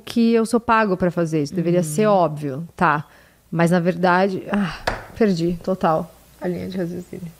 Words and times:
que 0.00 0.32
eu 0.32 0.44
sou 0.46 0.58
pago 0.60 0.96
pra 0.96 1.10
fazer. 1.10 1.42
Isso 1.42 1.54
deveria 1.54 1.82
ser 1.82 2.06
óbvio, 2.06 2.66
tá? 2.74 3.04
Mas 3.50 3.70
na 3.70 3.80
verdade, 3.80 4.42
ah, 4.52 4.78
perdi 5.16 5.58
total 5.62 6.10
a 6.40 6.48
linha 6.48 6.68
de 6.68 6.76
raciocínio. 6.78 7.30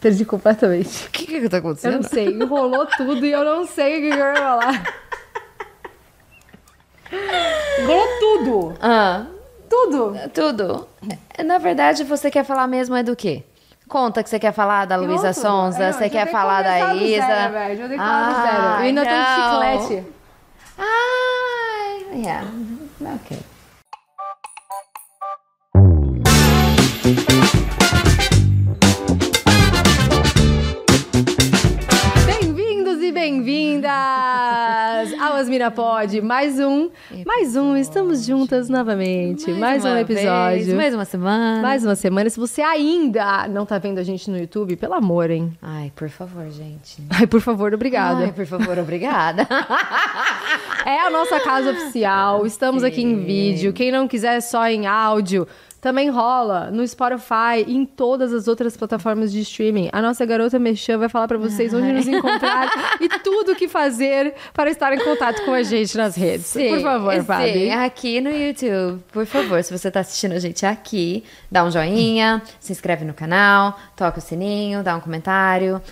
Perdi 0.00 0.24
completamente. 0.24 1.06
O 1.06 1.10
que 1.10 1.26
que 1.26 1.48
tá 1.48 1.56
Eu 1.56 1.60
acontecendo? 1.60 1.94
não 1.94 2.02
sei, 2.02 2.26
enrolou 2.28 2.86
tudo 2.86 3.24
e 3.24 3.30
eu 3.32 3.44
não 3.44 3.66
sei 3.66 3.98
o 3.98 4.02
que 4.02 4.16
que 4.16 4.20
eu 4.22 4.26
ia 4.26 4.34
falar. 4.36 4.94
Enrolou 7.80 8.06
tudo! 8.20 8.74
Ah, 8.80 9.26
Tudo! 9.68 10.14
tudo. 10.32 10.88
Na 11.44 11.58
verdade, 11.58 12.04
você 12.04 12.30
quer 12.30 12.44
falar 12.44 12.66
mesmo 12.66 12.94
é 12.94 13.02
do 13.02 13.14
quê? 13.16 13.42
Conta 13.88 14.22
que 14.22 14.30
você 14.30 14.38
quer 14.38 14.52
falar 14.52 14.86
da 14.86 14.96
Luísa. 14.96 15.32
Sonza, 15.32 15.84
É, 15.84 15.92
você 15.92 16.08
quer 16.08 16.30
falar 16.30 16.62
da 16.62 16.94
Isa. 16.94 17.26
zero, 17.26 17.52
velho, 17.52 17.76
já 17.78 17.88
tem 17.88 17.98
que 17.98 18.04
falar 18.04 18.28
do 18.32 18.42
zero. 18.42 18.62
Eu 18.64 18.74
ainda 18.76 19.02
tô 19.02 19.08
de 19.10 19.14
não. 19.16 19.80
chiclete. 19.88 20.06
Ah, 20.78 21.98
yeah. 22.12 22.44
Ok. 23.00 23.38
Bem-vindos 32.26 33.00
e 33.02 33.12
bem-vindas 33.12 33.92
ao 35.34 35.40
Asmina 35.40 35.70
Pod. 35.70 36.20
Mais 36.20 36.60
um, 36.60 36.88
mais 37.26 37.56
um, 37.56 37.76
estamos 37.76 38.24
juntas 38.24 38.68
novamente. 38.68 39.50
Mais, 39.50 39.84
um 39.84 39.88
uma 39.88 40.00
episódio. 40.00 40.64
vez, 40.64 40.72
mais 40.72 40.94
uma 40.94 41.04
semana. 41.04 41.60
Mais 41.60 41.84
uma 41.84 41.96
semana. 41.96 42.30
Se 42.30 42.38
você 42.38 42.62
ainda 42.62 43.48
não 43.48 43.66
tá 43.66 43.76
vendo 43.78 43.98
a 43.98 44.04
gente 44.04 44.30
no 44.30 44.38
YouTube, 44.38 44.76
pelo 44.76 44.94
amor, 44.94 45.30
hein? 45.30 45.52
Ai, 45.60 45.90
por 45.96 46.08
favor, 46.08 46.48
gente. 46.50 47.02
Ai, 47.10 47.26
por 47.26 47.40
favor, 47.40 47.74
obrigada. 47.74 48.24
Ai, 48.26 48.32
por 48.32 48.46
favor, 48.46 48.78
obrigada. 48.78 49.46
É 50.86 51.00
a 51.00 51.08
nossa 51.10 51.40
casa 51.40 51.70
oficial. 51.70 52.44
Estamos 52.44 52.84
aqui 52.84 53.02
em 53.02 53.24
vídeo. 53.24 53.72
Quem 53.72 53.90
não 53.90 54.06
quiser 54.06 54.42
só 54.42 54.66
em 54.68 54.86
áudio, 54.86 55.48
também 55.84 56.08
rola 56.08 56.70
no 56.70 56.88
Spotify 56.88 57.62
e 57.66 57.76
em 57.76 57.84
todas 57.84 58.32
as 58.32 58.48
outras 58.48 58.74
plataformas 58.74 59.30
de 59.30 59.40
streaming. 59.40 59.90
A 59.92 60.00
nossa 60.00 60.24
garota 60.24 60.58
Mexã 60.58 60.96
vai 60.96 61.10
falar 61.10 61.28
pra 61.28 61.36
vocês 61.36 61.74
onde 61.74 61.92
nos 61.92 62.08
encontrar 62.08 62.70
e 62.98 63.06
tudo 63.18 63.52
o 63.52 63.54
que 63.54 63.68
fazer 63.68 64.32
para 64.54 64.70
estar 64.70 64.94
em 64.94 64.98
contato 65.04 65.44
com 65.44 65.52
a 65.52 65.62
gente 65.62 65.94
nas 65.94 66.16
redes. 66.16 66.46
Sim, 66.46 66.70
Por 66.70 66.80
favor, 66.80 67.12
sim, 67.12 67.22
Fabi. 67.22 67.70
aqui 67.70 68.18
no 68.22 68.30
YouTube, 68.30 69.02
por 69.12 69.26
favor, 69.26 69.62
se 69.62 69.78
você 69.78 69.90
tá 69.90 70.00
assistindo 70.00 70.32
a 70.32 70.38
gente 70.38 70.64
aqui, 70.64 71.22
dá 71.50 71.62
um 71.62 71.70
joinha, 71.70 72.40
se 72.58 72.72
inscreve 72.72 73.04
no 73.04 73.12
canal, 73.12 73.78
toca 73.94 74.20
o 74.20 74.22
sininho, 74.22 74.82
dá 74.82 74.96
um 74.96 75.00
comentário. 75.00 75.82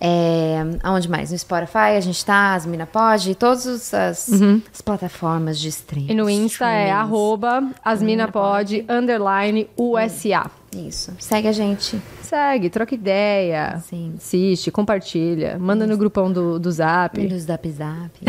É, 0.00 0.56
aonde 0.82 1.08
mais? 1.08 1.30
No 1.30 1.38
Spotify 1.38 1.96
a 1.96 2.00
gente 2.00 2.24
tá, 2.24 2.54
as 2.54 2.66
Mina 2.66 2.86
Pod, 2.86 3.34
todas 3.36 3.66
as, 3.94 4.30
as 4.72 4.80
plataformas 4.82 5.58
de 5.58 5.68
streaming. 5.68 6.10
E 6.10 6.14
no 6.14 6.28
Insta 6.28 6.66
é 6.66 6.88
streamings. 6.88 6.96
arroba 7.00 7.70
asminapod, 7.84 8.84
underline 8.88 9.68
USA. 9.76 10.50
Isso. 10.74 11.12
Segue 11.18 11.48
a 11.48 11.52
gente. 11.52 12.00
Segue, 12.22 12.68
troca 12.70 12.94
ideia. 12.94 13.78
Sim. 13.88 14.14
Assiste, 14.16 14.70
compartilha. 14.70 15.56
Manda 15.58 15.86
no 15.86 15.96
grupão 15.96 16.32
do, 16.32 16.58
do 16.58 16.70
Zap. 16.72 17.18
No 17.20 17.38
Zap 17.38 17.70
Zap. 17.70 18.10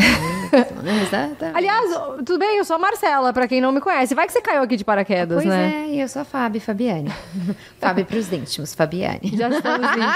Exato. 1.07 1.45
Aliás, 1.53 1.89
tudo 2.17 2.37
bem, 2.39 2.57
eu 2.57 2.65
sou 2.65 2.75
a 2.75 2.79
Marcela, 2.79 3.33
pra 3.33 3.47
quem 3.47 3.59
não 3.59 3.71
me 3.71 3.81
conhece. 3.81 4.13
Vai 4.13 4.27
que 4.27 4.33
você 4.33 4.41
caiu 4.41 4.61
aqui 4.61 4.75
de 4.77 4.83
paraquedas, 4.85 5.37
Pois 5.37 5.47
né? 5.47 5.85
é, 5.87 5.89
e 5.95 5.99
eu 6.01 6.07
sou 6.07 6.21
a 6.21 6.25
Fábio 6.25 6.61
Fabiane. 6.61 7.11
Fábio 7.79 8.05
pros 8.05 8.31
íntimos, 8.31 8.73
Fabiane. 8.75 9.31
Já 9.35 9.49
estamos 9.49 9.87
íntimos. 9.89 10.15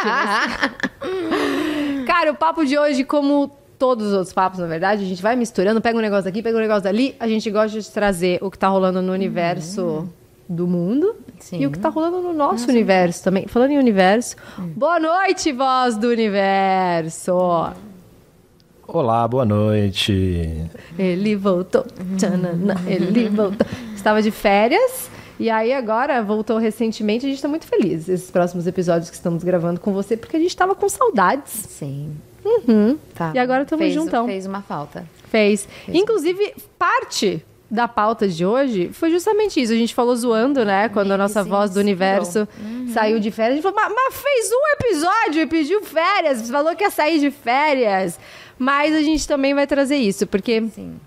Cara, 2.06 2.32
o 2.32 2.36
papo 2.36 2.66
de 2.66 2.78
hoje, 2.78 3.04
como 3.04 3.52
todos 3.78 4.08
os 4.08 4.14
outros 4.14 4.34
papos, 4.34 4.60
na 4.60 4.68
verdade, 4.68 5.04
a 5.04 5.08
gente 5.08 5.22
vai 5.22 5.36
misturando, 5.36 5.80
pega 5.82 5.98
um 5.98 6.02
negócio 6.02 6.26
daqui, 6.26 6.42
pega 6.42 6.58
um 6.58 6.62
negócio 6.62 6.84
dali. 6.84 7.16
A 7.20 7.28
gente 7.28 7.50
gosta 7.50 7.80
de 7.80 7.90
trazer 7.90 8.40
o 8.42 8.52
que 8.52 8.58
tá 8.58 8.68
rolando 8.68 9.02
no 9.02 9.14
universo 9.14 10.08
do 10.50 10.66
mundo 10.68 11.16
Sim. 11.40 11.60
e 11.62 11.68
o 11.68 11.72
que 11.72 11.78
tá 11.78 11.90
rolando 11.90 12.22
no 12.22 12.34
nosso 12.34 12.68
universo 12.70 13.24
também. 13.24 13.48
Falando 13.48 13.70
em 13.72 13.78
universo, 13.78 14.36
boa 14.76 15.00
noite, 15.00 15.52
voz 15.54 15.96
do 15.96 16.08
universo! 16.10 17.32
Olá, 18.88 19.28
boa 19.28 19.46
noite. 19.46 20.66
Ele 20.98 21.36
voltou, 21.36 21.86
tchananã, 22.18 22.74
ele 22.88 23.30
voltou. 23.30 23.68
Estava 23.96 24.20
de 24.24 24.32
férias 24.32 25.08
e 25.40 25.48
aí 25.48 25.72
agora 25.72 26.24
voltou 26.24 26.58
recentemente. 26.58 27.24
A 27.28 27.30
gente 27.30 27.38
está 27.38 27.48
muito 27.48 27.68
feliz 27.68 28.10
esses 28.10 28.32
próximos 28.32 28.66
episódios 28.66 29.12
que 29.12 29.16
estamos 29.16 29.44
gravando 29.44 29.80
com 29.80 29.94
você, 29.94 30.18
porque 30.18 30.36
a 30.36 30.40
gente 30.40 30.50
estava 30.50 30.74
com 30.74 30.90
saudades. 30.90 31.52
Sim. 31.54 32.16
Uhum. 32.44 32.98
Tá. 33.14 33.32
E 33.36 33.38
agora 33.38 33.64
tamo 33.66 33.84
Fez- 33.84 33.94
juntão. 33.94 34.26
Fez 34.26 34.48
uma 34.48 34.64
falta. 34.64 35.06
Fez. 35.30 35.68
Inclusive, 35.88 36.56
parte 36.80 37.46
da 37.70 37.88
pauta 37.88 38.28
de 38.28 38.46
hoje 38.46 38.90
foi 38.92 39.12
justamente 39.12 39.62
isso. 39.62 39.72
A 39.72 39.76
gente 39.76 39.94
falou 39.94 40.16
zoando, 40.16 40.66
né? 40.66 40.90
Quando 40.90 41.12
a 41.12 41.18
nossa 41.18 41.44
sim, 41.44 41.50
voz 41.50 41.72
do 41.72 41.80
universo 41.80 42.48
saiu 42.94 43.20
de 43.20 43.30
férias. 43.32 43.54
A 43.54 43.56
gente 43.56 43.64
falou, 43.64 43.80
mas, 43.80 43.94
mas 43.94 44.22
fez 44.22 44.50
um 44.52 44.86
episódio 44.86 45.42
e 45.42 45.46
pediu 45.46 45.84
férias. 45.84 46.50
Falou 46.50 46.76
que 46.76 46.84
ia 46.84 46.90
sair 46.90 47.20
de 47.20 47.30
férias. 47.30 48.20
Mas 48.58 48.94
a 48.94 49.02
gente 49.02 49.28
também 49.28 49.54
vai 49.54 49.68
trazer 49.68 49.98
isso, 49.98 50.28
porque 50.28 50.62
Sim. 50.74 51.00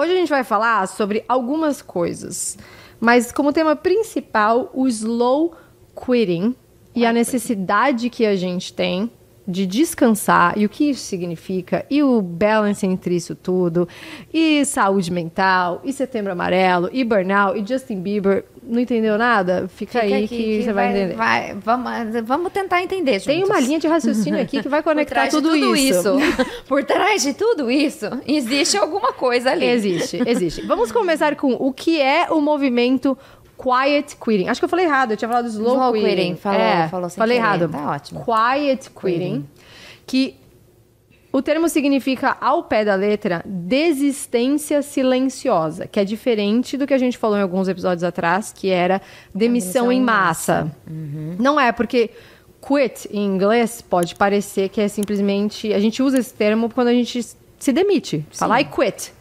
Hoje 0.00 0.12
a 0.12 0.14
gente 0.14 0.28
vai 0.28 0.44
falar 0.44 0.86
sobre 0.86 1.24
algumas 1.28 1.82
coisas, 1.82 2.56
mas 3.00 3.32
como 3.32 3.52
tema 3.52 3.74
principal, 3.74 4.70
o 4.72 4.86
slow 4.86 5.56
quitting 5.92 6.54
e 6.94 7.04
a 7.04 7.12
necessidade 7.12 8.08
que 8.08 8.24
a 8.24 8.36
gente 8.36 8.72
tem 8.72 9.10
de 9.50 9.64
descansar 9.66 10.58
e 10.58 10.66
o 10.66 10.68
que 10.68 10.90
isso 10.90 11.00
significa 11.06 11.82
e 11.88 12.02
o 12.02 12.20
balance 12.20 12.84
entre 12.86 13.16
isso 13.16 13.34
tudo 13.34 13.88
e 14.32 14.62
saúde 14.66 15.10
mental 15.10 15.80
e 15.82 15.90
setembro 15.92 16.30
amarelo 16.32 16.90
e 16.92 17.02
burnout 17.02 17.58
e 17.58 17.66
Justin 17.66 18.02
Bieber 18.02 18.44
não 18.62 18.78
entendeu 18.78 19.16
nada 19.16 19.66
fica, 19.68 20.02
aí 20.02 20.12
aqui 20.24 20.28
que, 20.28 20.62
você 20.64 20.72
vai, 20.74 20.90
entender 20.90 21.14
vai- 21.16 21.56
vamos, 21.64 21.90
vamos 22.26 22.52
tentar 22.52 22.82
entender 22.82 23.20
tem 23.22 23.38
juntos. 23.38 23.48
uma 23.50 23.58
linha 23.60 23.78
de 23.78 23.88
raciocínio 23.88 24.38
aqui 24.38 24.62
que 24.62 24.68
vai 24.68 24.82
conectar 24.84 25.24
de 25.28 25.30
tudo, 25.30 25.74
isso. 25.74 26.16
Por 26.68 26.84
trás 26.84 27.22
de 27.22 27.32
tudo 27.32 27.70
isso, 27.70 28.04
existe 28.26 28.76
alguma 28.76 29.14
coisa 29.14 29.50
ali. 29.52 29.64
Existe, 29.64 30.22
existe. 30.26 30.60
Vamos 30.66 30.92
começar 30.92 31.34
com 31.36 31.52
o 31.54 31.72
que 31.72 31.98
é 31.98 32.26
o 32.30 32.40
movimento 32.42 33.16
quiet 33.60 34.16
quitting. 34.16 34.48
Acho 34.48 34.60
que 34.60 34.64
eu 34.64 34.68
falei 34.68 34.84
errado, 34.86 35.10
eu 35.12 35.16
tinha 35.16 35.28
falado 35.28 35.48
slow, 35.48 35.74
Slow 35.74 35.92
quitting. 35.92 36.08
quitting, 36.16 36.36
falou- 36.36 36.60
é, 36.60 36.88
falou 36.88 37.08
sem 37.10 37.16
falei 37.18 37.36
querer, 37.38 37.46
errado. 37.48 37.68
tá 37.70 37.90
ótimo. 37.90 38.24
Quiet 38.24 38.90
quitting, 38.90 39.46
que 40.06 40.36
o 41.32 41.42
termo 41.42 41.68
significa, 41.68 42.36
ao 42.40 42.62
pé 42.64 42.84
da 42.84 42.94
letra, 42.94 43.42
desistência 43.44 44.80
silenciosa, 44.80 45.86
que 45.86 46.00
é 46.00 46.04
diferente 46.04 46.76
do 46.76 46.86
que 46.86 46.94
a 46.94 46.98
gente 46.98 47.18
falou 47.18 47.36
em 47.36 47.42
alguns 47.42 47.68
episódios 47.68 48.02
atrás, 48.02 48.52
que 48.52 48.70
era 48.70 49.00
demissão, 49.34 49.88
demissão 49.88 49.92
em 49.92 49.98
em 49.98 50.02
massa. 50.02 50.72
Não 51.38 51.60
é, 51.60 51.70
porque 51.70 52.10
quit 52.66 53.08
em 53.12 53.24
inglês 53.26 53.82
pode 53.82 54.14
parecer 54.14 54.68
que 54.70 54.80
é 54.80 54.88
simplesmente. 54.88 55.72
A 55.72 55.78
gente 55.78 56.02
usa 56.02 56.18
esse 56.18 56.32
termo 56.32 56.70
quando 56.70 56.88
a 56.88 56.92
gente 56.94 57.24
se 57.58 57.72
demite. 57.72 58.24
Fala 58.30 58.60
I 58.60 58.64
quit. 58.64 59.12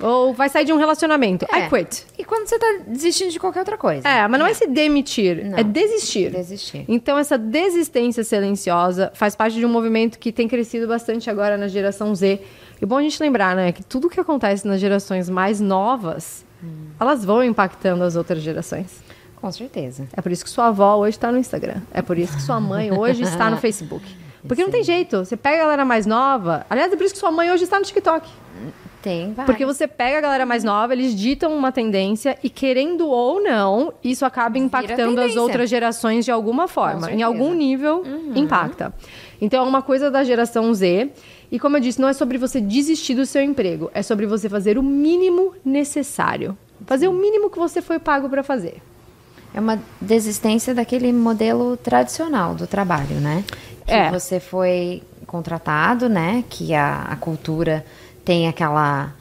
Ou 0.00 0.34
vai 0.34 0.48
sair 0.48 0.64
de 0.64 0.72
um 0.72 0.76
relacionamento. 0.76 1.46
É. 1.52 1.66
I 1.66 1.68
quit. 1.70 2.04
E 2.18 2.24
quando 2.24 2.46
você 2.46 2.58
tá 2.58 2.80
desistindo 2.86 3.30
de 3.30 3.40
qualquer 3.40 3.60
outra 3.60 3.78
coisa? 3.78 4.06
É, 4.06 4.26
mas 4.28 4.38
não 4.38 4.46
é 4.46 4.52
se 4.54 4.66
demitir, 4.66 5.44
Não. 5.44 5.58
é 5.58 5.62
desistir. 5.62 6.30
Desistir. 6.30 6.84
Então, 6.86 7.16
essa 7.18 7.38
desistência 7.38 8.22
silenciosa 8.24 9.10
faz 9.14 9.34
parte 9.34 9.56
de 9.56 9.64
um 9.64 9.68
movimento 9.68 10.18
que 10.18 10.30
tem 10.30 10.46
crescido 10.46 10.86
bastante 10.86 11.30
agora 11.30 11.56
na 11.56 11.68
geração 11.68 12.14
Z. 12.14 12.40
E 12.80 12.86
bom 12.86 12.98
a 12.98 13.02
gente 13.02 13.20
lembrar, 13.22 13.56
né, 13.56 13.72
que 13.72 13.82
tudo 13.82 14.08
que 14.08 14.20
acontece 14.20 14.66
nas 14.68 14.80
gerações 14.80 15.28
mais 15.30 15.60
novas, 15.60 16.44
elas 17.00 17.24
vão 17.24 17.42
impactando 17.42 18.04
as 18.04 18.16
outras 18.16 18.40
gerações. 18.42 19.02
Com 19.36 19.50
certeza. 19.52 20.06
É 20.16 20.20
por 20.20 20.30
isso 20.32 20.44
que 20.44 20.50
sua 20.50 20.66
avó 20.66 20.96
hoje 20.96 21.16
está 21.16 21.30
no 21.32 21.38
Instagram. 21.38 21.80
É 21.92 22.02
por 22.02 22.18
isso 22.18 22.34
que 22.36 22.42
sua 22.42 22.60
mãe 22.60 22.92
hoje 22.92 23.22
está 23.22 23.48
no 23.48 23.56
Facebook. 23.58 24.04
Porque 24.46 24.62
não 24.62 24.70
tem 24.70 24.84
jeito. 24.84 25.24
Você 25.24 25.36
pega 25.36 25.56
a 25.56 25.60
galera 25.64 25.84
mais 25.84 26.06
nova. 26.06 26.64
Aliás, 26.70 26.92
é 26.92 26.96
por 26.96 27.04
isso 27.04 27.14
que 27.14 27.20
sua 27.20 27.30
mãe 27.30 27.50
hoje 27.50 27.64
está 27.64 27.78
no 27.78 27.84
TikTok. 27.84 28.28
Tem, 29.00 29.32
vai. 29.32 29.46
Porque 29.46 29.64
você 29.64 29.86
pega 29.86 30.18
a 30.18 30.20
galera 30.20 30.44
mais 30.44 30.64
nova, 30.64 30.92
eles 30.92 31.14
ditam 31.14 31.56
uma 31.56 31.70
tendência 31.70 32.36
e, 32.42 32.50
querendo 32.50 33.08
ou 33.08 33.40
não, 33.40 33.92
isso 34.02 34.26
acaba 34.26 34.58
impactando 34.58 35.20
as 35.20 35.36
outras 35.36 35.70
gerações 35.70 36.24
de 36.24 36.30
alguma 36.30 36.66
forma. 36.66 37.10
Em 37.10 37.22
algum 37.22 37.54
nível, 37.54 38.02
impacta. 38.34 38.92
Então, 39.40 39.64
é 39.64 39.68
uma 39.68 39.82
coisa 39.82 40.10
da 40.10 40.24
geração 40.24 40.72
Z. 40.74 41.10
E, 41.50 41.58
como 41.58 41.76
eu 41.76 41.80
disse, 41.80 42.00
não 42.00 42.08
é 42.08 42.12
sobre 42.12 42.36
você 42.38 42.60
desistir 42.60 43.14
do 43.14 43.24
seu 43.24 43.42
emprego. 43.42 43.90
É 43.94 44.02
sobre 44.02 44.26
você 44.26 44.48
fazer 44.48 44.76
o 44.76 44.82
mínimo 44.82 45.54
necessário. 45.64 46.58
Fazer 46.84 47.08
o 47.08 47.12
mínimo 47.12 47.48
que 47.48 47.58
você 47.58 47.80
foi 47.80 47.98
pago 47.98 48.28
para 48.28 48.42
fazer. 48.42 48.82
É 49.54 49.60
uma 49.60 49.78
desistência 50.00 50.74
daquele 50.74 51.12
modelo 51.12 51.76
tradicional 51.76 52.54
do 52.54 52.66
trabalho, 52.66 53.16
né? 53.20 53.44
Que 53.88 53.94
É. 53.94 54.10
você 54.10 54.38
foi 54.38 55.02
contratado, 55.26 56.08
né? 56.08 56.44
Que 56.48 56.74
a, 56.74 57.06
a 57.10 57.16
cultura 57.16 57.84
tem 58.24 58.46
aquela. 58.46 59.14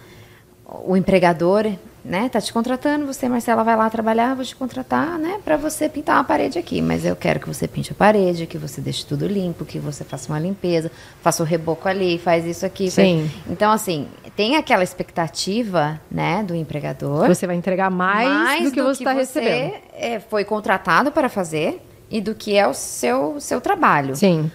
O 0.85 0.97
empregador 0.97 1.65
né, 2.07 2.29
tá 2.29 2.39
te 2.39 2.53
contratando, 2.53 3.05
você, 3.05 3.27
Marcela, 3.27 3.63
vai 3.65 3.75
lá 3.75 3.89
trabalhar, 3.89 4.33
vou 4.33 4.45
te 4.45 4.55
contratar, 4.55 5.19
né, 5.19 5.39
para 5.43 5.57
você 5.57 5.89
pintar 5.89 6.15
uma 6.15 6.23
parede 6.23 6.57
aqui, 6.57 6.81
mas 6.81 7.03
eu 7.03 7.17
quero 7.17 7.37
que 7.37 7.47
você 7.47 7.67
pinte 7.67 7.91
a 7.91 7.95
parede, 7.95 8.47
que 8.47 8.57
você 8.57 8.79
deixe 8.79 9.05
tudo 9.05 9.27
limpo, 9.27 9.65
que 9.65 9.77
você 9.77 10.05
faça 10.05 10.31
uma 10.31 10.39
limpeza, 10.39 10.89
faça 11.21 11.43
o 11.43 11.45
reboco 11.45 11.87
ali, 11.87 12.17
faz 12.17 12.45
isso 12.45 12.65
aqui. 12.65 12.89
Sim. 12.89 13.29
Faz... 13.29 13.51
Então, 13.51 13.71
assim, 13.73 14.07
tem 14.37 14.55
aquela 14.55 14.83
expectativa, 14.83 15.99
né, 16.09 16.43
do 16.47 16.55
empregador. 16.55 17.27
Você 17.27 17.45
vai 17.45 17.57
entregar 17.57 17.89
mais, 17.89 18.29
mais 18.29 18.63
do 18.63 18.71
que 18.71 18.81
do 18.81 18.87
você 18.87 19.03
está 19.03 19.11
recebendo. 19.11 19.73
É, 19.93 20.19
foi 20.21 20.45
contratado 20.45 21.11
para 21.11 21.27
fazer 21.27 21.81
e 22.09 22.21
do 22.21 22.33
que 22.33 22.55
é 22.55 22.67
o 22.67 22.73
seu, 22.73 23.39
seu 23.39 23.59
trabalho. 23.61 24.15
Sim. 24.15 24.49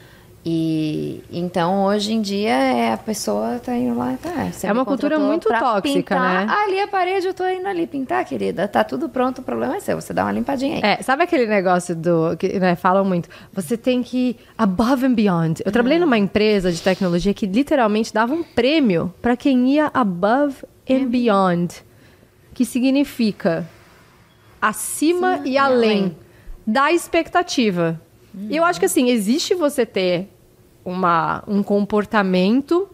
E 0.45 1.23
então 1.31 1.85
hoje 1.85 2.13
em 2.13 2.21
dia 2.21 2.51
é 2.51 2.93
a 2.93 2.97
pessoa 2.97 3.61
tá 3.61 3.77
indo 3.77 3.97
lá, 3.97 4.19
tá. 4.21 4.51
É 4.65 4.73
uma 4.73 4.85
cultura 4.85 5.17
muito 5.17 5.49
tóxica, 5.49 6.17
pintar. 6.17 6.47
né? 6.47 6.53
ali 6.53 6.81
a 6.81 6.89
parede 6.89 7.29
eu 7.29 7.35
tô 7.35 7.47
indo 7.47 7.69
ali 7.69 7.87
pintar, 7.87 8.25
querida. 8.25 8.67
Tá 8.67 8.83
tudo 8.83 9.09
pronto, 9.09 9.39
o 9.39 9.43
problema 9.45 9.77
é 9.77 9.81
seu, 9.81 10.01
você 10.01 10.13
dá 10.13 10.25
uma 10.25 10.33
limpadinha 10.33 10.77
aí. 10.77 10.83
É, 10.83 11.01
sabe 11.01 11.23
aquele 11.23 11.47
negócio 11.47 11.95
do 11.95 12.37
que 12.37 12.59
né, 12.59 12.75
falam 12.75 13.05
muito, 13.05 13.29
você 13.53 13.77
tem 13.77 14.03
que 14.03 14.31
ir 14.31 14.37
above 14.59 15.07
and 15.07 15.15
beyond. 15.15 15.63
Eu 15.65 15.71
trabalhei 15.71 15.99
uhum. 15.99 16.07
numa 16.07 16.19
empresa 16.19 16.73
de 16.73 16.83
tecnologia 16.83 17.33
que 17.33 17.47
literalmente 17.47 18.13
dava 18.13 18.35
um 18.35 18.43
prêmio 18.43 19.15
para 19.23 19.37
quem 19.37 19.75
ia 19.75 19.93
above 19.95 20.57
and 20.91 21.07
beyond, 21.07 21.85
que 22.53 22.65
significa 22.65 23.65
acima 24.61 25.39
Sim, 25.39 25.51
e 25.51 25.59
além, 25.59 25.91
além 25.91 26.17
da 26.67 26.93
expectativa. 26.93 28.01
Uhum. 28.35 28.49
Eu 28.51 28.65
acho 28.65 28.79
que 28.79 28.87
assim, 28.87 29.11
existe 29.11 29.55
você 29.55 29.85
ter 29.85 30.29
uma, 30.85 31.43
um 31.47 31.63
comportamento 31.63 32.89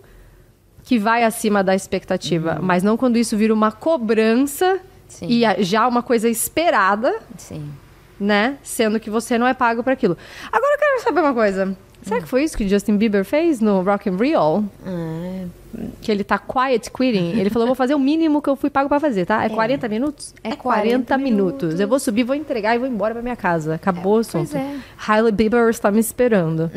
que 0.84 0.98
vai 0.98 1.24
acima 1.24 1.62
da 1.62 1.74
expectativa, 1.74 2.56
uhum. 2.56 2.62
mas 2.62 2.82
não 2.82 2.96
quando 2.96 3.16
isso 3.16 3.36
vira 3.36 3.52
uma 3.52 3.70
cobrança 3.70 4.80
Sim. 5.06 5.26
e 5.28 5.62
já 5.62 5.86
uma 5.86 6.02
coisa 6.02 6.28
esperada. 6.28 7.20
Sim. 7.36 7.70
Né? 8.18 8.58
Sendo 8.62 8.98
que 8.98 9.08
você 9.08 9.38
não 9.38 9.46
é 9.46 9.54
pago 9.54 9.82
para 9.82 9.92
aquilo. 9.92 10.16
Agora 10.50 10.74
eu 10.74 10.78
quero 10.78 11.02
saber 11.04 11.20
uma 11.20 11.34
coisa. 11.34 11.76
Será 12.08 12.20
que 12.20 12.28
foi 12.28 12.44
isso 12.44 12.56
que 12.56 12.68
Justin 12.68 12.96
Bieber 12.96 13.24
fez 13.24 13.60
no 13.60 13.82
Rock 13.82 14.08
and 14.08 14.16
Roll? 14.16 14.64
Ah, 14.84 15.44
que 16.00 16.10
ele 16.10 16.24
tá 16.24 16.38
quiet 16.38 16.90
quitting. 16.90 17.38
Ele 17.38 17.50
falou, 17.50 17.66
vou 17.66 17.74
fazer 17.74 17.94
o 17.94 17.98
mínimo 17.98 18.40
que 18.40 18.48
eu 18.48 18.56
fui 18.56 18.70
pago 18.70 18.88
para 18.88 18.98
fazer, 18.98 19.26
tá? 19.26 19.42
É, 19.42 19.46
é 19.46 19.48
40 19.50 19.88
minutos? 19.88 20.34
É 20.42 20.56
40, 20.56 20.62
40 20.62 21.18
minutos. 21.18 21.62
minutos. 21.62 21.80
Eu 21.80 21.88
vou 21.88 21.98
subir, 21.98 22.24
vou 22.24 22.34
entregar 22.34 22.74
e 22.74 22.78
vou 22.78 22.88
embora 22.88 23.14
pra 23.14 23.22
minha 23.22 23.36
casa. 23.36 23.74
Acabou 23.74 24.14
é, 24.14 24.16
o 24.16 24.20
assunto. 24.20 24.56
É. 24.56 24.76
Hailey 25.06 25.32
Bieber 25.32 25.68
está 25.68 25.90
me 25.90 26.00
esperando. 26.00 26.70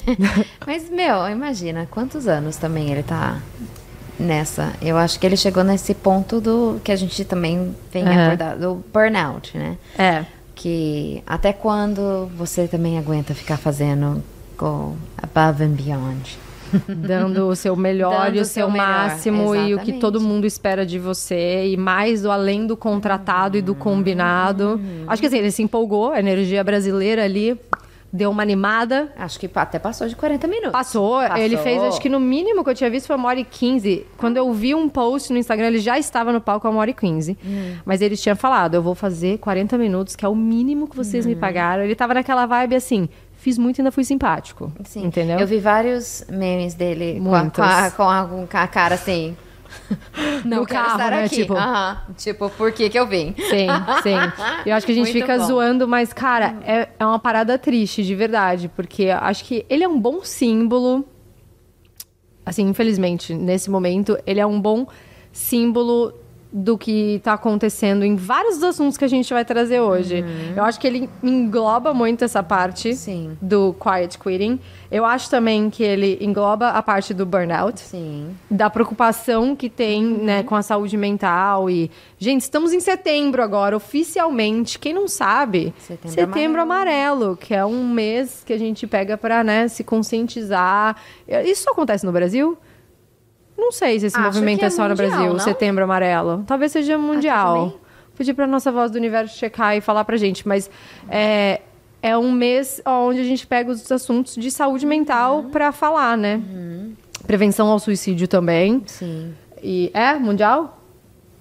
Mas, 0.66 0.90
meu, 0.90 1.28
imagina, 1.28 1.86
quantos 1.90 2.26
anos 2.26 2.56
também 2.56 2.90
ele 2.90 3.02
tá 3.02 3.40
nessa. 4.18 4.72
Eu 4.82 4.96
acho 4.96 5.18
que 5.18 5.26
ele 5.26 5.36
chegou 5.36 5.62
nesse 5.64 5.94
ponto 5.94 6.40
do 6.40 6.80
que 6.82 6.90
a 6.90 6.96
gente 6.96 7.24
também 7.24 7.74
vem 7.92 8.04
uhum. 8.04 8.24
abordar, 8.24 8.58
do 8.58 8.84
burnout, 8.92 9.56
né? 9.56 9.76
É. 9.98 10.24
Que 10.54 11.22
até 11.26 11.52
quando 11.52 12.30
você 12.36 12.68
também 12.68 12.98
aguenta 12.98 13.34
ficar 13.34 13.56
fazendo 13.56 14.22
go 14.56 14.96
above 15.22 15.62
and 15.62 15.72
beyond. 15.72 16.38
Dando 16.88 17.48
o 17.48 17.54
seu 17.54 17.76
melhor 17.76 18.26
Dando 18.26 18.36
e 18.36 18.40
o 18.40 18.44
seu, 18.44 18.66
seu 18.66 18.68
máximo 18.68 19.54
e 19.54 19.74
o 19.74 19.78
que 19.78 19.94
todo 19.94 20.20
mundo 20.20 20.44
espera 20.44 20.84
de 20.84 20.98
você. 20.98 21.68
E 21.68 21.76
mais 21.76 22.22
do 22.22 22.30
além 22.30 22.66
do 22.66 22.76
contratado 22.76 23.56
uhum. 23.56 23.58
e 23.58 23.62
do 23.62 23.74
combinado. 23.74 24.80
Uhum. 24.82 25.04
Acho 25.06 25.22
que 25.22 25.26
assim, 25.26 25.38
ele 25.38 25.50
se 25.50 25.62
empolgou, 25.62 26.12
a 26.12 26.18
energia 26.18 26.64
brasileira 26.64 27.24
ali 27.24 27.58
deu 28.14 28.30
uma 28.30 28.42
animada. 28.42 29.12
Acho 29.16 29.40
que 29.40 29.50
até 29.52 29.76
passou 29.76 30.06
de 30.06 30.14
40 30.14 30.46
minutos. 30.46 30.70
Passou. 30.70 31.18
passou. 31.18 31.36
Ele 31.36 31.56
fez, 31.56 31.82
acho 31.82 32.00
que 32.00 32.08
no 32.08 32.20
mínimo 32.20 32.62
que 32.62 32.70
eu 32.70 32.74
tinha 32.74 32.88
visto 32.88 33.08
foi 33.08 33.16
uma 33.16 33.28
hora 33.28 33.40
e 33.40 33.44
15. 33.44 34.06
Quando 34.16 34.36
eu 34.36 34.52
vi 34.52 34.72
um 34.72 34.88
post 34.88 35.32
no 35.32 35.38
Instagram, 35.38 35.66
ele 35.66 35.80
já 35.80 35.98
estava 35.98 36.32
no 36.32 36.40
palco 36.40 36.68
a 36.68 36.70
uma 36.70 36.78
hora 36.78 36.90
e 36.90 36.94
15. 36.94 37.36
Hum. 37.44 37.74
Mas 37.84 38.00
ele 38.00 38.16
tinha 38.16 38.36
falado, 38.36 38.76
eu 38.76 38.82
vou 38.82 38.94
fazer 38.94 39.38
40 39.38 39.76
minutos, 39.76 40.14
que 40.14 40.24
é 40.24 40.28
o 40.28 40.34
mínimo 40.36 40.86
que 40.86 40.96
vocês 40.96 41.26
me 41.26 41.34
uhum. 41.34 41.40
pagaram. 41.40 41.82
Ele 41.82 41.96
tava 41.96 42.14
naquela 42.14 42.46
vibe 42.46 42.76
assim, 42.76 43.08
fiz 43.44 43.58
muito 43.58 43.78
e 43.78 43.82
ainda 43.82 43.92
fui 43.92 44.04
simpático. 44.04 44.72
Sim. 44.84 45.04
Entendeu? 45.04 45.38
Eu 45.38 45.46
vi 45.46 45.58
vários 45.58 46.24
memes 46.30 46.72
dele 46.72 47.20
com 47.22 47.34
a, 47.34 47.50
com, 47.50 47.62
a, 47.62 47.90
com, 47.90 48.02
a, 48.02 48.46
com 48.50 48.56
a 48.56 48.66
cara 48.66 48.94
assim. 48.94 49.36
Não 50.46 50.60
no 50.60 50.66
quero 50.66 50.82
carro, 50.82 50.98
estar 50.98 51.10
né? 51.10 51.24
aqui. 51.24 51.36
Tipo, 51.36 51.54
tipo, 52.16 52.50
por 52.50 52.72
que 52.72 52.88
que 52.88 52.98
eu 52.98 53.06
vim? 53.06 53.34
Sim, 53.36 53.66
sim. 54.02 54.16
Eu 54.64 54.74
acho 54.74 54.86
que 54.86 54.92
a 54.92 54.94
gente 54.94 55.10
Muito 55.10 55.20
fica 55.20 55.36
bom. 55.36 55.44
zoando, 55.44 55.86
mas, 55.86 56.10
cara, 56.12 56.56
é, 56.64 56.88
é 56.98 57.04
uma 57.04 57.18
parada 57.18 57.58
triste, 57.58 58.02
de 58.02 58.14
verdade. 58.14 58.70
Porque 58.74 59.10
acho 59.10 59.44
que 59.44 59.66
ele 59.68 59.84
é 59.84 59.88
um 59.88 60.00
bom 60.00 60.22
símbolo. 60.22 61.04
Assim, 62.46 62.66
infelizmente, 62.66 63.34
nesse 63.34 63.68
momento, 63.68 64.16
ele 64.26 64.40
é 64.40 64.46
um 64.46 64.58
bom 64.58 64.86
símbolo 65.32 66.14
do 66.56 66.78
que 66.78 67.16
está 67.16 67.32
acontecendo 67.32 68.04
em 68.04 68.14
vários 68.14 68.54
dos 68.54 68.62
assuntos 68.62 68.96
que 68.96 69.04
a 69.04 69.08
gente 69.08 69.34
vai 69.34 69.44
trazer 69.44 69.80
hoje. 69.80 70.22
Uhum. 70.22 70.52
Eu 70.54 70.62
acho 70.62 70.78
que 70.78 70.86
ele 70.86 71.10
engloba 71.20 71.92
muito 71.92 72.24
essa 72.24 72.44
parte 72.44 72.94
Sim. 72.94 73.36
do 73.42 73.74
quiet 73.74 74.16
quitting. 74.16 74.60
Eu 74.88 75.04
acho 75.04 75.28
também 75.28 75.68
que 75.68 75.82
ele 75.82 76.16
engloba 76.20 76.68
a 76.68 76.80
parte 76.80 77.12
do 77.12 77.26
burnout. 77.26 77.80
Sim. 77.80 78.36
Da 78.48 78.70
preocupação 78.70 79.56
que 79.56 79.68
tem, 79.68 80.06
uhum. 80.06 80.24
né, 80.24 80.42
com 80.44 80.54
a 80.54 80.62
saúde 80.62 80.96
mental 80.96 81.68
e 81.68 81.90
gente, 82.16 82.42
estamos 82.42 82.72
em 82.72 82.78
setembro 82.78 83.42
agora, 83.42 83.76
oficialmente. 83.76 84.78
Quem 84.78 84.94
não 84.94 85.08
sabe, 85.08 85.74
setembro, 85.80 86.10
setembro 86.12 86.62
amarelo. 86.62 87.24
amarelo. 87.24 87.36
que 87.36 87.52
é 87.52 87.66
um 87.66 87.88
mês 87.88 88.44
que 88.46 88.52
a 88.52 88.58
gente 88.58 88.86
pega 88.86 89.18
para, 89.18 89.42
né, 89.42 89.66
se 89.66 89.82
conscientizar. 89.82 90.94
Isso 91.44 91.68
acontece 91.68 92.06
no 92.06 92.12
Brasil? 92.12 92.56
Não 93.56 93.72
sei 93.72 94.00
se 94.00 94.06
esse 94.06 94.16
Acho 94.16 94.26
movimento 94.26 94.62
é, 94.62 94.66
é, 94.66 94.70
só 94.70 94.88
mundial, 94.88 94.88
no 94.88 94.96
Brasil, 94.96 95.32
não? 95.32 95.38
Setembro 95.38 95.84
Amarelo. 95.84 96.44
Talvez 96.46 96.72
seja 96.72 96.98
mundial. 96.98 97.78
Pedir 98.16 98.34
para 98.34 98.46
nossa 98.46 98.70
voz 98.70 98.90
do 98.90 98.96
universo 98.96 99.36
checar 99.36 99.76
e 99.76 99.80
falar 99.80 100.04
pra 100.04 100.16
gente, 100.16 100.46
mas 100.46 100.70
é, 101.08 101.60
é 102.00 102.16
um 102.16 102.30
mês 102.30 102.80
onde 102.86 103.20
a 103.20 103.24
gente 103.24 103.46
pega 103.46 103.70
os 103.70 103.90
assuntos 103.90 104.34
de 104.36 104.50
saúde 104.50 104.86
mental 104.86 105.38
uhum. 105.38 105.50
para 105.50 105.72
falar, 105.72 106.16
né? 106.16 106.36
Uhum. 106.36 106.92
Prevenção 107.26 107.68
ao 107.68 107.78
suicídio 107.78 108.28
também. 108.28 108.82
Sim. 108.86 109.34
E 109.62 109.90
é 109.94 110.14
mundial? 110.14 110.80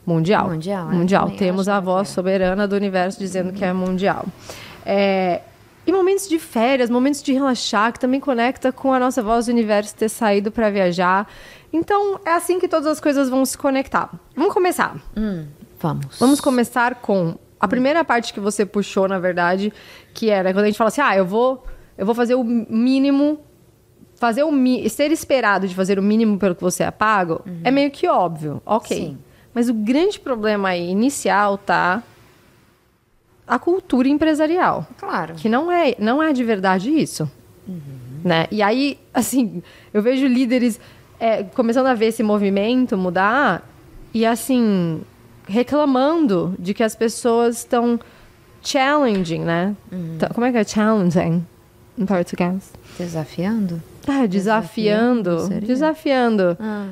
Mundial. 0.06 0.50
Mundial. 0.50 0.90
É, 0.90 0.94
mundial. 0.94 1.32
Temos 1.32 1.68
a 1.68 1.80
voz 1.80 2.10
é. 2.10 2.14
soberana 2.14 2.68
do 2.68 2.76
universo 2.76 3.20
dizendo 3.20 3.50
uhum. 3.50 3.54
que 3.54 3.66
é 3.66 3.74
mundial. 3.74 4.26
É, 4.86 5.42
e 5.86 5.92
momentos 5.92 6.28
de 6.30 6.40
férias, 6.40 6.90
momentos 6.90 7.22
de 7.22 7.34
relaxar, 7.34 7.92
que 7.92 8.00
também 8.00 8.20
conecta 8.20 8.72
com 8.72 8.94
a 8.94 9.00
nossa 9.00 9.22
voz 9.22 9.48
do 9.48 9.52
universo 9.52 9.94
ter 9.96 10.10
saído 10.10 10.52
para 10.52 10.70
viajar. 10.70 11.28
Então, 11.74 12.20
é 12.24 12.32
assim 12.32 12.60
que 12.60 12.68
todas 12.68 12.86
as 12.86 13.00
coisas 13.00 13.30
vão 13.30 13.44
se 13.44 13.58
conectar. 13.58 14.12
Vamos 14.36 14.54
começar. 14.54 14.96
Hum, 15.18 15.48
vamos. 15.80 16.20
Vamos 16.20 16.40
começar 16.40 16.96
com 16.96 17.36
a 17.60 17.68
primeira 17.68 18.06
parte 18.06 18.32
que 18.32 18.40
você 18.40 18.66
puxou, 18.66 19.08
na 19.08 19.18
verdade, 19.18 19.74
que 20.14 20.30
era 20.30 20.54
quando 20.54 20.66
a 20.66 20.68
gente 20.68 20.78
fala 20.78 20.90
assim: 20.90 21.02
"Ah, 21.02 21.18
eu 21.18 21.26
vou 21.26 21.66
eu 21.98 22.06
vou 22.06 22.14
fazer 22.14 22.36
o 22.36 22.44
mínimo 22.44 23.40
fazer 24.16 24.44
o 24.44 24.52
ser 24.90 25.12
esperado 25.12 25.68
de 25.68 25.76
fazer 25.76 26.00
o 26.00 26.02
mínimo 26.02 26.40
pelo 26.40 26.56
que 26.56 26.62
você 26.62 26.84
é 26.84 26.92
pago, 26.92 27.42
uhum. 27.46 27.60
é 27.62 27.70
meio 27.70 27.92
que 27.92 28.08
óbvio. 28.08 28.62
OK. 28.66 28.96
Sim. 28.96 29.18
Mas 29.54 29.68
o 29.68 29.74
grande 29.74 30.18
problema 30.18 30.70
aí 30.70 30.90
inicial 30.90 31.58
tá 31.58 32.02
a 33.46 33.60
cultura 33.60 34.08
empresarial. 34.08 34.88
Claro. 34.98 35.36
Que 35.36 35.50
não 35.50 35.70
é, 35.70 35.96
não 36.00 36.24
é 36.24 36.32
de 36.32 36.42
verdade 36.42 36.90
isso. 36.90 37.30
Uhum. 37.68 38.22
Né? 38.24 38.48
E 38.50 38.62
aí, 38.62 38.98
assim, 39.14 39.62
eu 39.94 40.02
vejo 40.02 40.26
líderes 40.26 40.80
é, 41.24 41.42
começando 41.42 41.88
a 41.88 41.94
ver 41.94 42.08
esse 42.08 42.22
movimento 42.22 42.98
mudar 42.98 43.66
e 44.14 44.26
assim 44.26 45.02
reclamando 45.48 46.54
de 46.60 46.74
que 46.74 46.84
as 46.84 46.98
pessoas 46.98 47.60
estão 47.60 47.98
challenging, 48.62 49.40
né? 49.40 49.74
Uhum. 49.90 50.18
Como 50.34 50.46
é 50.46 50.52
que 50.52 50.58
é 50.58 50.66
challenging 50.66 51.46
em 51.98 52.06
português? 52.06 52.74
Desafiando? 53.00 53.82
Ah, 54.06 54.26
desafiando, 54.26 55.38
desafiando, 55.38 55.66
desafiando 55.66 56.58
ah. 56.60 56.90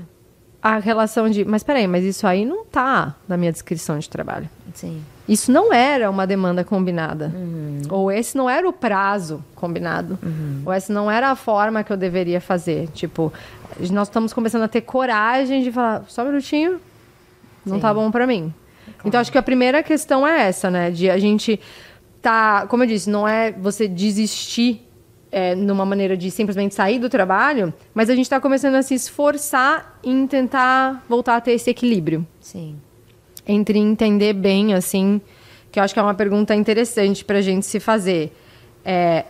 a 0.62 0.80
relação 0.80 1.30
de, 1.30 1.44
mas 1.44 1.62
peraí, 1.62 1.86
mas 1.86 2.06
isso 2.06 2.26
aí 2.26 2.46
não 2.46 2.64
tá 2.64 3.18
na 3.28 3.36
minha 3.36 3.52
descrição 3.52 4.00
de 4.00 4.10
trabalho. 4.10 4.50
Sim. 4.74 5.02
Isso 5.32 5.50
não 5.50 5.72
era 5.72 6.10
uma 6.10 6.28
demanda 6.28 6.62
combinada. 6.62 7.32
Uhum. 7.34 7.82
Ou 7.90 8.12
esse 8.12 8.36
não 8.36 8.50
era 8.50 8.68
o 8.68 8.74
prazo 8.74 9.42
combinado. 9.56 10.20
Uhum. 10.22 10.64
Ou 10.66 10.74
essa 10.74 10.92
não 10.92 11.10
era 11.10 11.30
a 11.32 11.38
forma 11.38 11.86
que 11.86 11.94
eu 11.94 11.96
deveria 11.96 12.42
fazer. 12.42 12.90
Tipo, 12.90 13.32
nós 13.92 14.10
estamos 14.10 14.34
começando 14.34 14.64
a 14.64 14.68
ter 14.68 14.82
coragem 14.82 15.64
de 15.64 15.72
falar, 15.72 16.04
só 16.10 16.24
um 16.24 16.26
minutinho, 16.26 16.82
não 17.66 17.78
Sim. 17.78 17.82
tá 17.82 17.94
bom 17.94 18.12
para 18.12 18.28
mim. 18.28 18.54
Claro. 18.84 19.02
Então 19.06 19.22
acho 19.22 19.32
que 19.32 19.38
a 19.38 19.42
primeira 19.42 19.82
questão 19.82 20.28
é 20.28 20.50
essa, 20.50 20.70
né? 20.70 20.92
De 20.92 21.10
a 21.10 21.18
gente 21.18 21.62
tá, 22.22 22.68
como 22.68 22.84
eu 22.84 22.88
disse, 22.88 23.10
não 23.10 23.26
é 23.26 23.54
você 23.54 23.88
desistir 23.88 24.86
é, 25.32 25.56
numa 25.56 25.86
maneira 25.86 26.18
de 26.18 26.30
simplesmente 26.30 26.76
sair 26.76 27.00
do 27.00 27.10
trabalho, 27.10 27.74
mas 27.94 28.10
a 28.10 28.16
gente 28.16 28.26
está 28.26 28.38
começando 28.42 28.76
a 28.76 28.82
se 28.82 28.96
esforçar 28.96 29.98
em 30.04 30.28
tentar 30.28 31.06
voltar 31.08 31.38
a 31.38 31.42
ter 31.42 31.54
esse 31.54 31.70
equilíbrio. 31.70 32.28
Sim. 32.42 32.76
Entre 33.48 33.78
entender 33.80 34.34
bem, 34.34 34.74
assim, 34.74 35.20
que 35.72 35.80
eu 35.80 35.84
acho 35.84 35.94
que 35.94 36.00
é 36.00 36.04
uma 36.04 36.14
pergunta 36.14 36.54
interessante 36.56 37.26
para 37.26 37.40
a 37.40 37.42
gente 37.42 37.66
se 37.66 37.80
fazer. 37.80 38.32
É, 38.86 39.26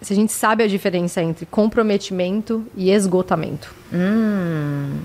se 0.00 0.12
a 0.12 0.16
gente 0.16 0.32
sabe 0.32 0.62
a 0.62 0.66
diferença 0.66 1.22
entre 1.22 1.46
comprometimento 1.46 2.66
e 2.76 2.90
esgotamento. 2.90 3.74
Hum. 3.92 4.98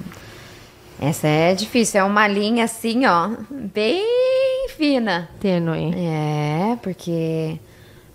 Essa 1.02 1.28
é 1.28 1.56
difícil, 1.56 2.02
é 2.02 2.04
uma 2.04 2.28
linha 2.28 2.66
assim, 2.66 3.06
ó, 3.06 3.30
bem 3.50 4.68
fina. 4.76 5.30
Tênue. 5.40 5.94
É, 5.96 6.78
porque 6.82 7.58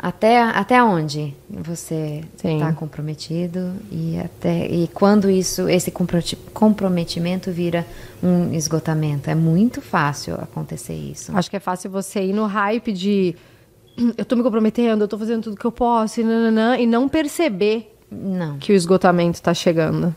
até, 0.06 0.42
até 0.42 0.82
onde 0.84 1.32
você 1.48 2.22
está 2.34 2.74
comprometido 2.74 3.72
e 3.90 4.18
até 4.18 4.66
e 4.66 4.86
quando 4.88 5.30
isso 5.30 5.66
esse 5.66 5.90
comprometi- 5.90 6.36
comprometimento 6.52 7.50
vira 7.50 7.86
um 8.22 8.52
esgotamento. 8.52 9.30
É 9.30 9.34
muito 9.34 9.80
fácil 9.80 10.34
acontecer 10.34 10.92
isso. 10.92 11.34
Acho 11.34 11.48
que 11.48 11.56
é 11.56 11.60
fácil 11.60 11.90
você 11.90 12.22
ir 12.22 12.34
no 12.34 12.44
hype 12.44 12.92
de 12.92 13.34
"Hum, 13.98 14.12
eu 14.18 14.26
tô 14.26 14.36
me 14.36 14.42
comprometendo, 14.42 15.04
eu 15.04 15.08
tô 15.08 15.16
fazendo 15.16 15.44
tudo 15.44 15.56
que 15.56 15.64
eu 15.64 15.72
posso 15.72 16.20
e, 16.20 16.24
nananã, 16.24 16.76
e 16.76 16.86
não 16.86 17.08
perceber 17.08 17.96
Não. 18.10 18.58
que 18.58 18.72
o 18.72 18.74
esgotamento 18.74 19.40
tá 19.40 19.54
chegando. 19.54 20.14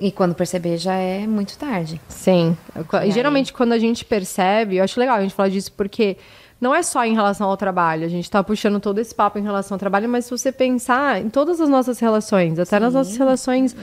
E 0.00 0.12
quando 0.12 0.32
perceber 0.34 0.78
já 0.78 0.94
é 0.94 1.26
muito 1.26 1.58
tarde. 1.58 2.00
Sim. 2.08 2.56
E 2.76 2.96
aí? 2.98 3.10
geralmente 3.10 3.52
quando 3.52 3.72
a 3.72 3.78
gente 3.80 4.04
percebe, 4.04 4.76
eu 4.76 4.84
acho 4.84 5.00
legal 5.00 5.16
a 5.16 5.22
gente 5.22 5.34
falar 5.34 5.48
disso 5.48 5.72
porque 5.76 6.16
não 6.60 6.74
é 6.74 6.82
só 6.82 7.04
em 7.04 7.14
relação 7.14 7.48
ao 7.48 7.56
trabalho. 7.56 8.04
A 8.04 8.08
gente 8.08 8.30
tá 8.30 8.42
puxando 8.42 8.80
todo 8.80 8.98
esse 8.98 9.14
papo 9.14 9.38
em 9.38 9.42
relação 9.42 9.74
ao 9.74 9.78
trabalho, 9.78 10.08
mas 10.08 10.24
se 10.24 10.30
você 10.30 10.50
pensar 10.50 11.20
em 11.20 11.28
todas 11.28 11.60
as 11.60 11.68
nossas 11.68 11.98
relações, 11.98 12.58
até 12.58 12.80
nas 12.80 12.94
nossas 12.94 13.16
relações 13.16 13.76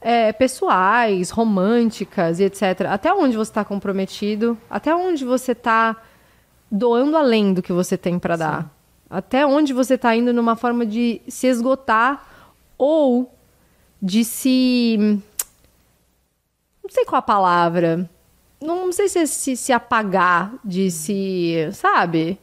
é, 0.00 0.32
pessoais, 0.32 1.30
românticas 1.30 2.38
e 2.38 2.44
etc. 2.44 2.86
Até 2.88 3.12
onde 3.12 3.36
você 3.36 3.52
tá 3.52 3.64
comprometido, 3.64 4.56
até 4.70 4.94
onde 4.94 5.24
você 5.24 5.54
tá 5.54 5.96
doando 6.70 7.16
além 7.16 7.52
do 7.52 7.62
que 7.62 7.72
você 7.72 7.96
tem 7.96 8.18
para 8.18 8.36
dar. 8.36 8.70
Até 9.10 9.44
onde 9.44 9.72
você 9.72 9.98
tá 9.98 10.14
indo 10.16 10.32
numa 10.32 10.56
forma 10.56 10.86
de 10.86 11.20
se 11.28 11.46
esgotar 11.46 12.24
ou 12.78 13.34
de 14.00 14.24
se 14.24 15.20
não 16.82 16.90
sei 16.90 17.04
qual 17.04 17.18
a 17.18 17.22
palavra. 17.22 18.08
Não, 18.62 18.86
não 18.86 18.92
sei 18.92 19.08
se 19.08 19.18
é 19.18 19.26
se, 19.26 19.56
se 19.56 19.72
apagar, 19.72 20.52
de 20.64 20.90
se. 20.90 21.68
Sabe? 21.72 22.38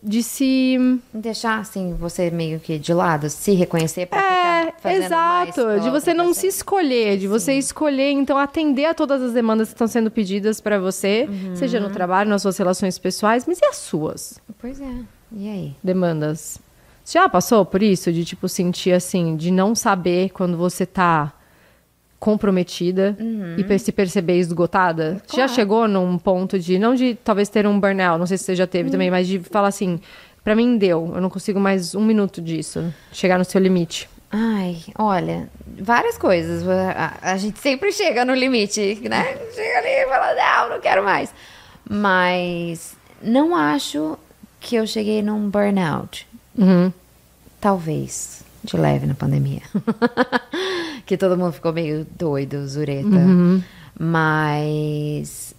De 0.00 0.22
se. 0.22 0.76
Deixar 1.12 1.58
assim 1.58 1.92
você 1.98 2.30
meio 2.30 2.60
que 2.60 2.78
de 2.78 2.94
lado, 2.94 3.28
se 3.28 3.52
reconhecer 3.54 4.06
para 4.06 4.20
É, 4.20 4.66
ficar 4.66 4.80
fazendo 4.80 5.00
mais 5.10 5.48
exato. 5.48 5.62
pra 5.64 5.78
De 5.78 5.90
você 5.90 6.14
não 6.14 6.26
se 6.32 6.42
pessoa. 6.42 6.48
escolher, 6.50 7.18
de 7.18 7.26
você 7.26 7.54
escolher, 7.54 8.12
então, 8.12 8.38
atender 8.38 8.84
a 8.84 8.94
todas 8.94 9.20
as 9.20 9.32
demandas 9.32 9.68
que 9.68 9.74
estão 9.74 9.88
sendo 9.88 10.08
pedidas 10.10 10.60
pra 10.60 10.78
você, 10.78 11.26
Uhum. 11.28 11.56
seja 11.56 11.80
no 11.80 11.90
trabalho, 11.90 12.30
nas 12.30 12.42
suas 12.42 12.56
relações 12.56 12.96
pessoais, 12.96 13.44
mas 13.46 13.58
e 13.58 13.64
as 13.64 13.76
suas 13.76 14.40
Pois 14.60 14.80
é. 14.80 14.94
E 15.32 15.48
aí? 15.48 15.74
demandas? 15.82 16.60
Você 17.04 17.18
já 17.18 17.28
passou 17.28 17.64
por 17.66 17.82
isso? 17.82 18.12
De, 18.12 18.24
tipo, 18.24 18.48
sentir 18.48 18.92
assim, 18.92 19.34
de 19.34 19.50
não 19.50 19.74
saber 19.74 20.30
quando 20.30 20.56
você 20.56 20.86
tá 20.86 21.32
comprometida 22.18 23.16
e 23.56 23.64
per- 23.64 23.78
se 23.78 23.92
perceber 23.92 24.38
esgotada? 24.38 25.20
Você 25.26 25.36
Já 25.36 25.44
Claro. 25.44 25.52
chegou 25.54 25.88
num 25.88 26.18
ponto 26.18 26.58
de, 26.58 26.78
não 26.78 26.94
de 26.94 27.14
talvez 27.22 27.48
ter 27.48 27.66
um 27.66 27.78
burnout, 27.78 28.18
não 28.18 28.26
sei 28.26 28.36
se 28.36 28.44
você 28.44 28.56
já 28.56 28.66
teve 28.66 28.90
também, 28.90 29.10
mas 29.10 29.26
de 29.28 29.38
falar 29.40 29.68
assim, 29.68 30.00
pra 30.42 30.54
mim 30.56 30.76
deu, 30.76 31.12
eu 31.14 31.20
não 31.20 31.30
consigo 31.30 31.60
mais 31.60 31.94
um 31.94 32.04
minuto 32.04 32.40
disso, 32.42 32.92
chegar 33.12 33.38
no 33.38 33.44
seu 33.44 33.60
limite. 33.60 34.08
Ai, 34.30 34.76
olha, 34.98 35.48
várias 35.80 36.18
coisas. 36.18 36.62
A, 36.68 37.14
a 37.22 37.36
gente 37.38 37.58
sempre 37.60 37.90
chega 37.92 38.24
no 38.26 38.34
limite, 38.34 38.98
né? 39.08 39.24
Chega 39.54 39.78
ali 39.78 39.88
e 39.88 40.06
fala, 40.06 40.34
não, 40.34 40.70
não 40.74 40.80
quero 40.82 41.02
mais. 41.02 41.32
Mas 41.88 42.94
não 43.22 43.56
acho 43.56 44.18
que 44.60 44.76
eu 44.76 44.86
cheguei 44.86 45.22
num 45.22 45.48
burnout. 45.48 46.26
Uhum. 46.58 46.92
Talvez, 47.60 48.42
de 48.62 48.76
leve 48.76 49.06
na 49.06 49.14
pandemia. 49.14 49.62
que 51.08 51.16
todo 51.16 51.38
mundo 51.38 51.52
ficou 51.52 51.72
meio 51.72 52.06
doido, 52.18 52.68
zureta. 52.68 53.08
Mas 53.98 55.54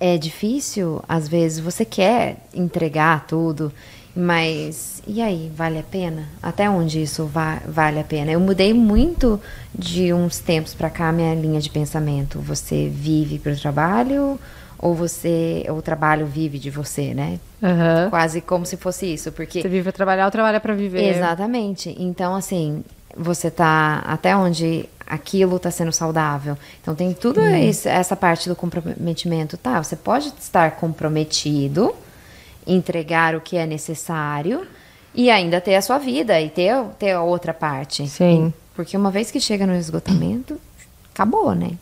é 0.00 0.18
difícil, 0.18 1.00
às 1.08 1.28
vezes 1.28 1.60
você 1.60 1.84
quer 1.84 2.38
entregar 2.52 3.24
tudo, 3.26 3.72
mas 4.14 5.00
e 5.06 5.22
aí, 5.22 5.50
vale 5.54 5.78
a 5.78 5.82
pena? 5.84 6.24
Até 6.42 6.68
onde 6.68 7.00
isso 7.00 7.26
va 7.26 7.62
vale 7.66 8.00
a 8.00 8.04
pena? 8.04 8.32
Eu 8.32 8.40
mudei 8.40 8.74
muito 8.74 9.40
de 9.72 10.12
uns 10.12 10.40
tempos 10.40 10.74
pra 10.74 10.90
cá 10.90 11.12
minha 11.12 11.32
linha 11.34 11.60
de 11.60 11.70
pensamento. 11.70 12.40
Você 12.40 12.88
vive 12.92 13.38
pro 13.38 13.56
trabalho 13.56 14.38
ou 14.80 14.94
você 14.94 15.64
ou 15.68 15.78
o 15.78 15.82
trabalho 15.82 16.26
vive 16.26 16.58
de 16.58 16.70
você, 16.70 17.14
né? 17.14 17.38
Aham. 17.62 18.10
Quase 18.10 18.40
como 18.40 18.66
se 18.66 18.76
fosse 18.76 19.06
isso, 19.06 19.30
porque 19.30 19.62
Você 19.62 19.68
vive 19.68 19.84
pra 19.84 19.92
trabalhar 19.92 20.24
ou 20.24 20.30
trabalha 20.32 20.58
pra 20.58 20.74
viver. 20.74 21.16
Exatamente. 21.16 21.94
Então, 21.98 22.34
assim, 22.34 22.82
você 23.18 23.50
tá 23.50 24.02
até 24.06 24.36
onde 24.36 24.88
aquilo 25.06 25.58
tá 25.58 25.70
sendo 25.70 25.92
saudável. 25.92 26.56
Então, 26.80 26.94
tem 26.94 27.12
tudo 27.12 27.44
isso, 27.44 27.88
essa 27.88 28.14
parte 28.14 28.48
do 28.48 28.54
comprometimento. 28.54 29.56
Tá, 29.56 29.82
você 29.82 29.96
pode 29.96 30.32
estar 30.38 30.72
comprometido, 30.72 31.94
entregar 32.66 33.34
o 33.34 33.40
que 33.40 33.56
é 33.56 33.66
necessário 33.66 34.66
e 35.14 35.30
ainda 35.30 35.60
ter 35.60 35.74
a 35.74 35.82
sua 35.82 35.98
vida 35.98 36.40
e 36.40 36.48
ter, 36.48 36.74
ter 36.98 37.12
a 37.12 37.22
outra 37.22 37.52
parte. 37.52 38.06
Sim. 38.06 38.52
Porque 38.74 38.96
uma 38.96 39.10
vez 39.10 39.30
que 39.30 39.40
chega 39.40 39.66
no 39.66 39.74
esgotamento, 39.74 40.60
acabou, 41.12 41.54
né? 41.54 41.72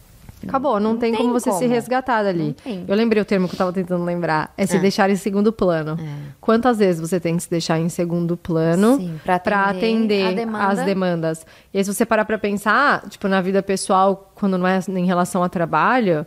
Acabou, 0.48 0.78
não, 0.80 0.96
tem, 0.96 1.12
tem 1.12 1.20
como 1.20 1.32
você 1.32 1.50
se 1.52 1.58
como. 1.60 1.70
resgatar 1.70 2.22
dali. 2.22 2.56
Não. 2.64 2.84
Eu 2.88 2.94
lembrei 2.96 3.20
o 3.20 3.24
termo 3.24 3.48
que 3.48 3.54
eu 3.54 3.58
tava 3.58 3.72
tentando 3.72 4.04
lembrar. 4.04 4.52
É 4.56 4.64
se 4.66 4.76
É. 4.76 4.80
deixar 4.80 5.08
em 5.10 5.16
segundo 5.16 5.52
plano. 5.52 5.98
É. 6.00 6.32
Quantas 6.40 6.78
vezes 6.78 7.00
você 7.00 7.18
tem 7.20 7.36
que 7.36 7.42
se 7.42 7.50
deixar 7.50 7.78
em 7.78 7.88
segundo 7.88 8.36
plano 8.36 9.18
pra 9.24 9.36
atender 9.36 9.76
atender 9.76 10.26
a 10.26 10.32
demanda. 10.32 10.66
as 10.66 10.84
demandas? 10.84 11.46
E 11.72 11.78
aí, 11.78 11.84
se 11.84 11.92
você 11.92 12.04
parar 12.06 12.24
pra 12.24 12.38
pensar, 12.38 13.08
tipo, 13.08 13.28
na 13.28 13.40
vida 13.40 13.62
pessoal, 13.62 14.30
quando 14.34 14.56
não 14.58 14.66
é 14.66 14.78
em 14.88 15.04
relação 15.06 15.42
ao 15.42 15.48
trabalho, 15.48 16.26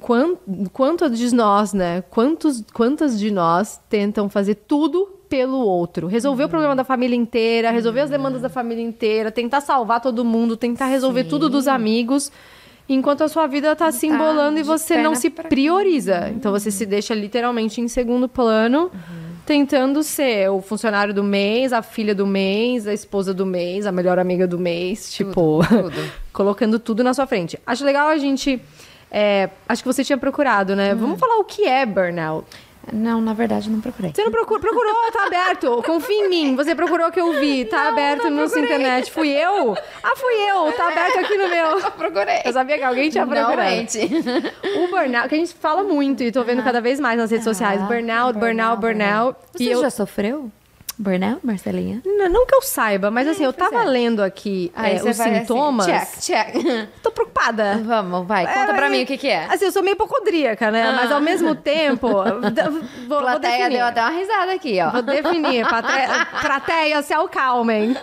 quanto, 0.00 0.38
quanto 0.72 1.10
de 1.10 1.34
nós, 1.34 1.72
né? 1.72 2.02
Quantos, 2.10 2.62
quantas 2.72 3.18
de 3.18 3.30
nós 3.30 3.80
tentam 3.88 4.28
fazer 4.28 4.54
tudo 4.54 5.08
pelo 5.28 5.58
outro? 5.58 6.06
Resolver 6.06 6.44
o 6.44 6.48
problema 6.48 6.74
da 6.76 6.84
família 6.84 7.16
inteira, 7.16 7.70
resolver 7.70 8.00
as 8.00 8.10
demandas 8.10 8.42
da 8.42 8.48
família 8.48 8.82
inteira, 8.82 9.30
tentar 9.30 9.60
salvar 9.60 10.00
todo 10.00 10.24
mundo, 10.24 10.56
tentar 10.56 10.86
resolver 10.86 11.24
Sim. 11.24 11.28
tudo 11.30 11.48
dos 11.48 11.68
amigos. 11.68 12.30
Enquanto 12.88 13.22
a 13.22 13.28
sua 13.28 13.46
vida 13.46 13.76
tá 13.76 13.92
se 13.92 14.06
embolando 14.06 14.58
e 14.58 14.62
de 14.62 14.66
você 14.66 15.02
não 15.02 15.14
se 15.14 15.28
prioriza. 15.28 16.30
Então 16.34 16.50
você 16.50 16.70
se 16.70 16.86
deixa 16.86 17.14
literalmente 17.14 17.80
em 17.80 17.88
segundo 17.88 18.26
plano, 18.28 18.90
tentando 19.44 20.02
ser 20.02 20.50
o 20.50 20.62
funcionário 20.62 21.12
do 21.12 21.22
mês, 21.22 21.72
a 21.72 21.82
filha 21.82 22.14
do 22.14 22.26
mês, 22.26 22.86
a 22.86 22.94
esposa 22.94 23.34
do 23.34 23.44
mês, 23.44 23.86
a 23.86 23.92
melhor 23.92 24.18
amiga 24.18 24.46
do 24.46 24.58
mês, 24.58 25.12
tipo, 25.12 25.60
tudo. 25.68 25.92
colocando 26.32 26.78
tudo 26.78 27.04
na 27.04 27.12
sua 27.12 27.26
frente. 27.26 27.58
Acho 27.66 27.84
legal 27.84 28.08
a 28.08 28.16
gente. 28.16 28.60
é, 29.10 29.50
acho 29.68 29.82
que 29.82 29.86
você 29.86 30.02
tinha 30.02 30.18
procurado, 30.18 30.74
né? 30.74 30.94
Vamos 30.94 31.18
falar 31.18 31.38
o 31.38 31.44
que 31.44 31.66
é 31.66 31.84
burnout. 31.84 32.46
Não, 32.92 33.20
na 33.20 33.32
verdade, 33.32 33.70
não 33.70 33.80
procurei. 33.80 34.12
Você 34.14 34.22
não 34.22 34.30
procurou, 34.30 34.60
procurou, 34.60 34.94
tá 35.12 35.26
aberto. 35.26 35.82
Confia 35.84 36.26
em 36.26 36.28
mim. 36.28 36.56
Você 36.56 36.74
procurou 36.74 37.10
que 37.10 37.20
eu 37.20 37.38
vi. 37.40 37.64
Tá 37.64 37.88
aberto 37.88 38.30
no 38.30 38.48
sua 38.48 38.60
internet. 38.60 39.10
Fui 39.10 39.28
eu? 39.28 39.76
Ah, 40.02 40.16
fui 40.16 40.34
eu. 40.34 40.72
Tá 40.72 40.88
aberto 40.88 41.18
aqui 41.18 41.36
no 41.36 41.48
meu. 41.48 41.90
procurei. 41.92 42.42
Eu 42.44 42.52
sabia 42.52 42.78
que 42.78 42.84
alguém 42.84 43.10
tinha 43.10 43.26
procurado. 43.26 43.60
Realmente. 43.60 43.98
O 44.78 44.88
burnout, 44.88 45.28
que 45.28 45.34
a 45.34 45.38
gente 45.38 45.54
fala 45.54 45.82
muito 45.82 46.22
e 46.22 46.32
tô 46.32 46.42
vendo 46.44 46.62
cada 46.62 46.80
vez 46.80 46.98
mais 47.00 47.18
nas 47.18 47.30
redes 47.30 47.44
sociais. 47.44 47.80
Burnout, 47.82 48.38
burnout, 48.38 48.80
burnout. 48.80 49.38
Você 49.52 49.64
E 49.64 49.70
eu, 49.70 49.80
já 49.80 49.90
sofreu 49.90 50.50
burnout, 50.98 51.40
Marcelinha? 51.46 52.02
Não, 52.04 52.28
não 52.28 52.46
que 52.46 52.54
eu 52.54 52.62
saiba, 52.62 53.10
mas 53.10 53.28
assim, 53.28 53.44
eu 53.44 53.52
tava 53.52 53.82
é. 53.82 53.84
lendo 53.84 54.22
aqui 54.22 54.72
é, 54.76 54.98
você 54.98 55.10
os 55.10 55.16
vai 55.16 55.28
assim, 55.30 55.38
sintomas. 55.40 55.86
check, 55.86 56.08
check. 56.20 56.88
Tô 57.02 57.10
preocupada. 57.10 57.80
Vamos, 57.84 58.26
vai, 58.26 58.46
conta 58.46 58.72
É, 58.72 58.74
pra 58.74 58.90
mim 58.90 59.02
o 59.02 59.06
que 59.06 59.16
que 59.16 59.28
é. 59.28 59.44
Assim, 59.46 59.66
eu 59.66 59.72
sou 59.72 59.82
meio 59.82 59.94
hipocondríaca, 59.94 60.70
né? 60.70 60.92
Mas 60.96 61.12
ao 61.12 61.20
mesmo 61.20 61.54
tempo. 61.56 62.08
d- 62.50 62.62
Vou, 62.68 62.82
vou 63.08 63.20
plateia 63.20 63.56
definir. 63.58 63.76
deu 63.78 63.86
até 63.86 64.00
uma 64.02 64.10
risada 64.10 64.52
aqui, 64.52 64.78
ó. 64.80 64.90
Vou 64.90 65.02
definir. 65.02 65.66
Patre... 65.68 65.92
Plateia, 66.42 67.02
se 67.02 67.12
acalmem. 67.14 67.96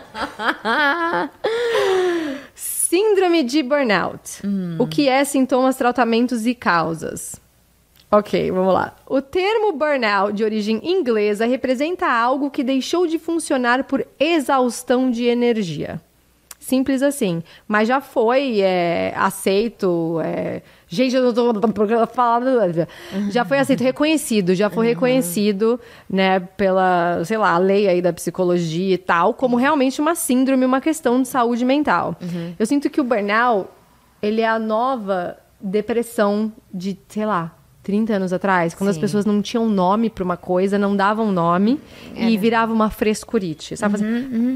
Síndrome 2.54 3.44
de 3.44 3.62
burnout. 3.64 4.42
O 4.80 4.88
que 4.88 5.10
é 5.10 5.24
sintomas, 5.24 5.76
tratamentos 5.76 6.46
e 6.46 6.54
causas? 6.56 7.36
Ok, 8.18 8.50
vamos 8.50 8.74
lá. 8.74 8.96
O 9.06 9.22
termo 9.22 9.74
burnout, 9.74 10.34
de 10.34 10.46
origem 10.46 10.80
inglesa, 10.82 11.46
representa 11.46 12.08
algo 12.08 12.50
que 12.50 12.64
deixou 12.64 13.06
de 13.06 13.20
funcionar 13.20 13.84
por 13.84 14.08
exaustão 14.18 15.12
de 15.12 15.26
energia. 15.26 16.00
Simples 16.58 17.04
assim. 17.04 17.44
Mas 17.68 17.90
já 17.90 18.00
foi 18.00 18.62
é, 18.62 19.14
aceito. 19.18 20.22
é, 20.24 20.62
Gente, 20.88 21.14
eu 21.14 21.24
não 21.24 21.34
tô 21.34 22.08
falando. 22.08 22.88
Já 23.32 23.44
foi 23.44 23.60
aceito, 23.60 23.84
reconhecido, 23.84 24.56
já 24.56 24.70
foi 24.70 24.88
reconhecido, 24.88 25.78
né, 26.10 26.40
pela, 26.40 27.22
sei 27.26 27.38
lá, 27.38 27.52
a 27.52 27.58
lei 27.58 27.90
aí 27.90 28.02
da 28.02 28.14
psicologia 28.14 28.94
e 28.94 28.98
tal, 28.98 29.34
como 29.34 29.58
realmente 29.58 30.00
uma 30.00 30.16
síndrome, 30.16 30.66
uma 30.66 30.80
questão 30.80 31.22
de 31.22 31.28
saúde 31.28 31.66
mental. 31.66 32.16
Eu 32.58 32.66
sinto 32.66 32.90
que 32.90 33.02
o 33.02 33.04
burnout, 33.04 33.68
ele 34.22 34.40
é 34.40 34.48
a 34.48 34.58
nova 34.58 35.38
depressão 35.60 36.54
de, 36.74 36.98
sei 37.10 37.26
lá, 37.26 37.54
30 37.86 38.14
anos 38.14 38.34
atrás, 38.34 38.74
quando 38.74 38.90
as 38.90 38.96
Sim. 38.96 39.02
pessoas 39.02 39.26
não 39.26 39.44
tinham 39.44 39.70
nome 39.70 40.10
pra 40.10 40.24
uma 40.24 40.36
coisa, 40.36 40.78
não 40.78 40.96
davam 40.96 41.32
nome 41.32 41.80
e 42.16 42.36
virava 42.36 42.74
uma 42.74 42.90
frescurite. 42.90 43.78
Sabe? 43.78 44.00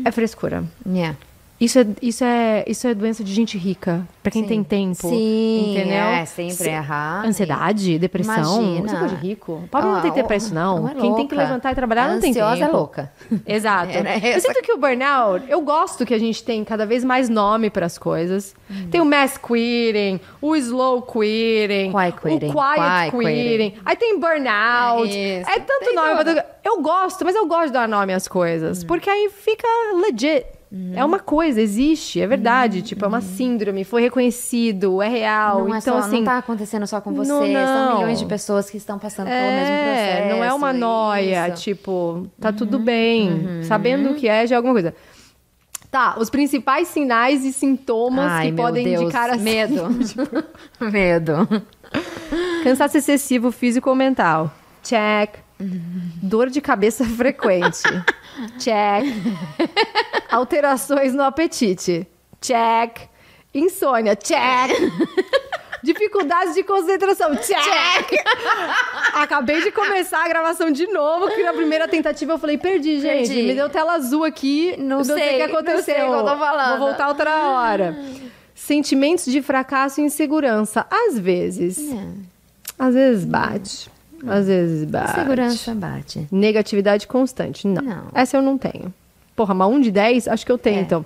É 0.03 0.11
frescura. 0.11 0.63
Yeah. 0.85 1.15
Isso 1.59 1.77
é, 1.77 1.85
isso, 2.01 2.23
é, 2.23 2.63
isso 2.65 2.87
é 2.87 2.93
doença 2.93 3.21
de 3.21 3.33
gente 3.33 3.57
rica, 3.57 4.07
pra 4.23 4.31
quem 4.31 4.43
Sim. 4.43 4.47
tem 4.47 4.63
tempo. 4.63 5.09
Sim, 5.09 5.73
entendeu? 5.75 5.97
é, 5.97 6.25
sempre, 6.25 6.53
Se- 6.55 6.69
aham. 6.69 7.23
Ansiedade, 7.25 7.99
depressão. 7.99 8.61
Imagina. 8.63 8.85
Isso 8.85 8.95
é 8.95 8.99
coisa 8.99 9.15
de 9.15 9.27
rico. 9.27 9.63
Pobre 9.69 9.89
não 9.89 9.97
Ah, 9.97 10.01
tem 10.01 10.11
tempo 10.13 10.27
pra 10.27 10.37
isso, 10.37 10.53
não. 10.55 10.79
não 10.83 10.87
é 10.89 10.95
quem 10.95 11.13
tem 11.15 11.27
que 11.27 11.35
levantar 11.35 11.73
e 11.73 11.75
trabalhar 11.75 12.07
não 12.13 12.21
tem 12.21 12.31
tempo. 12.33 12.45
ansiosa 12.45 12.63
é 12.63 12.67
louca. 12.73 13.11
Exato. 13.45 13.91
Era 13.91 14.17
Eu 14.17 14.29
essa- 14.37 14.47
sinto 14.47 14.61
que 14.61 14.71
o 14.71 14.77
burnout, 14.77 15.45
eu 15.49 15.59
gosto 15.61 16.05
que 16.05 16.13
a 16.13 16.17
gente 16.17 16.41
tem 16.45 16.63
cada 16.63 16.85
vez 16.85 17.03
mais 17.03 17.27
nome 17.27 17.69
para 17.69 17.85
as 17.85 17.97
coisas. 17.97 18.55
Hum. 18.71 18.87
Tem 18.89 19.01
o 19.01 19.05
mass 19.05 19.37
quitting, 19.37 20.21
o 20.41 20.55
slow 20.55 21.01
quitting, 21.01 21.91
Quiet 21.91 22.21
quitting, 22.21 22.49
o 22.49 22.53
quiet 22.53 23.11
quiet 23.11 23.11
quitting. 23.11 23.73
Aí 23.85 23.95
tem 23.97 24.17
burnout. 24.17 25.11
É 25.13 25.41
É, 25.41 25.59
tanto 25.59 25.85
tem 25.85 25.93
nome. 25.95 26.23
tudo. 26.23 26.41
Eu 26.63 26.81
gosto, 26.81 27.25
mas 27.25 27.35
eu 27.35 27.45
gosto 27.47 27.67
de 27.67 27.73
dar 27.73 27.87
nome 27.87 28.13
às 28.13 28.27
Hum. 28.27 28.29
coisas. 28.31 28.83
Porque 28.85 29.09
aí 29.09 29.29
fica 29.29 29.67
legit. 30.01 30.45
É 30.93 31.03
uma 31.03 31.19
coisa, 31.19 31.59
existe, 31.59 32.21
é 32.21 32.27
verdade. 32.27 32.83
Tipo, 32.83 33.05
é 33.05 33.07
uma 33.07 33.21
síndrome, 33.21 33.83
foi 33.83 34.03
reconhecido, 34.03 35.01
é 35.01 35.07
real. 35.09 35.65
Não, 35.65 35.73
é 35.73 35.79
então, 35.79 35.99
só, 35.99 36.07
assim. 36.07 36.17
não 36.17 36.25
tá 36.25 36.37
acontecendo 36.37 36.85
só 36.85 37.01
com 37.01 37.11
você. 37.11 37.31
Não, 37.31 37.39
São 37.43 37.85
não. 37.89 37.97
milhões 37.97 38.19
de 38.19 38.25
pessoas 38.27 38.69
que 38.69 38.77
estão 38.77 38.99
passando 38.99 39.25
pelo 39.27 39.39
mesmo 39.39 39.73
É, 39.75 40.15
processo. 40.21 40.35
não 40.35 40.43
é 40.43 40.53
uma 40.53 40.71
noia, 40.71 41.47
isso. 41.47 41.49
Uhum. 41.49 41.55
tipo, 41.55 42.27
tá 42.39 42.53
tudo 42.53 42.77
bem. 42.77 43.63
Sabendo 43.63 44.11
o 44.11 44.15
que 44.15 44.27
é, 44.27 44.45
já 44.45 44.55
é 44.55 44.57
alguma 44.57 44.73
coisa. 44.75 44.93
Tá, 45.89 46.15
os 46.19 46.29
principais 46.29 46.87
sinais 46.87 47.43
e 47.43 47.51
sintomas 47.51 48.31
Ai, 48.31 48.51
que 48.51 48.55
podem 48.55 48.83
Deus, 48.83 49.01
indicar 49.01 49.31
assim. 49.31 49.43
medo. 49.43 49.87
medo. 50.91 51.47
Cansaço 52.63 52.95
excessivo 52.97 53.51
físico 53.51 53.89
ou 53.89 53.95
mental. 53.95 54.53
Check. 54.83 55.37
Dor 56.21 56.49
de 56.49 56.61
cabeça 56.61 57.03
frequente. 57.17 57.83
Check. 58.57 59.05
Alterações 60.31 61.13
no 61.13 61.23
apetite. 61.23 62.07
Check. 62.41 63.09
Insônia. 63.53 64.15
Check. 64.15 64.71
Dificuldades 65.83 66.55
de 66.55 66.63
concentração. 66.63 67.35
Check. 67.35 68.23
Acabei 69.13 69.61
de 69.61 69.71
começar 69.71 70.23
a 70.23 70.27
gravação 70.27 70.71
de 70.71 70.87
novo, 70.87 71.27
que 71.29 71.43
na 71.43 71.53
primeira 71.53 71.87
tentativa 71.87 72.33
eu 72.33 72.37
falei, 72.37 72.57
perdi, 72.57 72.99
gente. 73.01 73.27
Perdi. 73.27 73.43
Me 73.43 73.55
deu 73.55 73.69
tela 73.69 73.93
azul 73.93 74.23
aqui. 74.23 74.75
Não 74.77 75.03
sei 75.03 75.15
o 75.15 75.17
que 75.17 75.37
não 75.39 75.45
aconteceu. 75.45 75.83
sei 75.83 76.03
o 76.03 76.07
que 76.07 76.13
eu 76.13 76.25
tô 76.25 76.37
falando. 76.37 76.77
Vou 76.79 76.87
voltar 76.87 77.07
outra 77.09 77.49
hora. 77.49 77.97
Sentimentos 78.55 79.25
de 79.25 79.41
fracasso 79.41 79.99
e 79.99 80.03
insegurança. 80.03 80.85
Às 80.89 81.17
vezes. 81.17 81.79
É. 81.91 82.07
Às 82.77 82.93
vezes 82.93 83.25
bate. 83.25 83.89
Às 84.27 84.47
vezes 84.47 84.85
bate. 84.85 85.13
Segurança 85.15 85.75
bate. 85.75 86.27
Negatividade 86.31 87.07
constante. 87.07 87.67
Não. 87.67 87.81
Não. 87.81 88.03
Essa 88.13 88.37
eu 88.37 88.41
não 88.41 88.57
tenho. 88.57 88.93
Porra, 89.35 89.53
mas 89.53 89.67
um 89.69 89.79
de 89.79 89.91
10, 89.91 90.27
acho 90.27 90.45
que 90.45 90.51
eu 90.51 90.57
tenho, 90.57 90.79
É. 90.79 90.81
então. 90.81 91.05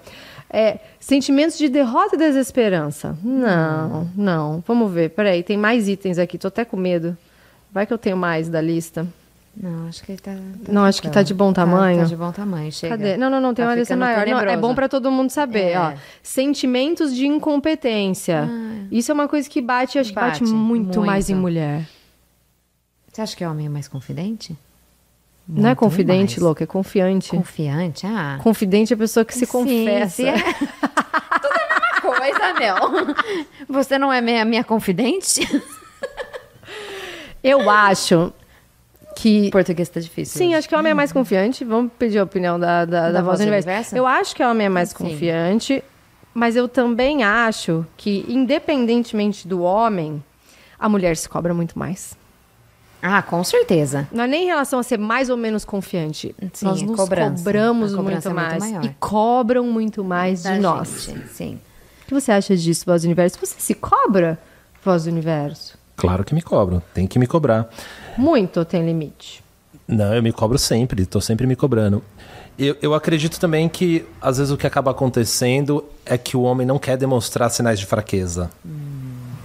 É, 0.50 0.78
sentimentos 1.00 1.58
de 1.58 1.68
derrota 1.68 2.16
e 2.16 2.18
desesperança. 2.20 3.18
Não, 3.24 4.08
não. 4.16 4.64
Vamos 4.68 4.92
ver. 4.92 5.10
Peraí, 5.10 5.42
tem 5.42 5.58
mais 5.58 5.88
itens 5.88 6.18
aqui. 6.20 6.38
Tô 6.38 6.48
até 6.48 6.64
com 6.64 6.78
medo. 6.78 7.18
Vai 7.72 7.88
que 7.88 7.94
eu 7.94 7.98
tenho 7.98 8.16
mais 8.16 8.50
da 8.50 8.62
lista. 8.62 9.08
Não, 9.56 9.88
acho 9.88 10.04
que 10.04 10.14
tá. 10.16 10.32
tá 10.66 10.72
Não, 10.72 10.84
acho 10.84 11.00
que 11.02 11.10
tá 11.10 11.22
de 11.24 11.34
bom 11.34 11.54
Tá- 11.54 11.62
tamanho. 11.64 12.00
Tá, 12.00 12.06
de 12.06 12.16
bom 12.16 12.32
tamanho, 12.32 12.72
chega. 12.72 12.98
Cadê? 12.98 13.18
Não, 13.18 13.30
não, 13.30 13.40
não, 13.40 13.54
tem 13.54 13.64
Tá 13.64 13.70
uma 13.72 13.76
lista 13.78 13.96
maior. 13.96 14.26
Não, 14.28 14.40
é 14.40 14.58
bom 14.58 14.74
pra 14.76 14.88
todo 14.90 15.12
mundo 15.12 15.30
saber, 15.30 15.72
É. 15.74 15.80
ó. 15.80 15.94
Sentimentos 16.24 17.16
de 17.16 17.26
incompetência. 17.28 18.50
Isso 18.92 19.12
é 19.12 19.14
uma 19.14 19.28
coisa 19.28 19.48
que 19.50 19.62
bate, 19.62 20.00
acho 20.00 20.10
que 20.10 20.16
bate, 20.16 20.40
Bate, 20.42 20.52
muito, 20.54 21.02
mais 21.02 21.30
em 21.30 21.34
muito. 21.34 21.42
mulher. 21.44 21.88
Você 23.14 23.22
acha 23.22 23.36
que 23.36 23.46
o 23.46 23.52
homem 23.52 23.68
é 23.68 23.70
mais 23.70 23.88
confidente? 23.88 24.58
não 25.48 25.66
é 25.66 25.68
Muito 25.68 25.78
confidente, 25.78 26.32
mais. 26.32 26.44
louca, 26.44 26.64
é 26.64 26.68
confiante. 26.68 27.30
Confiante? 27.30 28.08
Ah. 28.08 28.40
Confidente 28.42 28.92
é 28.92 28.96
a 28.96 28.98
pessoa 28.98 29.24
que 29.24 29.36
se 29.36 29.46
Sim, 29.46 29.52
confessa. 29.52 30.24
é. 30.24 30.34
Tudo 30.42 31.54
é 31.54 31.64
a 31.64 31.80
mesma 31.80 32.02
coisa, 32.02 32.54
meu. 32.56 33.16
Você 33.70 34.00
não 34.00 34.12
é 34.12 34.20
minha, 34.20 34.44
minha 34.44 34.64
confidente? 34.64 35.42
Eu 37.44 37.70
acho 37.70 38.34
que. 39.16 39.52
Português 39.52 39.90
tá 39.90 40.00
difícil. 40.00 40.36
Sim, 40.36 40.56
acho 40.56 40.68
que 40.68 40.74
o 40.74 40.80
homem 40.80 40.90
é 40.92 40.96
mais 40.96 41.12
confiante. 41.12 41.64
Vamos 41.64 41.92
pedir 42.00 42.18
a 42.18 42.24
opinião 42.24 42.60
da, 42.60 42.84
da, 42.84 43.12
da, 43.12 43.22
voz 43.22 43.38
do 43.38 43.44
universo. 43.44 43.68
universo? 43.68 43.96
Eu 43.96 44.08
acho 44.08 44.36
que 44.36 44.42
o 44.42 44.50
homem 44.50 44.66
é 44.66 44.70
mais 44.70 44.90
Sim. 44.90 44.96
confiante, 44.96 45.84
mas 46.34 46.56
eu 46.56 46.68
também 46.68 47.22
acho 47.22 47.86
que, 47.96 48.26
independentemente 48.28 49.48
do 49.48 49.62
homem, 49.62 50.24
a 50.80 50.90
mulher 50.90 51.16
se 51.16 51.30
cobra 51.30 51.54
muito 51.54 51.78
mais. 51.78 52.18
Ah, 53.06 53.22
com 53.22 53.44
certeza. 53.44 54.08
Não 54.14 54.24
é 54.24 54.28
nem 54.28 54.44
em 54.44 54.46
relação 54.48 54.80
a 54.80 54.84
ser 54.84 54.98
mais 54.98 55.30
ou 55.30 55.36
menos 55.36 55.66
confiante. 55.66 56.34
Sim, 56.54 56.66
nós 56.66 56.82
é 56.82 56.86
nos 56.86 56.96
cobrança. 56.96 57.36
cobramos 57.44 57.94
cobrança 57.94 58.30
muito 58.30 58.40
é 58.40 58.50
muito 58.50 58.60
mais. 58.62 58.72
maior. 58.74 58.86
e 58.86 58.96
cobram 58.98 59.66
muito 59.66 60.04
mais 60.06 60.44
Da 60.44 60.54
de 60.54 60.60
nós. 60.62 61.04
gente, 61.06 61.28
Sim. 61.28 61.60
O 62.04 62.06
que 62.08 62.14
você 62.14 62.32
acha 62.32 62.56
disso, 62.56 62.86
Voz 62.86 63.02
do 63.02 63.06
Universo? 63.06 63.38
Você 63.42 63.56
se 63.60 63.74
cobra, 63.76 64.40
Voz 64.84 65.04
do 65.04 65.10
Universo? 65.10 65.78
Claro 65.98 66.24
que 66.24 66.34
me 66.34 66.42
cobro, 66.42 66.82
tem 66.94 67.06
que 67.06 67.20
me 67.20 67.28
cobrar. 67.28 67.70
Muito 68.18 68.58
ou 68.58 68.66
tem 68.66 68.86
limite? 68.86 69.44
Não, 69.86 70.14
eu 70.14 70.24
me 70.24 70.32
cobro 70.32 70.58
sempre, 70.58 71.04
estou 71.04 71.20
sempre 71.22 71.46
me 71.46 71.56
cobrando. 71.58 72.02
Eu, 72.58 72.78
eu 72.82 72.94
acredito 72.94 73.40
também 73.40 73.68
que, 73.68 74.06
às 74.22 74.38
vezes, 74.38 74.52
o 74.52 74.58
que 74.58 74.66
acaba 74.68 74.92
acontecendo 74.92 75.84
é 76.06 76.18
que 76.18 76.38
o 76.38 76.42
homem 76.44 76.66
não 76.66 76.78
quer 76.80 76.96
demonstrar 76.98 77.50
sinais 77.50 77.80
de 77.80 77.86
fraqueza, 77.86 78.50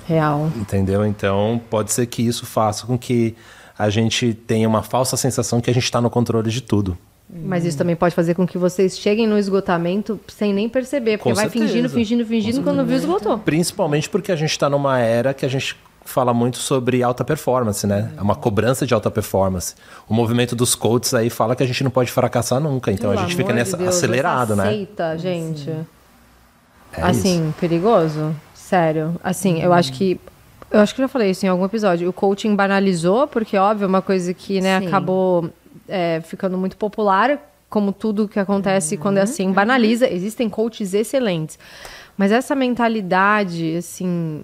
Real. 0.08 0.50
entendeu? 0.56 1.04
Então, 1.04 1.60
pode 1.68 1.92
ser 1.92 2.06
que 2.06 2.22
isso 2.22 2.46
faça 2.46 2.86
com 2.86 2.96
que 2.98 3.36
a 3.78 3.90
gente 3.90 4.32
tenha 4.32 4.66
uma 4.66 4.82
falsa 4.82 5.16
sensação 5.16 5.60
que 5.60 5.70
a 5.70 5.74
gente 5.74 5.84
está 5.84 6.00
no 6.00 6.08
controle 6.08 6.50
de 6.50 6.62
tudo. 6.62 6.96
Mas 7.30 7.64
isso 7.66 7.76
também 7.76 7.94
pode 7.94 8.14
fazer 8.14 8.34
com 8.34 8.46
que 8.46 8.56
vocês 8.56 8.98
cheguem 8.98 9.26
no 9.26 9.36
esgotamento 9.38 10.18
sem 10.28 10.54
nem 10.54 10.66
perceber. 10.66 11.18
Porque 11.18 11.28
Com 11.28 11.34
vai 11.34 11.44
certeza. 11.44 11.66
fingindo, 11.66 11.90
fingindo, 11.90 12.24
fingindo, 12.24 12.62
quando 12.62 12.84
viu, 12.86 12.96
esgotou. 12.96 13.36
Principalmente 13.38 14.08
porque 14.08 14.32
a 14.32 14.36
gente 14.36 14.50
está 14.50 14.70
numa 14.70 14.98
era 14.98 15.34
que 15.34 15.44
a 15.44 15.48
gente 15.48 15.76
fala 16.06 16.32
muito 16.32 16.56
sobre 16.56 17.02
alta 17.02 17.22
performance, 17.22 17.86
né? 17.86 18.10
É 18.16 18.22
uma 18.22 18.34
cobrança 18.34 18.86
de 18.86 18.94
alta 18.94 19.10
performance. 19.10 19.74
O 20.08 20.14
movimento 20.14 20.56
dos 20.56 20.74
coaches 20.74 21.12
aí 21.12 21.28
fala 21.28 21.54
que 21.54 21.62
a 21.62 21.66
gente 21.66 21.84
não 21.84 21.90
pode 21.90 22.10
fracassar 22.10 22.58
nunca. 22.60 22.90
Então 22.90 23.10
Pelo 23.10 23.20
a 23.20 23.26
gente 23.26 23.36
fica 23.36 23.50
amor 23.50 23.52
de 23.52 23.58
nessa 23.58 23.76
Deus, 23.76 23.94
acelerado, 23.94 24.54
essa 24.54 24.64
né? 24.64 24.70
Seita, 24.70 25.18
gente. 25.18 25.70
É 26.92 27.02
assim, 27.02 27.52
perigoso. 27.60 28.34
Sério. 28.68 29.18
Assim, 29.24 29.62
eu 29.62 29.72
acho 29.72 29.92
que. 29.94 30.20
Eu 30.70 30.80
acho 30.80 30.94
que 30.94 31.00
já 31.00 31.08
falei 31.08 31.30
isso 31.30 31.46
em 31.46 31.48
algum 31.48 31.64
episódio. 31.64 32.06
O 32.10 32.12
coaching 32.12 32.54
banalizou, 32.54 33.26
porque, 33.26 33.56
óbvio, 33.56 33.84
é 33.86 33.88
uma 33.88 34.02
coisa 34.02 34.34
que 34.34 34.60
né, 34.60 34.78
Sim. 34.80 34.86
acabou 34.88 35.48
é, 35.88 36.20
ficando 36.22 36.58
muito 36.58 36.76
popular, 36.76 37.38
como 37.70 37.90
tudo 37.92 38.28
que 38.28 38.38
acontece 38.38 38.96
Uhum. 38.96 39.00
quando 39.00 39.16
é 39.16 39.22
assim, 39.22 39.50
banaliza. 39.50 40.06
Existem 40.06 40.50
coaches 40.50 40.92
excelentes. 40.92 41.58
Mas 42.16 42.30
essa 42.30 42.54
mentalidade, 42.54 43.76
assim. 43.76 44.42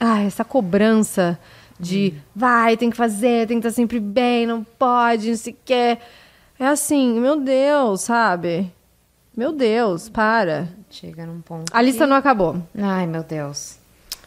Ah, 0.00 0.22
essa 0.22 0.44
cobrança 0.44 1.38
de 1.78 2.14
Uhum. 2.14 2.20
vai, 2.34 2.76
tem 2.78 2.88
que 2.88 2.96
fazer, 2.96 3.46
tem 3.46 3.60
que 3.60 3.66
estar 3.66 3.76
sempre 3.76 4.00
bem, 4.00 4.46
não 4.46 4.64
pode, 4.64 5.28
não 5.28 5.36
o 5.52 5.56
quê. 5.66 5.98
É 6.58 6.66
assim, 6.66 7.20
meu 7.20 7.38
Deus, 7.38 8.00
sabe? 8.00 8.72
Meu 9.36 9.52
Deus, 9.52 10.08
para. 10.08 10.68
Chega 10.90 11.26
num 11.26 11.40
ponto. 11.40 11.70
A 11.74 11.82
lista 11.82 12.04
que- 12.04 12.10
não 12.10 12.16
acabou. 12.16 12.56
Ai, 12.80 13.06
meu 13.06 13.22
Deus. 13.22 13.78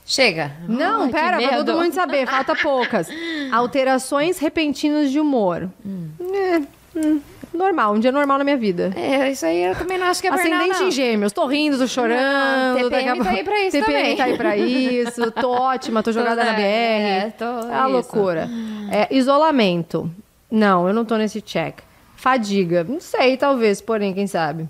Chega. 0.05 0.51
Não, 0.67 1.03
Ai, 1.03 1.09
pera, 1.09 1.37
pra 1.37 1.57
todo 1.57 1.73
mundo 1.75 1.93
saber, 1.93 2.27
falta 2.27 2.55
poucas. 2.55 3.07
Alterações 3.51 4.37
repentinas 4.39 5.11
de 5.11 5.19
humor. 5.19 5.69
É, 5.85 6.61
hum, 6.97 7.21
normal, 7.53 7.93
um 7.93 7.99
dia 7.99 8.11
normal 8.11 8.37
na 8.39 8.43
minha 8.43 8.57
vida. 8.57 8.91
É, 8.95 9.31
isso 9.31 9.45
aí 9.45 9.63
eu 9.63 9.75
também 9.75 9.97
não 9.97 10.07
acho 10.07 10.21
que 10.21 10.27
é 10.27 10.31
Ascendente 10.31 10.79
não. 10.79 10.87
em 10.87 10.91
gêmeos, 10.91 11.31
tô 11.31 11.45
rindo, 11.45 11.77
tô 11.77 11.87
chorando. 11.87 12.19
Não, 12.19 12.89
daqui 12.89 13.07
a 13.07 13.13
TPM 13.13 13.23
tá 13.23 13.29
aí 13.31 13.43
pra 13.43 13.59
isso 13.63 13.71
TPM 13.77 13.85
também. 14.01 14.17
tá 14.17 14.23
aí 14.25 14.37
pra 14.37 14.57
isso, 14.57 15.31
tô 15.31 15.49
ótima, 15.53 16.03
tô 16.03 16.11
jogada 16.11 16.43
na 16.43 16.53
BR. 16.53 16.61
É, 16.61 17.33
tô- 17.37 17.45
É 17.45 17.47
uma 17.49 17.85
isso. 17.85 17.91
loucura. 17.91 18.49
É, 18.91 19.07
isolamento. 19.15 20.11
Não, 20.49 20.87
eu 20.87 20.93
não 20.93 21.05
tô 21.05 21.15
nesse 21.15 21.41
check. 21.41 21.79
Fadiga. 22.15 22.83
Não 22.83 22.99
sei, 22.99 23.37
talvez, 23.37 23.81
porém, 23.81 24.13
quem 24.13 24.27
sabe. 24.27 24.67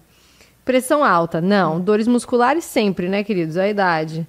Pressão 0.66 1.04
alta. 1.04 1.42
Não. 1.42 1.80
Dores 1.80 2.08
musculares 2.08 2.64
sempre, 2.66 3.10
né, 3.10 3.24
queridos? 3.24 3.58
A 3.58 3.68
idade. 3.68 4.28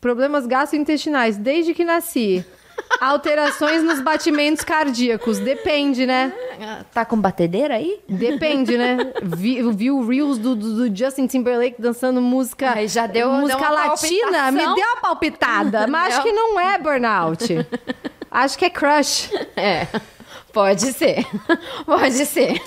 Problemas 0.00 0.46
gastrointestinais 0.46 1.36
desde 1.36 1.72
que 1.74 1.84
nasci. 1.84 2.44
Alterações 3.00 3.82
nos 3.82 4.00
batimentos 4.00 4.64
cardíacos. 4.64 5.38
Depende, 5.38 6.04
né? 6.06 6.32
Tá 6.92 7.04
com 7.04 7.16
batedeira 7.16 7.74
aí? 7.76 8.00
Depende, 8.08 8.76
né? 8.76 9.12
Vi, 9.22 9.62
viu 9.72 10.06
Reels 10.06 10.38
do, 10.38 10.54
do- 10.56 10.88
do 10.88 10.96
Justin 10.96 11.26
Timberlake 11.26 11.80
dançando 11.80 12.20
música. 12.20 12.70
Ai, 12.74 12.88
já 12.88 13.06
deu- 13.06 13.30
música 13.32 13.58
deu 13.60 13.72
latina. 13.72 14.50
Me 14.50 14.58
deu 14.64 14.74
uma 14.74 14.96
palpitada. 15.00 15.86
Mas 15.86 16.14
acho 16.14 16.22
que 16.22 16.32
não 16.32 16.58
é 16.58 16.78
burnout. 16.78 17.44
acho 18.30 18.58
que 18.58 18.64
é 18.64 18.70
crush. 18.70 19.30
É. 19.56 19.86
Pode 20.52 20.92
ser. 20.92 21.24
Pode 21.86 22.26
ser. 22.26 22.60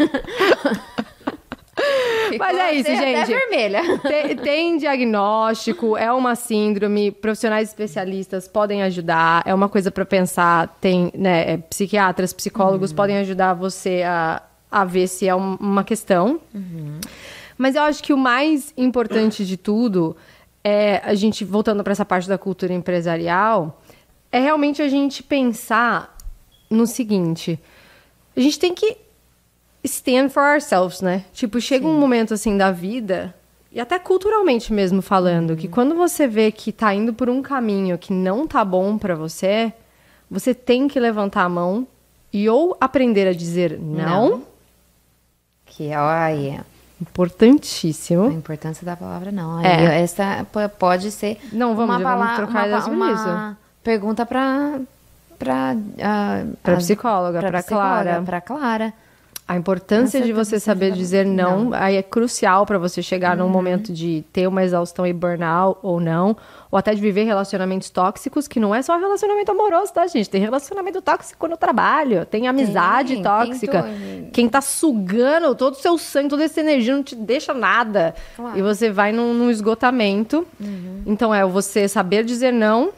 Mas 2.40 2.58
é 2.58 2.74
isso, 2.74 2.92
até 2.92 3.26
gente. 3.26 3.28
vermelha. 3.28 3.82
Tem, 4.02 4.36
tem 4.36 4.78
diagnóstico, 4.78 5.96
é 5.96 6.12
uma 6.12 6.36
síndrome, 6.36 7.12
profissionais 7.12 7.70
especialistas 7.70 8.48
podem 8.48 8.84
ajudar, 8.84 9.44
é 9.46 9.54
uma 9.54 9.70
coisa 9.70 9.92
para 9.92 10.06
pensar. 10.06 10.68
Tem, 10.82 11.12
né, 11.16 11.54
é, 11.54 11.58
psiquiatras, 11.58 12.34
psicólogos 12.34 12.92
podem 12.92 13.18
ajudar 13.18 13.54
você 13.54 14.04
a, 14.04 14.42
a 14.72 14.84
ver 14.86 15.08
se 15.08 15.28
é 15.28 15.36
um- 15.36 15.56
uma 15.60 15.84
questão. 15.84 16.40
Mas 17.58 17.76
eu 17.76 17.84
acho 17.84 18.04
que 18.04 18.12
o 18.14 18.18
mais 18.18 18.74
importante 18.76 19.46
de 19.46 19.56
tudo 19.56 20.16
é 20.64 21.02
a 21.06 21.14
gente, 21.14 21.46
voltando 21.46 21.84
para 21.84 21.92
essa 21.92 22.04
parte 22.06 22.28
da 22.28 22.38
cultura 22.38 22.74
empresarial, 22.74 23.82
é 24.32 24.40
realmente 24.40 24.82
a 24.82 24.88
gente 24.90 25.22
pensar 25.24 26.18
no 26.70 26.86
seguinte: 26.88 27.58
a 28.36 28.40
gente 28.42 28.60
tem 28.60 28.74
que 28.74 28.98
stand 29.86 30.30
for 30.30 30.44
ourselves, 30.44 31.02
né? 31.02 31.24
Tipo, 31.34 31.60
chega 31.62 31.88
um 31.88 32.00
momento 32.00 32.34
assim 32.34 32.58
da 32.58 32.72
vida, 32.72 33.34
e 33.72 33.80
até 33.80 33.98
culturalmente 34.00 34.72
mesmo 34.74 35.02
falando, 35.02 35.56
que 35.56 35.68
quando 35.68 35.96
você 35.96 36.28
vê 36.28 36.52
que 36.52 36.72
tá 36.72 36.94
indo 36.94 37.14
por 37.14 37.30
um 37.30 37.42
caminho 37.42 37.98
que 37.98 38.14
não 38.14 38.48
tá 38.48 38.64
bom 38.64 38.98
para 38.98 39.16
você, 39.16 39.74
você 40.30 40.54
tem 40.54 40.88
que 40.88 41.00
levantar 41.00 41.44
a 41.44 41.50
mão 41.50 41.88
e 42.32 42.50
ou 42.50 42.76
aprender 42.80 43.28
a 43.28 43.34
dizer 43.34 43.80
não, 43.80 44.30
Não. 44.30 44.42
Que 45.66 45.88
é 45.90 45.96
aí, 45.96 46.52
a 46.58 46.64
importantíssimo. 47.02 48.32
importância 48.32 48.86
da 48.86 48.96
palavra 48.96 49.32
não. 49.32 49.60
É. 49.64 50.02
Essa 50.02 50.46
pode 50.80 51.12
ser 51.12 51.38
Não, 51.52 51.76
vamos, 51.76 51.98
uma, 51.98 52.16
vamos 52.16 52.36
trocar 52.36 52.68
uma, 52.68 52.88
uma 52.88 53.12
isso. 53.12 53.58
pergunta 53.84 54.26
para 54.26 54.80
para 55.38 55.76
Pra 56.64 56.78
psicóloga, 56.78 57.40
pra 57.42 57.62
Clara. 57.62 58.22
para 58.26 58.40
Clara. 58.42 58.94
A 59.48 59.56
importância 59.56 60.20
de 60.22 60.34
você 60.34 60.60
saber 60.60 60.92
dizer 60.92 61.24
não, 61.24 61.66
não. 61.66 61.74
aí 61.74 61.98
é 61.98 62.02
crucial 62.02 62.66
para 62.66 62.80
você 62.80 63.04
chegar 63.04 63.38
num 63.38 63.48
momento 63.48 63.94
de 63.94 64.24
ter 64.34 64.48
uma 64.48 64.64
exaustão 64.64 65.06
e 65.06 65.14
burnout 65.14 65.80
ou 65.84 66.00
não, 66.00 66.36
ou 66.72 66.80
até 66.80 66.96
de 66.96 67.00
viver 67.00 67.26
relacionamentos 67.26 67.92
tóxicos, 67.92 68.48
que 68.48 68.60
não 68.60 68.74
é 68.74 68.82
só 68.82 68.98
relacionamento 68.98 69.52
amoroso, 69.52 69.94
tá, 69.94 70.08
gente? 70.08 70.28
Tem 70.32 70.42
relacionamento 70.42 71.00
tóxico 71.00 71.48
no 71.48 71.56
trabalho, 71.58 72.26
tem 72.26 72.48
amizade 72.48 73.14
tem 73.14 73.22
tóxica. 73.22 73.84
tudo. 73.84 74.32
Quem 74.32 74.50
tá 74.50 74.62
sugando 74.62 75.54
todo 75.54 75.74
o 75.74 75.78
seu 75.78 75.96
sangue, 76.00 76.30
toda 76.30 76.44
essa 76.44 76.60
energia, 76.60 76.96
não 76.96 77.04
te 77.04 77.16
deixa 77.16 77.54
nada. 77.54 78.16
Claro. 78.36 78.58
E 78.58 78.64
você 78.64 78.90
vai 78.90 79.12
num, 79.12 79.32
num 79.32 79.52
esgotamento. 79.52 80.44
Então 81.06 81.34
é 81.34 81.46
você 81.46 81.88
saber 81.88 82.24
dizer 82.24 82.52
não. 82.52 82.92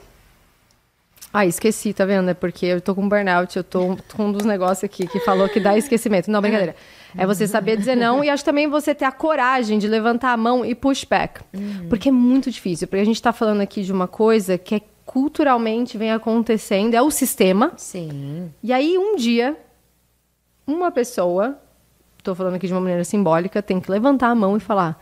Ah, 1.34 1.46
esqueci, 1.46 1.94
tá 1.94 2.06
vendo? 2.06 2.30
É 2.30 2.34
porque 2.34 2.66
eu 2.66 2.82
tô 2.82 2.96
com 2.96 3.08
burnout, 3.08 3.56
eu 3.58 3.64
tô 3.64 3.98
com 4.16 4.26
um 4.26 4.32
dos 4.32 4.46
negócios 4.46 4.84
aqui 4.84 5.06
que 5.06 5.20
falou 5.20 5.48
que 5.50 5.60
dá 5.60 5.78
esquecimento. 5.78 6.32
Não, 6.32 6.42
brincadeira. 6.42 6.76
É 7.18 7.26
você 7.26 7.48
saber 7.48 7.78
dizer 7.78 7.96
não 7.96 8.24
e 8.24 8.30
acho 8.30 8.44
também 8.44 8.68
você 8.68 8.94
ter 8.96 9.06
a 9.06 9.12
coragem 9.12 9.78
de 9.78 9.88
levantar 9.88 10.32
a 10.32 10.38
mão 10.38 10.66
e 10.66 10.74
push 10.74 11.04
back. 11.04 11.42
Porque 11.90 12.10
é 12.10 12.12
muito 12.12 12.50
difícil. 12.50 12.88
Porque 12.88 13.02
a 13.02 13.06
gente 13.06 13.22
tá 13.22 13.34
falando 13.34 13.62
aqui 13.62 13.84
de 13.84 13.92
uma 13.92 14.08
coisa 14.08 14.58
que 14.58 14.76
é 14.76 14.82
culturalmente 15.06 15.98
vem 15.98 16.12
acontecendo, 16.12 16.94
é 16.94 17.02
o 17.02 17.10
sistema. 17.10 17.72
Sim. 17.78 18.52
E 18.62 18.74
aí, 18.74 18.98
um 18.98 19.16
dia, 19.16 19.58
uma 20.66 20.92
pessoa, 20.92 21.58
tô 22.22 22.36
falando 22.36 22.56
aqui 22.56 22.68
de 22.68 22.74
uma 22.74 22.82
maneira 22.82 23.06
simbólica, 23.06 23.62
tem 23.62 23.80
que 23.80 23.90
levantar 23.90 24.28
a 24.28 24.36
mão 24.36 24.58
e 24.58 24.60
falar: 24.60 25.02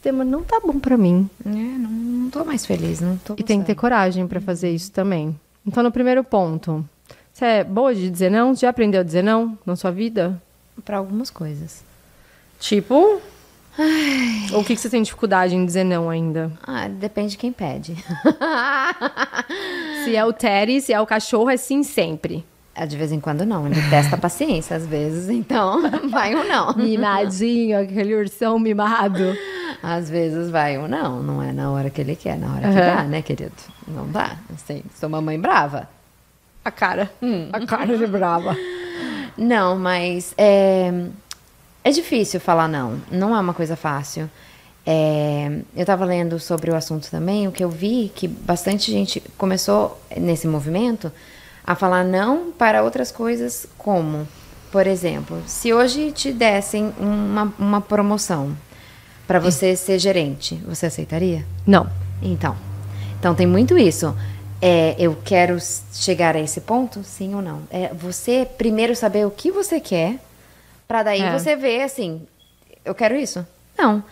sistema 0.00 0.24
não 0.24 0.42
tá 0.42 0.58
bom 0.64 0.80
pra 0.80 0.96
mim. 0.96 1.28
É, 1.44 1.50
não, 1.50 1.90
não 1.90 2.30
tô 2.30 2.42
mais 2.42 2.64
feliz, 2.64 3.00
não 3.00 3.18
tô 3.18 3.34
E 3.36 3.42
tem 3.42 3.60
que 3.60 3.66
ter 3.66 3.74
coragem 3.74 4.26
pra 4.26 4.40
fazer 4.40 4.70
isso 4.70 4.90
também. 4.90 5.38
Então, 5.66 5.82
no 5.82 5.92
primeiro 5.92 6.24
ponto, 6.24 6.82
você 7.30 7.44
é 7.44 7.64
boa 7.64 7.94
de 7.94 8.08
dizer 8.08 8.30
não? 8.30 8.54
Você 8.54 8.62
já 8.62 8.70
aprendeu 8.70 9.02
a 9.02 9.04
dizer 9.04 9.22
não 9.22 9.58
na 9.66 9.76
sua 9.76 9.90
vida? 9.90 10.40
para 10.82 10.96
algumas 10.96 11.28
coisas. 11.28 11.84
Tipo. 12.58 13.20
Ou 14.54 14.60
o 14.60 14.64
que, 14.64 14.74
que 14.74 14.80
você 14.80 14.88
tem 14.88 15.02
dificuldade 15.02 15.54
em 15.54 15.66
dizer 15.66 15.84
não 15.84 16.08
ainda? 16.08 16.50
Ah, 16.62 16.88
depende 16.88 17.32
de 17.32 17.36
quem 17.36 17.52
pede. 17.52 17.94
Se 20.04 20.16
é 20.16 20.24
o 20.24 20.32
Teddy, 20.32 20.80
se 20.80 20.94
é 20.94 21.00
o 21.00 21.06
cachorro, 21.06 21.50
é 21.50 21.58
sim 21.58 21.82
sempre. 21.82 22.42
Ah, 22.74 22.86
De 22.86 22.96
vez 22.96 23.12
em 23.12 23.20
quando 23.20 23.44
não, 23.44 23.66
ele 23.66 23.80
testa 23.90 24.14
a 24.16 24.18
paciência 24.18 24.76
às 24.76 24.86
vezes, 24.86 25.28
então 25.28 25.82
vai 26.08 26.34
ou 26.34 26.44
não. 26.44 26.74
Mimadinho, 26.74 27.80
aquele 27.80 28.14
ursão 28.14 28.58
mimado. 28.58 29.36
Às 29.82 30.10
vezes 30.10 30.50
vai 30.50 30.78
ou 30.78 30.86
não, 30.88 31.22
não 31.22 31.42
é 31.42 31.52
na 31.52 31.70
hora 31.70 31.88
que 31.90 32.00
ele 32.00 32.14
quer, 32.14 32.38
na 32.38 32.48
hora 32.54 32.60
que 32.60 32.78
Aham. 32.78 32.96
dá, 32.96 33.02
né, 33.04 33.22
querido? 33.22 33.52
Não 33.88 34.06
dá, 34.10 34.36
assim, 34.54 34.82
sou 34.98 35.08
mamãe 35.08 35.38
brava. 35.40 35.88
A 36.64 36.70
cara. 36.70 37.10
A 37.52 37.66
cara 37.66 37.96
de 37.96 38.06
brava. 38.06 38.54
Não, 39.36 39.78
mas 39.78 40.34
é, 40.36 40.92
é 41.82 41.90
difícil 41.90 42.38
falar 42.40 42.68
não. 42.68 43.00
Não 43.10 43.34
é 43.34 43.40
uma 43.40 43.54
coisa 43.54 43.74
fácil. 43.76 44.28
É, 44.84 45.50
eu 45.74 45.80
estava 45.82 46.04
lendo 46.04 46.38
sobre 46.38 46.70
o 46.70 46.74
assunto 46.74 47.10
também, 47.10 47.46
o 47.48 47.52
que 47.52 47.62
eu 47.64 47.70
vi 47.70 48.10
que 48.14 48.28
bastante 48.28 48.90
gente 48.90 49.22
começou 49.38 50.00
nesse 50.16 50.46
movimento 50.46 51.10
a 51.70 51.74
falar 51.76 52.02
não 52.04 52.50
para 52.50 52.82
outras 52.82 53.12
coisas 53.12 53.64
como, 53.78 54.26
por 54.72 54.88
exemplo, 54.88 55.40
se 55.46 55.72
hoje 55.72 56.10
te 56.10 56.32
dessem 56.32 56.92
uma, 56.98 57.54
uma 57.56 57.80
promoção 57.80 58.56
para 59.24 59.38
você 59.38 59.76
ser 59.76 59.96
gerente, 60.00 60.56
você 60.66 60.86
aceitaria? 60.86 61.46
Não. 61.64 61.88
Então, 62.20 62.56
então 63.20 63.36
tem 63.36 63.46
muito 63.46 63.78
isso. 63.78 64.16
É, 64.60 64.96
eu 64.98 65.16
quero 65.24 65.58
chegar 65.92 66.34
a 66.34 66.40
esse 66.40 66.60
ponto, 66.60 67.04
sim 67.04 67.36
ou 67.36 67.40
não? 67.40 67.62
É 67.70 67.94
você 67.94 68.44
primeiro 68.58 68.96
saber 68.96 69.24
o 69.24 69.30
que 69.30 69.52
você 69.52 69.78
quer, 69.78 70.16
para 70.88 71.04
daí 71.04 71.22
É. 71.22 71.30
você 71.38 71.54
ver 71.54 71.82
assim, 71.82 72.22
eu 72.84 72.96
quero 72.96 73.14
isso. 73.14 73.46
Não. 73.78 74.02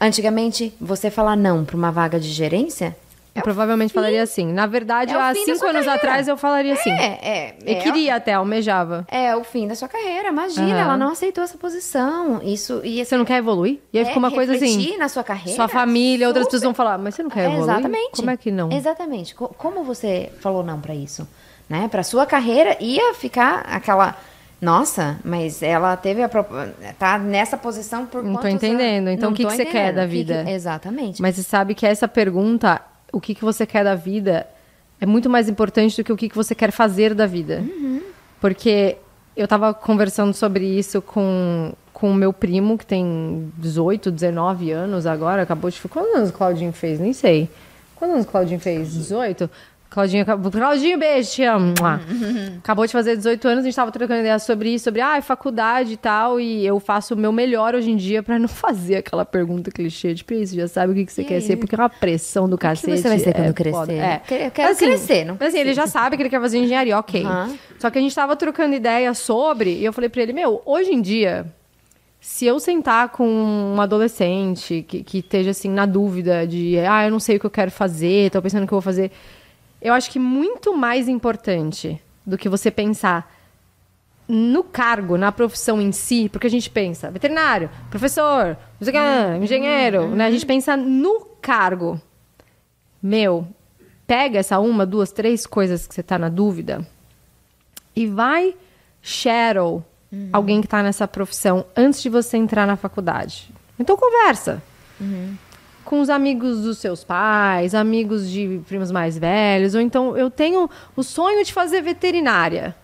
Antigamente, 0.00 0.72
você 0.80 1.10
falar 1.10 1.36
não 1.36 1.62
para 1.62 1.76
uma 1.76 1.92
vaga 1.92 2.18
de 2.18 2.30
gerência, 2.30 2.96
Eu 3.34 3.40
provavelmente 3.42 3.94
falaria 3.94 4.22
assim. 4.22 4.52
Na 4.52 4.66
verdade, 4.66 5.14
É 5.14 5.16
há 5.16 5.32
fim 5.34 5.44
cinco 5.44 5.64
anos 5.64 5.86
carreira. 5.86 5.94
atrás 5.94 6.28
eu 6.28 6.36
falaria 6.36 6.74
assim. 6.74 6.90
é, 6.90 7.18
é, 7.22 7.54
Eu 7.64 7.76
é, 7.76 7.80
queria 7.80 8.16
até, 8.16 8.34
almejava. 8.34 9.06
é 9.10 9.34
o 9.34 9.42
fim 9.42 9.66
da 9.66 9.74
sua 9.74 9.88
carreira. 9.88 10.28
Imagina, 10.28 10.66
Aham. 10.74 10.78
ela 10.80 10.96
não 10.98 11.12
aceitou 11.12 11.42
essa 11.42 11.56
posição. 11.56 12.40
Isso 12.42 12.80
e 12.84 13.02
Você 13.04 13.16
não 13.16 13.24
quer 13.24 13.38
evoluir? 13.38 13.78
E 13.92 13.98
aí 13.98 14.04
É, 14.04 14.06
fica 14.06 14.18
uma 14.18 14.30
coisa 14.30 14.54
assim. 14.54 14.96
na 14.98 15.08
sua 15.08 15.24
carreira, 15.24 15.56
Sua 15.56 15.66
família, 15.68 16.26
outras 16.28 16.44
super. 16.44 16.50
pessoas 16.56 16.62
vão 16.64 16.74
falar, 16.74 16.98
mas 16.98 17.14
você 17.14 17.22
não 17.22 17.30
quer 17.30 17.40
É, 17.40 17.46
evoluir? 17.46 17.62
Exatamente. 17.70 18.10
Como 18.16 18.30
é 18.30 18.36
que 18.36 18.50
não? 18.50 18.70
Exatamente. 18.70 19.34
Co- 19.34 19.48
Como 19.56 19.82
você 19.82 20.30
falou 20.40 20.62
não 20.62 20.78
pra 20.80 20.94
isso? 20.94 21.26
Né? 21.70 21.88
Para 21.88 22.02
sua 22.02 22.26
carreira 22.26 22.76
ia 22.80 23.14
ficar 23.14 23.60
aquela 23.60 24.14
nossa, 24.60 25.18
mas 25.24 25.62
ela 25.62 25.96
teve 25.96 26.22
a 26.22 26.28
tá 26.98 27.18
nessa 27.18 27.56
posição 27.56 28.04
por 28.06 28.22
Não 28.22 28.36
tô 28.36 28.46
entendendo. 28.46 29.08
anos? 29.08 29.14
Então, 29.18 29.32
o 29.32 29.34
que 29.34 29.44
que 29.44 29.50
você 29.52 29.64
quer 29.64 29.92
da 29.92 30.02
O 30.02 30.04
que 30.04 30.10
vida? 30.12 30.44
que- 30.44 30.50
Exatamente. 30.50 31.20
Mas 31.22 31.34
você 31.36 31.42
sabe 31.42 31.74
que 31.74 31.84
essa 31.86 32.06
pergunta, 32.06 32.80
o 33.12 33.20
que, 33.20 33.34
que 33.34 33.44
você 33.44 33.64
quer 33.66 33.84
da 33.84 33.94
vida, 33.94 34.46
é 35.00 35.06
muito 35.06 35.30
mais 35.30 35.48
importante 35.48 35.96
do 35.96 36.04
que 36.04 36.12
o 36.12 36.16
que, 36.16 36.28
que 36.28 36.34
você 36.34 36.54
quer 36.54 36.72
fazer 36.72 37.14
da 37.14 37.26
vida. 37.26 37.60
Uhum. 37.60 38.00
Porque 38.40 38.96
eu 39.36 39.46
tava 39.46 39.72
conversando 39.72 40.34
sobre 40.34 40.64
isso 40.64 41.00
com 41.00 41.72
com 42.02 42.10
o 42.10 42.14
meu 42.14 42.32
primo, 42.32 42.76
que 42.76 42.84
tem 42.84 43.52
18, 43.58 44.10
19 44.10 44.72
anos 44.72 45.06
agora, 45.06 45.42
acabou 45.42 45.70
de... 45.70 45.80
Quantos 45.82 46.12
anos 46.16 46.30
o 46.30 46.32
Claudinho 46.32 46.72
fez? 46.72 46.98
Nem 46.98 47.12
sei. 47.12 47.48
Quantos 47.94 48.14
anos 48.16 48.26
o 48.26 48.28
Claudinho 48.28 48.58
fez? 48.58 48.92
18? 48.92 49.48
Claudinho, 49.92 50.22
acabou- 50.22 50.50
Claudinho, 50.50 50.98
beijo, 50.98 51.30
te 51.32 51.42
amo. 51.44 51.74
Acabou 52.62 52.86
de 52.86 52.92
fazer 52.92 53.16
18 53.16 53.46
anos, 53.46 53.60
a 53.60 53.64
gente 53.66 53.74
tava 53.76 53.92
trocando 53.92 54.20
ideia 54.20 54.38
sobre 54.38 54.70
isso, 54.72 54.84
sobre 54.84 55.00
ah, 55.00 55.20
faculdade 55.20 55.92
e 55.92 55.96
tal, 55.96 56.40
e 56.40 56.64
eu 56.66 56.80
faço 56.80 57.14
o 57.14 57.16
meu 57.16 57.30
melhor 57.32 57.74
hoje 57.74 57.90
em 57.90 57.96
dia 57.96 58.22
pra 58.22 58.38
não 58.38 58.48
fazer 58.48 58.96
aquela 58.96 59.24
pergunta 59.24 59.70
clichê, 59.70 60.14
tipo, 60.14 60.32
isso, 60.34 60.54
já 60.56 60.66
sabe 60.66 60.92
o 60.92 60.94
que, 60.94 61.04
que 61.04 61.12
você 61.12 61.22
E 61.22 61.24
quer 61.24 61.34
aí? 61.36 61.40
ser, 61.42 61.56
porque 61.56 61.74
é 61.74 61.78
uma 61.78 61.88
pressão 61.90 62.48
do 62.48 62.56
que 62.56 62.62
cacete. 62.62 62.98
você 63.02 63.08
vai 63.08 63.18
ser 63.18 63.34
quando 63.34 63.46
é 63.48 63.52
crescer? 63.52 63.76
foda. 63.76 63.92
É. 63.92 64.16
Eu 64.16 64.20
quero- 64.26 64.50
quero 64.52 64.76
crescer, 64.76 65.24
não 65.24 65.36
Mas 65.38 65.48
assim, 65.48 65.58
ele 65.58 65.74
já 65.74 65.86
sabe 65.86 66.16
que 66.16 66.22
ele 66.22 66.30
quer 66.30 66.40
fazer 66.40 66.58
engenharia, 66.58 66.98
ok. 66.98 67.24
Aham. 67.24 67.54
Só 67.78 67.90
que 67.90 67.98
a 67.98 68.00
gente 68.02 68.14
tava 68.14 68.34
trocando 68.36 68.74
ideia 68.74 69.12
sobre, 69.12 69.70
e 69.78 69.84
eu 69.84 69.92
falei 69.92 70.08
pra 70.08 70.22
ele, 70.22 70.32
meu, 70.32 70.62
hoje 70.64 70.90
em 70.92 71.02
dia, 71.02 71.44
se 72.20 72.46
eu 72.46 72.58
sentar 72.60 73.08
com 73.10 73.26
um 73.28 73.80
adolescente 73.80 74.84
que, 74.86 75.02
que 75.02 75.18
esteja 75.18 75.50
assim 75.50 75.68
na 75.68 75.84
dúvida 75.86 76.46
de, 76.46 76.78
ah, 76.78 77.04
eu 77.04 77.10
não 77.10 77.18
sei 77.20 77.36
o 77.36 77.40
que 77.40 77.46
eu 77.46 77.50
quero 77.50 77.70
fazer, 77.70 78.30
tô 78.30 78.40
pensando 78.40 78.62
o 78.64 78.66
que 78.66 78.72
eu 78.72 78.76
vou 78.76 78.82
fazer, 78.82 79.10
eu 79.82 79.92
acho 79.92 80.10
que 80.10 80.18
muito 80.18 80.76
mais 80.76 81.08
importante 81.08 82.00
do 82.24 82.38
que 82.38 82.48
você 82.48 82.70
pensar 82.70 83.30
no 84.28 84.62
cargo, 84.62 85.18
na 85.18 85.32
profissão 85.32 85.80
em 85.80 85.90
si, 85.92 86.28
porque 86.28 86.46
a 86.46 86.50
gente 86.50 86.70
pensa 86.70 87.10
veterinário, 87.10 87.68
professor, 87.90 88.56
que, 88.78 89.44
engenheiro, 89.44 90.08
né? 90.08 90.26
A 90.26 90.30
gente 90.30 90.46
pensa 90.46 90.76
no 90.76 91.20
cargo. 91.40 92.00
Meu, 93.02 93.46
pega 94.06 94.38
essa 94.38 94.58
uma, 94.60 94.86
duas, 94.86 95.10
três 95.10 95.44
coisas 95.44 95.86
que 95.86 95.94
você 95.94 96.02
tá 96.02 96.18
na 96.18 96.28
dúvida 96.28 96.86
e 97.94 98.06
vai 98.06 98.54
shadow 99.02 99.84
alguém 100.32 100.60
que 100.60 100.68
tá 100.68 100.82
nessa 100.82 101.08
profissão 101.08 101.64
antes 101.76 102.02
de 102.02 102.08
você 102.08 102.36
entrar 102.36 102.66
na 102.66 102.76
faculdade. 102.76 103.52
Então 103.78 103.96
conversa. 103.96 104.62
Com 105.84 106.00
os 106.00 106.08
amigos 106.08 106.62
dos 106.62 106.78
seus 106.78 107.04
pais, 107.04 107.74
amigos 107.74 108.30
de 108.30 108.60
primos 108.66 108.90
mais 108.90 109.18
velhos, 109.18 109.74
ou 109.74 109.80
então 109.80 110.16
eu 110.16 110.30
tenho 110.30 110.68
o 110.96 111.02
sonho 111.02 111.44
de 111.44 111.52
fazer 111.52 111.80
veterinária. 111.82 112.74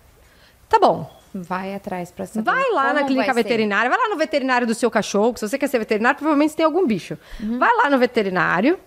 Tá 0.68 0.78
bom. 0.78 1.10
Vai 1.34 1.74
atrás 1.74 2.10
pra 2.10 2.26
saber. 2.26 2.50
Vai 2.50 2.70
lá 2.72 2.92
na 2.92 3.04
clínica 3.04 3.32
vai 3.32 3.42
ser. 3.42 3.48
veterinária, 3.48 3.90
vai 3.90 3.98
lá 3.98 4.08
no 4.08 4.16
veterinário 4.16 4.66
do 4.66 4.74
seu 4.74 4.90
cachorro, 4.90 5.34
que 5.34 5.40
se 5.40 5.48
você 5.48 5.58
quer 5.58 5.68
ser 5.68 5.78
veterinário, 5.78 6.18
provavelmente 6.18 6.50
você 6.50 6.56
tem 6.56 6.66
algum 6.66 6.86
bicho. 6.86 7.18
Uhum. 7.40 7.58
Vai 7.58 7.74
lá 7.76 7.90
no 7.90 7.98
veterinário 7.98 8.78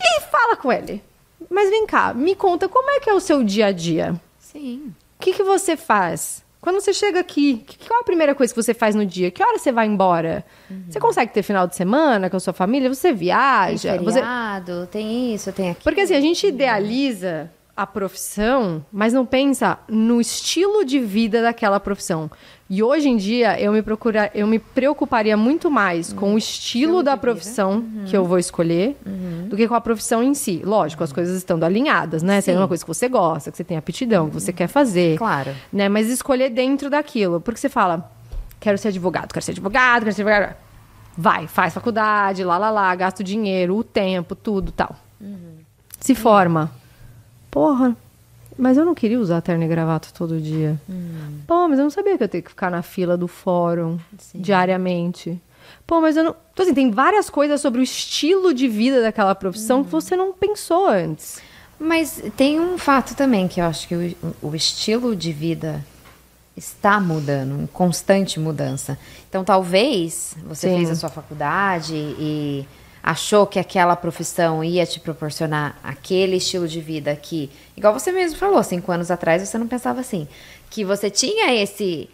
e 0.00 0.20
fala 0.22 0.56
com 0.56 0.72
ele. 0.72 1.02
Mas 1.48 1.70
vem 1.70 1.86
cá, 1.86 2.12
me 2.12 2.34
conta 2.34 2.68
como 2.68 2.90
é 2.90 3.00
que 3.00 3.08
é 3.08 3.14
o 3.14 3.20
seu 3.20 3.44
dia 3.44 3.66
a 3.66 3.72
dia? 3.72 4.20
Sim. 4.38 4.92
O 5.18 5.22
que, 5.22 5.32
que 5.32 5.42
você 5.42 5.76
faz 5.76 6.44
Quando 6.66 6.80
você 6.80 6.92
chega 6.92 7.20
aqui, 7.20 7.58
que- 7.64 7.86
qual 7.86 8.00
a 8.00 8.02
primeira 8.02 8.34
coisa 8.34 8.52
que 8.52 8.60
você 8.60 8.74
faz 8.74 8.96
no 8.96 9.06
dia? 9.06 9.30
Que 9.30 9.40
hora 9.40 9.56
você 9.56 9.70
vai 9.70 9.86
embora? 9.86 10.44
Você 10.90 10.98
consegue 10.98 11.32
ter 11.32 11.44
final 11.44 11.64
de 11.64 11.76
semana 11.76 12.28
com 12.28 12.36
a 12.36 12.40
sua 12.40 12.52
família? 12.52 12.92
Você 12.92 13.10
Tem 13.10 13.16
viaja? 13.16 13.96
Você... 13.98 14.14
feriado, 14.14 14.88
tem 14.90 15.32
isso, 15.32 15.52
tem 15.52 15.70
aquilo. 15.70 15.84
Porque 15.84 16.00
assim, 16.00 16.16
a 16.16 16.20
gente 16.20 16.44
idealiza 16.44 17.48
a 17.76 17.86
profissão, 17.86 18.84
mas 18.90 19.12
não 19.12 19.24
pensa 19.24 19.78
no 19.88 20.20
estilo 20.20 20.84
de 20.84 20.98
vida 20.98 21.40
daquela 21.40 21.78
profissão. 21.78 22.28
E 22.68 22.82
hoje 22.82 23.08
em 23.08 23.16
dia 23.16 23.60
eu 23.60 23.72
me 23.72 23.80
procura, 23.80 24.30
eu 24.34 24.46
me 24.46 24.58
preocuparia 24.58 25.36
muito 25.36 25.70
mais 25.70 26.12
com 26.12 26.34
o 26.34 26.38
estilo 26.38 27.00
da 27.02 27.16
profissão 27.16 27.84
que 28.06 28.16
eu 28.16 28.24
vou 28.24 28.38
escolher 28.38 28.96
do 29.48 29.56
que 29.56 29.68
com 29.68 29.74
a 29.74 29.80
profissão 29.80 30.22
em 30.22 30.34
si. 30.34 30.62
Lógico, 30.64 31.04
as 31.04 31.12
coisas 31.12 31.36
estando 31.36 31.64
alinhadas, 31.64 32.22
né? 32.22 32.40
Se 32.40 32.50
é 32.50 32.54
Sim. 32.54 32.60
uma 32.60 32.66
coisa 32.66 32.84
que 32.84 32.88
você 32.88 33.08
gosta, 33.08 33.50
que 33.52 33.56
você 33.56 33.64
tem 33.64 33.76
aptidão, 33.76 34.28
que 34.28 34.34
você 34.34 34.52
quer 34.52 34.66
fazer. 34.66 35.16
Claro. 35.16 35.54
Né? 35.72 35.88
Mas 35.88 36.08
escolher 36.08 36.50
dentro 36.50 36.90
daquilo. 36.90 37.40
Porque 37.40 37.60
você 37.60 37.68
fala, 37.68 38.10
quero 38.58 38.76
ser 38.76 38.88
advogado, 38.88 39.32
quero 39.32 39.44
ser 39.44 39.52
advogado, 39.52 40.02
quero 40.02 40.14
ser 40.14 40.22
advogado. 40.22 40.56
Vai, 41.16 41.46
faz 41.46 41.72
faculdade, 41.72 42.44
lá, 42.44 42.58
lá, 42.58 42.68
lá, 42.68 42.94
gasta 42.94 43.22
o 43.22 43.24
dinheiro, 43.24 43.76
o 43.76 43.84
tempo, 43.84 44.34
tudo 44.34 44.72
tal. 44.72 44.96
Se 46.00 46.14
forma. 46.14 46.70
Porra, 47.50 47.96
mas 48.58 48.76
eu 48.76 48.84
não 48.84 48.94
queria 48.94 49.20
usar 49.20 49.40
terno 49.40 49.64
e 49.64 49.68
gravata 49.68 50.08
todo 50.16 50.40
dia. 50.40 50.80
Pô, 51.46 51.68
mas 51.68 51.78
eu 51.78 51.84
não 51.84 51.90
sabia 51.90 52.16
que 52.16 52.22
eu 52.22 52.24
ia 52.24 52.28
ter 52.28 52.42
que 52.42 52.50
ficar 52.50 52.70
na 52.70 52.82
fila 52.82 53.16
do 53.16 53.28
fórum 53.28 53.98
diariamente. 54.34 55.40
Pô, 55.86 56.00
mas 56.00 56.16
eu 56.16 56.24
não. 56.24 56.36
Então, 56.52 56.64
assim, 56.64 56.74
tem 56.74 56.90
várias 56.90 57.28
coisas 57.28 57.60
sobre 57.60 57.80
o 57.80 57.82
estilo 57.82 58.54
de 58.54 58.66
vida 58.66 59.02
daquela 59.02 59.34
profissão 59.34 59.84
que 59.84 59.90
você 59.90 60.16
não 60.16 60.32
pensou 60.32 60.88
antes. 60.88 61.40
Mas 61.78 62.22
tem 62.36 62.58
um 62.58 62.78
fato 62.78 63.14
também 63.14 63.46
que 63.46 63.60
eu 63.60 63.64
acho 63.66 63.86
que 63.86 63.94
o, 63.94 64.48
o 64.48 64.56
estilo 64.56 65.14
de 65.14 65.32
vida 65.32 65.84
está 66.56 66.98
mudando, 66.98 67.62
em 67.62 67.66
constante 67.66 68.40
mudança. 68.40 68.98
Então, 69.28 69.44
talvez 69.44 70.34
você 70.46 70.68
Sim. 70.70 70.76
fez 70.78 70.90
a 70.90 70.94
sua 70.94 71.10
faculdade 71.10 71.94
e 71.94 72.66
achou 73.06 73.46
que 73.46 73.60
aquela 73.60 73.94
profissão 73.94 74.64
ia 74.64 74.84
te 74.84 74.98
proporcionar 74.98 75.78
aquele 75.84 76.36
estilo 76.38 76.66
de 76.66 76.80
vida 76.80 77.14
que, 77.14 77.48
igual 77.76 77.92
você 77.94 78.10
mesmo 78.10 78.36
falou, 78.36 78.60
cinco 78.64 78.90
anos 78.90 79.12
atrás 79.12 79.46
você 79.48 79.56
não 79.56 79.68
pensava 79.68 80.00
assim, 80.00 80.26
que 80.68 80.84
você 80.84 81.08
tinha 81.08 81.54
esse, 81.54 82.10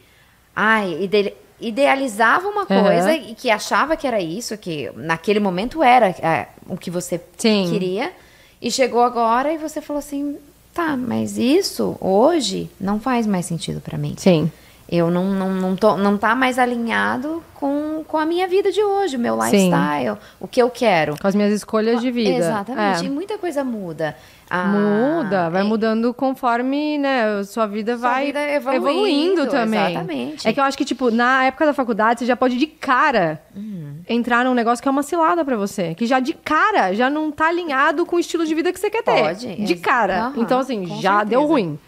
ai, 0.55 0.99
ide- 1.05 1.33
idealizava 1.59 2.47
uma 2.47 2.67
coisa 2.67 3.15
e 3.15 3.35
que 3.35 3.49
achava 3.49 3.97
que 3.97 4.07
era 4.07 4.21
isso, 4.21 4.55
que 4.59 4.91
naquele 4.95 5.41
momento 5.41 5.83
era 5.83 6.09
é, 6.11 6.49
o 6.69 6.77
que 6.77 6.91
você 6.91 7.19
Sim. 7.39 7.69
queria. 7.71 8.13
E 8.61 8.71
chegou 8.71 9.01
agora 9.03 9.51
e 9.51 9.57
você 9.57 9.81
falou 9.81 9.99
assim: 9.99 10.37
tá, 10.75 10.95
mas 10.97 11.39
isso 11.39 11.97
hoje 12.01 12.71
não 12.79 13.01
faz 13.01 13.27
mais 13.27 13.47
sentido 13.47 13.81
pra 13.81 13.97
mim. 13.97 14.15
Sim. 14.19 14.53
Eu 14.95 15.11
não, 15.11 15.25
não, 15.31 15.49
não, 15.55 15.75
tô, 15.75 15.97
não 15.97 16.19
tá 16.19 16.35
mais 16.35 16.59
alinhado 16.59 17.43
com, 17.55 18.05
com 18.07 18.19
a 18.19 18.27
minha 18.27 18.47
vida 18.47 18.71
de 18.71 18.83
hoje, 18.83 19.17
o 19.17 19.19
meu 19.19 19.41
Sim. 19.41 19.47
lifestyle, 19.71 20.19
o 20.39 20.47
que 20.47 20.61
eu 20.61 20.69
quero. 20.69 21.19
Com 21.19 21.27
as 21.27 21.35
minhas 21.35 21.51
escolhas 21.51 21.99
de 22.03 22.11
vida. 22.11 22.37
Exatamente. 22.37 23.03
É. 23.03 23.07
E 23.07 23.09
muita 23.09 23.39
coisa 23.39 23.65
muda. 23.65 24.15
Ah, 24.51 24.67
Muda, 24.67 25.49
vai 25.49 25.63
é- 25.63 25.65
mudando 25.65 26.13
conforme, 26.13 26.99
né, 26.99 27.43
sua 27.45 27.65
vida 27.67 27.97
Sua 27.97 28.07
vai 28.11 28.27
vida 28.27 28.39
evoluindo, 28.51 29.47
também. 29.47 29.93
exatamente. 29.93 30.47
É 30.47 30.53
que 30.53 30.61
eu 30.61 30.65
acho 30.65 30.77
que, 30.77 30.85
tipo, 30.85 31.11
na 31.11 31.45
época 31.47 31.65
da 31.65 31.73
faculdade, 31.73 32.21
você 32.21 32.27
já 32.27 32.37
pode 32.37 32.59
de 32.59 32.67
cara 32.67 33.41
Uhum. 33.57 33.95
entrar 34.07 34.45
num 34.45 34.53
negócio 34.53 34.83
que 34.83 34.89
é 34.89 34.91
uma 34.91 35.03
cilada 35.03 35.43
pra 35.43 35.57
você. 35.57 35.95
Que 35.95 36.05
já 36.05 36.21
de 36.21 36.35
cara 36.35 36.93
já 36.93 37.09
não 37.09 37.31
tá 37.31 37.47
alinhado 37.49 38.05
com 38.05 38.17
o 38.17 38.21
estilo 38.21 38.45
de 38.45 38.55
vida 38.55 38.71
que 38.71 38.79
você 38.79 38.91
quer 38.91 39.03
ter. 39.03 39.23
Pode, 39.23 39.55
De 39.65 39.75
cara. 39.77 40.25
Aham, 40.27 40.33
então, 40.37 40.59
assim, 40.59 40.85
já 41.01 41.13
certeza. 41.21 41.25
deu 41.31 41.47
ruim. 41.47 41.79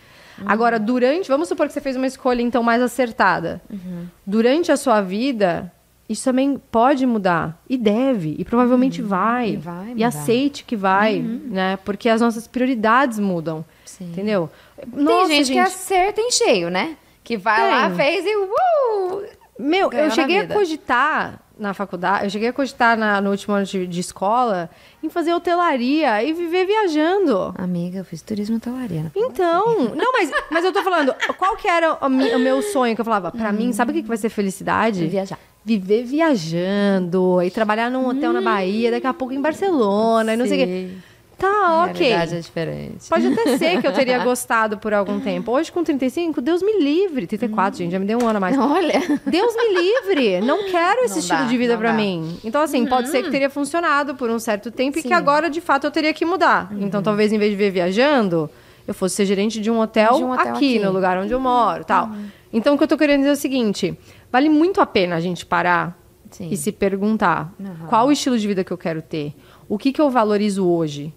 Agora, 0.44 0.79
durante. 0.79 1.29
Vamos 1.29 1.49
supor 1.49 1.66
que 1.66 1.73
você 1.73 1.81
fez 1.81 1.97
uma 1.97 2.07
escolha, 2.07 2.42
então, 2.42 2.62
mais 2.62 2.83
acertada. 2.83 3.61
Uhum. 3.70 4.07
Durante 4.27 4.73
a 4.73 4.77
sua 4.77 5.01
vida. 5.01 5.73
Isso 6.07 6.25
também 6.25 6.61
pode 6.70 7.07
mudar. 7.07 7.59
E 7.68 7.79
deve. 7.79 8.37
E 8.38 8.44
provavelmente 8.44 9.01
vai. 9.01 9.49
Uhum. 9.49 9.55
E 9.55 9.57
vai 9.57 9.94
E 9.97 10.05
aceite 10.05 10.64
que 10.64 10.77
vai, 10.77 11.18
né? 11.18 11.79
Porque 11.85 12.09
as 12.09 12.20
nossas 12.20 12.47
prioridades 12.47 13.18
mudam. 13.18 13.64
Sim. 13.85 14.11
Entendeu? 14.11 14.51
Tem 14.77 15.27
gente, 15.29 15.53
que 15.53 15.59
acerta 15.59 16.20
em 16.20 16.31
cheio, 16.31 16.68
né? 16.68 16.97
Que 17.23 17.38
vai 17.38 17.57
Tem. 17.57 17.70
lá, 17.70 17.90
fez 17.90 18.25
e 18.27 18.37
uh! 18.37 19.25
Meu, 19.59 19.88
ganhou 19.88 20.09
eu 20.09 20.11
cheguei 20.11 20.40
a 20.40 20.49
cogitar 20.49 21.40
na 21.59 21.73
faculdade, 21.73 22.25
eu 22.25 22.31
cheguei 22.31 22.49
a 22.49 22.53
cogitar 22.53 22.97
na- 22.99 23.21
no 23.21 23.31
último 23.31 23.55
ano 23.55 23.64
de, 23.64 23.87
de 23.87 24.01
escola 24.01 24.69
em 25.03 25.09
fazer 25.09 25.33
hotelaria 25.33 26.23
e 26.25 26.33
viver 26.33 26.67
viajando. 26.67 27.55
Amiga, 27.57 27.99
eu 27.99 28.05
fiz 28.05 28.21
turismo 28.23 28.57
hotelaria. 28.57 29.12
Então, 29.14 29.95
não, 29.95 30.12
mas, 30.12 30.31
mas 30.51 30.64
eu 30.64 30.73
tô 30.73 30.83
falando, 30.83 31.14
qual 31.38 31.57
que 31.57 31.69
era 31.69 31.95
o, 31.95 32.07
o 32.07 32.38
meu 32.38 32.61
sonho 32.62 32.95
que 32.95 33.01
eu 33.01 33.05
falava? 33.05 33.31
Pra 33.31 33.53
mim, 33.53 33.73
sabe 33.73 33.90
o 33.93 33.95
que, 33.95 34.03
que 34.03 34.09
vai 34.09 34.17
ser 34.17 34.29
felicidade? 34.31 35.07
Viajar. 35.07 35.38
Viver 35.64 36.05
viajando 36.05 37.40
e 37.43 37.51
trabalhar 37.51 37.90
num 37.90 38.07
hotel 38.09 38.33
na 38.33 38.40
Bahia, 38.40 38.90
daqui 38.90 39.07
a 39.07 39.14
pouco 39.14 39.33
em 39.33 39.40
Barcelona 39.40 40.35
e 40.35 40.37
não 40.37 40.47
sei 40.47 40.62
o 40.62 40.67
quê. 40.67 40.90
Tá, 41.38 41.85
ok. 41.85 42.07
realidade 42.07 42.37
é 42.37 42.40
diferente. 42.40 43.09
Pode 43.09 43.27
até 43.27 43.57
ser 43.59 43.81
que 43.81 43.87
eu 43.87 43.92
teria 43.92 44.18
gostado 44.25 44.79
por 44.79 44.94
algum 44.94 45.18
tempo. 45.20 45.51
Hoje, 45.53 45.70
com 45.73 45.83
35, 45.83 46.40
Deus 46.40 46.62
me 46.62 46.79
livre. 46.81 47.27
34, 47.27 47.79
gente, 47.79 47.92
já 47.92 47.99
me 47.99 48.07
deu 48.07 48.18
um 48.23 48.27
ano 48.29 48.37
a 48.37 48.40
mais. 48.40 48.57
Olha. 48.59 49.01
Deus 49.27 49.55
me 49.57 49.81
livre. 49.81 50.40
Não 50.40 50.70
quero 50.70 51.03
esse 51.05 51.14
Não 51.14 51.18
estilo 51.20 51.40
dá, 51.40 51.47
de 51.47 51.59
vida 51.59 51.77
dá. 51.77 51.92
mim. 51.92 52.38
Então, 52.44 52.62
assim, 52.62 52.87
pode 52.87 53.09
ser 53.09 53.23
que 53.23 53.31
teria 53.31 53.51
funcionado 53.51 54.14
por 54.14 54.31
um 54.31 54.38
certo 54.38 54.70
tempo 54.70 54.99
e 54.99 55.03
que 55.03 55.09
Sim. 55.09 55.14
agora, 55.14 55.51
de 55.51 55.61
fato, 55.61 55.85
eu 55.87 55.90
teria 55.90 56.12
que 56.14 56.25
mudar. 56.25 56.73
Então, 56.79 57.03
talvez, 57.03 57.33
em 57.33 57.38
vez 57.38 57.51
de 57.51 57.57
ver 57.57 57.70
viajando, 57.70 58.49
eu 58.87 58.94
fosse 58.94 59.16
ser 59.16 59.27
gerente 59.27 59.61
de 59.61 59.70
um 59.70 59.81
hotel, 59.81 60.14
De 60.14 60.25
um 60.25 60.31
hotel 60.33 60.55
aqui, 60.55 60.77
aqui. 60.77 60.85
no 60.85 60.92
lugar 60.92 61.18
onde 61.18 61.33
eu 61.33 61.40
moro 61.40 61.85
tal. 61.85 62.11
Então, 62.53 62.75
o 62.75 62.79
que 62.79 62.85
eu 62.85 62.88
tô 62.88 62.97
querendo 62.97 63.18
dizer 63.18 63.31
é 63.31 63.33
o 63.33 63.37
seguinte: 63.37 63.99
vale 64.31 64.49
muito 64.49 64.81
a 64.81 64.87
pena 64.87 65.16
a 65.16 65.20
gente 65.20 65.44
parar 65.44 65.99
Sim. 66.31 66.49
e 66.51 66.57
se 66.57 66.70
perguntar 66.70 67.53
qual 67.88 68.07
o 68.09 68.12
estilo 68.12 68.38
de 68.38 68.47
vida 68.47 68.62
que 68.62 68.73
eu 68.73 68.79
quero 68.79 69.03
ter? 69.03 69.35
O 69.68 69.77
que, 69.79 69.92
que 69.92 70.01
eu 70.01 70.11
valorizo 70.11 70.66
hoje? 70.66 71.12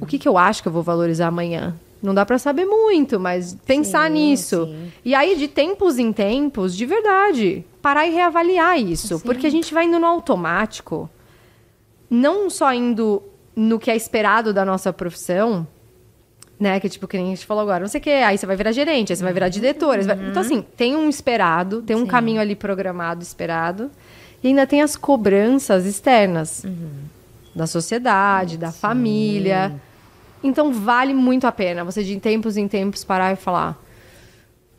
O 0.00 0.06
que, 0.06 0.18
que 0.18 0.26
eu 0.28 0.38
acho 0.38 0.62
que 0.62 0.68
eu 0.68 0.72
vou 0.72 0.82
valorizar 0.82 1.26
amanhã? 1.28 1.74
Não 2.02 2.14
dá 2.14 2.24
pra 2.24 2.38
saber 2.38 2.64
muito, 2.64 3.20
mas 3.20 3.54
pensar 3.66 4.06
Sim, 4.08 4.14
nisso. 4.14 4.64
sim. 4.66 4.92
E 5.04 5.14
aí, 5.14 5.36
de 5.36 5.46
tempos 5.48 5.98
em 5.98 6.12
tempos, 6.12 6.74
de 6.74 6.86
verdade, 6.86 7.62
parar 7.82 8.06
e 8.06 8.10
reavaliar 8.10 8.78
isso. 8.80 9.20
Porque 9.20 9.46
a 9.46 9.50
gente 9.50 9.74
vai 9.74 9.84
indo 9.84 9.98
no 9.98 10.06
automático, 10.06 11.10
não 12.08 12.48
só 12.48 12.72
indo 12.72 13.22
no 13.54 13.78
que 13.78 13.90
é 13.90 13.96
esperado 13.96 14.54
da 14.54 14.64
nossa 14.64 14.92
profissão, 14.94 15.66
né? 16.58 16.80
Que 16.80 16.88
tipo, 16.88 17.06
que 17.06 17.18
nem 17.18 17.26
a 17.26 17.30
gente 17.30 17.44
falou 17.44 17.62
agora, 17.62 17.80
não 17.80 17.88
sei 17.88 18.00
o 18.00 18.02
quê, 18.02 18.10
aí 18.10 18.38
você 18.38 18.46
vai 18.46 18.56
virar 18.56 18.72
gerente, 18.72 19.12
aí 19.12 19.16
você 19.16 19.22
vai 19.24 19.32
virar 19.34 19.48
diretor. 19.50 19.96
aí 19.98 20.02
você 20.02 20.14
vai- 20.14 20.28
Então, 20.30 20.40
assim, 20.42 20.62
tem 20.76 20.96
um 20.96 21.08
esperado, 21.08 21.82
tem 21.82 21.96
um 21.96 22.06
caminho 22.06 22.40
ali 22.40 22.56
programado, 22.56 23.22
esperado, 23.22 23.90
e 24.42 24.48
ainda 24.48 24.66
tem 24.66 24.80
as 24.80 24.96
cobranças 24.96 25.84
externas 25.84 26.64
da 27.60 27.66
sociedade, 27.66 28.56
da 28.56 28.72
família. 28.72 29.72
Então, 30.42 30.72
vale 30.72 31.12
muito 31.14 31.46
a 31.46 31.52
pena 31.52 31.84
você, 31.84 32.02
de 32.02 32.18
tempos 32.18 32.56
em 32.56 32.66
tempos, 32.66 33.04
parar 33.04 33.32
e 33.32 33.36
falar. 33.36 33.78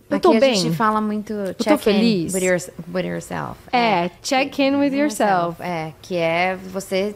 Eu 0.10 0.18
Aqui 0.18 0.24
tô 0.24 0.34
a 0.34 0.40
bem. 0.40 0.56
gente 0.56 0.76
fala 0.76 1.00
muito 1.00 1.34
tô 1.58 1.64
check 1.64 1.74
in 1.74 1.78
feliz. 1.78 2.34
with, 2.34 2.44
your- 2.44 2.62
with 2.94 3.06
yourself. 3.06 3.58
É, 3.72 4.10
check 4.22 4.60
in 4.60 4.76
with 4.78 4.94
yourself. 4.94 5.62
É, 5.62 5.94
que 6.02 6.16
é 6.18 6.56
você 6.56 7.16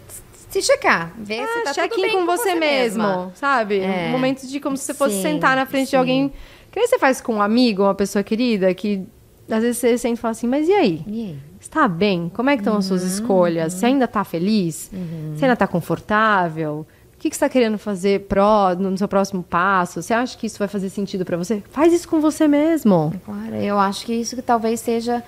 se 0.49 0.62
checar, 0.62 1.12
ver 1.17 1.45
se 1.45 1.58
É, 1.60 1.63
tá 1.63 1.73
check 1.73 1.89
tudo 1.91 1.99
in 1.99 2.04
bem 2.04 2.12
com 2.19 2.25
você, 2.25 2.56
mesmo, 2.56 3.04
mesma. 3.04 3.32
sabe? 3.36 3.80
É. 3.80 4.06
Um 4.08 4.12
momento 4.12 4.47
de 4.47 4.60
como 4.62 4.78
se 4.78 4.84
você 4.86 4.93
fosse 4.93 5.15
Sim, 5.15 5.21
sentar 5.23 5.56
na 5.58 5.65
frente 5.65 5.86
de 5.86 5.89
sim. 5.91 5.97
alguém. 5.97 6.32
Que 6.71 6.80
nem 6.80 6.88
você 6.88 6.97
faz 6.99 7.19
com 7.19 7.36
um 7.36 7.41
amigo, 7.41 7.84
uma 7.84 7.95
pessoa 7.95 8.23
querida, 8.23 8.73
que 8.73 9.04
às 9.49 9.62
vezes 9.62 9.78
você 9.78 9.97
sente 9.97 10.17
e 10.17 10.21
fala 10.21 10.32
assim, 10.34 10.47
mas 10.47 10.67
e 10.69 10.73
aí? 10.73 11.04
E 11.08 11.21
aí? 11.23 11.38
Tá 11.75 11.89
bem? 11.89 12.31
Como 12.33 12.49
é 12.49 12.55
que 12.55 12.61
estão 12.61 12.77
as 12.77 12.85
suas 12.85 13.03
escolhas? 13.03 13.73
Você 13.73 13.88
ainda 13.88 14.07
tá 14.07 14.23
feliz? 14.23 14.89
Você 15.35 15.43
ainda 15.43 15.57
tá 15.57 15.67
confortável? 15.67 16.88
O 17.13 17.17
que, 17.19 17.29
que 17.29 17.35
você 17.35 17.41
tá 17.41 17.49
querendo 17.49 17.77
fazer 17.77 18.21
pró, 18.27 18.73
no 18.73 18.97
seu 18.97 19.09
próximo 19.09 19.43
passo? 19.43 20.01
Você 20.01 20.13
acha 20.13 20.38
que 20.38 20.47
isso 20.47 20.57
vai 20.57 20.69
fazer 20.69 20.89
sentido 20.89 21.25
pra 21.25 21.35
você? 21.35 21.61
Faz 21.71 21.91
isso 21.91 22.07
com 22.07 22.21
você 22.21 22.47
mesmo. 22.47 23.13
Claro, 23.25 23.55
eu 23.55 23.77
acho 23.77 24.05
que 24.05 24.13
isso 24.13 24.38
que 24.38 24.41
talvez 24.41 24.79
seja 24.79 25.21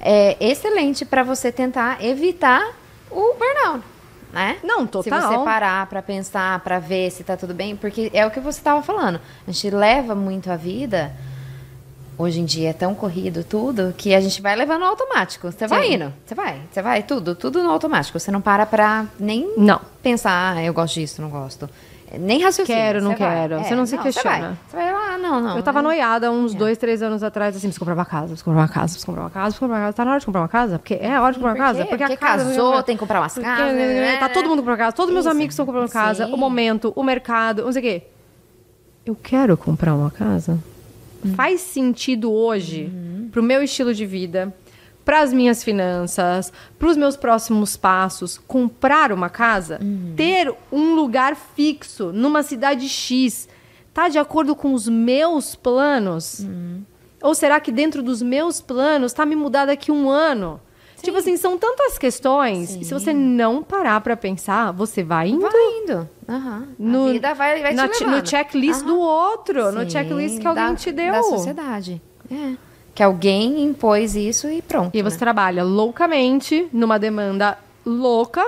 é, 0.00 0.36
excelente 0.40 1.04
para 1.04 1.22
você 1.22 1.52
tentar 1.52 2.04
evitar 2.04 2.72
o 3.08 3.34
burnout, 3.34 3.84
né? 4.32 4.56
Não, 4.64 4.84
total. 4.88 5.20
Se 5.20 5.28
você 5.28 5.44
parar 5.44 5.86
para 5.86 6.02
pensar, 6.02 6.58
para 6.64 6.80
ver 6.80 7.12
se 7.12 7.22
tá 7.22 7.36
tudo 7.36 7.54
bem, 7.54 7.76
porque 7.76 8.10
é 8.12 8.26
o 8.26 8.30
que 8.32 8.40
você 8.40 8.58
estava 8.58 8.82
falando. 8.82 9.20
A 9.46 9.52
gente 9.52 9.70
leva 9.70 10.16
muito 10.16 10.50
a 10.50 10.56
vida. 10.56 11.12
Hoje 12.18 12.40
em 12.40 12.44
dia 12.44 12.70
é 12.70 12.72
tão 12.72 12.94
corrido 12.94 13.42
tudo 13.42 13.94
que 13.96 14.14
a 14.14 14.20
gente 14.20 14.42
vai 14.42 14.54
levando 14.54 14.84
automático. 14.84 15.50
Você 15.50 15.66
vai 15.66 15.86
Sim. 15.86 15.94
indo, 15.94 16.12
você 16.24 16.34
vai, 16.34 16.60
você 16.70 16.82
vai, 16.82 17.02
tudo, 17.02 17.34
tudo 17.34 17.62
no 17.62 17.70
automático. 17.70 18.18
Você 18.18 18.30
não 18.30 18.40
para 18.40 18.66
pra 18.66 19.06
nem 19.18 19.54
Não. 19.56 19.80
pensar, 20.02 20.56
ah, 20.56 20.62
eu 20.62 20.74
gosto 20.74 20.94
disso, 20.94 21.22
não 21.22 21.30
gosto. 21.30 21.68
Nem 22.18 22.42
raciocínio. 22.42 22.78
Quero, 22.78 23.00
não 23.02 23.16
vai. 23.16 23.18
quero. 23.18 23.58
Você 23.64 23.74
não 23.74 23.86
se 23.86 23.96
Você 23.96 24.02
questiona. 24.02 24.38
vai, 24.38 24.56
você 24.68 24.76
vai 24.76 24.92
lá, 24.92 25.16
não, 25.16 25.40
não. 25.40 25.56
Eu 25.56 25.62
tava 25.62 25.80
não. 25.80 25.88
noiada 25.88 26.30
uns 26.30 26.52
dois, 26.54 26.76
três 26.76 27.02
anos 27.02 27.22
atrás, 27.22 27.56
assim, 27.56 27.68
preciso 27.68 27.78
comprar 27.80 27.94
uma 27.94 28.04
casa, 28.04 28.26
preciso 28.26 28.44
comprar 28.44 28.60
uma 28.60 28.68
casa, 28.68 28.84
preciso 28.84 29.06
comprar 29.06 29.22
uma 29.22 29.30
casa, 29.30 29.44
preciso 29.46 29.60
comprar 29.60 29.76
uma 29.78 29.80
casa. 29.86 29.92
Tá 29.96 30.04
na 30.04 30.10
hora 30.10 30.20
de 30.20 30.26
comprar 30.26 30.40
uma 30.42 30.48
casa? 30.48 30.78
Porque 30.78 30.94
é 30.94 31.14
a 31.14 31.22
hora 31.22 31.32
de 31.32 31.38
comprar 31.38 31.52
uma 31.52 31.56
casa? 31.58 31.86
Porque, 31.86 32.04
a 32.04 32.08
Porque 32.08 32.16
casa... 32.18 32.44
casou, 32.44 32.82
tem 32.82 32.96
que 32.96 33.00
comprar 33.00 33.20
umas 33.20 33.32
Porque, 33.32 33.48
casas, 33.48 33.74
né? 33.74 34.16
Tá 34.18 34.28
todo 34.28 34.46
mundo 34.46 34.58
comprando 34.58 34.78
casa, 34.78 34.92
todos 34.92 35.10
meus 35.10 35.24
Isso. 35.24 35.34
amigos 35.34 35.54
estão 35.54 35.64
comprando 35.64 35.90
casa, 35.90 36.26
Sim. 36.26 36.34
o 36.34 36.36
momento, 36.36 36.92
o 36.94 37.02
mercado, 37.02 37.64
não 37.64 37.72
sei 37.72 37.80
o 37.80 37.82
quê. 37.82 38.02
Eu 39.06 39.14
quero 39.16 39.56
comprar 39.56 39.94
uma 39.94 40.10
casa? 40.10 40.58
Faz 41.34 41.60
sentido 41.60 42.32
hoje 42.32 42.90
pro 43.30 43.42
meu 43.42 43.62
estilo 43.62 43.94
de 43.94 44.04
vida, 44.04 44.54
para 45.04 45.20
as 45.20 45.32
minhas 45.32 45.64
finanças, 45.64 46.52
para 46.78 46.88
os 46.88 46.96
meus 46.96 47.16
próximos 47.16 47.76
passos, 47.76 48.38
comprar 48.46 49.10
uma 49.12 49.28
casa, 49.28 49.80
ter 50.16 50.52
um 50.70 50.94
lugar 50.94 51.34
fixo 51.34 52.12
numa 52.12 52.42
cidade 52.42 52.88
X, 52.88 53.48
tá 53.92 54.08
de 54.08 54.18
acordo 54.18 54.54
com 54.54 54.72
os 54.74 54.88
meus 54.88 55.54
planos? 55.56 56.46
Ou 57.22 57.34
será 57.34 57.60
que 57.60 57.72
dentro 57.72 58.02
dos 58.02 58.20
meus 58.22 58.60
planos 58.60 59.12
tá 59.12 59.24
me 59.24 59.36
mudar 59.36 59.66
daqui 59.66 59.90
um 59.90 60.08
ano? 60.10 60.60
Tipo 61.02 61.18
assim, 61.18 61.36
são 61.36 61.58
tantas 61.58 61.98
questões. 61.98 62.76
E 62.76 62.84
se 62.84 62.94
você 62.94 63.12
não 63.12 63.62
parar 63.62 64.00
pra 64.00 64.16
pensar, 64.16 64.70
você 64.72 65.02
vai 65.02 65.28
indo. 65.30 65.40
Vai 65.40 65.78
indo. 65.82 66.08
Aham. 66.28 66.68
No- 66.78 67.08
a 67.08 67.12
vida 67.12 67.34
vai, 67.34 67.60
vai 67.60 67.74
na 67.74 67.88
te 67.88 68.04
levando. 68.04 68.20
no 68.22 68.26
checklist 68.26 68.84
do 68.84 68.98
outro, 68.98 69.72
no 69.72 69.80
Sim, 69.82 69.90
checklist 69.90 70.38
que 70.40 70.46
alguém 70.46 70.64
da- 70.68 70.74
te 70.76 70.92
deu. 70.92 71.12
Da 71.12 71.22
sociedade. 71.22 72.00
É. 72.30 72.52
Que 72.94 73.02
alguém 73.02 73.62
impôs 73.64 74.14
isso 74.14 74.48
e 74.48 74.62
pronto. 74.62 74.94
E 74.94 74.98
aí 74.98 75.02
você 75.02 75.16
né? 75.16 75.20
trabalha 75.20 75.64
loucamente, 75.64 76.68
numa 76.72 76.98
demanda 76.98 77.58
louca 77.84 78.44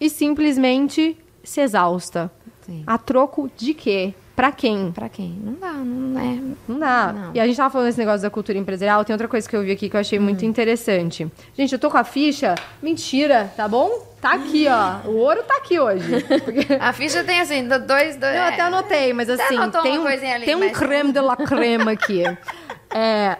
e 0.00 0.08
simplesmente 0.08 1.16
se 1.42 1.60
exausta. 1.60 2.30
Sim. 2.62 2.84
A 2.86 2.96
troco 2.98 3.50
de 3.56 3.74
quê? 3.74 4.14
Pra 4.38 4.52
quem? 4.52 4.92
Pra 4.92 5.08
quem? 5.08 5.36
Não 5.42 5.54
dá, 5.54 5.72
não 5.72 6.20
é. 6.20 6.38
Não 6.68 6.78
dá. 6.78 7.12
Não. 7.12 7.30
E 7.34 7.40
a 7.40 7.44
gente 7.46 7.56
tava 7.56 7.70
falando 7.70 7.88
desse 7.88 7.98
negócio 7.98 8.22
da 8.22 8.30
cultura 8.30 8.56
empresarial, 8.56 9.04
tem 9.04 9.12
outra 9.12 9.26
coisa 9.26 9.48
que 9.48 9.56
eu 9.56 9.64
vi 9.64 9.72
aqui 9.72 9.88
que 9.90 9.96
eu 9.96 10.00
achei 10.00 10.16
muito 10.20 10.44
Hum. 10.44 10.48
interessante. 10.48 11.26
Gente, 11.56 11.72
eu 11.72 11.78
tô 11.78 11.90
com 11.90 11.96
a 11.98 12.04
ficha. 12.04 12.54
Mentira, 12.80 13.52
tá 13.56 13.66
bom? 13.66 13.90
Tá 14.20 14.34
aqui, 14.34 14.66
ó. 14.68 15.08
O 15.10 15.16
ouro 15.16 15.42
tá 15.42 15.56
aqui 15.56 15.80
hoje. 15.80 16.22
Porque- 16.44 16.72
A 16.78 16.92
ficha 16.92 17.24
tem 17.24 17.40
assim, 17.40 17.66
do- 17.66 17.80
dois, 17.80 18.14
dois. 18.16 18.32
Eu 18.36 18.42
até 18.42 18.60
anotei, 18.62 19.12
mas 19.12 19.28
assim, 19.28 19.58
tem 19.82 19.98
uma 19.98 20.02
um, 20.02 20.02
coisinha 20.04 20.36
ali, 20.36 20.44
tem 20.44 20.54
um 20.54 20.60
mas- 20.60 20.78
creme 20.78 21.10
de 21.12 21.20
la 21.20 21.34
creme 21.36 21.90
aqui. 21.90 22.22
É, 22.94 23.36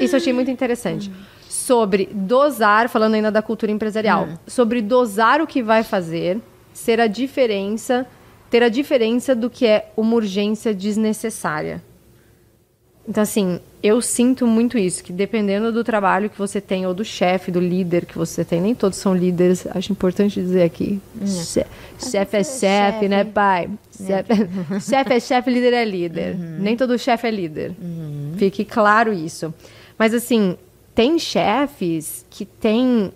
isso 0.00 0.16
eu 0.16 0.18
achei 0.18 0.32
muito 0.32 0.50
interessante. 0.50 1.08
Sobre 1.48 2.10
dosar, 2.12 2.88
falando 2.88 3.14
ainda 3.14 3.30
da 3.30 3.40
cultura 3.42 3.70
empresarial, 3.70 4.24
Hum. 4.24 4.36
sobre 4.44 4.82
dosar 4.82 5.40
o 5.40 5.46
que 5.46 5.62
vai 5.62 5.84
fazer, 5.84 6.40
ser 6.74 7.00
a 7.00 7.06
diferença, 7.06 8.04
ter 8.56 8.62
a 8.62 8.68
diferença 8.70 9.34
do 9.34 9.50
que 9.50 9.66
é 9.66 9.90
uma 9.96 10.14
urgência 10.14 10.72
desnecessária. 10.74 11.82
Então, 13.06 13.22
assim, 13.22 13.60
eu 13.82 14.00
sinto 14.00 14.46
muito 14.46 14.78
isso, 14.78 15.04
que 15.04 15.12
dependendo 15.12 15.70
do 15.70 15.84
trabalho 15.84 16.30
que 16.30 16.38
você 16.38 16.58
tem, 16.60 16.86
ou 16.86 16.94
do 16.94 17.04
chefe, 17.04 17.52
do 17.52 17.60
líder 17.60 18.06
que 18.06 18.16
você 18.16 18.44
tem, 18.44 18.60
nem 18.62 18.74
todos 18.74 18.96
são 18.98 19.14
líderes, 19.14 19.66
acho 19.66 19.92
importante 19.92 20.40
dizer 20.40 20.62
aqui. 20.62 20.98
Che- 21.24 21.66
Chefe 21.98 22.36
é 22.38 22.42
chefe, 22.44 23.08
né, 23.08 23.24
pai? 23.24 23.68
Chefe 23.94 24.32
chefe 24.80 25.12
é 25.12 25.20
chefe, 25.20 25.50
líder 25.50 25.72
é 25.74 25.84
líder. 25.84 26.34
Nem 26.36 26.76
todo 26.76 26.98
chefe 26.98 27.26
é 27.28 27.30
líder. 27.30 27.74
Fique 28.38 28.64
claro 28.64 29.12
isso. 29.12 29.52
Mas, 29.98 30.12
assim, 30.14 30.56
tem 30.94 31.18
chefes 31.18 32.24
que 32.30 32.44
têm, 32.46 33.12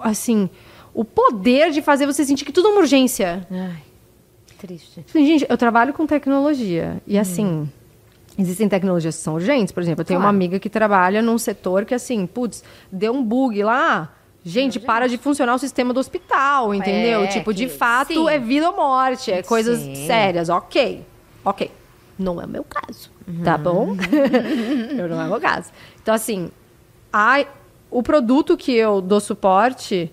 assim, 0.00 0.48
o 0.94 1.04
poder 1.04 1.70
de 1.70 1.82
fazer 1.82 2.06
você 2.06 2.24
sentir 2.24 2.44
que 2.44 2.52
tudo 2.52 2.66
é 2.68 2.70
uma 2.72 2.80
urgência. 2.80 3.46
Ai, 3.50 3.76
triste. 4.66 5.04
Gente, 5.14 5.46
eu 5.48 5.56
trabalho 5.58 5.92
com 5.92 6.06
tecnologia. 6.06 7.00
E 7.06 7.18
assim, 7.18 7.68
existem 8.38 8.68
tecnologias 8.68 9.16
que 9.16 9.22
são 9.22 9.34
urgentes. 9.34 9.72
Por 9.72 9.82
exemplo, 9.82 10.00
eu 10.00 10.04
tenho 10.04 10.18
uma 10.18 10.24
Claro. 10.24 10.36
amiga 10.36 10.58
que 10.58 10.70
trabalha 10.70 11.20
num 11.20 11.36
setor 11.38 11.84
que, 11.84 11.94
assim, 11.94 12.26
putz, 12.26 12.64
deu 12.90 13.12
um 13.12 13.22
bug 13.22 13.62
lá. 13.62 14.12
Gente, 14.46 14.78
para 14.78 15.06
de 15.08 15.16
funcionar 15.16 15.54
o 15.54 15.58
sistema 15.58 15.92
do 15.94 16.00
hospital, 16.00 16.74
entendeu? 16.74 17.22
É, 17.24 17.26
tipo, 17.28 17.52
de 17.54 17.68
fato, 17.68 18.12
sim. 18.12 18.28
é 18.28 18.38
vida 18.38 18.68
ou 18.68 18.76
morte, 18.76 19.30
é 19.32 19.42
coisas 19.42 19.80
Sim. 19.80 20.06
sérias. 20.06 20.48
Ok, 20.50 21.02
ok. 21.44 21.70
Não 22.18 22.40
é 22.40 22.44
o 22.44 22.48
meu 22.48 22.62
caso, 22.62 23.10
tá 23.42 23.56
bom? 23.58 23.96
eu 24.96 25.08
não 25.08 25.20
é 25.20 25.24
o 25.24 25.28
meu 25.30 25.40
caso. 25.40 25.70
Então, 26.00 26.14
assim, 26.14 26.50
a, 27.12 27.44
o 27.90 28.02
produto 28.02 28.54
que 28.56 28.72
eu 28.72 29.00
dou 29.00 29.18
suporte 29.18 30.12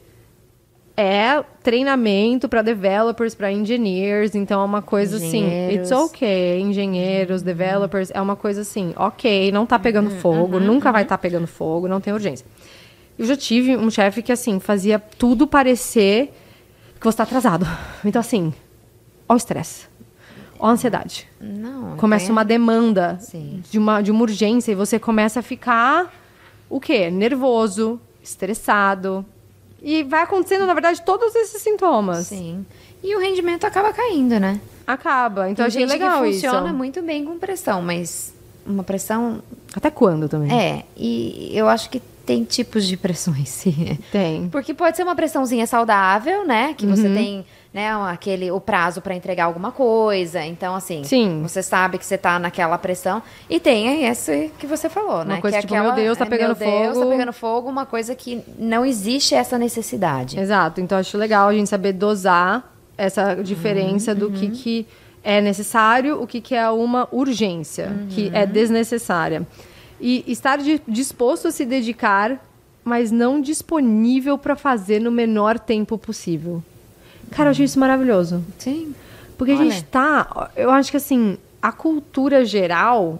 é 0.98 1.44
treinamento 1.64 2.48
para 2.50 2.62
developers, 2.62 3.34
para 3.34 3.52
engineers, 3.52 4.36
então 4.36 4.62
é 4.62 4.66
uma 4.66 4.82
coisa 4.82 5.18
assim, 5.18 5.46
Engenheiros. 5.46 5.90
it's 5.90 5.92
okay, 5.92 6.60
engenheiros, 6.60 7.42
developers, 7.42 8.12
é 8.14 8.22
uma 8.22 8.36
coisa 8.36 8.62
assim, 8.62 8.94
ok, 8.96 9.52
não 9.52 9.66
tá 9.66 9.80
pegando 9.80 10.10
fogo, 10.10 10.60
nunca 10.60 10.92
vai 10.92 11.04
estar 11.04 11.18
pegando 11.18 11.48
fogo, 11.48 11.88
não 11.88 12.02
tem 12.02 12.14
urgência. 12.14 12.46
Eu 13.18 13.26
já 13.26 13.36
tive 13.38 13.76
um 13.78 13.90
chefe 13.90 14.22
que 14.22 14.32
assim 14.32 14.60
fazia 14.60 15.00
tudo 15.00 15.46
parecer 15.48 16.34
que 17.00 17.06
você 17.06 17.18
tá 17.18 17.24
atrasado. 17.24 17.66
Então 18.06 18.20
assim, 18.20 18.54
ó 19.30 19.34
o 19.34 19.38
estresse, 19.38 19.88
ó 20.60 20.68
a 20.68 20.72
ansiedade. 20.72 21.28
Não. 21.40 21.96
Começa 21.98 22.26
tem- 22.26 22.32
uma 22.32 22.44
demanda 22.46 23.18
Sim. 23.20 23.64
de 23.70 23.78
uma, 23.80 24.02
de 24.02 24.12
uma 24.12 24.22
urgência 24.22 24.72
e 24.72 24.76
você 24.76 25.00
começa 25.00 25.40
a 25.40 25.44
ficar 25.44 26.12
o 26.70 26.80
quê? 26.80 27.10
Nervoso, 27.10 28.00
estressado. 28.24 29.26
E 29.82 30.04
vai 30.04 30.22
acontecendo, 30.24 30.66
na 30.68 30.74
verdade, 30.74 31.02
todos 31.02 31.34
esses 31.36 31.62
sintomas. 31.62 32.28
Sim. 32.28 32.66
E 33.04 33.16
o 33.16 33.20
rendimento 33.20 33.66
acaba 33.66 33.92
caindo, 33.92 34.40
né? 34.40 34.60
Acaba. 34.86 35.50
Então 35.50 35.64
Tem 35.64 35.68
achei 35.68 35.82
gente 35.82 35.92
legal 35.92 36.22
que 36.24 36.34
funciona 36.34 36.68
isso. 36.68 36.76
muito 36.78 37.02
bem 37.02 37.26
com 37.26 37.38
pressão, 37.40 37.82
mas 37.82 38.34
uma 38.66 38.84
pressão. 38.84 39.42
Até 39.76 39.90
quando 39.90 40.30
também? 40.30 40.52
É, 40.56 40.84
e 40.96 41.50
eu 41.54 41.68
acho 41.68 41.90
que 41.90 42.00
tem 42.26 42.44
tipos 42.44 42.86
de 42.86 42.96
pressões, 42.96 43.50
sim. 43.50 43.98
Tem. 44.12 44.48
Porque 44.50 44.74
pode 44.74 44.96
ser 44.98 45.04
uma 45.04 45.16
pressãozinha 45.16 45.66
saudável, 45.66 46.46
né? 46.46 46.76
Que 46.78 46.86
Uhum. 46.86 46.96
você 46.96 47.10
tem, 47.10 47.46
né, 47.74 47.90
aquele 48.10 48.52
o 48.52 48.60
prazo 48.60 49.02
para 49.02 49.16
entregar 49.16 49.46
alguma 49.46 49.72
coisa. 49.72 50.44
Então, 50.46 50.76
assim, 50.76 51.04
Sim. 51.04 51.42
você 51.42 51.64
sabe 51.64 51.98
que 51.98 52.06
você 52.06 52.18
tá 52.18 52.38
naquela 52.38 52.78
pressão. 52.78 53.24
E 53.50 53.60
tem 53.60 54.06
esse 54.06 54.52
que 54.60 54.68
você 54.68 54.90
falou, 54.90 55.24
né? 55.24 55.40
coisa 55.40 55.58
que 55.58 55.66
é 55.66 55.68
tipo, 55.68 55.74
meu 55.82 55.94
Deus, 55.94 56.18
tá 56.18 56.26
é, 56.26 56.30
pegando 56.30 56.58
meu 56.60 56.68
Deus, 56.68 56.94
fogo. 56.96 57.06
tá 57.06 57.12
pegando 57.12 57.34
fogo, 57.34 57.70
uma 57.70 57.86
coisa 57.86 58.14
que 58.14 58.44
não 58.60 58.86
existe 58.86 59.34
essa 59.34 59.58
necessidade. 59.58 60.38
Exato. 60.40 60.82
Então 60.82 60.98
acho 60.98 61.18
legal 61.18 61.48
a 61.48 61.54
gente 61.54 61.70
saber 61.70 61.94
dosar 61.94 62.70
essa 62.98 63.36
diferença 63.36 64.14
do 64.14 64.30
que, 64.30 64.50
que 64.50 64.88
é 65.24 65.40
necessário, 65.40 66.22
o 66.22 66.28
que, 66.28 66.42
que 66.42 66.54
é 66.54 66.70
uma 66.70 67.08
urgência, 67.12 67.92
que 68.10 68.30
é 68.34 68.46
desnecessária. 68.46 69.48
E 70.00 70.24
estar 70.28 70.58
di- 70.58 70.82
disposto 70.88 71.48
a 71.48 71.52
se 71.52 71.64
dedicar, 71.66 72.44
mas 72.84 73.12
não 73.12 73.40
disponível 73.40 74.38
para 74.38 74.56
fazer 74.56 75.00
no 75.00 75.10
menor 75.12 75.58
tempo 75.58 75.98
possível. 75.98 76.62
Cara, 77.32 77.50
eu 77.50 77.52
achei 77.52 77.66
isso 77.66 77.80
maravilhoso. 77.80 78.44
Sim. 78.58 78.94
Porque 79.38 79.54
a 79.54 79.56
Olha. 79.56 79.70
gente 79.70 79.84
tá. 79.86 80.52
Eu 80.56 80.70
acho 80.70 80.92
que 80.92 80.98
assim, 80.98 81.38
a 81.62 81.72
cultura 81.72 82.46
geral, 82.46 83.20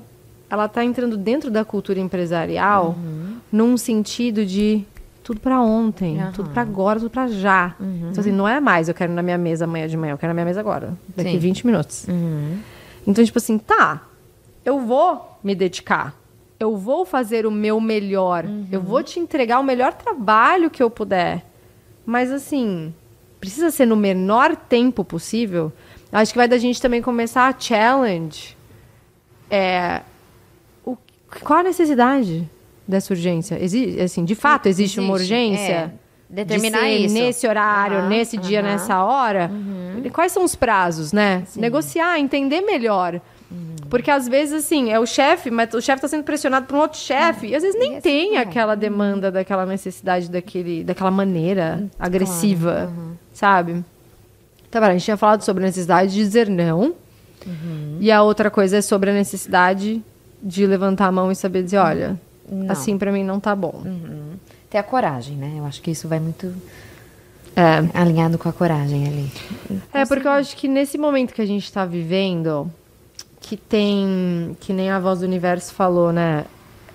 ela 0.50 0.68
tá 0.68 0.84
entrando 0.84 1.18
dentro 1.18 1.50
da 1.50 1.66
cultura 1.66 2.00
empresarial 2.00 2.96
num 3.52 3.78
sentido 3.78 4.46
de 4.46 4.84
tudo 5.24 5.40
pra 5.40 5.62
ontem, 5.62 6.20
Aham. 6.20 6.32
tudo 6.32 6.50
pra 6.50 6.62
agora, 6.62 7.00
tudo 7.00 7.12
pra 7.12 7.28
já. 7.28 7.76
Então, 7.80 8.20
assim, 8.22 8.32
não 8.32 8.48
é 8.48 8.60
mais 8.60 8.88
eu 8.90 8.94
quero 8.94 9.14
na 9.14 9.22
minha 9.22 9.38
mesa 9.38 9.66
amanhã 9.66 9.88
de 9.88 9.96
manhã, 9.96 10.14
eu 10.14 10.18
quero 10.18 10.30
na 10.30 10.34
minha 10.34 10.46
mesa 10.46 10.60
agora, 10.60 10.98
daqui 11.16 11.32
Sim. 11.32 11.38
20 11.38 11.66
minutos. 11.66 12.06
Então, 13.06 13.24
tipo 13.24 13.38
assim, 13.38 13.58
tá, 13.58 14.02
eu 14.66 14.80
vou 14.80 15.40
me 15.44 15.56
dedicar. 15.56 16.16
Eu 16.60 16.78
vou 16.78 17.06
fazer 17.06 17.48
o 17.48 17.52
meu 17.52 17.80
melhor. 17.82 18.46
Eu 18.72 18.82
vou 18.82 19.02
te 19.02 19.20
entregar 19.20 19.60
o 19.60 19.64
melhor 19.64 19.94
trabalho 19.94 20.70
que 20.70 20.84
eu 20.84 20.90
puder. 20.92 21.44
Mas 22.06 22.32
assim, 22.32 22.94
precisa 23.42 23.72
ser 23.72 23.86
no 23.86 23.98
menor 23.98 24.56
tempo 24.56 25.04
possível. 25.04 25.74
Acho 26.12 26.32
que 26.32 26.38
vai 26.38 26.48
da 26.48 26.58
gente 26.58 26.82
também 26.82 27.02
começar 27.02 27.48
a 27.48 27.56
challenge. 27.60 28.56
É, 29.50 30.02
o, 30.86 30.96
qual 31.44 31.60
a 31.60 31.64
necessidade 31.64 32.48
dessa 32.88 33.12
urgência? 33.14 33.58
Exi 33.62 34.00
assim, 34.00 34.24
de 34.24 34.36
fato, 34.36 34.68
existe, 34.68 35.00
uma 35.00 35.16
Existe, 35.16 35.34
urgência? 35.34 35.74
é. 35.74 35.92
Determinar 36.32 36.84
de 36.86 37.06
isso. 37.06 37.14
nesse 37.14 37.46
horário, 37.46 37.98
Aham, 37.98 38.08
nesse 38.08 38.38
dia. 38.38 38.60
Uhum. 38.62 38.66
nessa 38.66 39.04
hora. 39.04 39.52
Quais 40.14 40.32
são 40.32 40.46
os 40.46 40.56
prazos, 40.56 41.12
né? 41.12 41.44
Negociar, 41.58 42.18
entender 42.20 42.62
melhor. 42.62 43.20
Uhum. 43.92 43.98
Porque 43.98 44.10
às 44.10 44.28
vezes, 44.28 44.66
assim, 44.66 44.90
é 44.90 45.00
o 45.00 45.06
chefe, 45.06 45.52
mas 45.52 45.74
o 45.74 45.82
chefe 45.82 45.98
está 45.98 46.08
sendo 46.08 46.24
pressionado 46.24 46.66
por 46.66 46.76
um 46.78 46.80
outro 46.80 46.98
chefe. 47.00 47.48
E 47.48 47.56
às 47.56 47.62
vezes 47.62 47.78
nem 47.80 47.92
E 47.94 47.98
assim 47.98 48.02
tem 48.02 48.36
é. 48.38 48.40
aquela 48.40 48.74
demanda 48.76 49.30
daquela 49.32 49.66
necessidade, 49.66 50.30
daquele, 50.32 50.84
daquela 50.84 51.12
maneira 51.12 51.84
agressiva, 52.00 52.92
sabe? 53.34 53.84
Tá 54.70 54.80
bom, 54.80 54.88
a 54.88 54.92
gente 54.94 55.04
tinha 55.04 55.18
falado 55.18 55.42
sobre 55.44 55.64
a 55.64 55.68
necessidade 55.68 56.12
de 56.14 56.18
dizer 56.18 56.48
não. 56.50 56.94
E 58.00 58.12
a 58.12 58.22
outra 58.24 58.50
coisa 58.52 58.78
é 58.78 58.82
sobre 58.82 59.10
a 59.10 59.14
necessidade 59.14 60.02
de 60.42 60.66
levantar 60.66 61.08
a 61.08 61.12
mão 61.12 61.32
e 61.32 61.36
saber 61.36 61.64
dizer, 61.64 61.78
olha, 61.78 62.20
Não. 62.50 62.72
assim 62.72 62.98
pra 62.98 63.12
mim 63.12 63.24
não 63.24 63.40
tá 63.40 63.56
bom. 63.56 63.82
Uhum. 63.84 64.34
Ter 64.70 64.78
a 64.78 64.84
coragem, 64.84 65.36
né? 65.38 65.56
Eu 65.58 65.66
acho 65.66 65.82
que 65.82 65.92
isso 65.92 66.08
vai 66.08 66.20
muito 66.20 66.54
É. 67.56 67.84
alinhado 68.00 68.38
com 68.38 68.48
a 68.48 68.54
coragem 68.54 69.08
ali. 69.08 69.32
É, 69.94 70.06
porque 70.06 70.26
eu 70.28 70.32
acho 70.32 70.56
que 70.56 70.68
nesse 70.68 70.98
momento 70.98 71.34
que 71.34 71.42
a 71.42 71.46
gente 71.46 71.72
tá 71.74 71.84
vivendo, 71.86 72.72
que 73.42 73.58
tem, 73.58 74.56
que 74.60 74.72
nem 74.72 74.90
a 74.90 75.00
voz 75.00 75.20
do 75.20 75.26
universo 75.26 75.74
falou, 75.74 76.14
né? 76.14 76.46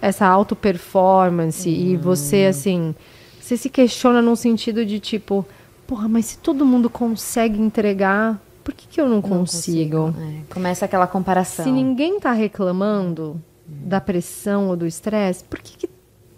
Essa 0.00 0.26
auto-performance 0.26 1.68
e 1.68 1.96
você, 1.96 2.46
assim, 2.46 2.94
você 3.40 3.56
se 3.56 3.68
questiona 3.68 4.22
num 4.22 4.36
sentido 4.36 4.86
de 4.86 5.00
tipo, 5.00 5.44
porra, 5.86 6.08
mas 6.08 6.26
se 6.26 6.38
todo 6.38 6.64
mundo 6.64 6.88
consegue 6.88 7.60
entregar, 7.60 8.40
por 8.62 8.72
que, 8.72 8.86
que 8.86 9.00
eu 9.00 9.08
não, 9.08 9.20
consigo? 9.20 10.14
É, 10.18 10.52
começa 10.52 10.84
aquela 10.84 11.06
comparação. 11.06 11.64
Se 11.64 11.70
ninguém 11.70 12.20
tá 12.20 12.32
reclamando, 12.32 13.40
da 13.66 14.00
pressão 14.00 14.68
ou 14.68 14.76
do 14.76 14.86
estresse, 14.86 15.42
por 15.44 15.58
que, 15.58 15.76
que 15.76 15.90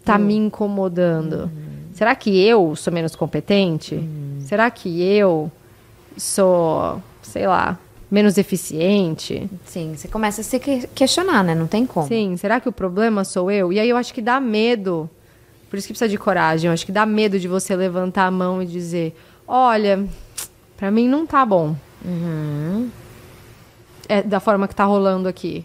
tá 0.05 0.19
me 0.19 0.35
incomodando? 0.35 1.51
Será 1.93 2.15
que 2.15 2.41
eu 2.41 2.75
sou 2.75 2.93
menos 2.93 3.15
competente? 3.15 4.03
Será 4.41 4.71
que 4.71 5.03
eu 5.03 5.51
sou, 6.17 7.03
sei 7.23 7.47
lá, 7.47 7.79
menos 8.11 8.39
eficiente? 8.39 9.49
Sim, 9.65 9.95
você 9.97 10.09
começa 10.09 10.41
a 10.41 10.45
se 10.45 10.59
que- 10.59 10.87
questionar, 10.95 11.43
né? 11.45 11.55
Não 11.55 11.67
tem 11.67 11.85
como. 11.87 12.07
Sim, 12.09 12.37
será 12.37 12.61
que 12.61 12.69
o 12.69 12.73
problema 12.73 13.25
sou 13.25 13.51
eu? 13.51 13.73
E 13.73 13.79
aí 13.81 13.89
eu 13.89 13.97
acho 13.97 14.13
que 14.15 14.23
dá 14.23 14.41
medo. 14.41 15.09
Por 15.71 15.77
isso 15.79 15.87
que 15.87 15.93
precisa 15.93 16.09
de 16.09 16.17
coragem. 16.17 16.69
Eu 16.69 16.73
acho 16.73 16.87
que 16.87 16.93
dá 16.93 17.05
medo 17.05 17.39
de 17.39 17.47
você 17.47 17.77
levantar 17.77 18.25
a 18.27 18.31
mão 18.31 18.63
e 18.63 18.67
dizer: 18.67 19.15
Olha, 19.47 20.07
pra 20.77 20.91
mim 20.91 21.07
não 21.07 21.27
tá 21.27 21.45
bom. 21.45 21.77
É 24.09 24.23
da 24.23 24.41
forma 24.41 24.67
que 24.67 24.75
tá 24.75 24.85
rolando 24.85 25.29
aqui. 25.29 25.65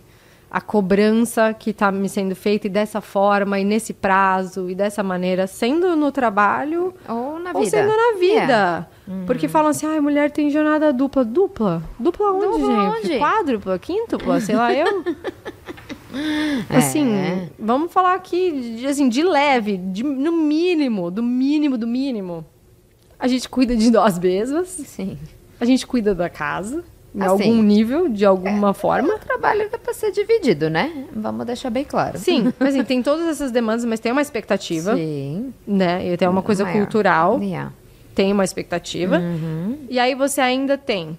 A 0.53 0.61
cobrança 0.61 1.51
que 1.51 1.73
tá 1.73 1.91
me 1.91 2.07
sendo 2.07 2.35
feita 2.35 2.67
e 2.67 2.69
dessa 2.69 3.01
forma, 3.01 3.59
e 3.59 3.63
nesse 3.65 3.91
prazo, 3.91 4.69
e 4.69 4.75
dessa 4.75 5.01
maneira, 5.01 5.47
sendo 5.47 5.95
no 5.95 6.11
trabalho 6.11 6.93
Ou 7.09 7.39
na 7.39 7.49
ou 7.53 7.61
vida. 7.63 7.71
sendo 7.71 7.87
na 7.89 8.13
É. 8.13 8.17
vida. 8.19 8.89
Porque 9.25 9.47
falam 9.47 9.71
assim, 9.71 9.87
ai, 9.87 9.99
mulher 9.99 10.29
tem 10.29 10.51
jornada 10.51 10.93
dupla. 10.93 11.25
Dupla? 11.25 11.81
Dupla 11.99 12.31
onde, 12.33 12.45
Dupla 12.61 12.67
gente? 12.93 13.05
onde? 13.07 13.17
Quádrupla? 13.19 13.79
Quíntupla? 13.79 14.39
Sei 14.39 14.55
lá, 14.55 14.71
eu... 14.71 15.03
Assim, 16.69 17.11
É. 17.11 17.49
vamos 17.57 17.91
falar 17.91 18.13
aqui, 18.13 18.75
de, 18.77 18.85
assim, 18.85 19.09
de 19.09 19.23
leve, 19.23 19.77
de- 19.77 20.03
no 20.03 20.31
mínimo, 20.31 21.09
do 21.09 21.23
mínimo, 21.23 21.77
do 21.77 21.87
mínimo. 21.87 22.45
A 23.19 23.27
gente 23.27 23.49
cuida 23.49 23.75
de 23.75 23.89
nós 23.89 24.19
mesmas, 24.19 24.67
Sim. 24.67 25.17
a 25.59 25.65
gente 25.65 25.87
cuida 25.87 26.13
da 26.13 26.29
casa, 26.29 26.83
em 27.15 27.21
Assim. 27.21 27.29
algum 27.43 27.61
nível, 27.61 28.09
de 28.09 28.25
alguma 28.25 28.73
forma. 28.73 29.15
O 29.15 29.19
trabalho 29.19 29.61
é 29.61 29.67
pra 29.77 29.93
ser 29.93 30.11
dividido, 30.11 30.69
né? 30.69 31.05
Vamos 31.15 31.45
deixar 31.45 31.69
bem 31.69 31.83
claro. 31.83 32.17
Sim, 32.17 32.51
mas 32.59 32.69
assim, 32.75 32.83
tem 32.83 33.03
todas 33.03 33.27
essas 33.27 33.51
demandas, 33.51 33.85
mas 33.85 33.99
tem 33.99 34.11
uma 34.11 34.21
expectativa, 34.21 34.95
Sim. 34.95 35.53
né? 35.67 36.11
E 36.13 36.17
tem 36.17 36.27
uma 36.27 36.41
coisa 36.41 36.63
Maior. 36.63 36.77
cultural, 36.79 37.39
Yeah. 37.41 37.71
tem 38.15 38.31
uma 38.31 38.43
expectativa. 38.43 39.21
E 39.89 39.99
aí 39.99 40.15
você 40.15 40.41
ainda 40.41 40.77
tem 40.77 41.17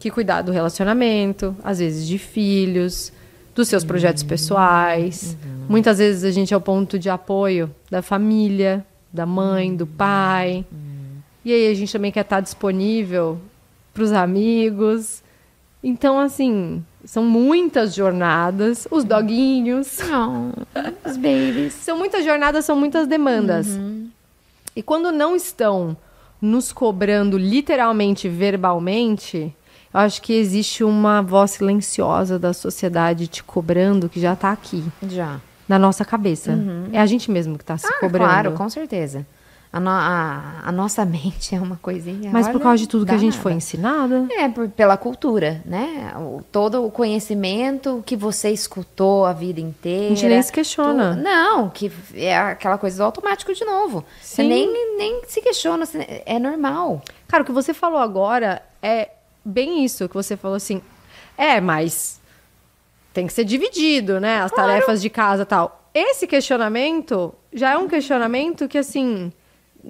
que 0.00 0.10
cuidar 0.10 0.42
do 0.42 0.50
relacionamento, 0.50 1.54
às 1.62 1.78
vezes 1.78 2.06
de 2.08 2.18
filhos, 2.18 3.12
dos 3.54 3.68
seus 3.68 3.84
projetos 3.84 4.22
pessoais. 4.22 5.36
Muitas 5.68 5.98
vezes 5.98 6.24
a 6.24 6.30
gente 6.30 6.52
é 6.52 6.56
o 6.56 6.60
ponto 6.60 6.98
de 6.98 7.08
apoio 7.10 7.70
da 7.90 8.00
família, 8.02 8.84
da 9.12 9.26
mãe, 9.26 9.76
do 9.76 9.86
pai. 9.86 10.64
E 11.44 11.52
aí 11.52 11.70
a 11.70 11.74
gente 11.74 11.92
também 11.92 12.10
quer 12.10 12.20
estar 12.22 12.40
disponível 12.40 13.38
para 13.92 14.02
os 14.02 14.12
amigos. 14.12 15.22
Então, 15.82 16.18
assim, 16.20 16.84
são 17.04 17.24
muitas 17.24 17.94
jornadas, 17.94 18.86
os 18.90 19.02
doguinhos. 19.04 19.98
Não, 20.08 20.52
os 21.04 21.16
babies. 21.16 21.72
São 21.74 21.96
muitas 21.98 22.24
jornadas, 22.24 22.64
são 22.64 22.76
muitas 22.76 23.06
demandas. 23.06 23.66
E 24.76 24.82
quando 24.82 25.10
não 25.10 25.34
estão 25.34 25.96
nos 26.40 26.72
cobrando 26.72 27.36
literalmente, 27.36 28.28
verbalmente, 28.28 29.54
eu 29.92 30.00
acho 30.00 30.22
que 30.22 30.32
existe 30.32 30.84
uma 30.84 31.20
voz 31.22 31.52
silenciosa 31.52 32.38
da 32.38 32.52
sociedade 32.52 33.26
te 33.26 33.42
cobrando 33.42 34.08
que 34.08 34.20
já 34.20 34.36
tá 34.36 34.50
aqui, 34.52 34.84
Já. 35.02 35.40
na 35.68 35.78
nossa 35.78 36.04
cabeça. 36.04 36.56
É 36.92 37.00
a 37.00 37.06
gente 37.06 37.30
mesmo 37.30 37.58
que 37.58 37.64
tá 37.64 37.76
se 37.76 37.86
Ah, 37.86 37.98
cobrando. 38.00 38.28
claro, 38.30 38.52
com 38.52 38.68
certeza. 38.68 39.26
A, 39.72 39.78
no- 39.78 39.88
a- 39.90 40.62
a 40.64 40.72
nossa 40.72 41.04
mente 41.06 41.54
é 41.54 41.60
uma 41.60 41.76
coisinha. 41.76 42.30
Mas 42.32 42.46
por 42.48 42.56
olha, 42.56 42.62
causa 42.64 42.78
de 42.78 42.88
tudo 42.88 43.06
que 43.06 43.12
a 43.12 43.16
gente 43.18 43.32
danada. 43.34 43.42
foi 43.42 43.52
ensinada. 43.52 44.26
É, 44.32 44.48
por- 44.48 44.68
pela 44.68 44.96
cultura, 44.96 45.62
né? 45.64 46.12
O- 46.16 46.42
todo 46.50 46.84
o 46.84 46.90
conhecimento 46.90 48.02
que 48.04 48.16
você 48.16 48.50
escutou 48.50 49.24
a 49.24 49.32
vida 49.32 49.60
inteira. 49.60 50.06
A 50.06 50.08
gente 50.16 50.26
nem 50.26 50.42
se 50.42 50.52
questiona. 50.52 51.14
Tu- 51.14 51.22
não, 51.22 51.68
que 51.70 51.90
é 52.14 52.36
aquela 52.36 52.78
coisa 52.78 52.96
do 52.96 53.04
automático 53.04 53.54
de 53.54 53.64
novo. 53.64 54.04
Você 54.20 54.42
Sim. 54.42 54.48
nem, 54.48 54.96
nem 54.98 55.22
se 55.28 55.40
questiona, 55.40 55.86
você- 55.86 56.22
é 56.26 56.38
normal. 56.38 57.00
Cara, 57.28 57.42
o 57.44 57.46
que 57.46 57.52
você 57.52 57.72
falou 57.72 57.98
agora 58.00 58.60
é 58.82 59.10
bem 59.44 59.84
isso 59.84 60.08
que 60.08 60.14
você 60.14 60.36
falou 60.36 60.56
assim. 60.56 60.82
É, 61.38 61.60
mas 61.60 62.20
tem 63.14 63.26
que 63.26 63.32
ser 63.32 63.44
dividido, 63.44 64.18
né? 64.20 64.40
As 64.40 64.50
tarefas 64.50 65.00
de 65.00 65.08
casa 65.08 65.42
e 65.42 65.46
tal. 65.46 65.76
Esse 65.94 66.26
questionamento 66.26 67.32
já 67.52 67.70
é 67.72 67.78
um 67.78 67.88
questionamento 67.88 68.68
que, 68.68 68.78
assim, 68.78 69.32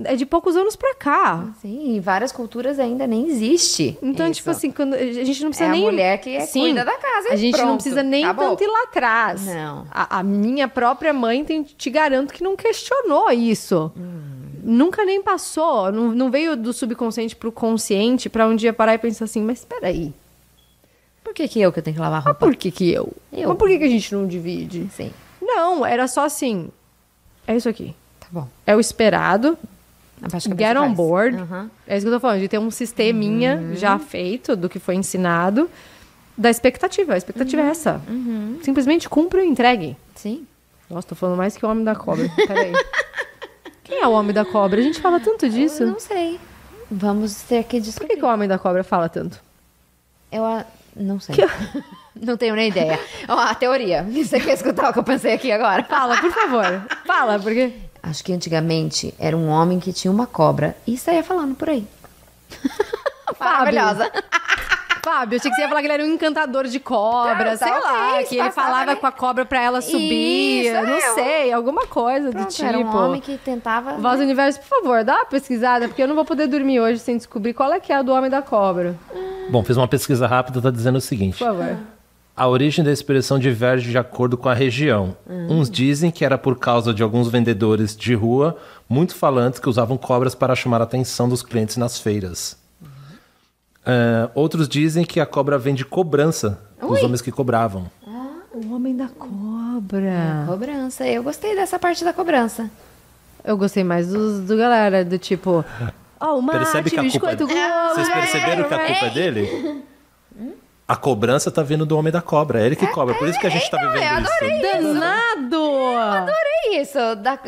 é 0.04 0.14
de 0.16 0.24
poucos 0.26 0.56
anos 0.56 0.76
pra 0.76 0.94
cá. 0.94 1.48
Sim, 1.60 1.96
em 1.96 2.00
várias 2.00 2.30
culturas 2.32 2.78
ainda 2.78 3.06
nem 3.06 3.26
existe. 3.28 3.98
Então, 4.02 4.26
isso. 4.26 4.36
tipo 4.36 4.50
assim, 4.50 4.70
quando, 4.70 4.94
a 4.94 4.98
gente 5.12 5.42
não 5.42 5.50
precisa 5.50 5.68
É 5.68 5.68
a 5.68 5.72
nem. 5.72 5.82
mulher 5.82 6.18
que 6.20 6.30
é- 6.36 6.40
Sim, 6.46 6.60
cuida 6.60 6.84
da 6.84 6.96
casa 6.96 7.28
e 7.30 7.32
A 7.32 7.36
gente 7.36 7.52
não 7.56 7.64
pronto, 7.66 7.74
precisa 7.82 8.02
nem 8.02 8.24
acabou. 8.24 8.50
tanto 8.50 8.62
ir 8.64 8.68
lá 8.68 8.82
atrás. 8.84 9.44
Não. 9.46 9.86
A, 9.90 10.18
a 10.18 10.22
minha 10.22 10.68
própria 10.68 11.12
mãe 11.12 11.44
tem, 11.44 11.62
te 11.62 11.90
garanto 11.90 12.32
que 12.32 12.42
não 12.42 12.56
questionou 12.56 13.30
isso. 13.30 13.92
Nunca 14.62 15.04
nem 15.04 15.22
passou. 15.22 15.90
Não, 15.90 16.12
não 16.12 16.30
veio 16.30 16.54
do 16.56 16.72
subconsciente 16.72 17.34
pro 17.34 17.50
consciente 17.50 18.28
pra 18.28 18.46
um 18.46 18.54
dia 18.54 18.72
parar 18.72 18.94
e 18.94 18.98
pensar 18.98 19.24
assim, 19.24 19.42
mas 19.42 19.64
peraí. 19.64 20.12
Por 21.24 21.32
que, 21.34 21.46
que 21.48 21.60
eu 21.60 21.72
que 21.72 21.80
tenho 21.80 21.94
que 21.96 22.00
lavar 22.00 22.22
roupa? 22.22 22.38
por 22.46 22.54
que 22.56 22.70
que 22.70 22.90
eu? 22.90 23.12
Eu. 23.32 23.48
Mas 23.48 23.58
por 23.58 23.68
que, 23.68 23.78
que 23.78 23.84
a 23.84 23.88
gente 23.88 24.14
não 24.14 24.26
divide? 24.26 24.88
Sim, 24.92 25.10
Não, 25.40 25.84
era 25.86 26.06
só 26.08 26.24
assim. 26.24 26.68
É 27.46 27.56
isso 27.56 27.68
aqui. 27.68 27.94
tá 28.20 28.26
bom. 28.30 28.46
É 28.66 28.74
o 28.76 28.80
esperado. 28.80 29.56
Get 30.58 30.76
on 30.76 30.92
board. 30.94 31.36
Aham. 31.36 31.70
É 31.86 31.96
isso 31.96 32.04
que 32.06 32.08
eu 32.08 32.14
tô 32.16 32.20
falando, 32.20 32.40
de 32.40 32.48
ter 32.48 32.58
um 32.58 32.70
sisteminha 32.70 33.56
Uhum. 33.56 33.74
já 33.76 33.98
feito 33.98 34.54
do 34.56 34.68
que 34.68 34.78
foi 34.78 34.94
ensinado, 34.94 35.70
da 36.36 36.50
expectativa. 36.50 37.14
A 37.14 37.16
expectativa 37.16 37.62
Uhum. 37.62 37.68
é 37.68 37.70
essa. 37.70 38.00
Simplesmente 38.62 39.08
cumpra 39.08 39.42
e 39.42 39.48
entregue. 39.48 39.96
Sim. 40.14 40.46
Nossa, 40.88 41.06
tô 41.08 41.14
falando 41.14 41.36
mais 41.38 41.56
que 41.56 41.64
o 41.64 41.68
homem 41.68 41.84
da 41.84 41.94
cobra. 41.94 42.28
Peraí. 42.46 42.72
Quem 43.84 44.00
é 44.00 44.06
o 44.06 44.12
homem 44.12 44.32
da 44.32 44.44
cobra? 44.44 44.78
A 44.80 44.82
gente 44.82 45.00
fala 45.00 45.18
tanto 45.20 45.48
disso. 45.48 45.82
Eu 45.82 45.88
não 45.88 46.00
sei. 46.00 46.38
Vamos 46.90 47.42
ter 47.42 47.64
que 47.64 47.78
Por 47.78 47.84
descobrir. 47.84 48.08
que, 48.14 48.16
que 48.20 48.24
o 48.24 48.28
homem 48.28 48.48
da 48.48 48.58
cobra 48.58 48.82
fala 48.84 49.08
tanto? 49.08 49.40
Eu 50.30 50.44
a- 50.44 50.64
não 50.96 51.18
sei. 51.20 51.36
Não 52.20 52.36
tenho 52.36 52.54
nem 52.54 52.68
ideia. 52.68 52.98
Ó, 53.28 53.38
a 53.38 53.54
teoria. 53.54 54.02
Você 54.02 54.38
quer 54.40 54.52
escutar 54.52 54.90
o 54.90 54.92
que 54.92 54.98
eu 54.98 55.02
pensei 55.04 55.32
aqui 55.32 55.50
agora? 55.50 55.84
Fala, 55.84 56.20
por 56.20 56.30
favor. 56.30 56.64
Fala, 57.06 57.38
porque. 57.38 57.72
Acho 58.02 58.24
que 58.24 58.32
antigamente 58.32 59.14
era 59.18 59.36
um 59.36 59.48
homem 59.48 59.78
que 59.78 59.92
tinha 59.92 60.10
uma 60.10 60.26
cobra 60.26 60.76
e 60.86 60.96
saía 60.96 61.22
falando 61.22 61.54
por 61.54 61.68
aí. 61.68 61.86
Maravilhosa. 63.38 64.10
Fábio, 65.02 65.36
eu 65.36 65.38
achei 65.38 65.50
que 65.50 65.56
você 65.56 65.62
ia 65.62 65.68
falar 65.68 65.80
que 65.80 65.86
ele 65.86 65.94
era 65.94 66.02
um 66.04 66.12
encantador 66.12 66.66
de 66.66 66.78
cobra, 66.78 67.52
Não, 67.52 67.56
sei 67.56 67.70
lá, 67.70 67.80
talvez, 67.80 68.28
que 68.28 68.38
ele 68.38 68.50
falava 68.50 68.90
ali. 68.90 69.00
com 69.00 69.06
a 69.06 69.12
cobra 69.12 69.46
pra 69.46 69.58
ela 69.62 69.80
subir, 69.80 70.66
Isso, 70.66 70.74
não 70.74 70.94
é, 70.94 71.00
sei, 71.14 71.52
alguma 71.52 71.86
coisa 71.86 72.26
do 72.26 72.32
Pronto, 72.32 72.50
tipo. 72.50 72.68
era 72.68 72.78
um 72.78 72.96
homem 72.96 73.20
que 73.20 73.38
tentava. 73.38 73.94
Voz 73.94 74.16
do 74.16 74.18
né? 74.20 74.24
Universo, 74.26 74.60
por 74.60 74.68
favor, 74.68 75.02
dá 75.02 75.14
uma 75.16 75.24
pesquisada, 75.24 75.88
porque 75.88 76.02
eu 76.02 76.06
não 76.06 76.14
vou 76.14 76.26
poder 76.26 76.46
dormir 76.48 76.80
hoje 76.80 76.98
sem 76.98 77.16
descobrir 77.16 77.54
qual 77.54 77.72
é 77.72 77.80
que 77.80 77.90
é 77.92 77.96
a 77.96 78.02
do 78.02 78.12
Homem 78.12 78.30
da 78.30 78.42
Cobra. 78.42 78.94
Bom, 79.50 79.64
fiz 79.64 79.76
uma 79.78 79.88
pesquisa 79.88 80.26
rápida, 80.26 80.60
tá 80.60 80.70
dizendo 80.70 80.96
o 80.96 81.00
seguinte. 81.00 81.38
Por 81.38 81.46
favor. 81.46 81.78
A 82.40 82.48
origem 82.48 82.82
da 82.82 82.90
expressão 82.90 83.38
diverge 83.38 83.90
de 83.90 83.98
acordo 83.98 84.34
com 84.34 84.48
a 84.48 84.54
região. 84.54 85.14
Uns 85.28 85.68
dizem 85.68 86.10
que 86.10 86.24
era 86.24 86.38
por 86.38 86.58
causa 86.58 86.94
de 86.94 87.02
alguns 87.02 87.28
vendedores 87.28 87.94
de 87.94 88.14
rua 88.14 88.56
muito 88.88 89.14
falantes 89.14 89.60
que 89.60 89.68
usavam 89.68 89.98
cobras 89.98 90.34
para 90.34 90.56
chamar 90.56 90.80
a 90.80 90.84
atenção 90.84 91.28
dos 91.28 91.42
clientes 91.42 91.76
nas 91.76 92.00
feiras. 92.00 92.56
É, 93.84 94.30
outros 94.34 94.66
dizem 94.66 95.04
que 95.04 95.20
a 95.20 95.26
cobra 95.26 95.58
vem 95.58 95.74
de 95.74 95.84
cobrança, 95.84 96.58
dos 96.80 97.02
homens 97.02 97.20
que 97.20 97.30
cobravam. 97.30 97.90
O 98.54 98.74
Homem 98.74 98.96
da 98.96 99.08
Cobra. 99.08 100.44
Cobrança. 100.46 101.06
Eu 101.06 101.22
gostei 101.22 101.54
dessa 101.54 101.78
parte 101.78 102.02
da 102.02 102.14
cobrança. 102.14 102.70
Eu 103.44 103.58
gostei 103.58 103.84
mais 103.84 104.08
do, 104.08 104.40
do 104.40 104.56
galera, 104.56 105.04
do 105.04 105.18
tipo... 105.18 105.62
Ó, 106.18 106.38
o 106.38 106.40
mate, 106.40 106.60
Percebe 106.60 106.88
que 106.88 106.96
a 106.96 107.02
culpa 107.02 107.12
biscoito 107.12 107.46
Globo. 107.46 107.94
Vocês 107.94 108.08
perceberam 108.08 108.64
que 108.64 108.72
a 108.72 108.86
culpa 108.86 109.04
é 109.04 109.10
dele? 109.10 109.82
A 110.90 110.96
cobrança 110.96 111.52
tá 111.52 111.62
vindo 111.62 111.86
do 111.86 111.96
homem 111.96 112.12
da 112.12 112.20
cobra. 112.20 112.60
É 112.60 112.66
ele 112.66 112.74
que 112.74 112.84
cobra. 112.88 113.14
Por 113.14 113.28
isso 113.28 113.38
que 113.38 113.46
a 113.46 113.50
gente 113.50 113.70
tá 113.70 113.76
então, 113.78 113.92
eu 113.92 114.58
vivendo 114.60 114.90
isso. 114.90 114.94
Danado! 114.94 115.96
Adorei 115.96 116.80
isso, 116.82 116.98
da, 117.16 117.38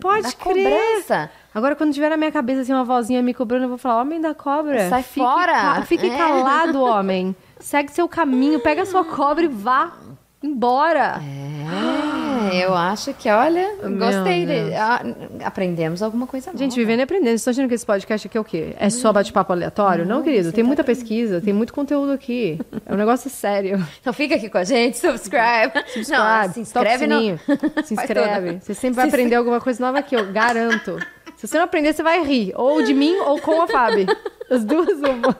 Pode 0.00 0.22
da 0.22 0.32
crer. 0.32 0.36
cobrança. 0.36 1.30
Agora, 1.52 1.74
quando 1.74 1.92
tiver 1.92 2.08
na 2.10 2.16
minha 2.16 2.30
cabeça 2.30 2.60
assim, 2.60 2.72
uma 2.72 2.84
vozinha 2.84 3.20
me 3.20 3.34
cobrando, 3.34 3.64
eu 3.64 3.68
vou 3.70 3.76
falar, 3.78 4.02
homem 4.02 4.20
da 4.20 4.34
cobra. 4.34 4.88
Sai 4.88 5.02
fique 5.02 5.18
fora. 5.26 5.52
ca- 5.52 5.82
Fique 5.82 6.06
É. 6.06 6.16
calado, 6.16 6.80
homem. 6.80 7.34
Segue 7.58 7.90
seu 7.90 8.08
caminho, 8.08 8.60
pega 8.60 8.86
sua 8.86 9.04
cobra 9.04 9.44
e 9.44 9.48
vá 9.48 9.92
embora. 10.40 11.20
É, 11.20 12.31
eu 12.52 12.74
acho 12.74 13.14
que, 13.14 13.28
olha, 13.28 13.76
gostei. 13.98 14.40
De, 14.40 14.46
Deus. 14.46 14.74
ah, 14.74 15.02
aprendemos 15.44 16.02
alguma 16.02 16.26
coisa 16.26 16.46
nova. 16.46 16.58
Gente, 16.58 16.74
vivendo 16.76 17.00
e 17.00 17.02
aprendendo. 17.02 17.30
Vocês 17.30 17.40
estão 17.40 17.52
achando 17.52 17.68
que 17.68 17.74
esse 17.74 17.86
podcast 17.86 18.26
aqui 18.26 18.36
é 18.36 18.40
o 18.40 18.44
quê? 18.44 18.74
É 18.78 18.90
só 18.90 19.12
bate-papo 19.12 19.52
aleatório? 19.52 20.04
Não, 20.04 20.22
querido. 20.22 20.52
Tem 20.52 20.64
muita 20.64 20.84
pesquisa, 20.84 21.40
tem 21.40 21.52
muito 21.52 21.72
conteúdo 21.72 22.12
aqui. 22.12 22.58
É 22.86 22.92
um 22.92 22.96
negócio 22.96 23.30
sério. 23.30 23.84
Então 24.00 24.12
fica 24.12 24.34
aqui 24.34 24.48
com 24.48 24.58
a 24.58 24.64
gente, 24.64 24.98
subscribe. 24.98 25.72
Não, 26.08 26.52
se 26.52 26.60
inscreve 26.60 27.06
no... 27.06 27.38
Se 27.84 27.94
inscreve. 27.94 28.58
Você 28.60 28.74
sempre 28.74 28.96
vai 28.96 29.06
Se 29.06 29.14
aprender 29.14 29.34
alguma 29.36 29.60
coisa 29.60 29.84
nova 29.84 29.98
aqui, 29.98 30.14
eu 30.14 30.32
garanto. 30.32 30.98
Se 31.36 31.46
você 31.46 31.56
não 31.56 31.64
aprender, 31.64 31.92
você 31.92 32.02
vai 32.02 32.22
rir. 32.24 32.52
Ou 32.54 32.82
de 32.82 32.94
mim 32.94 33.16
ou 33.16 33.40
com 33.40 33.60
a 33.62 33.66
Fábio. 33.66 34.06
As 34.50 34.64
duas, 34.64 34.98
uma. 34.98 35.36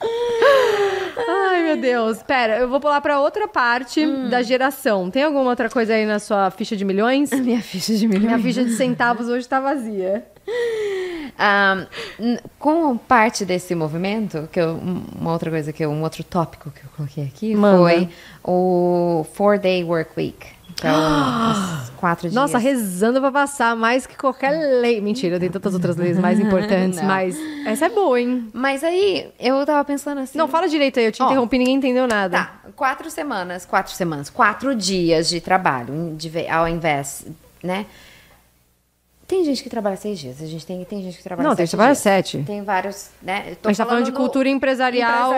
Ai, 0.00 1.62
meu 1.62 1.76
Deus. 1.76 2.22
Pera, 2.22 2.58
eu 2.58 2.68
vou 2.68 2.80
pular 2.80 3.00
pra 3.00 3.20
outra 3.20 3.48
parte 3.48 4.04
Hum. 4.04 4.28
da 4.28 4.42
geração. 4.42 5.10
Tem 5.10 5.22
alguma 5.24 5.50
outra 5.50 5.68
coisa 5.68 5.94
aí 5.94 6.06
na 6.06 6.18
sua 6.18 6.50
ficha 6.50 6.76
de 6.76 6.84
milhões? 6.84 7.30
Minha 7.32 7.60
ficha 7.62 7.94
de 7.94 8.06
milhões. 8.06 8.24
Minha 8.26 8.38
ficha 8.38 8.64
de 8.64 8.72
centavos 8.72 9.28
hoje 9.28 9.46
tá 9.48 9.60
vazia. 9.60 10.24
Ah, 11.38 11.86
n- 12.18 12.40
com 12.58 12.96
parte 12.96 13.44
desse 13.44 13.74
movimento, 13.74 14.48
que 14.50 14.58
eu, 14.60 14.70
um- 14.70 15.04
uma 15.20 15.32
outra 15.32 15.50
coisa 15.50 15.72
que 15.72 15.84
eu, 15.84 15.90
um 15.90 16.02
outro 16.02 16.24
tópico 16.24 16.70
que 16.70 16.80
eu 16.84 16.90
coloquei 16.96 17.24
aqui 17.24 17.54
Manda. 17.54 17.78
foi 17.78 18.08
o 18.42 19.24
four 19.34 19.58
day 19.58 19.84
work 19.84 20.10
week. 20.16 20.46
Que 20.80 20.86
o- 20.86 21.82
os 21.82 21.90
quatro 21.96 22.22
dias. 22.22 22.34
Nossa, 22.34 22.56
rezando 22.58 23.20
pra 23.20 23.32
passar 23.32 23.74
mais 23.74 24.06
que 24.06 24.16
qualquer 24.16 24.50
lei. 24.80 25.00
Mentira, 25.00 25.38
tem 25.40 25.50
tantas 25.50 25.74
outras 25.74 25.96
leis 25.96 26.16
mais 26.20 26.38
importantes, 26.38 27.00
mas 27.02 27.36
essa 27.66 27.86
é 27.86 27.88
boa, 27.88 28.20
hein? 28.20 28.48
Mas 28.52 28.84
aí 28.84 29.28
eu 29.40 29.64
tava 29.66 29.84
pensando 29.84 30.20
assim. 30.20 30.38
Não, 30.38 30.46
fala 30.46 30.68
direito 30.68 30.98
aí, 31.00 31.06
eu 31.06 31.12
te 31.12 31.20
interrompi, 31.22 31.58
ninguém 31.58 31.74
entendeu 31.74 32.06
nada. 32.06 32.38
Tá, 32.38 32.52
quatro 32.76 33.10
semanas, 33.10 33.64
quatro 33.66 33.92
semanas, 33.92 34.30
quatro 34.30 34.74
dias 34.74 35.28
de 35.28 35.40
trabalho, 35.40 36.14
de 36.16 36.30
ao 36.48 36.68
invés, 36.68 37.26
né? 37.62 37.84
Tem 39.28 39.44
gente 39.44 39.62
que 39.62 39.68
trabalha 39.68 39.94
seis 39.94 40.18
dias, 40.18 40.40
a 40.40 40.46
gente 40.46 40.64
tem, 40.64 40.82
tem 40.86 41.02
gente 41.02 41.18
que 41.18 41.22
trabalha 41.22 41.46
Não, 41.46 41.54
tem 41.54 41.66
sete 41.66 41.66
gente 41.66 41.70
que 41.70 41.76
trabalha 41.76 41.92
dias. 41.94 42.02
sete. 42.02 42.42
Tem 42.46 42.62
vários, 42.64 43.10
né? 43.22 43.44
Eu 43.48 43.56
tô 43.56 43.68
A 43.68 43.72
gente 43.72 43.76
tá 43.78 43.84
falando 43.84 44.04
de 44.06 44.12
cultura 44.12 44.48
empresarial, 44.48 45.32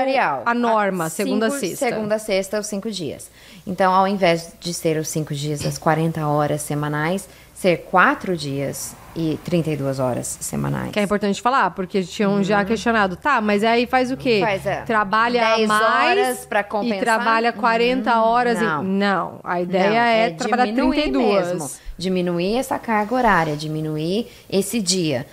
a 0.46 0.54
norma, 0.54 1.08
segunda 1.08 1.48
a 1.48 1.50
sexta. 1.50 1.88
Segunda 1.88 2.14
a 2.14 2.18
sexta, 2.20 2.60
os 2.60 2.68
cinco 2.68 2.88
dias. 2.88 3.28
Então, 3.66 3.92
ao 3.92 4.06
invés 4.06 4.54
de 4.60 4.72
ser 4.72 4.96
os 4.96 5.08
cinco 5.08 5.34
dias, 5.34 5.66
as 5.66 5.76
40 5.76 6.24
horas 6.24 6.62
semanais, 6.62 7.28
ser 7.52 7.78
quatro 7.90 8.36
dias 8.36 8.94
e 9.14 9.38
32 9.44 9.98
horas 9.98 10.38
semanais. 10.40 10.92
Que 10.92 11.00
é 11.00 11.02
importante 11.02 11.42
falar, 11.42 11.72
porque 11.72 12.02
tinham 12.04 12.42
já 12.42 12.64
questionado. 12.64 13.16
Tá, 13.16 13.40
mas 13.40 13.62
aí 13.64 13.86
faz 13.86 14.10
o 14.10 14.16
quê? 14.16 14.36
Uhum. 14.40 14.46
Faz, 14.46 14.66
é, 14.66 14.82
trabalha 14.82 15.56
10 15.56 15.68
mais 15.68 15.82
horas 15.82 16.46
pra 16.46 16.60
e 16.60 16.64
compensar? 16.64 17.00
trabalha 17.00 17.52
40 17.52 18.22
horas. 18.22 18.62
em- 18.62 18.64
não. 18.64 18.82
Não, 18.82 19.40
a 19.44 19.60
ideia 19.60 19.90
Não, 19.90 19.96
é, 19.96 20.30
trabalhar 20.30 20.66
diminuir 20.66 21.02
32. 21.02 21.52
mesmo. 21.52 21.70
Diminuir 22.00 22.56
essa 22.56 22.78
carga 22.78 23.14
horária, 23.14 23.56
diminuir 23.56 24.26
esse 24.48 24.80
dia. 24.80 25.26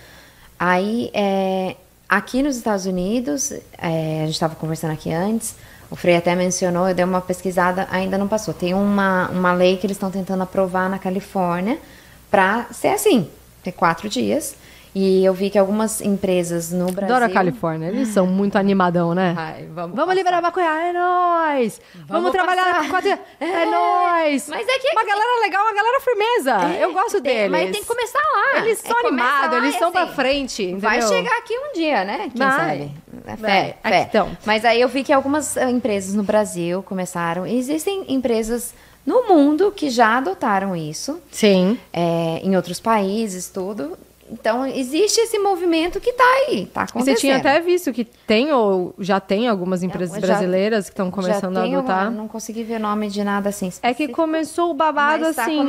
Aí, 0.58 1.10
é, 1.14 1.76
aqui 2.06 2.42
nos 2.42 2.56
Estados 2.56 2.84
Unidos, 2.84 3.52
é, 3.78 4.22
a 4.22 4.26
gente 4.26 4.34
estava 4.34 4.54
conversando 4.54 4.92
aqui 4.92 5.10
antes, 5.10 5.54
o 5.90 5.96
Frei 5.96 6.16
até 6.16 6.34
mencionou, 6.34 6.86
eu 6.86 6.94
dei 6.94 7.04
uma 7.04 7.22
pesquisada, 7.22 7.88
ainda 7.90 8.18
não 8.18 8.28
passou. 8.28 8.52
Tem 8.52 8.74
uma, 8.74 9.30
uma 9.30 9.54
lei 9.54 9.78
que 9.78 9.86
eles 9.86 9.96
estão 9.96 10.10
tentando 10.10 10.42
aprovar 10.42 10.90
na 10.90 10.98
Califórnia 10.98 11.78
para 12.30 12.66
ser 12.70 12.88
assim, 12.88 13.28
ter 13.62 13.72
quatro 13.72 14.06
dias. 14.06 14.54
E 14.94 15.24
eu 15.24 15.32
vi 15.34 15.50
que 15.50 15.58
algumas 15.58 16.00
empresas 16.00 16.72
no 16.72 16.90
Brasil... 16.90 17.14
Adoro 17.14 17.30
a 17.30 17.34
Califórnia, 17.34 17.88
eles 17.88 18.08
são 18.08 18.26
muito 18.26 18.56
animadão, 18.56 19.14
né? 19.14 19.34
Ai, 19.36 19.62
vamos 19.66 19.74
vamos 19.94 19.96
passar. 19.96 20.14
liberar 20.14 20.42
maconha, 20.42 20.66
é 20.66 20.92
nóis! 20.92 21.80
Vamos, 21.94 22.08
Vamos 22.08 22.32
trabalhar 22.32 22.88
quatro... 22.88 23.10
É, 23.40 23.44
É, 23.44 23.66
nóis! 23.66 24.48
mas 24.48 24.66
é 24.66 24.78
que- 24.78 24.88
Uma 24.92 25.04
galera 25.04 25.40
legal, 25.42 25.62
uma 25.64 25.74
galera 25.74 26.00
firmeza. 26.00 26.74
É, 26.78 26.84
Eu 26.84 26.92
gosto 26.92 27.20
tem- 27.20 27.22
deles. 27.34 27.50
Mas 27.50 27.70
tem 27.70 27.80
que 27.82 27.86
começar 27.86 28.18
lá. 28.18 28.64
Eles 28.64 28.84
É, 28.84 28.88
são 28.88 28.96
começa 29.02 29.26
animados, 29.28 29.58
eles 29.58 29.76
são 29.78 29.92
pra 29.92 30.02
assim, 30.04 30.14
frente, 30.14 30.74
Vai 30.76 30.98
entendeu? 30.98 31.16
chegar 31.16 31.38
aqui 31.38 31.54
um 31.58 31.72
dia, 31.74 32.04
né? 32.04 32.18
Quem 32.34 32.46
Vai. 32.46 32.50
sabe? 32.58 32.92
É 33.26 33.36
Vai. 33.36 33.50
fé, 33.50 33.76
Aqui, 33.84 33.96
fé. 33.96 34.06
então. 34.08 34.36
Mas 34.46 34.64
aí 34.64 34.80
eu 34.80 34.88
vi 34.88 35.04
que 35.04 35.12
algumas 35.12 35.56
eh, 35.56 35.70
empresas 35.70 36.14
no 36.14 36.22
Brasil 36.22 36.82
começaram. 36.82 37.46
Existem 37.46 38.04
empresas 38.08 38.72
no 39.06 39.26
mundo 39.28 39.70
que 39.70 39.88
já 39.90 40.16
adotaram 40.18 40.74
isso, 40.74 41.20
Sim. 41.30 41.78
é, 41.92 42.40
em 42.42 42.56
outros 42.56 42.80
países, 42.80 43.48
tudo. 43.48 43.96
Então, 44.30 44.66
existe 44.66 45.20
esse 45.20 45.38
movimento 45.38 45.98
que 46.00 46.12
tá 46.12 46.24
aí, 46.24 46.66
tá 46.66 46.82
E 46.82 46.84
acontecendo. 46.84 47.14
Você 47.14 47.20
tinha 47.20 47.36
até 47.38 47.60
visto 47.60 47.92
que 47.92 48.04
tem 48.04 48.52
ou 48.52 48.94
já 48.98 49.18
tem 49.20 49.48
algumas 49.48 49.82
empresas 49.82 50.14
Já- 50.16 50.20
brasileiras 50.26 50.84
que 50.86 50.92
estão 50.92 51.06
Já 51.06 51.12
começando 51.12 51.56
a 51.56 51.62
adotar? 51.64 52.04
alguma- 52.06 52.10
não 52.22 52.28
consegui 52.28 52.62
ver 52.62 52.78
nome 52.78 53.08
de 53.08 53.24
nada 53.24 53.48
assim. 53.48 53.72
É 53.82 53.94
que 53.94 54.08
começou 54.08 54.70
o 54.70 54.74
babado 54.74 55.32
tá 55.34 55.42
assim 55.44 55.64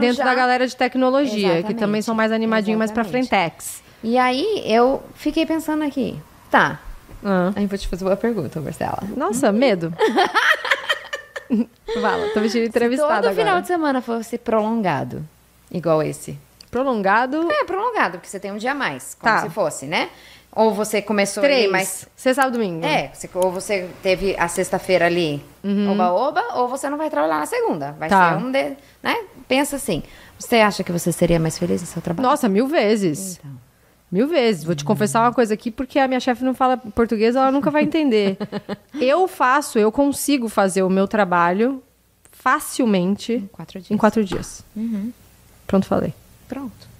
dentro 0.00 0.16
já. 0.18 0.24
da 0.24 0.34
galera 0.34 0.66
de 0.66 0.76
tecnologia, 0.76 1.32
que 1.48 1.54
Exatamente. 1.58 1.78
também 1.78 2.02
são 2.02 2.14
mais 2.14 2.30
animadinhos 2.30 2.78
mais 2.78 2.90
pra 2.92 3.02
Exatamente. 3.02 3.28
frentex. 3.28 3.82
E 4.02 4.16
aí 4.18 4.62
eu 4.66 5.02
fiquei 5.14 5.44
pensando 5.46 5.82
aqui, 5.82 6.16
tá. 6.50 6.80
Ah. 7.24 7.52
Aí 7.56 7.66
vou 7.66 7.78
te 7.78 7.88
fazer 7.88 8.04
uma 8.04 8.16
pergunta, 8.16 8.60
Marcela. 8.60 9.02
Nossa, 9.16 9.50
medo. 9.50 9.92
Fala, 12.00 12.28
tô 12.34 12.40
me 12.40 12.48
sentindo 12.50 12.68
entrevistada 12.68 13.22
Todo 13.28 13.30
final 13.34 13.48
agora. 13.48 13.60
de 13.62 13.66
semana 13.68 14.00
fosse 14.02 14.38
prolongado, 14.38 15.24
igual 15.70 16.02
esse. 16.02 16.38
Prolongado, 16.74 17.48
É, 17.52 17.64
prolongado, 17.64 18.18
porque 18.18 18.28
você 18.28 18.40
tem 18.40 18.50
um 18.50 18.56
dia 18.56 18.72
a 18.72 18.74
mais, 18.74 19.14
como 19.20 19.32
Tá. 19.32 19.42
se 19.42 19.48
fosse, 19.50 19.86
né? 19.86 20.08
Ou 20.50 20.72
você 20.74 21.00
começou 21.00 21.42
três, 21.42 21.62
ali, 21.64 21.72
mas... 21.72 22.06
sexta, 22.16 22.42
sábado, 22.42 22.54
domingo. 22.54 22.84
É, 22.84 23.10
você- 23.14 23.30
ou 23.34 23.50
você 23.52 23.88
teve 24.02 24.36
a 24.38 24.48
sexta-feira 24.48 25.06
ali, 25.06 25.40
oba-oba, 25.90 26.42
ou 26.56 26.68
você 26.68 26.88
não 26.90 26.96
vai 26.98 27.08
trabalhar 27.10 27.38
na 27.38 27.46
segunda. 27.46 27.92
Vai 27.92 28.08
Uhum. 28.08 28.16
Tá. 28.16 28.38
ser 28.38 28.44
um 28.44 28.50
de... 28.52 28.76
né? 29.02 29.16
Pensa 29.48 29.76
assim, 29.76 30.02
você 30.38 30.56
acha 30.56 30.82
que 30.82 30.90
você 30.92 31.10
seria 31.12 31.38
mais 31.38 31.56
feliz 31.58 31.80
no 31.80 31.86
seu 31.86 32.02
trabalho? 32.02 32.28
Nossa, 32.28 32.48
mil 32.48 32.66
vezes. 32.66 33.38
Então. 33.38 33.50
Mil 34.12 34.26
vezes. 34.28 34.62
Vou 34.64 34.74
te 34.76 34.84
confessar 34.84 35.22
uma 35.22 35.32
coisa 35.32 35.54
aqui, 35.54 35.70
porque 35.72 35.98
a 35.98 36.06
minha 36.08 36.20
chefe 36.20 36.44
não 36.44 36.54
fala 36.54 36.76
português, 36.76 37.34
ela 37.36 37.50
nunca 37.50 37.70
vai 37.70 37.82
entender. 37.82 38.36
eu 39.00 39.26
faço, 39.28 39.78
eu 39.78 39.90
consigo 39.92 40.48
fazer 40.48 40.82
o 40.84 40.90
meu 40.90 41.06
trabalho 41.08 41.82
facilmente 42.32 43.32
Em 43.34 43.46
quatro 43.46 43.78
dias. 43.80 43.90
em 43.90 43.96
quatro 43.96 44.24
dias. 44.24 44.64
Pronto, 45.66 45.86
falei. 45.86 46.12
Pronto. 46.54 46.94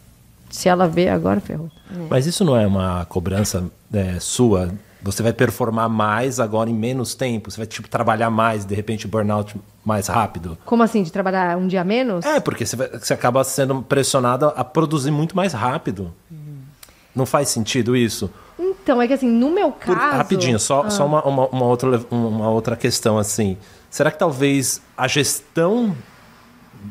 Se 0.51 0.69
ela 0.69 0.87
vê 0.89 1.09
agora, 1.09 1.41
ferrou. 1.41 1.71
Mas 2.11 2.27
isso 2.27 2.45
não 2.45 2.57
é 2.57 2.67
uma 2.67 3.05
cobrança 3.07 3.65
é, 3.93 4.19
sua? 4.21 4.73
Você 5.03 5.23
vai 5.23 5.33
performar 5.33 5.89
mais 5.89 6.41
agora 6.41 6.71
em 6.71 6.75
menos 6.75 7.15
tempo? 7.15 7.51
Você 7.51 7.59
vai, 7.59 7.67
tipo, 7.67 7.89
trabalhar 7.89 8.31
mais, 8.31 8.65
de 8.65 8.75
repente, 8.75 9.07
burnout 9.07 9.55
mais 9.85 10.07
rápido? 10.07 10.57
Como 10.65 10.83
assim, 10.83 11.03
de 11.03 11.13
trabalhar 11.13 11.57
um 11.59 11.67
dia 11.67 11.85
menos? 11.85 12.25
É, 12.25 12.41
porque 12.41 12.65
você, 12.65 12.75
vai- 12.77 12.89
você 12.89 13.13
acaba 13.13 13.43
sendo 13.45 13.83
pressionado 13.83 14.47
a 14.57 14.65
produzir 14.65 15.11
muito 15.11 15.37
mais 15.37 15.53
rápido. 15.53 16.13
Não 17.15 17.27
faz 17.27 17.49
sentido 17.49 17.97
isso? 17.97 18.31
Então, 18.59 19.01
é 19.03 19.07
que 19.07 19.13
assim, 19.13 19.29
no 19.31 19.51
meu 19.51 19.71
Por- 19.73 19.97
caso... 19.97 20.17
rapidinho, 20.17 20.59
só, 20.59 20.83
Ah. 20.85 20.91
só 20.91 21.05
uma, 21.07 21.23
uma, 21.25 21.47
uma 21.49 21.65
outra, 21.67 22.01
uma 22.11 22.49
outra 22.49 22.75
questão 22.77 23.19
assim. 23.19 23.57
Será 23.91 24.11
que 24.11 24.19
talvez 24.19 24.81
a 24.97 25.07
gestão 25.07 25.95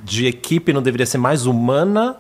de 0.04 0.26
equipe 0.28 0.72
não 0.74 0.82
deveria 0.82 1.06
ser 1.06 1.18
mais 1.18 1.46
humana? 1.46 2.18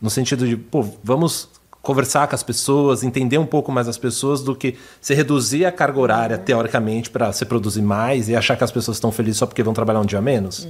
No 0.00 0.08
sentido 0.10 0.46
de, 0.46 0.56
pô, 0.56 0.84
vamos 1.02 1.48
conversar 1.82 2.26
com 2.28 2.34
as 2.34 2.42
pessoas, 2.42 3.02
entender 3.02 3.38
um 3.38 3.46
pouco 3.46 3.72
mais 3.72 3.88
as 3.88 3.96
pessoas 3.96 4.42
do 4.42 4.54
que 4.54 4.76
se 5.00 5.14
reduzir 5.14 5.64
a 5.64 5.72
carga 5.72 5.98
horária, 5.98 6.38
teoricamente, 6.38 7.08
para 7.10 7.32
se 7.32 7.44
produzir 7.44 7.82
mais 7.82 8.28
e 8.28 8.36
achar 8.36 8.56
que 8.56 8.64
as 8.64 8.70
pessoas 8.70 8.96
estão 8.98 9.10
felizes 9.10 9.38
só 9.38 9.46
porque 9.46 9.62
vão 9.62 9.72
trabalhar 9.72 10.00
um 10.00 10.04
dia 10.06 10.20
menos? 10.20 10.68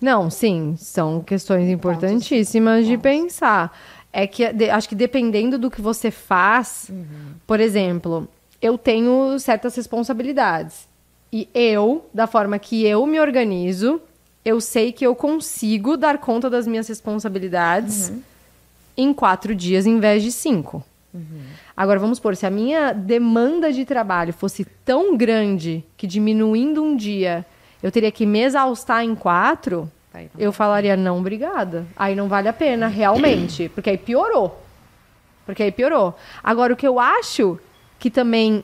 Não, 0.00 0.30
sim, 0.30 0.74
são 0.78 1.20
questões 1.20 1.68
importantíssimas 1.68 2.86
de 2.86 2.96
pensar. 2.98 3.76
É 4.12 4.26
que 4.26 4.52
de- 4.52 4.70
acho 4.70 4.88
que 4.88 4.94
dependendo 4.94 5.58
do 5.58 5.70
que 5.70 5.80
você 5.80 6.10
faz, 6.10 6.90
por 7.46 7.60
exemplo, 7.60 8.26
eu 8.60 8.76
tenho 8.76 9.38
certas 9.38 9.74
responsabilidades. 9.76 10.86
E 11.32 11.48
eu, 11.54 12.04
da 12.12 12.26
forma 12.26 12.58
que 12.58 12.84
eu 12.84 13.06
me 13.06 13.18
organizo, 13.20 14.00
eu 14.44 14.60
sei 14.60 14.92
que 14.92 15.06
eu 15.06 15.14
consigo 15.14 15.96
dar 15.96 16.18
conta 16.18 16.50
das 16.50 16.66
minhas 16.66 16.88
responsabilidades 16.88 18.12
em 18.96 19.12
quatro 19.12 19.54
dias 19.54 19.86
em 19.86 19.98
vez 19.98 20.22
de 20.22 20.32
cinco. 20.32 20.84
Agora, 21.76 21.98
vamos 21.98 22.18
supor, 22.18 22.34
se 22.36 22.46
a 22.46 22.50
minha 22.50 22.92
demanda 22.92 23.72
de 23.72 23.84
trabalho 23.84 24.32
fosse 24.32 24.64
tão 24.84 25.16
grande 25.16 25.84
que 25.96 26.06
diminuindo 26.06 26.82
um 26.82 26.96
dia 26.96 27.44
eu 27.82 27.90
teria 27.90 28.10
que 28.10 28.24
me 28.24 28.40
exaustar 28.40 29.04
em 29.04 29.14
quatro, 29.14 29.90
Vai, 30.12 30.30
eu 30.38 30.52
falaria, 30.52 30.96
não, 30.96 31.18
obrigada. 31.18 31.86
Aí 31.96 32.14
não 32.14 32.28
vale 32.28 32.46
a 32.46 32.52
pena, 32.52 32.86
realmente. 32.86 33.70
Porque 33.74 33.90
aí 33.90 33.98
piorou. 33.98 34.62
Porque 35.46 35.62
aí 35.62 35.72
piorou. 35.72 36.14
Agora, 36.44 36.72
o 36.72 36.76
que 36.76 36.86
eu 36.86 37.00
acho 37.00 37.58
que 37.98 38.10
também 38.10 38.62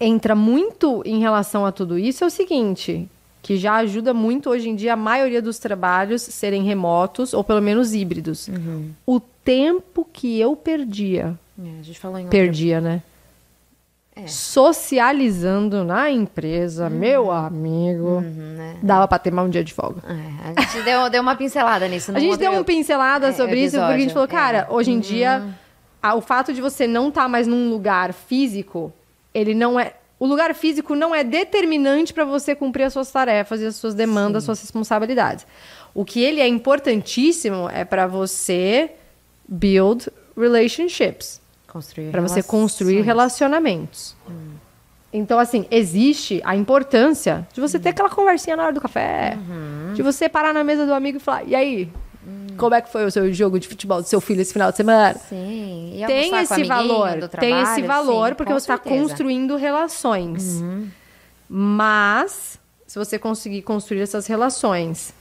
entra 0.00 0.34
muito 0.34 1.02
em 1.04 1.20
relação 1.20 1.64
a 1.64 1.70
tudo 1.70 1.98
isso 1.98 2.24
é 2.24 2.26
o 2.26 2.30
seguinte, 2.30 3.08
que 3.42 3.56
já 3.56 3.74
ajuda 3.76 4.12
muito 4.12 4.50
hoje 4.50 4.68
em 4.68 4.74
dia 4.74 4.94
a 4.94 4.96
maioria 4.96 5.40
dos 5.40 5.58
trabalhos 5.58 6.22
serem 6.22 6.62
remotos 6.62 7.32
ou 7.34 7.44
pelo 7.44 7.60
menos 7.60 7.94
híbridos. 7.94 8.48
O 9.06 9.20
tempo 9.44 10.08
que 10.12 10.40
eu 10.40 10.56
perdia, 10.56 11.38
É, 11.62 11.80
a 11.80 11.82
gente 11.82 11.98
falou 12.00 12.18
em 12.18 12.26
perdia, 12.26 12.80
né? 12.80 13.02
É. 14.16 14.26
Socializando 14.26 15.82
na 15.84 16.08
empresa, 16.10 16.88
meu 16.88 17.30
amigo, 17.32 18.18
Uhum, 18.18 18.54
né? 18.56 18.76
dava 18.82 19.08
pra 19.08 19.18
ter 19.18 19.32
mais 19.32 19.46
um 19.48 19.50
dia 19.50 19.64
de 19.64 19.74
folga. 19.74 20.02
É, 20.08 20.52
a 20.56 20.60
gente 20.62 20.82
deu, 20.84 21.10
deu 21.10 21.20
uma 21.20 21.34
pincelada 21.34 21.86
nisso. 21.88 22.12
A 22.14 22.18
gente 22.20 22.36
deu 22.38 22.52
uma 22.52 22.62
pincelada 22.64 23.28
é, 23.28 23.32
sobre 23.32 23.60
isso, 23.64 23.76
porque 23.76 23.92
a 23.92 23.98
gente 23.98 24.10
episódio, 24.10 24.14
falou, 24.14 24.28
cara, 24.28 24.68
é. 24.70 24.72
hoje 24.72 24.92
em 24.92 25.00
dia, 25.00 25.44
a- 26.00 26.14
o 26.14 26.20
fato 26.20 26.52
de 26.52 26.60
você 26.60 26.86
não 26.86 27.08
estar 27.08 27.28
mais 27.28 27.46
num 27.48 27.68
lugar 27.70 28.12
físico, 28.12 28.92
ele 29.34 29.52
não 29.54 29.78
é. 29.80 29.94
O 30.20 30.26
lugar 30.26 30.54
físico 30.54 30.94
não 30.94 31.12
é 31.12 31.24
determinante 31.24 32.14
para 32.14 32.24
você 32.24 32.54
cumprir 32.54 32.84
as 32.84 32.92
suas 32.92 33.10
tarefas 33.10 33.60
e 33.60 33.66
as 33.66 33.74
suas 33.76 33.94
demandas, 33.94 34.38
as 34.42 34.44
suas 34.44 34.60
responsabilidades. 34.60 35.44
O 35.92 36.04
que 36.04 36.22
ele 36.22 36.40
é 36.40 36.46
importantíssimo 36.46 37.68
é 37.68 37.84
para 37.84 38.06
você 38.06 38.92
build 39.48 40.10
relationships, 40.36 41.40
Construir 41.66 42.10
para 42.10 42.20
você 42.20 42.42
construir 42.42 43.00
relacionamentos. 43.02 44.16
Então, 45.12 45.38
assim, 45.38 45.66
existe 45.70 46.40
a 46.44 46.56
importância 46.56 47.46
de 47.52 47.60
você 47.60 47.78
ter 47.78 47.90
aquela 47.90 48.10
conversinha 48.10 48.56
na 48.56 48.64
hora 48.64 48.72
do 48.72 48.80
café. 48.80 49.38
De 49.94 50.02
você 50.02 50.28
parar 50.28 50.52
na 50.52 50.64
mesa 50.64 50.86
do 50.86 50.92
amigo 50.92 51.18
e 51.18 51.20
falar, 51.20 51.44
e 51.44 51.54
aí? 51.54 51.90
Como 52.56 52.74
é 52.74 52.80
que 52.80 52.90
foi 52.90 53.04
o 53.04 53.10
seu 53.10 53.32
jogo 53.32 53.58
de 53.58 53.68
futebol 53.68 54.00
do 54.00 54.08
seu 54.08 54.20
filho 54.20 54.40
esse 54.40 54.52
final 54.52 54.70
de 54.70 54.76
semana? 54.76 55.18
Sim. 55.28 55.92
E 56.00 56.06
tem 56.06 56.34
esse 56.36 56.64
valor, 56.64 57.18
do 57.18 57.28
tem 57.28 57.60
esse 57.60 57.82
trabalho, 57.82 58.06
valor 58.06 58.28
sim, 58.28 58.34
porque 58.34 58.52
você 58.52 58.72
está. 58.72 58.90
Uhum. 58.90 59.00
construindo 59.00 59.56
relações. 59.56 60.62
Mas 61.48 62.58
se 62.86 62.98
você 62.98 63.18
conseguir 63.18 63.62
construir 63.62 64.00
essas 64.00 64.26
relações? 64.26 65.12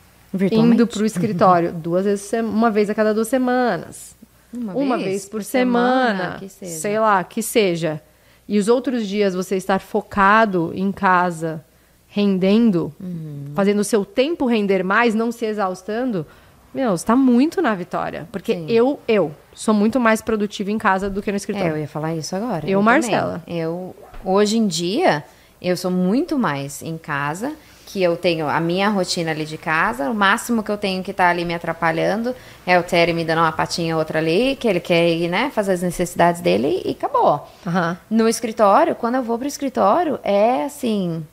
Indo 0.51 0.87
para 0.87 1.01
o 1.01 1.05
escritório 1.05 1.71
duas 1.73 2.05
vezes, 2.05 2.31
uma 2.43 2.71
vez 2.71 2.89
a 2.89 2.93
cada 2.95 3.13
duas 3.13 3.27
semanas, 3.27 4.15
Uma 4.53 4.73
uma, 4.73 4.97
vez 4.97 5.09
vez, 5.09 5.23
por, 5.25 5.37
por 5.37 5.43
semana, 5.43 6.39
semana, 6.39 6.77
sei 6.77 6.99
lá, 6.99 7.23
que 7.23 7.41
seja. 7.41 8.01
E 8.47 8.59
os 8.59 8.67
outros 8.67 9.07
dias 9.07 9.33
você 9.33 9.55
estar 9.55 9.79
focado 9.79 10.71
em 10.75 10.91
casa, 10.91 11.63
rendendo, 12.07 12.93
Uhum. 12.99 13.51
fazendo 13.55 13.79
o 13.79 13.83
seu 13.83 14.03
tempo 14.05 14.45
render 14.45 14.83
mais, 14.83 15.15
não 15.15 15.31
se 15.31 15.45
exaustando, 15.45 16.25
meu, 16.73 16.93
está 16.95 17.15
muito 17.15 17.61
na 17.61 17.73
vitória. 17.75 18.27
Porque 18.31 18.53
Sim. 18.53 18.65
eu, 18.67 18.99
eu, 19.07 19.31
sou 19.53 19.73
muito 19.73 19.99
mais 19.99 20.21
produtiva 20.21 20.71
em 20.71 20.77
casa 20.77 21.09
do 21.09 21.21
que 21.21 21.31
no 21.31 21.35
É, 21.35 21.37
escritório. 21.37 21.71
eu 21.73 21.77
ia 21.77 21.87
falar 21.87 22.15
isso 22.15 22.35
agora. 22.35 22.67
Eu, 22.69 22.79
também. 22.79 22.83
Marcela. 22.83 23.43
Eu, 23.47 23.95
hoje 24.25 24.57
em 24.57 24.67
dia, 24.67 25.23
eu 25.61 25.77
sou 25.77 25.91
muito 25.91 26.37
mais 26.37 26.81
em 26.81 26.97
casa, 26.97 27.53
que 27.93 28.01
eu 28.01 28.17
tenho 28.17 28.49
a 28.49 28.59
minha 28.59 28.89
rotina 28.89 29.29
ali 29.29 29.45
de 29.45 29.55
casa. 29.55 30.09
O 30.09 30.15
máximo 30.15 30.63
que 30.63 30.71
eu 30.71 30.77
tenho 30.77 31.03
que 31.03 31.11
estar 31.11 31.29
ali 31.29 31.45
me 31.45 31.53
atrapalhando 31.53 32.35
é 32.65 32.79
o 32.79 32.81
Terry 32.81 33.13
me 33.13 33.23
dando 33.23 33.37
uma 33.41 33.51
patinha 33.51 33.95
outra 33.95 34.17
ali, 34.17 34.55
que 34.55 34.67
ele 34.67 34.79
quer 34.79 35.07
ir, 35.09 35.29
né, 35.29 35.51
fazer 35.53 35.73
as 35.73 35.83
necessidades 35.83 36.41
dele 36.41 36.81
e 36.83 36.89
acabou. 36.89 37.47
Aham. 37.67 37.95
No 38.09 38.27
escritório, 38.27 38.95
quando 38.95 39.15
eu 39.15 39.21
vou 39.21 39.37
pro 39.37 39.47
escritório, 39.47 40.19
é 40.23 40.65
assim, 40.65 41.23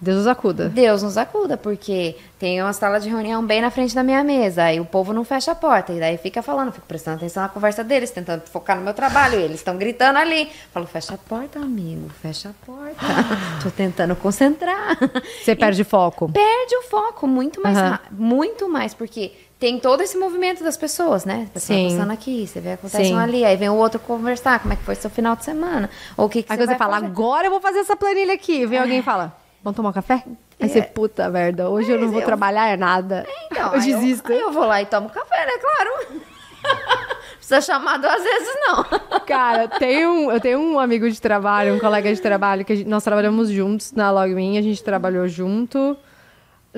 Deus 0.00 0.18
os 0.20 0.26
acuda. 0.26 0.68
Deus 0.68 1.02
nos 1.02 1.16
acuda, 1.16 1.56
porque 1.56 2.16
tem 2.38 2.60
uma 2.62 2.72
sala 2.74 3.00
de 3.00 3.08
reunião 3.08 3.42
bem 3.44 3.62
na 3.62 3.70
frente 3.70 3.94
da 3.94 4.02
minha 4.02 4.22
mesa, 4.22 4.64
aí 4.64 4.78
o 4.78 4.84
povo 4.84 5.12
não 5.14 5.24
fecha 5.24 5.52
a 5.52 5.54
porta, 5.54 5.92
e 5.92 5.98
daí 5.98 6.18
fica 6.18 6.42
falando, 6.42 6.70
fico 6.70 6.86
prestando 6.86 7.16
atenção 7.16 7.42
na 7.42 7.48
conversa 7.48 7.82
deles, 7.82 8.10
tentando 8.10 8.42
focar 8.42 8.76
no 8.76 8.82
meu 8.82 8.92
trabalho, 8.92 9.38
e 9.40 9.42
eles 9.42 9.56
estão 9.56 9.76
gritando 9.78 10.18
ali. 10.18 10.50
Falo, 10.72 10.86
fecha 10.86 11.14
a 11.14 11.18
porta, 11.18 11.58
amigo, 11.58 12.10
fecha 12.20 12.50
a 12.50 12.66
porta. 12.66 12.96
Tô 13.62 13.70
tentando 13.70 14.14
concentrar. 14.16 14.98
Você 15.42 15.56
perde 15.56 15.82
foco. 15.82 16.30
Perde 16.30 16.76
o 16.76 16.82
foco 16.82 17.26
muito 17.26 17.62
mais, 17.62 17.76
ra- 17.78 18.00
muito 18.10 18.68
mais, 18.68 18.92
porque 18.92 19.32
tem 19.58 19.80
todo 19.80 20.02
esse 20.02 20.18
movimento 20.18 20.62
das 20.62 20.76
pessoas, 20.76 21.24
né? 21.24 21.48
Pessoa 21.54 21.78
Sim. 21.78 21.88
passando 21.96 22.10
aqui, 22.12 22.46
você 22.46 22.60
vê 22.60 22.72
acontece 22.72 23.06
Sim. 23.06 23.14
um 23.14 23.18
ali, 23.18 23.42
aí 23.46 23.56
vem 23.56 23.70
o 23.70 23.74
outro 23.76 23.98
conversar, 23.98 24.58
como 24.60 24.74
é 24.74 24.76
que 24.76 24.82
foi 24.82 24.94
seu 24.94 25.08
final 25.08 25.34
de 25.34 25.44
semana, 25.46 25.88
ou 26.18 26.26
o 26.26 26.28
que, 26.28 26.42
que 26.42 26.52
Aí 26.52 26.58
você 26.58 26.66
você 26.66 26.74
fala, 26.76 26.96
fazer. 26.96 27.06
agora 27.06 27.46
eu 27.46 27.50
vou 27.50 27.60
fazer 27.62 27.78
essa 27.78 27.96
planilha 27.96 28.34
aqui. 28.34 28.66
Vem 28.66 28.78
alguém 28.78 28.98
e 28.98 29.02
fala, 29.02 29.34
vamos 29.66 29.76
tomar 29.76 29.88
um 29.88 29.92
café? 29.92 30.22
Aí 30.60 30.68
você, 30.68 30.80
puta 30.82 31.28
merda, 31.28 31.68
hoje 31.68 31.90
eu 31.90 31.98
não 31.98 32.08
vou 32.08 32.20
eu- 32.20 32.24
trabalhar, 32.26 32.68
é 32.68 32.76
nada. 32.76 33.26
Então, 33.50 33.74
eu 33.74 33.80
aí 33.80 33.92
desisto. 33.92 34.30
Aí 34.32 34.38
eu 34.40 34.52
vou 34.52 34.64
lá 34.64 34.80
e 34.80 34.86
tomo 34.86 35.10
café, 35.10 35.44
né? 35.44 35.52
Claro. 35.58 36.22
Precisa 37.36 37.60
chamar 37.60 37.98
duas 37.98 38.22
vezes, 38.22 38.48
não. 38.66 38.84
Cara, 39.26 39.68
tem 39.68 40.06
um, 40.06 40.30
eu 40.32 40.40
tenho 40.40 40.58
um 40.58 40.80
amigo 40.80 41.08
de 41.10 41.20
trabalho, 41.20 41.74
um 41.74 41.78
colega 41.78 42.12
de 42.12 42.20
trabalho, 42.20 42.64
que 42.64 42.74
gente- 42.76 42.88
nós 42.88 43.04
trabalhamos 43.04 43.50
juntos 43.50 43.92
na 43.92 44.10
Logmin, 44.10 44.58
a 44.58 44.62
gente 44.62 44.82
trabalhou 44.82 45.26
junto 45.28 45.96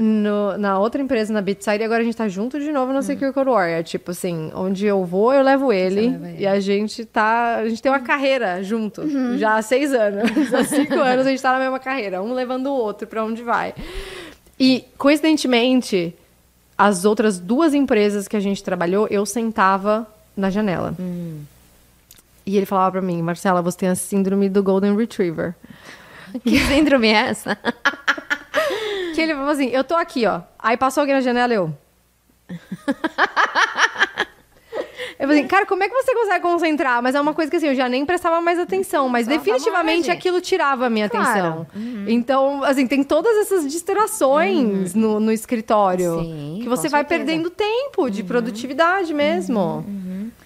no- 0.00 0.56
na 0.58 0.78
outra 0.78 1.02
empresa, 1.02 1.32
na 1.32 1.40
Bitside, 1.42 1.78
e 1.80 1.84
agora 1.84 2.00
a 2.02 2.04
gente 2.04 2.16
tá 2.16 2.28
junto 2.28 2.58
de 2.60 2.70
novo 2.72 2.92
no 2.92 3.02
Secure 3.02 3.32
Code 3.32 3.50
Warrior. 3.50 3.82
Tipo 3.82 4.12
assim, 4.12 4.50
onde 4.54 4.86
eu 4.86 5.04
vou, 5.04 5.32
eu 5.32 5.42
levo 5.42 5.72
ele, 5.72 6.06
ele. 6.06 6.36
e 6.38 6.46
a 6.46 6.60
gente 6.60 7.04
tá, 7.04 7.56
a 7.56 7.68
gente 7.68 7.82
tem 7.82 7.90
uma 7.90 8.00
carreira 8.00 8.62
junto, 8.62 9.02
já 9.38 9.56
há 9.56 9.62
seis 9.62 9.92
anos. 9.92 10.30
há 10.54 10.64
cinco 10.64 10.94
anos 10.94 11.26
a 11.26 11.30
gente 11.30 11.42
tá 11.42 11.52
na 11.52 11.58
mesma 11.58 11.78
carreira, 11.78 12.22
um 12.22 12.32
levando 12.32 12.66
o 12.68 12.72
outro 12.74 13.06
pra 13.06 13.24
onde 13.24 13.42
vai. 13.42 13.74
E, 14.58 14.84
coincidentemente, 14.96 16.14
as 16.76 17.04
outras 17.04 17.38
duas 17.38 17.74
empresas 17.74 18.26
que 18.28 18.36
a 18.36 18.40
gente 18.40 18.62
trabalhou, 18.62 19.06
eu 19.10 19.24
sentava 19.26 20.06
na 20.36 20.50
janela. 20.50 20.94
E 22.46 22.56
ele 22.56 22.64
falava 22.66 22.92
pra 22.92 23.02
mim, 23.02 23.20
Marcela, 23.20 23.60
você 23.60 23.76
tem 23.78 23.88
a 23.88 23.94
síndrome 23.94 24.48
do 24.48 24.62
Golden 24.62 24.96
Retriever. 24.96 25.54
Que 26.44 26.58
síndrome 26.60 27.08
é 27.08 27.12
essa? 27.30 27.56
Que 29.18 29.22
ele 29.22 29.34
falou 29.34 29.50
assim, 29.50 29.66
eu 29.70 29.82
tô 29.82 29.96
aqui, 29.96 30.26
ó. 30.26 30.42
Aí 30.56 30.76
passou 30.76 31.00
alguém 31.00 31.12
na 31.16 31.20
janela, 31.20 31.52
eu... 31.52 31.74
Eu 35.18 35.26
falei 35.26 35.40
assim, 35.40 35.48
cara, 35.48 35.66
como 35.66 35.82
é 35.82 35.88
que 35.88 35.94
você 35.94 36.14
consegue 36.14 36.40
concentrar? 36.40 37.02
Mas 37.02 37.16
é 37.16 37.20
uma 37.20 37.34
coisa 37.34 37.50
que 37.50 37.56
assim, 37.56 37.66
eu 37.66 37.74
já 37.74 37.88
nem 37.88 38.06
prestava 38.06 38.40
mais 38.40 38.56
atenção, 38.60 39.08
mas 39.08 39.26
Só 39.26 39.32
definitivamente 39.32 40.08
aquilo 40.08 40.40
tirava 40.40 40.86
a 40.86 40.90
minha 40.90 41.08
Claro. 41.08 41.26
atenção. 41.28 41.66
Então, 42.06 42.62
assim, 42.62 42.86
tem 42.86 43.02
todas 43.02 43.36
essas 43.38 43.68
distrações 43.68 44.94
no, 44.94 45.18
no 45.18 45.32
escritório. 45.32 46.20
Sim, 46.20 46.60
que 46.62 46.68
você 46.68 46.88
vai 46.88 47.00
certeza. 47.00 47.24
perdendo 47.24 47.50
tempo 47.50 48.08
de 48.08 48.22
produtividade 48.22 49.12
mesmo. 49.12 49.84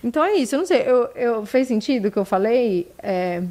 Então 0.03 0.25
é 0.25 0.37
isso, 0.37 0.55
eu 0.55 0.61
não 0.61 0.67
sei, 0.67 0.83
eu, 0.87 1.11
eu, 1.15 1.45
fez 1.47 1.69
sentido 1.69 2.09
o 2.09 2.11
que 2.11 2.19
eu 2.19 2.25
falei? 2.25 2.91
É, 2.99 3.43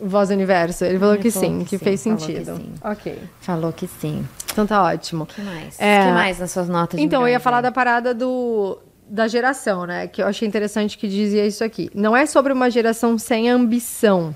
Voz 0.00 0.28
do 0.28 0.34
Universo? 0.34 0.84
Ele 0.84 0.98
falou 0.98 1.14
Ele 1.14 1.22
que 1.22 1.30
falou 1.30 1.48
sim, 1.48 1.58
que 1.60 1.64
que, 1.70 1.78
sim, 1.78 1.84
fez 1.84 2.02
que 2.02 2.10
sentido. 2.10 2.56
sim. 2.56 2.72
Ok. 2.82 3.18
Falou 3.40 3.72
que 3.72 3.86
sim. 3.86 4.24
Então 4.52 4.66
tá 4.66 4.82
ótimo. 4.82 5.24
O 5.24 5.26
que 5.26 5.40
mais? 5.40 5.76
O 5.78 5.82
É, 5.82 6.06
que 6.06 6.12
mais 6.12 6.38
nas 6.38 6.50
suas 6.50 6.68
notas 6.68 6.98
de 6.98 7.04
Então, 7.04 7.22
eu 7.22 7.28
ia 7.28 7.40
falar 7.40 7.60
da 7.60 7.70
parada 7.70 8.12
do, 8.14 8.78
da 9.08 9.28
geração, 9.28 9.86
né? 9.86 10.06
Que 10.08 10.22
eu 10.22 10.26
achei 10.26 10.46
interessante 10.46 10.98
que 10.98 11.08
dizia 11.08 11.46
isso 11.46 11.62
aqui. 11.62 11.90
Não 11.94 12.16
é 12.16 12.26
sobre 12.26 12.52
uma 12.52 12.70
geração 12.70 13.16
sem 13.18 13.48
ambição, 13.48 14.34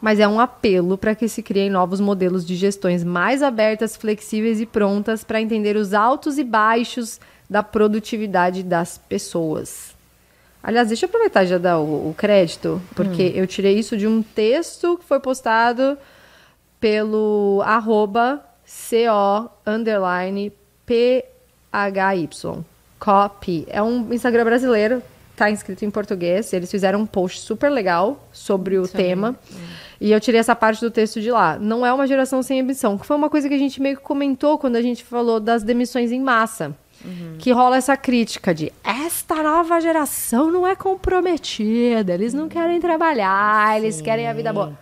mas 0.00 0.18
é 0.18 0.26
um 0.26 0.40
apelo 0.40 0.96
para 0.96 1.14
que 1.14 1.28
se 1.28 1.42
criem 1.42 1.70
novos 1.70 2.00
modelos 2.00 2.44
de 2.46 2.56
gestões 2.56 3.04
mais 3.04 3.42
abertas, 3.42 3.96
flexíveis 3.96 4.60
e 4.60 4.66
prontas 4.66 5.22
para 5.24 5.40
entender 5.40 5.76
os 5.76 5.92
altos 5.92 6.38
e 6.38 6.44
baixos 6.44 7.20
da 7.48 7.62
produtividade 7.62 8.62
das 8.62 8.98
pessoas. 8.98 9.94
Aliás, 10.62 10.88
deixa 10.88 11.06
eu 11.06 11.08
aproveitar 11.08 11.42
e 11.44 11.48
já 11.48 11.58
dar 11.58 11.78
o, 11.80 12.10
o 12.10 12.14
crédito, 12.16 12.80
porque 12.94 13.32
eu 13.34 13.46
tirei 13.46 13.78
isso 13.78 13.96
de 13.96 14.06
um 14.06 14.22
texto 14.22 14.96
que 14.96 15.04
foi 15.04 15.18
postado 15.18 15.98
pelo 16.80 17.62
arroba 17.64 18.44
CO 18.88 19.50
underline 19.66 20.52
PHY. 20.86 22.28
Copy. 22.98 23.66
É 23.68 23.82
um 23.82 24.12
Instagram 24.12 24.44
brasileiro, 24.44 25.02
tá 25.36 25.50
inscrito 25.50 25.84
em 25.84 25.90
português. 25.90 26.52
Eles 26.52 26.70
fizeram 26.70 27.00
um 27.00 27.06
post 27.06 27.40
super 27.40 27.68
legal 27.68 28.28
sobre 28.32 28.78
o 28.78 28.86
tema. 28.86 29.36
E 30.00 30.12
eu 30.12 30.20
tirei 30.20 30.38
essa 30.38 30.54
parte 30.54 30.80
do 30.80 30.90
texto 30.90 31.20
de 31.20 31.30
lá. 31.30 31.58
Não 31.58 31.84
é 31.84 31.92
uma 31.92 32.06
geração 32.06 32.42
sem 32.42 32.60
ambição, 32.60 32.96
que 32.96 33.04
foi 33.04 33.16
uma 33.16 33.28
coisa 33.28 33.48
que 33.48 33.54
a 33.54 33.58
gente 33.58 33.82
meio 33.82 33.96
que 33.96 34.02
comentou 34.02 34.56
quando 34.58 34.76
a 34.76 34.82
gente 34.82 35.02
falou 35.04 35.40
das 35.40 35.62
demissões 35.62 36.12
em 36.12 36.20
massa. 36.20 36.74
Que 37.38 37.50
rola 37.50 37.76
essa 37.76 37.96
crítica 37.96 38.54
de 38.54 38.72
esta 38.84 39.42
nova 39.42 39.80
geração 39.80 40.52
não 40.52 40.64
é 40.64 40.76
comprometida, 40.76 42.14
eles 42.14 42.32
não 42.32 42.48
querem 42.48 42.80
trabalhar, 42.80 43.76
eles 43.76 44.00
querem 44.00 44.28
a 44.28 44.32
vida 44.32 44.52
boa. 44.52 44.78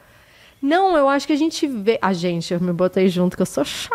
Não, 0.62 0.96
eu 0.96 1.08
acho 1.08 1.26
que 1.26 1.32
a 1.32 1.36
gente 1.36 1.66
vê. 1.66 1.98
A 2.02 2.12
gente, 2.12 2.52
eu 2.52 2.60
me 2.60 2.72
botei 2.72 3.08
junto, 3.08 3.36
que 3.36 3.42
eu 3.42 3.46
sou 3.46 3.64
chá, 3.64 3.90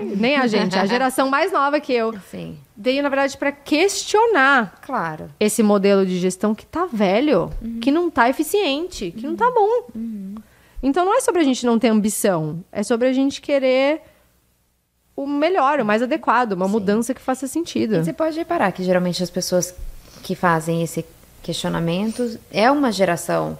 velho. 0.00 0.16
Nem 0.16 0.36
a 0.36 0.46
gente, 0.46 0.76
a 0.76 0.84
geração 0.86 1.30
mais 1.30 1.52
nova 1.52 1.78
que 1.80 1.92
eu. 1.92 2.12
Sim, 2.30 2.58
Veio, 2.76 3.02
na 3.02 3.08
verdade, 3.08 3.36
para 3.36 3.52
questionar 3.52 4.80
claro. 4.82 5.30
esse 5.38 5.62
modelo 5.62 6.04
de 6.04 6.18
gestão 6.18 6.54
que 6.54 6.66
tá 6.66 6.86
velho, 6.90 7.50
que 7.80 7.90
não 7.90 8.10
tá 8.10 8.28
eficiente, 8.28 9.10
que 9.10 9.26
não 9.26 9.36
tá 9.36 9.50
bom. 9.50 9.84
Então 10.82 11.04
não 11.04 11.14
é 11.14 11.20
sobre 11.20 11.42
a 11.42 11.44
gente 11.44 11.66
não 11.66 11.78
ter 11.78 11.88
ambição, 11.88 12.64
é 12.72 12.82
sobre 12.82 13.06
a 13.06 13.12
gente 13.12 13.40
querer 13.40 14.00
o 15.14 15.26
melhor, 15.26 15.80
o 15.80 15.84
mais 15.84 16.02
adequado, 16.02 16.52
uma 16.52 16.66
mudança 16.66 17.12
que 17.12 17.20
faça 17.20 17.46
sentido. 17.46 17.96
E 17.96 18.04
você 18.04 18.12
pode 18.12 18.38
reparar 18.38 18.72
que 18.72 18.82
geralmente 18.82 19.22
as 19.22 19.30
pessoas 19.30 19.74
que 20.22 20.34
fazem 20.34 20.82
esse 20.82 21.04
questionamento 21.42 22.38
é 22.50 22.70
uma 22.70 22.90
geração. 22.90 23.58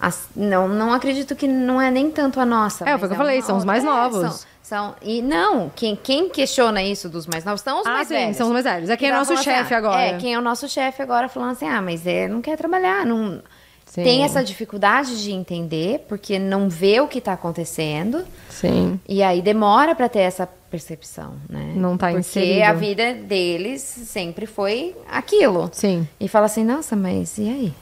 As- 0.00 0.28
Não, 0.34 0.66
não 0.68 0.92
acredito 0.92 1.36
que 1.36 1.46
não 1.46 1.80
é 1.80 1.90
nem 1.90 2.10
tanto 2.10 2.40
a 2.40 2.46
nossa. 2.46 2.84
É, 2.88 2.96
foi 2.96 3.06
o 3.06 3.08
que 3.10 3.14
eu 3.14 3.18
falei, 3.18 3.36
uma 3.38 3.46
são 3.46 3.56
os 3.58 3.64
mais 3.64 3.82
é, 3.84 3.86
novos. 3.86 4.20
são, 4.20 4.40
são- 4.62 4.94
e 5.02 5.20
não, 5.20 5.70
quem, 5.76 5.94
quem 5.94 6.28
questiona 6.28 6.82
isso 6.82 7.08
dos 7.08 7.26
mais 7.26 7.44
novos 7.44 7.60
são 7.60 7.80
os 7.80 7.86
Ah, 7.86 7.90
mais 7.92 8.08
sim, 8.08 8.14
velhos. 8.14 8.36
são 8.36 8.46
os 8.46 8.52
mais 8.52 8.64
velhos. 8.64 8.88
É 8.90 8.96
quem 8.96 9.08
é 9.08 9.12
tá 9.12 9.18
nosso 9.18 9.36
chefe 9.42 9.74
ah, 9.74 9.78
agora. 9.78 10.00
É, 10.02 10.16
quem 10.18 10.32
é 10.34 10.38
o 10.38 10.42
nosso 10.42 10.68
chefe 10.68 11.02
agora 11.02 11.28
falando 11.28 11.52
assim, 11.52 11.68
ah, 11.68 11.82
mas 11.82 12.06
ele 12.06 12.32
não 12.32 12.40
quer 12.40 12.56
trabalhar, 12.56 13.04
não... 13.04 13.40
Sim. 13.86 14.04
Tem 14.04 14.22
essa 14.22 14.44
dificuldade 14.44 15.20
de 15.20 15.32
entender, 15.32 16.04
porque 16.08 16.38
não 16.38 16.68
vê 16.68 17.00
o 17.00 17.08
que 17.08 17.18
está 17.18 17.32
acontecendo. 17.32 18.24
Sim. 18.48 19.00
E 19.08 19.20
aí 19.20 19.42
demora 19.42 19.96
para 19.96 20.08
ter 20.08 20.20
essa 20.20 20.46
percepção, 20.70 21.32
né? 21.48 21.72
Não 21.74 21.96
tá 21.98 22.06
Porque 22.06 22.20
inserido. 22.20 22.62
a 22.66 22.72
vida 22.72 23.14
deles 23.14 23.82
sempre 23.82 24.46
foi 24.46 24.94
aquilo. 25.10 25.68
Sim. 25.72 26.06
E 26.20 26.28
fala 26.28 26.46
assim, 26.46 26.64
nossa, 26.64 26.94
mas 26.94 27.36
e 27.36 27.48
aí? 27.48 27.74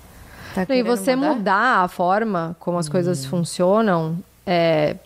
Tá 0.66 0.74
E 0.74 0.82
você 0.82 1.16
mudar? 1.16 1.84
a 1.84 1.88
forma 1.88 2.56
como 2.61 2.78
as 2.78 2.88
coisas 2.88 3.24
funcionam 3.24 4.18
é, 4.46 4.96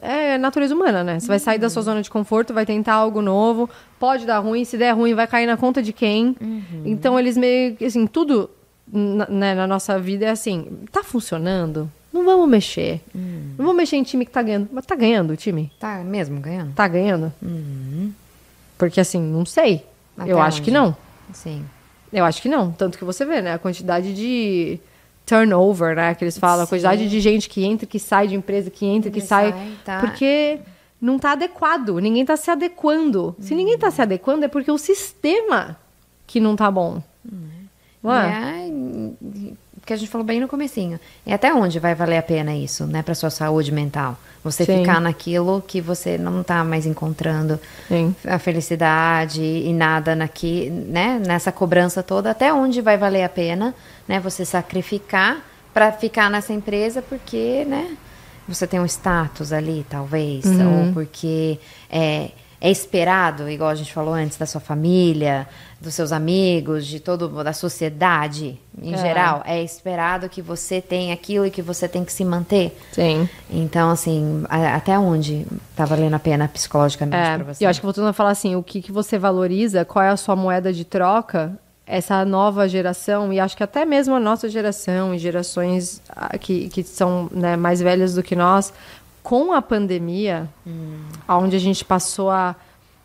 é 0.00 0.38
natureza 0.38 0.74
humana, 0.74 1.02
né? 1.04 1.20
Você 1.20 1.26
vai 1.26 1.38
sair 1.38 1.58
da 1.58 1.68
sua 1.68 1.82
zona 1.82 2.02
de 2.02 2.10
conforto, 2.10 2.54
vai 2.54 2.64
tentar 2.64 2.94
algo 2.94 3.20
novo, 3.20 3.68
pode 3.98 4.26
dar 4.26 4.38
ruim, 4.38 4.64
se 4.64 4.76
der 4.76 4.92
ruim, 4.92 5.14
vai 5.14 5.26
cair 5.26 5.46
na 5.46 5.56
conta 5.56 5.82
de 5.82 5.92
quem. 5.92 6.36
Então 6.84 7.18
eles 7.18 7.36
meio 7.36 7.76
que 7.76 7.84
assim, 7.84 8.06
tudo 8.06 8.50
na, 8.86 9.26
né, 9.26 9.54
na 9.54 9.66
nossa 9.66 9.98
vida 9.98 10.26
é 10.26 10.30
assim, 10.30 10.66
tá 10.90 11.02
funcionando? 11.02 11.90
Não 12.12 12.24
vamos 12.24 12.48
mexer. 12.48 13.00
Não 13.14 13.64
vamos 13.64 13.76
mexer 13.76 13.96
em 13.96 14.02
time 14.02 14.26
que 14.26 14.30
tá 14.30 14.42
ganhando. 14.42 14.68
Mas 14.70 14.84
tá 14.84 14.94
ganhando 14.94 15.32
o 15.32 15.36
time? 15.36 15.72
Tá 15.80 15.98
mesmo 16.04 16.40
ganhando? 16.40 16.74
Tá 16.74 16.86
ganhando? 16.86 17.32
Porque 18.76 19.00
assim, 19.00 19.20
não 19.20 19.46
sei. 19.46 19.86
Até 20.16 20.30
eu 20.30 20.40
acho 20.40 20.58
onde? 20.58 20.64
que 20.64 20.70
não. 20.70 20.94
Sim. 21.32 21.64
Eu 22.12 22.24
acho 22.24 22.42
que 22.42 22.48
não. 22.48 22.70
Tanto 22.72 22.98
que 22.98 23.04
você 23.04 23.24
vê, 23.24 23.40
né? 23.40 23.54
A 23.54 23.58
quantidade 23.58 24.12
de 24.14 24.78
turnover, 25.24 25.96
né? 25.96 26.14
Que 26.14 26.24
eles 26.24 26.36
falam. 26.38 26.62
A 26.62 26.66
Sim. 26.66 26.70
quantidade 26.70 27.08
de 27.08 27.20
gente 27.20 27.48
que 27.48 27.64
entra, 27.64 27.86
que 27.86 27.98
sai 27.98 28.28
de 28.28 28.34
empresa, 28.34 28.70
que 28.70 28.84
entra, 28.84 29.10
que 29.10 29.20
Que 29.20 29.26
sai. 29.26 29.52
sai, 29.52 29.72
tá. 29.84 30.00
Porque 30.00 30.58
não 31.00 31.18
tá 31.18 31.32
adequado. 31.32 31.98
Ninguém 31.98 32.24
tá 32.24 32.36
se 32.36 32.50
adequando. 32.50 33.34
Se 33.40 33.54
ninguém 33.54 33.78
tá 33.78 33.90
se 33.90 34.02
adequando, 34.02 34.44
é 34.44 34.48
porque 34.48 34.70
o 34.70 34.78
sistema 34.78 35.76
que 36.26 36.38
não 36.40 36.54
tá 36.56 36.70
bom. 36.70 37.02
Não 38.02 38.12
é? 38.12 38.68
E 38.68 39.48
é, 39.50 39.52
que 39.84 39.92
a 39.92 39.96
gente 39.96 40.08
falou 40.10 40.24
bem 40.26 40.40
no 40.40 40.46
comecinho. 40.48 40.98
E 41.26 41.32
até 41.32 41.52
onde 41.52 41.78
vai 41.78 41.94
valer 41.94 42.18
a 42.18 42.22
pena 42.22 42.54
isso, 42.54 42.86
né, 42.86 43.02
para 43.02 43.14
sua 43.14 43.30
saúde 43.30 43.72
mental? 43.72 44.16
Você 44.44 44.64
Sim. 44.64 44.78
ficar 44.78 45.00
naquilo 45.00 45.62
que 45.66 45.80
você 45.80 46.18
não 46.18 46.42
tá 46.42 46.64
mais 46.64 46.84
encontrando 46.86 47.58
Sim. 47.88 48.14
a 48.26 48.38
felicidade 48.38 49.42
e 49.42 49.72
nada 49.72 50.14
naqui, 50.14 50.70
né, 50.70 51.20
nessa 51.24 51.50
cobrança 51.52 52.02
toda, 52.02 52.30
até 52.30 52.52
onde 52.52 52.80
vai 52.80 52.96
valer 52.96 53.24
a 53.24 53.28
pena, 53.28 53.74
né, 54.06 54.18
você 54.20 54.44
sacrificar 54.44 55.38
para 55.74 55.90
ficar 55.92 56.30
nessa 56.30 56.52
empresa 56.52 57.00
porque, 57.02 57.64
né, 57.66 57.96
você 58.48 58.66
tem 58.66 58.80
um 58.80 58.86
status 58.86 59.52
ali, 59.52 59.86
talvez, 59.88 60.44
Uhum. 60.44 60.88
ou 60.88 60.92
porque 60.92 61.58
é, 61.90 62.30
é 62.64 62.70
esperado, 62.70 63.50
igual 63.50 63.70
a 63.70 63.74
gente 63.74 63.92
falou 63.92 64.14
antes, 64.14 64.38
da 64.38 64.46
sua 64.46 64.60
família, 64.60 65.48
dos 65.80 65.94
seus 65.94 66.12
amigos, 66.12 66.86
de 66.86 67.00
todo 67.00 67.28
da 67.42 67.52
sociedade 67.52 68.56
em 68.80 68.94
É. 68.94 68.96
geral, 68.96 69.42
é 69.44 69.60
esperado 69.60 70.28
que 70.28 70.40
você 70.40 70.80
tenha 70.80 71.12
aquilo 71.12 71.44
e 71.44 71.50
que 71.50 71.60
você 71.60 71.88
tem 71.88 72.04
que 72.04 72.12
se 72.12 72.24
manter. 72.24 72.78
Sim. 72.92 73.28
Então, 73.50 73.90
assim, 73.90 74.44
a- 74.48 74.76
até 74.76 74.96
onde 74.96 75.44
tá 75.74 75.84
valendo 75.84 76.14
a 76.14 76.20
pena 76.20 76.46
psicologicamente 76.46 77.16
É, 77.16 77.36
pra 77.36 77.52
você? 77.52 77.64
eu 77.64 77.68
acho 77.68 77.80
que 77.80 77.86
voltando 77.86 78.06
a 78.06 78.12
falar 78.12 78.30
assim, 78.30 78.54
o 78.54 78.62
que, 78.62 78.80
que 78.80 78.92
você 78.92 79.18
valoriza, 79.18 79.84
qual 79.84 80.04
é 80.04 80.10
a 80.10 80.16
sua 80.16 80.36
moeda 80.36 80.72
de 80.72 80.84
troca, 80.84 81.58
essa 81.84 82.24
nova 82.24 82.68
geração, 82.68 83.32
e 83.32 83.40
acho 83.40 83.56
que 83.56 83.62
até 83.64 83.84
mesmo 83.84 84.14
a 84.14 84.20
nossa 84.20 84.48
geração 84.48 85.12
e 85.12 85.18
gerações 85.18 86.00
ah, 86.14 86.38
que, 86.38 86.68
que 86.68 86.84
são 86.84 87.28
né, 87.32 87.56
mais 87.56 87.80
velhas 87.80 88.14
do 88.14 88.22
que 88.22 88.36
nós, 88.36 88.72
com 89.22 89.52
a 89.52 89.62
pandemia, 89.62 90.48
onde 91.28 91.56
a 91.56 91.58
gente 91.58 91.84
passou 91.84 92.30
a 92.30 92.56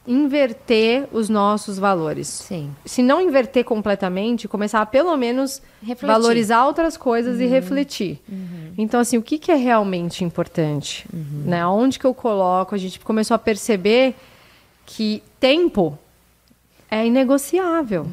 inverter 0.08 1.06
os 1.12 1.28
nossos 1.28 1.78
valores. 1.78 2.28
Sim. 2.28 2.72
Se 2.86 3.04
não 3.04 3.22
inverter 3.22 3.66
completamente, 3.66 4.48
começar 4.48 4.82
a 4.82 4.86
pelo 4.86 5.16
menos 5.18 5.62
Refletir. 5.82 6.08
valorizar 6.08 6.66
outras 6.66 6.96
coisas 6.96 7.42
e 7.42 7.46
refletir. 7.46 8.22
Então, 8.78 9.02
assim, 9.02 9.18
o 9.18 9.22
que, 9.22 9.38
que 9.38 9.52
é 9.52 9.56
realmente 9.56 10.24
importante? 10.24 11.06
Né? 11.12 11.66
Onde 11.68 12.00
que 12.00 12.06
eu 12.06 12.14
coloco? 12.14 12.74
A 12.74 12.78
gente 12.78 13.00
começou 13.02 13.36
a 13.36 13.40
perceber 13.40 14.16
que 14.86 15.22
tempo 15.42 16.00
é 16.90 17.06
inegociável. 17.06 18.08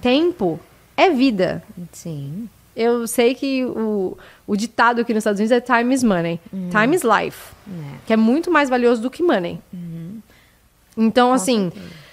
Tempo 0.00 0.58
é 0.96 1.10
vida. 1.10 1.62
Sim. 1.92 2.48
Eu 2.74 3.06
sei 3.06 3.34
que 3.34 3.64
o, 3.64 4.16
o 4.46 4.56
ditado 4.56 5.00
aqui 5.00 5.14
nos 5.14 5.22
Estados 5.22 5.40
Unidos 5.40 5.52
é 5.52 5.60
time 5.60 5.94
is 5.94 6.02
money. 6.02 6.40
Time 6.70 6.94
is 6.94 7.02
life. 7.02 7.52
É. 7.66 7.96
Que 8.06 8.12
é 8.12 8.16
muito 8.16 8.50
mais 8.50 8.68
valioso 8.68 9.00
do 9.00 9.10
que 9.10 9.22
money. 9.22 9.58
Então, 10.96 11.32
assim, 11.32 11.72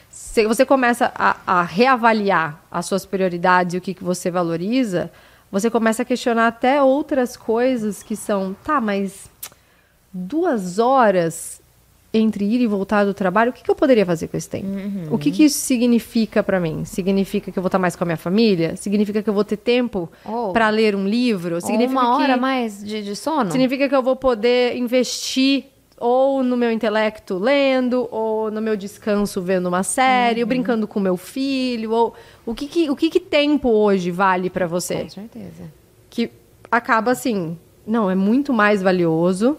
se 0.10 0.48
você 0.48 0.66
começa 0.66 1.12
a, 1.14 1.38
a 1.46 1.64
reavaliar 1.64 2.62
as 2.72 2.86
suas 2.86 3.06
prioridades 3.06 3.74
e 3.74 3.78
o 3.78 3.82
que, 3.82 3.94
que 3.94 4.04
você 4.04 4.32
valoriza, 4.32 5.12
você 5.52 5.70
começa 5.70 6.02
a 6.02 6.06
questionar 6.06 6.48
até 6.48 6.82
outras 6.82 7.36
coisas 7.36 8.02
que 8.02 8.16
são, 8.16 8.56
tá, 8.64 8.80
mas 8.80 9.30
duas 10.14 10.80
horas 10.80 11.61
entre 12.14 12.44
ir 12.44 12.60
e 12.60 12.68
voltar 12.68 13.06
do 13.06 13.14
trabalho, 13.14 13.52
o 13.52 13.54
que, 13.54 13.64
que 13.64 13.72
eu 13.72 13.76
poderia 13.76 14.06
fazer 14.06 14.28
com 14.28 14.36
esse 14.36 14.50
tempo? 14.50 14.68
O 15.10 15.18
que, 15.18 15.32
que 15.32 15.46
isso 15.46 15.60
significa 15.60 16.44
pra 16.44 16.60
mim? 16.60 16.84
Significa 16.84 17.52
que 17.52 17.58
eu 17.58 17.64
vou 17.64 17.68
estar 17.68 17.80
mais 17.80 17.96
com 17.96 18.04
a 18.04 18.06
minha 18.06 18.18
família? 18.18 18.76
Significa 18.76 19.24
que 19.24 19.30
eu 19.30 19.34
vou 19.34 19.46
ter 19.46 19.58
tempo 19.58 20.10
Ou- 20.26 20.52
pra 20.52 20.70
ler 20.70 20.96
um 20.96 21.08
livro? 21.08 21.62
Significa 21.62 22.00
uma 22.00 22.18
hora 22.18 22.34
que... 22.34 22.40
mais 22.40 22.84
de, 22.84 23.02
de 23.02 23.16
sono? 23.16 23.52
Significa 23.52 23.88
que 23.88 23.96
eu 23.96 24.04
vou 24.04 24.16
poder 24.16 24.76
investir 24.76 25.66
ou 25.98 26.44
no 26.44 26.58
meu 26.58 26.72
intelecto 26.72 27.38
lendo, 27.38 28.10
ou 28.12 28.50
no 28.50 28.60
meu 28.60 28.76
descanso 28.76 29.40
vendo 29.40 29.68
uma 29.68 29.84
série, 29.84 30.42
ou 30.42 30.48
brincando 30.48 30.88
com 30.88 31.00
meu 31.00 31.16
filho, 31.16 31.92
ou 31.92 32.14
o 32.46 32.56
que 32.56 32.66
que, 32.68 32.90
o 32.90 32.96
que, 32.96 33.10
que 33.10 33.20
tempo 33.20 33.70
hoje 33.70 34.10
vale 34.10 34.50
pra 34.50 34.66
você? 34.66 34.96
Com 35.04 35.10
certeza. 35.10 35.64
Que 36.10 36.32
acaba 36.72 37.12
assim, 37.12 37.56
não, 37.86 38.10
é 38.10 38.16
muito 38.16 38.52
mais 38.52 38.82
valioso 38.82 39.56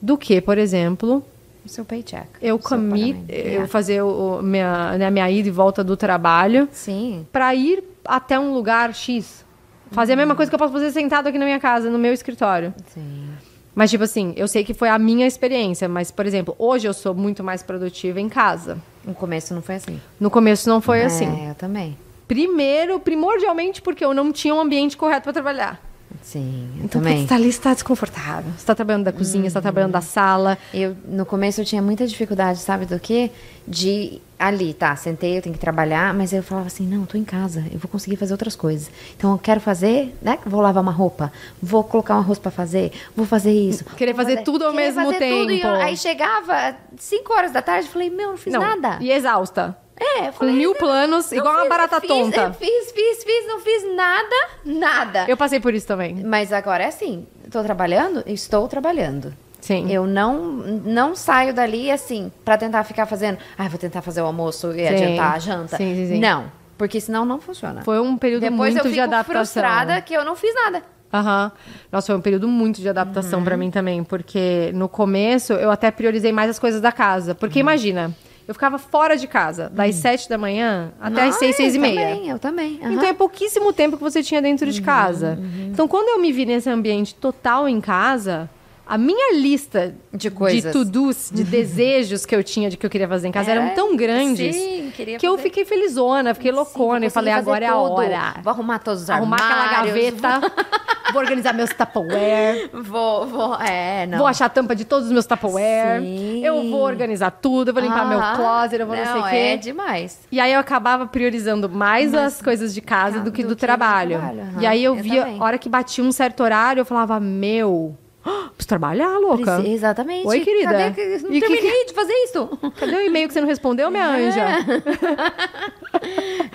do 0.00 0.18
que, 0.18 0.40
por 0.42 0.58
exemplo, 0.58 1.24
O 1.66 1.68
seu 1.68 1.84
paycheck. 1.84 2.26
eu 2.40 2.58
comi, 2.58 3.24
eu 3.28 3.62
É. 3.62 3.66
fazer 3.66 4.00
o, 4.02 4.40
minha, 4.42 4.96
né, 4.96 5.10
minha 5.10 5.30
ida 5.30 5.48
e 5.48 5.50
volta 5.50 5.84
do 5.84 5.96
trabalho 5.96 6.68
Sim. 6.72 7.26
pra 7.30 7.54
ir 7.54 7.82
até 8.04 8.38
um 8.38 8.54
lugar 8.54 8.94
X. 8.94 9.44
Fazer 9.90 10.14
a 10.14 10.16
mesma 10.16 10.34
coisa 10.34 10.50
que 10.50 10.54
eu 10.54 10.58
posso 10.58 10.72
fazer 10.72 10.90
sentado 10.92 11.28
aqui 11.28 11.38
na 11.38 11.44
minha 11.44 11.60
casa, 11.60 11.90
no 11.90 11.98
meu 11.98 12.12
escritório. 12.12 12.72
Sim. 12.88 13.28
Mas, 13.74 13.90
tipo 13.90 14.04
assim, 14.04 14.32
eu 14.36 14.48
sei 14.48 14.64
que 14.64 14.72
foi 14.72 14.88
a 14.88 14.98
minha 14.98 15.26
experiência, 15.26 15.86
mas, 15.88 16.10
por 16.10 16.24
exemplo, 16.24 16.56
hoje 16.58 16.88
eu 16.88 16.94
sou 16.94 17.14
muito 17.14 17.44
mais 17.44 17.62
produtiva 17.62 18.18
em 18.20 18.28
casa. 18.28 18.78
No 19.04 19.14
começo 19.14 19.54
não 19.54 19.60
foi 19.60 19.74
assim. 19.76 20.00
No 20.18 20.30
começo 20.30 20.68
não 20.68 20.80
foi 20.80 21.02
assim. 21.04 21.46
É, 21.46 21.50
eu 21.50 21.54
também. 21.54 21.96
Primeiro, 22.26 22.98
primordialmente, 22.98 23.80
porque 23.82 24.04
eu 24.04 24.12
não 24.12 24.32
tinha 24.32 24.54
um 24.54 24.60
ambiente 24.60 24.96
correto 24.96 25.24
para 25.24 25.32
trabalhar. 25.32 25.80
Sim, 26.22 26.68
eu 26.78 26.84
Então, 26.86 27.00
também. 27.00 27.22
você 27.22 27.28
tá 27.28 27.34
ali, 27.34 27.52
você 27.52 27.60
tá 27.60 27.72
desconfortável. 27.74 28.50
Você 28.56 28.66
tá 28.66 28.74
trabalhando 28.74 29.04
da 29.04 29.12
cozinha, 29.12 29.48
você 29.48 29.54
tá 29.54 29.60
trabalhando 29.62 29.92
da 29.92 30.00
sala. 30.00 30.58
Eu, 30.72 30.96
no 31.06 31.24
começo 31.26 31.60
eu 31.60 31.64
tinha 31.64 31.80
muita 31.82 32.06
dificuldade, 32.06 32.58
sabe 32.58 32.84
do 32.86 32.98
quê? 32.98 33.30
De 33.66 34.20
ali, 34.38 34.74
tá, 34.74 34.94
sentei, 34.96 35.38
eu 35.38 35.42
tenho 35.42 35.54
que 35.54 35.60
trabalhar, 35.60 36.12
mas 36.12 36.32
eu 36.32 36.42
falava 36.42 36.66
assim, 36.66 36.86
não, 36.86 37.06
tô 37.06 37.16
em 37.16 37.24
casa, 37.24 37.64
eu 37.72 37.78
vou 37.78 37.88
conseguir 37.90 38.16
fazer 38.16 38.32
outras 38.34 38.54
coisas. 38.54 38.90
Então 39.16 39.32
eu 39.32 39.38
quero 39.38 39.60
fazer, 39.60 40.14
né? 40.20 40.38
Vou 40.44 40.60
lavar 40.60 40.82
uma 40.82 40.92
roupa, 40.92 41.32
vou 41.62 41.82
colocar 41.82 42.16
um 42.16 42.18
arroz 42.18 42.38
pra 42.38 42.50
fazer, 42.50 42.92
vou 43.16 43.24
fazer 43.26 43.52
isso. 43.52 43.84
Querer 43.96 44.12
vou 44.12 44.24
fazer 44.24 44.42
tudo 44.42 44.64
ao 44.64 44.72
mesmo 44.72 45.04
fazer 45.04 45.18
tudo, 45.30 45.50
e 45.52 45.60
eu- 45.60 45.62
tempo. 45.70 45.82
aí 45.82 45.96
chegava 45.96 46.76
5 46.98 47.32
horas 47.32 47.52
da 47.52 47.62
tarde, 47.62 47.86
eu 47.86 47.92
falei, 47.92 48.10
meu, 48.10 48.30
não 48.30 48.36
fiz 48.36 48.52
não, 48.52 48.60
nada. 48.60 48.98
E 49.00 49.10
exausta. 49.10 49.76
É, 49.98 50.28
eu 50.28 50.32
Com 50.34 50.44
mil 50.46 50.74
planos, 50.74 51.32
igual 51.32 51.54
uma 51.54 51.60
fiz, 51.62 51.68
barata 51.70 52.00
fiz, 52.00 52.08
tonta. 52.08 52.40
eu 52.40 52.52
Fiz, 52.54 52.92
fiz, 52.92 53.24
fiz, 53.24 53.46
não 53.46 53.60
fiz 53.60 53.94
nada, 53.96 54.36
nada. 54.64 55.24
Eu 55.28 55.36
passei 55.36 55.58
por 55.58 55.72
isso 55.74 55.86
também. 55.86 56.14
Mas 56.22 56.52
agora 56.52 56.84
é 56.84 56.88
assim, 56.88 57.26
estou 57.44 57.62
trabalhando, 57.62 58.22
estou 58.26 58.68
trabalhando. 58.68 59.32
Sim. 59.60 59.90
Eu 59.90 60.06
não, 60.06 60.36
não 60.44 61.16
saio 61.16 61.52
dali 61.54 61.90
assim 61.90 62.30
pra 62.44 62.56
tentar 62.58 62.84
ficar 62.84 63.06
fazendo. 63.06 63.38
Ah, 63.56 63.66
vou 63.68 63.78
tentar 63.78 64.02
fazer 64.02 64.20
o 64.20 64.26
almoço 64.26 64.70
e 64.72 64.86
Sim. 64.86 64.88
adiantar 64.88 65.34
a 65.34 65.38
janta. 65.38 65.76
Sim, 65.78 65.94
sim, 65.94 66.06
sim. 66.08 66.20
Não, 66.20 66.52
porque 66.78 67.00
senão 67.00 67.24
não 67.24 67.40
funciona. 67.40 67.82
Foi 67.82 67.98
um 67.98 68.16
período 68.18 68.42
Depois 68.42 68.74
muito 68.74 68.78
eu 68.86 68.90
de 68.90 68.90
fico 68.90 69.02
adaptação. 69.02 69.34
frustrada 69.42 70.00
que 70.02 70.14
eu 70.14 70.24
não 70.24 70.36
fiz 70.36 70.54
nada. 70.54 70.82
Aham. 71.12 71.50
Nossa, 71.90 72.08
foi 72.08 72.16
um 72.16 72.20
período 72.20 72.46
muito 72.46 72.80
de 72.82 72.88
adaptação 72.88 73.42
pra 73.42 73.56
mim 73.56 73.70
também, 73.70 74.04
porque 74.04 74.70
no 74.74 74.88
começo 74.88 75.54
eu 75.54 75.70
até 75.70 75.90
priorizei 75.90 76.32
mais 76.32 76.50
as 76.50 76.58
coisas 76.58 76.80
da 76.80 76.92
casa. 76.92 77.34
Porque 77.34 77.58
imagina, 77.58 78.14
eu 78.46 78.54
ficava 78.54 78.78
fora 78.78 79.16
de 79.16 79.26
casa, 79.26 79.68
das 79.68 79.94
sete 79.96 80.28
da 80.28 80.38
manhã 80.38 80.92
até 81.00 81.22
as 81.24 81.34
Ah, 81.36 81.38
seis, 81.38 81.56
seis 81.56 81.74
e 81.74 81.78
eu 81.78 81.82
meia. 81.82 82.08
Também, 82.08 82.28
eu 82.28 82.38
também. 82.38 82.80
aham. 82.82 82.92
Então 82.92 83.08
é 83.08 83.12
pouquíssimo 83.12 83.72
tempo 83.72 83.96
que 83.96 84.02
você 84.02 84.22
tinha 84.22 84.40
dentro 84.40 84.70
de 84.70 84.80
casa. 84.82 85.38
Então, 85.72 85.88
quando 85.88 86.08
eu 86.08 86.20
me 86.20 86.30
vi 86.32 86.46
nesse 86.46 86.70
ambiente 86.70 87.14
total 87.14 87.68
em 87.68 87.80
casa, 87.80 88.48
a 88.86 88.96
minha 88.96 89.34
lista 89.34 89.94
De 90.12 90.30
coisas. 90.30 90.72
to-dos, 90.72 91.30
de 91.32 91.42
desejos 91.42 92.24
que 92.24 92.34
eu 92.36 92.42
tinha 92.44 92.70
de 92.70 92.76
que 92.76 92.86
eu 92.86 92.90
queria 92.90 93.08
fazer 93.08 93.28
em 93.28 93.32
casa 93.32 93.50
Era- 93.50 93.60
eram 93.64 93.74
tão 93.74 93.96
grandes 93.96 94.54
sim, 94.54 94.92
que 94.96 95.26
eu 95.26 95.32
fazer- 95.32 95.42
fiquei 95.42 95.64
felizona, 95.64 96.32
fiquei 96.34 96.52
loucona 96.52 97.06
e 97.06 97.10
falei, 97.10 97.32
agora 97.32 97.64
é 97.64 97.68
a 97.68 97.76
hora. 97.76 98.34
Vou 98.42 98.52
arrumar 98.52 98.78
todos 98.78 99.02
os 99.02 99.10
Arrumar 99.10 99.36
aquela 99.36 99.62
armários, 99.80 100.20
gaveta, 100.20 100.52
vou 101.12 101.20
organizar 101.22 101.52
meus 101.52 101.70
Tupperware. 101.70 102.70
Vou, 102.72 103.26
vou, 103.26 103.54
é, 103.60 104.06
não. 104.06 104.18
Vou 104.18 104.26
achar 104.26 104.46
a 104.46 104.48
tampa 104.48 104.74
de 104.76 104.84
todos 104.84 105.06
os 105.06 105.12
meus 105.12 105.26
Tupperware. 105.26 106.00
Sim. 106.00 106.44
Eu 106.44 106.70
vou 106.70 106.82
organizar 106.82 107.30
tudo, 107.30 107.68
eu 107.70 107.74
vou 107.74 107.82
limpar 107.82 108.06
meu 108.08 108.20
Ah, 108.20 108.34
closet, 108.36 108.80
eu 108.80 108.86
vou 108.86 108.96
não, 108.96 109.04
sei 109.04 109.20
o 109.20 109.24
quê. 109.28 109.36
é 109.36 109.56
demais. 109.56 110.20
E 110.30 110.38
aí 110.38 110.52
eu 110.52 110.60
acabava 110.60 111.06
priorizando 111.06 111.68
mais 111.68 112.14
as 112.14 112.40
coisas 112.40 112.72
de 112.74 112.80
casa 112.80 113.18
ca- 113.18 113.24
do 113.24 113.32
que 113.32 113.42
do, 113.42 113.50
do 113.50 113.54
que 113.56 113.60
trabalho. 113.60 114.18
trabalho, 114.18 114.40
aham. 114.42 114.62
E 114.62 114.66
aí 114.66 114.84
eu 114.84 114.96
Eu 114.96 115.02
via, 115.02 115.26
a 115.26 115.44
hora 115.44 115.58
que 115.58 115.68
batia 115.68 116.04
um 116.04 116.12
certo 116.12 116.42
horário, 116.42 116.80
eu 116.80 116.84
falava, 116.84 117.18
meu, 117.20 117.96
preciso 118.56 118.68
trabalhar, 118.68 119.16
louca. 119.18 119.62
Exatamente. 119.66 120.26
Oi, 120.26 120.40
querida. 120.40 120.70
Cadê 120.72 120.90
que- 120.92 121.22
Não 121.22 121.32
E 121.32 121.40
que- 121.40 121.46
terminei 121.48 121.84
de 121.86 121.92
fazer 121.94 122.12
isso. 122.24 122.48
Cadê 122.78 122.96
o 122.96 123.00
e-mail 123.06 123.28
que 123.28 123.34
você 123.34 123.40
não 123.40 123.48
respondeu, 123.48 123.90
minha 123.90 124.08
anja? 124.08 124.44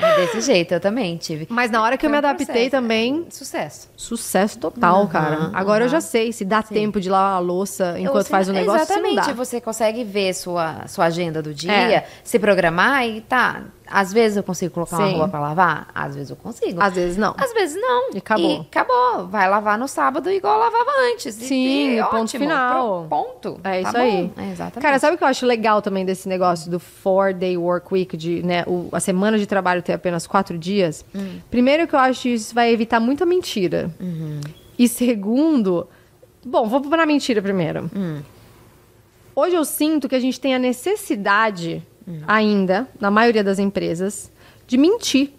É 0.01 0.15
desse 0.17 0.41
jeito, 0.41 0.73
eu 0.73 0.79
também 0.79 1.17
tive. 1.17 1.47
Mas 1.49 1.69
na 1.71 1.81
hora 1.81 1.97
que 1.97 2.05
eu 2.05 2.09
Foi 2.09 2.17
me 2.19 2.25
um 2.25 2.27
adaptei 2.29 2.45
processo. 2.45 2.71
também, 2.71 3.25
Sucesso. 3.29 3.89
sucesso 3.95 4.57
total, 4.59 5.07
cara. 5.07 5.49
Agora 5.53 5.85
eu 5.85 5.89
já 5.89 6.01
sei, 6.01 6.31
se 6.31 6.43
dá 6.45 6.61
tempo 6.63 6.99
de 6.99 7.09
lavar 7.09 7.35
a 7.37 7.39
louça 7.39 7.95
enquanto 7.99 8.27
faz 8.27 8.47
o 8.49 8.53
negócio, 8.53 8.85
se 8.85 8.93
não 8.93 8.97
Exatamente, 9.09 9.27
dá. 9.27 9.33
você 9.33 9.61
consegue 9.61 10.03
ver 10.03 10.33
sua, 10.33 10.87
sua 10.87 11.05
agenda 11.05 11.41
do 11.41 11.53
dia, 11.53 11.71
É. 11.71 12.07
se 12.23 12.39
programar 12.39 13.05
e 13.07 13.21
tá. 13.21 13.63
Às 13.91 14.13
vezes 14.13 14.37
eu 14.37 14.43
consigo 14.43 14.73
colocar 14.73 14.97
uma 14.97 15.07
Sim. 15.07 15.13
roupa 15.13 15.27
pra 15.27 15.39
lavar, 15.39 15.87
às 15.93 16.15
vezes 16.15 16.29
eu 16.29 16.35
consigo. 16.35 16.81
Às 16.81 16.93
vezes 16.95 17.17
não. 17.17 17.33
Às 17.37 17.53
vezes 17.53 17.79
não. 17.81 18.13
E 18.13 18.17
acabou. 18.19 18.49
E 18.49 18.59
acabou. 18.61 19.27
Vai 19.27 19.49
lavar 19.49 19.77
no 19.77 19.87
sábado 19.87 20.29
igual 20.31 20.57
lavava 20.57 20.91
antes. 21.13 21.35
Sim, 21.35 21.97
e 21.97 22.03
ponto 22.03 22.15
ótimo. 22.23 22.43
final. 22.45 23.05
Pro- 23.07 23.09
ponto. 23.09 23.59
É 23.63 23.81
isso 23.81 23.91
Tá 23.91 23.99
aí. 23.99 24.31
É, 24.37 24.51
exatamente. 24.51 24.81
Cara, 24.81 24.97
sabe 24.99 25.15
o 25.15 25.17
que 25.17 25.23
eu 25.23 25.27
acho 25.27 25.45
legal 25.45 25.81
também 25.81 26.05
desse 26.05 26.27
negócio 26.29 26.71
do 26.71 26.79
four 26.79 27.33
day 27.33 27.57
work 27.57 27.93
week, 27.93 28.15
de 28.15 28.41
né, 28.43 28.63
o- 28.67 28.89
a 28.91 28.99
semana 28.99 29.37
de 29.37 29.45
trabalho 29.45 29.81
ter 29.81 29.93
apenas 29.93 30.25
quatro 30.25 30.57
dias? 30.57 31.03
Hum. 31.13 31.39
Primeiro 31.49 31.87
que 31.87 31.93
eu 31.95 31.99
acho 31.99 32.21
que 32.23 32.29
isso 32.29 32.55
vai 32.55 32.71
evitar 32.71 32.99
muita 32.99 33.25
mentira. 33.25 33.89
Uhum. 33.99 34.39
E 34.79 34.87
segundo, 34.87 35.87
bom, 36.45 36.67
vou 36.67 36.81
pra 36.81 37.05
mentira 37.05 37.41
primeiro. 37.41 37.89
Hum. 37.95 38.21
Hoje 39.35 39.55
eu 39.55 39.63
sinto 39.65 40.09
que 40.09 40.15
a 40.15 40.19
gente 40.19 40.39
tem 40.39 40.53
a 40.55 40.59
necessidade 40.59 41.81
Hum. 42.07 42.19
ainda, 42.27 42.87
na 42.99 43.11
maioria 43.11 43.43
das 43.43 43.59
empresas, 43.59 44.31
de 44.67 44.77
mentir 44.77 45.31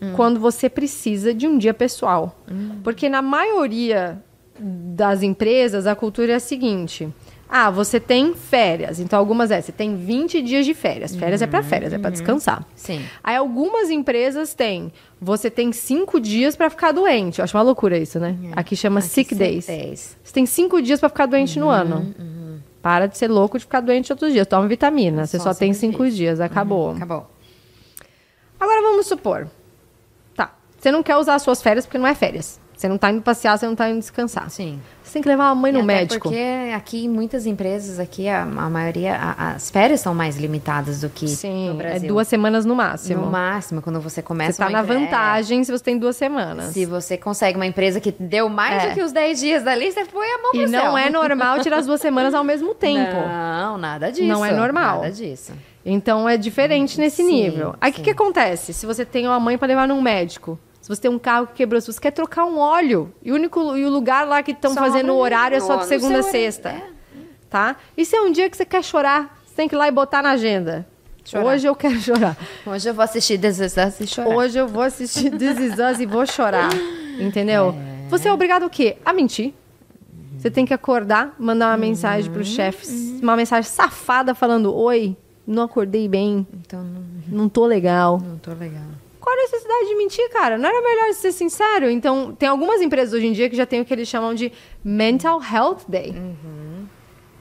Hum. 0.00 0.12
quando 0.14 0.38
você 0.38 0.68
precisa 0.68 1.34
de 1.34 1.46
um 1.46 1.58
dia 1.58 1.74
pessoal. 1.74 2.38
Porque 2.84 3.08
na 3.08 3.20
maioria 3.20 4.22
das 4.60 5.22
empresas, 5.22 5.86
a 5.88 5.94
cultura 5.96 6.32
é 6.32 6.34
a 6.36 6.40
seguinte: 6.40 7.08
ah, 7.48 7.68
você 7.70 7.98
tem 7.98 8.32
férias. 8.34 9.00
Então, 9.00 9.18
algumas 9.18 9.50
é, 9.50 9.60
você 9.60 9.72
tem 9.72 9.96
20 9.96 10.40
dias 10.42 10.64
de 10.66 10.74
férias. 10.74 11.16
Férias 11.16 11.42
é 11.42 11.46
para 11.48 11.62
férias, 11.64 11.92
é 11.92 11.98
para 11.98 12.10
descansar. 12.10 12.64
Sim. 12.76 13.00
Aí, 13.24 13.34
algumas 13.36 13.90
empresas 13.90 14.54
têm, 14.54 14.92
você 15.20 15.50
tem 15.50 15.72
cinco 15.72 16.20
dias 16.20 16.54
para 16.54 16.70
ficar 16.70 16.92
doente. 16.92 17.38
Eu 17.40 17.44
acho 17.44 17.56
uma 17.56 17.62
loucura 17.64 17.98
isso, 17.98 18.20
né? 18.20 18.36
Aqui 18.52 18.76
chama 18.76 19.00
É. 19.00 19.02
Aqui, 19.02 19.08
sick 19.08 19.34
days. 19.34 19.66
days. 19.66 20.16
Você 20.22 20.32
tem 20.32 20.46
cinco 20.46 20.80
dias 20.82 21.00
para 21.00 21.08
ficar 21.08 21.26
doente 21.26 21.58
Uhum, 21.58 21.64
no 21.66 21.70
ano. 21.72 22.14
Para 22.88 23.06
de 23.06 23.18
ser 23.18 23.28
louco 23.28 23.58
de 23.58 23.66
ficar 23.66 23.80
doente 23.82 24.10
outros 24.10 24.32
dias. 24.32 24.46
Toma 24.46 24.66
vitamina. 24.66 25.26
Você 25.26 25.36
Só 25.36 25.52
só, 25.52 25.58
tem 25.58 25.74
cinco 25.74 26.04
dias. 26.04 26.16
dias. 26.16 26.40
Acabou. 26.40 26.92
Acabou. 26.92 27.30
Agora 28.58 28.80
vamos 28.80 29.06
supor. 29.06 29.46
Tá. 30.34 30.54
Você 30.78 30.90
não 30.90 31.02
quer 31.02 31.18
usar 31.18 31.34
as 31.34 31.42
suas 31.42 31.60
férias 31.60 31.84
porque 31.84 31.98
não 31.98 32.06
é 32.06 32.14
férias. 32.14 32.58
Você 32.78 32.86
não 32.88 32.96
tá 32.96 33.10
indo 33.10 33.20
passear, 33.20 33.58
você 33.58 33.66
não 33.66 33.74
tá 33.74 33.90
indo 33.90 33.98
descansar. 33.98 34.48
Sim. 34.50 34.80
Você 35.02 35.14
tem 35.14 35.22
que 35.22 35.28
levar 35.28 35.48
a 35.48 35.54
mãe 35.54 35.72
no 35.72 35.82
médico. 35.82 36.28
Porque 36.28 36.70
aqui 36.76 37.06
em 37.06 37.08
muitas 37.08 37.44
empresas, 37.44 37.98
aqui 37.98 38.28
a, 38.28 38.42
a 38.42 38.70
maioria, 38.70 39.16
a- 39.16 39.54
as 39.54 39.68
férias 39.68 40.00
são 40.00 40.14
mais 40.14 40.36
limitadas 40.36 41.00
do 41.00 41.08
que 41.08 41.26
Sim, 41.26 41.70
no 41.70 41.74
é 41.74 41.76
Brasil. 41.88 42.08
duas 42.08 42.28
semanas 42.28 42.64
no 42.64 42.76
máximo. 42.76 43.22
No 43.24 43.30
máximo, 43.32 43.82
quando 43.82 44.00
você 44.00 44.22
começa 44.22 44.52
Você 44.52 44.58
tá 44.62 44.70
na 44.70 44.82
empre- 44.84 44.94
vantagem 44.96 45.64
se 45.64 45.72
você 45.72 45.82
tem 45.82 45.98
duas 45.98 46.14
semanas. 46.14 46.68
É. 46.68 46.72
Se 46.72 46.84
você 46.86 47.16
consegue 47.18 47.56
uma 47.58 47.66
empresa 47.66 47.98
que 48.00 48.12
deu 48.12 48.48
mais 48.48 48.84
É. 48.84 48.88
do 48.90 48.94
que 48.94 49.02
os 49.02 49.10
10 49.10 49.40
dias 49.40 49.64
dali, 49.64 49.90
você 49.90 50.04
põe 50.04 50.28
a 50.28 50.38
mão 50.38 50.52
E 50.54 50.68
céu. 50.68 50.84
não 50.84 50.96
é 50.96 51.10
normal 51.10 51.58
tirar 51.60 51.78
as 51.78 51.86
duas 51.86 52.00
semanas 52.00 52.32
ao 52.32 52.44
mesmo 52.44 52.74
tempo. 52.78 53.16
Não, 53.16 53.76
nada 53.76 54.12
disso. 54.12 54.24
Não 54.28 54.44
é 54.44 54.52
normal. 54.52 54.98
Nada 55.00 55.10
disso. 55.10 55.52
Então 55.84 56.28
é 56.28 56.36
diferente 56.36 56.96
nesse 57.00 57.22
sim, 57.24 57.28
nível. 57.32 57.74
Aí 57.80 57.90
o 57.90 57.94
que, 57.94 58.02
que 58.02 58.10
acontece? 58.10 58.72
Se 58.72 58.86
você 58.86 59.04
tem 59.04 59.26
uma 59.26 59.40
mãe 59.40 59.58
para 59.58 59.66
levar 59.68 59.88
num 59.88 60.00
médico, 60.02 60.56
se 60.88 60.96
você 60.96 61.02
tem 61.02 61.10
um 61.10 61.18
carro 61.18 61.46
que 61.48 61.52
quebrou, 61.52 61.78
se 61.82 61.92
você 61.92 62.00
quer 62.00 62.12
trocar 62.12 62.46
um 62.46 62.56
óleo, 62.56 63.12
e 63.22 63.30
o 63.30 63.34
único 63.34 63.76
e 63.76 63.84
o 63.84 63.90
lugar 63.90 64.26
lá 64.26 64.42
que 64.42 64.52
estão 64.52 64.74
fazendo 64.74 65.12
o 65.12 65.18
horário 65.18 65.54
é 65.54 65.60
só 65.60 65.76
de 65.76 65.84
segunda 65.84 66.20
a 66.20 66.22
sexta. 66.22 66.70
horário, 66.70 66.94
Tá? 67.50 67.76
E 67.94 68.06
se 68.06 68.16
é 68.16 68.22
um 68.22 68.32
dia 68.32 68.48
que 68.48 68.56
você 68.56 68.64
quer 68.64 68.82
chorar, 68.82 69.38
você 69.44 69.54
tem 69.54 69.68
que 69.68 69.74
ir 69.74 69.78
lá 69.78 69.86
e 69.86 69.90
botar 69.90 70.22
na 70.22 70.30
agenda. 70.30 70.86
Chorar. 71.26 71.44
Hoje 71.44 71.66
eu 71.66 71.76
quero 71.76 72.00
chorar. 72.00 72.34
Hoje 72.64 72.88
eu 72.88 72.94
vou 72.94 73.02
assistir 73.04 73.38
This 73.38 73.58
Is 73.58 73.74
Us 73.76 74.00
e 74.00 74.06
chorar. 74.06 74.34
Hoje 74.34 74.58
eu 74.58 74.66
vou 74.66 74.82
assistir 74.82 75.30
This 75.30 75.58
Is 75.58 75.72
Us 75.74 76.00
e 76.00 76.06
vou 76.06 76.24
chorar. 76.24 76.70
Entendeu? 77.20 77.74
Você 78.08 78.26
é 78.28 78.32
obrigado 78.32 78.64
o 78.64 78.70
quê? 78.70 78.96
A 79.04 79.12
mentir. 79.12 79.52
Você 80.38 80.50
tem 80.50 80.64
que 80.64 80.72
acordar, 80.72 81.34
mandar 81.38 81.68
uma 81.70 81.76
mensagem 81.76 82.30
pro 82.30 82.42
chefe, 82.42 83.18
uma 83.20 83.36
mensagem 83.36 83.70
safada 83.70 84.34
falando: 84.34 84.74
Oi, 84.74 85.14
não 85.46 85.64
acordei 85.64 86.08
bem, 86.08 86.46
Então, 86.50 86.82
não, 86.82 87.02
não 87.26 87.48
tô 87.48 87.66
legal. 87.66 88.22
não 88.24 88.38
tô 88.38 88.54
legal. 88.54 88.84
Qual 89.28 89.38
a 89.38 89.42
necessidade 89.42 89.88
de 89.88 89.94
mentir, 89.94 90.30
cara? 90.30 90.56
Não 90.56 90.66
era 90.66 90.80
melhor 90.80 91.12
ser 91.12 91.32
sincero? 91.32 91.90
Então, 91.90 92.34
tem 92.34 92.48
algumas 92.48 92.80
empresas 92.80 93.12
hoje 93.12 93.26
em 93.26 93.32
dia 93.32 93.50
que 93.50 93.56
já 93.56 93.66
tem 93.66 93.78
o 93.78 93.84
que 93.84 93.92
eles 93.92 94.08
chamam 94.08 94.32
de 94.32 94.50
Mental 94.82 95.38
Health 95.42 95.80
Day. 95.86 96.14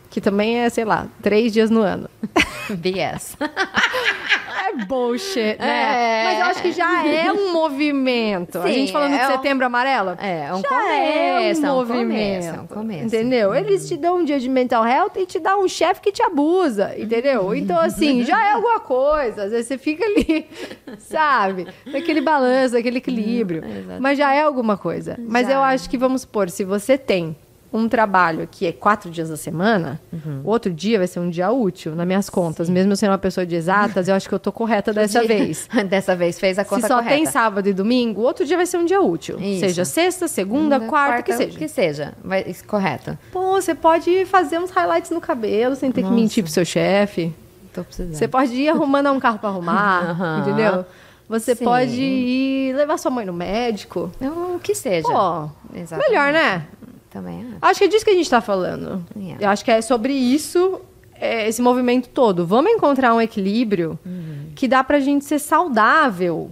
Que 0.10 0.20
também 0.20 0.60
é, 0.60 0.70
sei 0.70 0.84
lá, 0.84 1.08
três 1.24 1.54
dias 1.54 1.70
no 1.70 1.80
ano. 1.80 2.10
BS. 2.70 3.38
É 4.82 4.86
bullshit, 4.86 5.57
né? 5.57 5.57
É. 5.59 6.23
Mas 6.25 6.39
eu 6.39 6.45
acho 6.47 6.61
que 6.61 6.71
já 6.71 7.05
é 7.07 7.32
um 7.32 7.51
movimento. 7.53 8.59
a 8.59 8.63
Sim, 8.67 8.73
gente 8.73 8.91
falando 8.91 9.13
é 9.13 9.17
de 9.19 9.23
um- 9.25 9.28
setembro 9.36 9.65
amarelo. 9.65 10.17
É, 10.19 10.45
é 10.45 10.53
um 10.53 10.61
já 10.61 10.67
começo, 10.69 11.63
é 11.65 11.67
é 11.67 11.71
um 11.71 11.73
um 11.73 11.78
movimento. 11.78 12.07
começo, 12.07 12.47
é 12.49 12.61
um 12.61 12.67
começo. 12.67 13.05
Entendeu? 13.05 13.53
Eles 13.55 13.88
te 13.88 13.97
dão 13.97 14.17
um 14.17 14.23
dia 14.25 14.39
de 14.39 14.49
mental 14.49 14.86
health 14.86 15.11
e 15.17 15.25
te 15.25 15.39
dá 15.39 15.57
um 15.57 15.67
chefe 15.67 16.01
que 16.01 16.11
te 16.11 16.21
abusa, 16.23 16.93
entendeu? 16.97 17.53
Então, 17.55 17.80
assim, 17.80 18.23
já 18.23 18.49
é 18.49 18.53
alguma 18.53 18.80
coisa. 18.80 19.43
Às 19.43 19.51
vezes 19.51 19.67
você 19.67 19.78
fica 19.78 20.05
ali, 20.05 20.45
sabe? 20.99 21.67
Naquele 21.86 22.21
balanço, 22.21 22.78
aquele 22.78 22.97
equilíbrio. 22.97 23.63
Mas 23.99 24.17
já 24.17 24.34
é 24.34 24.41
alguma 24.41 24.78
coisa. 24.78 25.17
Mas 25.19 25.47
Já. 25.47 25.53
eu 25.55 25.61
acho 25.61 25.89
que, 25.89 25.97
vamos 25.97 26.21
supor, 26.21 26.49
se 26.49 26.63
você 26.63 26.97
tem 26.97 27.36
um 27.78 27.88
trabalho 27.88 28.47
que 28.49 28.65
é 28.65 28.71
quatro 28.71 29.09
dias 29.09 29.30
da 29.30 29.38
semana, 29.38 29.99
Uhum. 30.11 30.41
o 30.43 30.49
outro 30.49 30.71
dia 30.73 30.97
vai 30.97 31.07
ser 31.07 31.19
um 31.19 31.30
dia 31.30 31.51
útil, 31.51 31.95
nas 31.95 32.05
minhas 32.07 32.30
contas. 32.30 32.69
Mesmo 32.69 32.91
eu 32.91 32.95
sendo 32.95 33.11
uma 33.11 33.17
pessoa 33.17 33.45
de 33.45 33.55
exatas, 33.55 34.07
eu 34.07 34.15
acho 34.15 34.28
que 34.28 34.34
eu 34.36 34.39
tô 34.39 34.51
correta 34.51 34.91
dessa 34.93 35.23
vez. 35.23 35.67
Dessa 35.89 36.15
vez 36.15 36.39
fez 36.39 36.57
a 36.59 36.63
Se 36.63 36.69
conta 36.69 36.88
só 36.88 36.95
correta. 36.97 37.15
tem 37.15 37.25
sábado 37.25 37.67
e 37.69 37.73
domingo, 37.73 38.21
o 38.21 38.23
outro 38.23 38.45
dia 38.45 38.57
vai 38.57 38.65
ser 38.65 38.78
um 38.78 38.86
dia 38.86 38.99
útil. 39.01 39.39
Isso. 39.39 39.59
Seja 39.61 39.86
sexta, 39.86 40.28
segunda, 40.28 40.80
quarta, 40.82 41.23
que 41.23 41.34
seja. 41.34 41.57
Que 41.57 41.67
seja. 41.67 42.13
Vai, 42.23 42.43
isso, 42.47 42.65
correto. 42.65 43.17
Pô, 43.32 43.53
você 43.53 43.73
pode 43.75 44.25
fazer 44.25 44.59
uns 44.59 44.71
highlights 44.71 45.11
no 45.11 45.21
cabelo 45.21 45.75
sem 45.75 45.91
ter 45.91 46.03
que 46.03 46.09
mentir 46.09 46.43
pro 46.43 46.51
seu 46.51 46.65
chefe. 46.65 47.34
Tô 47.73 47.84
precisando. 47.84 48.13
Você 48.15 48.28
pode 48.28 48.53
ir 48.55 48.69
arrumando 48.69 49.11
um 49.11 49.19
carro 49.19 49.38
pra 49.38 49.49
arrumar, 49.49 50.09
Aham. 50.11 50.39
entendeu? 50.41 50.86
Você 51.30 51.53
Sim. 51.55 51.65
pode 51.65 52.01
ir 52.01 52.73
levar 52.73 52.97
sua 52.97 53.11
mãe 53.11 53.25
no 53.25 53.34
médico. 53.34 54.09
Então, 54.15 54.55
O 54.55 54.59
que 54.59 54.73
seja. 54.73 55.03
Pô, 55.07 55.49
Exatamente. 55.75 56.09
melhor, 56.09 56.32
né? 56.32 56.65
Também 57.10 57.39
acho. 57.45 57.58
Acho 57.62 57.80
que 57.80 57.86
é 57.86 57.88
disso 57.88 58.05
que 58.05 58.12
a 58.12 58.16
gente 58.16 58.30
tá 58.30 58.41
falando. 58.41 59.05
Yeah. 59.16 59.43
Eu 59.45 59.49
acho 59.49 59.64
que 59.66 59.72
é 59.72 59.82
sobre 59.82 60.14
isso, 60.14 60.82
é, 61.16 61.47
esse 61.47 61.62
movimento 61.62 62.10
todo. 62.10 62.45
Vamos 62.45 62.72
encontrar 62.72 63.14
um 63.14 63.22
equilíbrio 63.22 63.97
Uhum. 64.05 64.51
que 64.55 64.68
dá 64.68 64.84
pra 64.84 64.99
gente 64.99 65.24
ser 65.26 65.39
saudável 65.39 66.51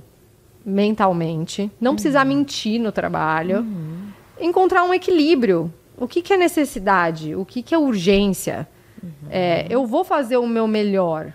mentalmente, 0.66 1.70
não 1.80 1.94
precisar 1.94 2.22
Uhum. 2.26 2.36
mentir 2.36 2.80
no 2.82 2.92
trabalho, 2.92 3.66
encontrar 4.40 4.84
um 4.84 4.94
equilíbrio. 4.94 5.72
O 5.98 6.08
que, 6.08 6.22
que 6.22 6.34
é 6.34 6.38
necessidade? 6.38 7.36
O 7.36 7.46
que, 7.46 7.62
que 7.62 7.74
é 7.74 7.78
urgência? 7.78 8.68
Uhum. 9.04 9.10
É, 9.30 9.68
eu 9.70 9.86
vou 9.86 10.04
fazer 10.04 10.38
o 10.38 10.48
meu 10.48 10.68
melhor, 10.68 11.34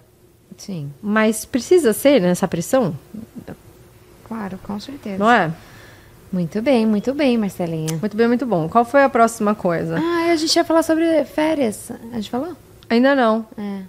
Sim, 0.56 0.90
mas 1.00 1.44
precisa 1.44 1.92
ser 1.92 2.20
nessa 2.20 2.46
pressão, 2.48 2.94
claro, 4.24 4.58
com 4.62 4.78
certeza. 4.80 5.18
não 5.18 5.30
é? 5.30 5.52
Muito 6.32 6.62
bem, 6.62 6.86
muito 6.86 7.12
bem, 7.12 7.36
Marcelinha. 7.36 7.98
Muito 8.00 8.16
bem, 8.16 8.28
muito 8.28 8.46
bom. 8.46 8.68
Qual 8.68 8.84
foi 8.84 9.02
a 9.02 9.08
próxima 9.08 9.54
coisa? 9.54 9.96
Ah, 9.98 10.30
a 10.32 10.36
gente 10.36 10.54
ia 10.54 10.64
falar 10.64 10.82
sobre 10.84 11.24
férias. 11.24 11.90
A 12.12 12.16
gente 12.16 12.30
falou? 12.30 12.56
Ainda 12.88 13.14
não, 13.16 13.44
É. 13.58 13.80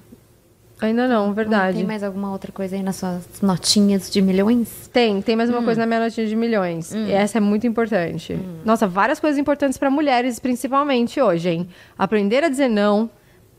ainda 0.82 1.08
não, 1.08 1.34
verdade. 1.34 1.78
Tem 1.78 1.86
mais 1.86 2.04
alguma 2.04 2.32
outra 2.32 2.52
coisa 2.52 2.76
aí 2.76 2.82
nas 2.82 2.96
suas 2.96 3.24
notinhas 3.44 4.10
de 4.10 4.22
milhões? 4.24 4.90
Tem, 4.92 5.22
tem 5.22 5.36
mais 5.36 5.50
Hum. 5.52 5.54
uma 5.54 5.64
coisa 5.64 5.82
na 5.82 5.86
minha 5.88 6.00
notinha 6.00 6.26
de 6.26 6.36
milhões. 6.36 6.92
E 6.94 7.12
essa 7.12 7.38
é 7.38 7.42
muito 7.42 7.68
importante. 7.68 8.34
Hum. 8.34 8.58
Nossa, 8.66 8.88
várias 8.88 9.20
coisas 9.20 9.38
importantes 9.40 9.78
para 9.78 9.92
mulheres, 9.92 10.40
principalmente 10.40 11.22
hoje, 11.22 11.50
hein? 11.50 11.70
Aprender 11.98 12.44
a 12.44 12.50
dizer 12.50 12.68
não, 12.70 13.08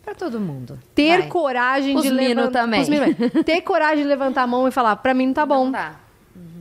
Pra 0.05 0.15
todo 0.17 0.41
mundo. 0.41 0.77
ter 0.97 1.19
Vai. 1.21 1.29
coragem 1.29 1.97
Os 1.97 2.03
de 2.03 2.11
levantar 2.11 2.63
também. 2.63 2.83
os 2.83 2.89
mino 2.89 3.07
ter 3.47 3.61
coragem 3.61 4.03
de 4.03 4.09
levantar 4.09 4.43
a 4.43 4.47
mão 4.49 4.67
e 4.67 4.73
falar, 4.73 4.97
pra 4.97 5.15
mim 5.15 5.27
não 5.27 5.35
tá 5.35 5.47
bom. 5.47 5.67
Não 5.67 5.71
dá. 5.73 5.95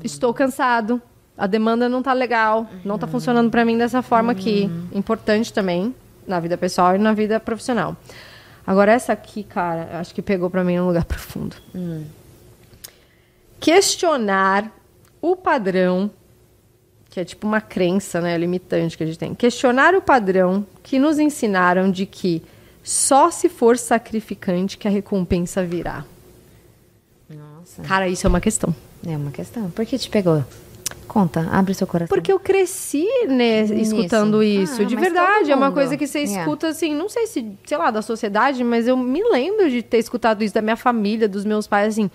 Estou 0.03 0.31
cansado. 0.33 1.01
A 1.41 1.47
demanda 1.47 1.89
não 1.89 2.03
tá 2.03 2.13
legal. 2.13 2.69
Não 2.85 2.99
tá 2.99 3.07
funcionando 3.07 3.49
pra 3.49 3.65
mim 3.65 3.75
dessa 3.75 4.03
forma 4.03 4.31
aqui. 4.31 4.69
Importante 4.93 5.51
também 5.51 5.95
na 6.27 6.39
vida 6.39 6.55
pessoal 6.55 6.95
e 6.95 6.99
na 6.99 7.13
vida 7.13 7.39
profissional. 7.39 7.97
Agora 8.65 8.91
essa 8.91 9.11
aqui, 9.11 9.41
cara, 9.41 9.89
eu 9.91 9.97
acho 9.97 10.13
que 10.13 10.21
pegou 10.21 10.51
pra 10.51 10.63
mim 10.63 10.77
num 10.77 10.85
lugar 10.85 11.03
profundo. 11.05 11.55
Questionar 13.59 14.71
o 15.19 15.35
padrão 15.35 16.11
que 17.09 17.19
é 17.19 17.25
tipo 17.25 17.47
uma 17.47 17.59
crença, 17.59 18.21
né, 18.21 18.37
limitante 18.37 18.95
que 18.95 19.03
a 19.03 19.07
gente 19.07 19.17
tem. 19.17 19.33
Questionar 19.33 19.95
o 19.95 20.01
padrão 20.01 20.63
que 20.83 20.99
nos 20.99 21.17
ensinaram 21.17 21.89
de 21.89 22.05
que 22.05 22.43
só 22.83 23.31
se 23.31 23.49
for 23.49 23.79
sacrificante 23.79 24.77
que 24.77 24.87
a 24.87 24.91
recompensa 24.91 25.65
virá. 25.65 26.05
Nossa. 27.27 27.81
Cara, 27.81 28.07
isso 28.07 28.27
é 28.27 28.29
uma 28.29 28.39
questão. 28.39 28.75
É 29.05 29.17
uma 29.17 29.31
questão. 29.31 29.71
Por 29.71 29.87
que 29.87 29.97
te 29.97 30.07
pegou? 30.07 30.45
Conta, 31.07 31.47
abre 31.51 31.73
seu 31.73 31.85
coração. 31.87 32.15
Porque 32.15 32.31
eu 32.31 32.39
cresci 32.39 33.05
né, 33.27 33.63
Nisso. 33.63 33.73
escutando 33.95 34.41
isso. 34.41 34.81
Ah, 34.81 34.85
de 34.85 34.95
verdade, 34.95 35.51
é 35.51 35.55
uma 35.55 35.71
coisa 35.71 35.97
que 35.97 36.07
você 36.07 36.19
Yeah. 36.19 36.41
escuta 36.41 36.67
assim, 36.69 36.95
não 36.95 37.09
sei 37.09 37.27
se, 37.27 37.51
sei 37.65 37.77
lá, 37.77 37.91
da 37.91 38.01
sociedade, 38.01 38.63
mas 38.63 38.87
eu 38.87 38.95
me 38.95 39.21
lembro 39.23 39.69
de 39.69 39.81
ter 39.81 39.97
escutado 39.97 40.43
isso 40.43 40.53
da 40.53 40.61
minha 40.61 40.77
família, 40.77 41.27
dos 41.27 41.43
meus 41.45 41.67
pais, 41.67 41.93
assim, 41.95 42.09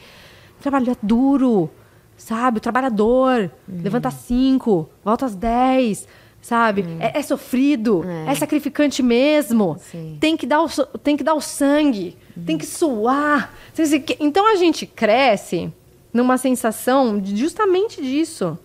trabalho 0.60 0.90
é 0.92 0.96
duro, 1.02 1.68
sabe? 2.16 2.58
O 2.58 2.60
trabalhador, 2.60 3.50
Uhum. 3.68 3.80
levanta 3.82 4.08
às 4.08 4.14
cinco, 4.14 4.88
volta 5.04 5.26
às 5.26 5.34
dez, 5.34 6.06
sabe? 6.40 6.82
Uhum. 6.82 6.96
É, 7.00 7.18
é 7.18 7.22
sofrido, 7.22 8.02
é. 8.26 8.34
sacrificante 8.34 9.02
mesmo. 9.02 9.76
Sim. 9.90 10.16
Tem 10.20 10.36
que 10.36 10.46
dar 10.46 10.62
o, 10.62 10.68
tem 11.02 11.16
que 11.16 11.24
dar 11.24 11.34
o 11.34 11.40
sangue, 11.40 12.16
tem 12.46 12.56
que 12.56 12.64
suar. 12.66 13.52
Então 14.20 14.50
a 14.50 14.56
gente 14.56 14.86
cresce 14.86 15.70
numa 16.12 16.38
sensação 16.38 17.20
justamente 17.22 18.00
disso. 18.00 18.58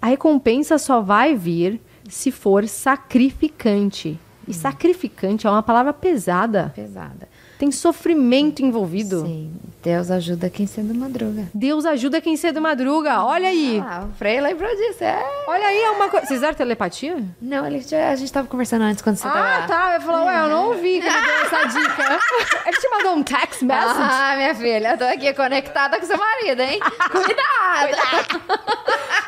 A 0.00 0.08
recompensa 0.08 0.78
só 0.78 1.00
vai 1.00 1.34
vir 1.34 1.80
se 2.08 2.30
for 2.30 2.66
sacrificante. 2.68 4.18
E 4.46 4.54
sacrificante 4.54 5.46
é 5.46 5.50
uma 5.50 5.62
palavra 5.62 5.92
pesada. 5.92 6.72
Pesada. 6.74 7.28
Tem 7.58 7.70
sofrimento 7.72 8.62
envolvido. 8.62 9.22
Sim. 9.22 9.52
Deus 9.82 10.10
ajuda 10.10 10.50
quem 10.50 10.66
cedo 10.66 10.92
madruga. 10.94 11.44
Deus 11.54 11.86
ajuda 11.86 12.20
quem 12.20 12.36
cedo 12.36 12.60
madruga. 12.60 13.22
Olha 13.22 13.48
aí. 13.48 13.80
Ah, 13.86 14.04
o 14.10 14.12
Frei 14.18 14.40
lembrou 14.40 14.68
disso. 14.74 15.02
É. 15.04 15.24
Olha 15.46 15.64
aí, 15.66 15.80
é 15.80 15.90
uma 15.92 16.08
coisa. 16.08 16.26
Vocês 16.26 16.38
fizeram 16.38 16.54
telepatia? 16.54 17.22
Não, 17.40 17.64
ele 17.66 17.80
já- 17.80 18.10
a 18.10 18.16
gente 18.16 18.32
tava 18.32 18.48
conversando 18.48 18.82
antes 18.82 19.00
quando 19.00 19.16
você 19.16 19.28
Ah, 19.28 19.30
tava. 19.30 19.66
tá. 19.68 19.94
Eu 19.94 20.00
falei, 20.00 20.26
ué, 20.26 20.44
eu 20.44 20.48
não 20.48 20.66
ouvi 20.70 21.00
que 21.00 21.06
ele 21.06 21.20
deu 21.20 21.36
essa 21.44 21.64
dica. 21.68 22.18
Ele 22.66 22.76
te 22.78 22.88
mandou 22.90 23.14
um 23.14 23.22
text 23.22 23.62
message? 23.62 23.94
Ah, 24.00 24.34
minha 24.36 24.54
filha, 24.56 24.90
eu 24.92 24.98
tô 24.98 25.04
aqui 25.04 25.32
conectada 25.34 26.00
com 26.00 26.04
seu 26.06 26.18
marido, 26.18 26.60
hein? 26.62 26.80
Cuidado! 27.12 28.66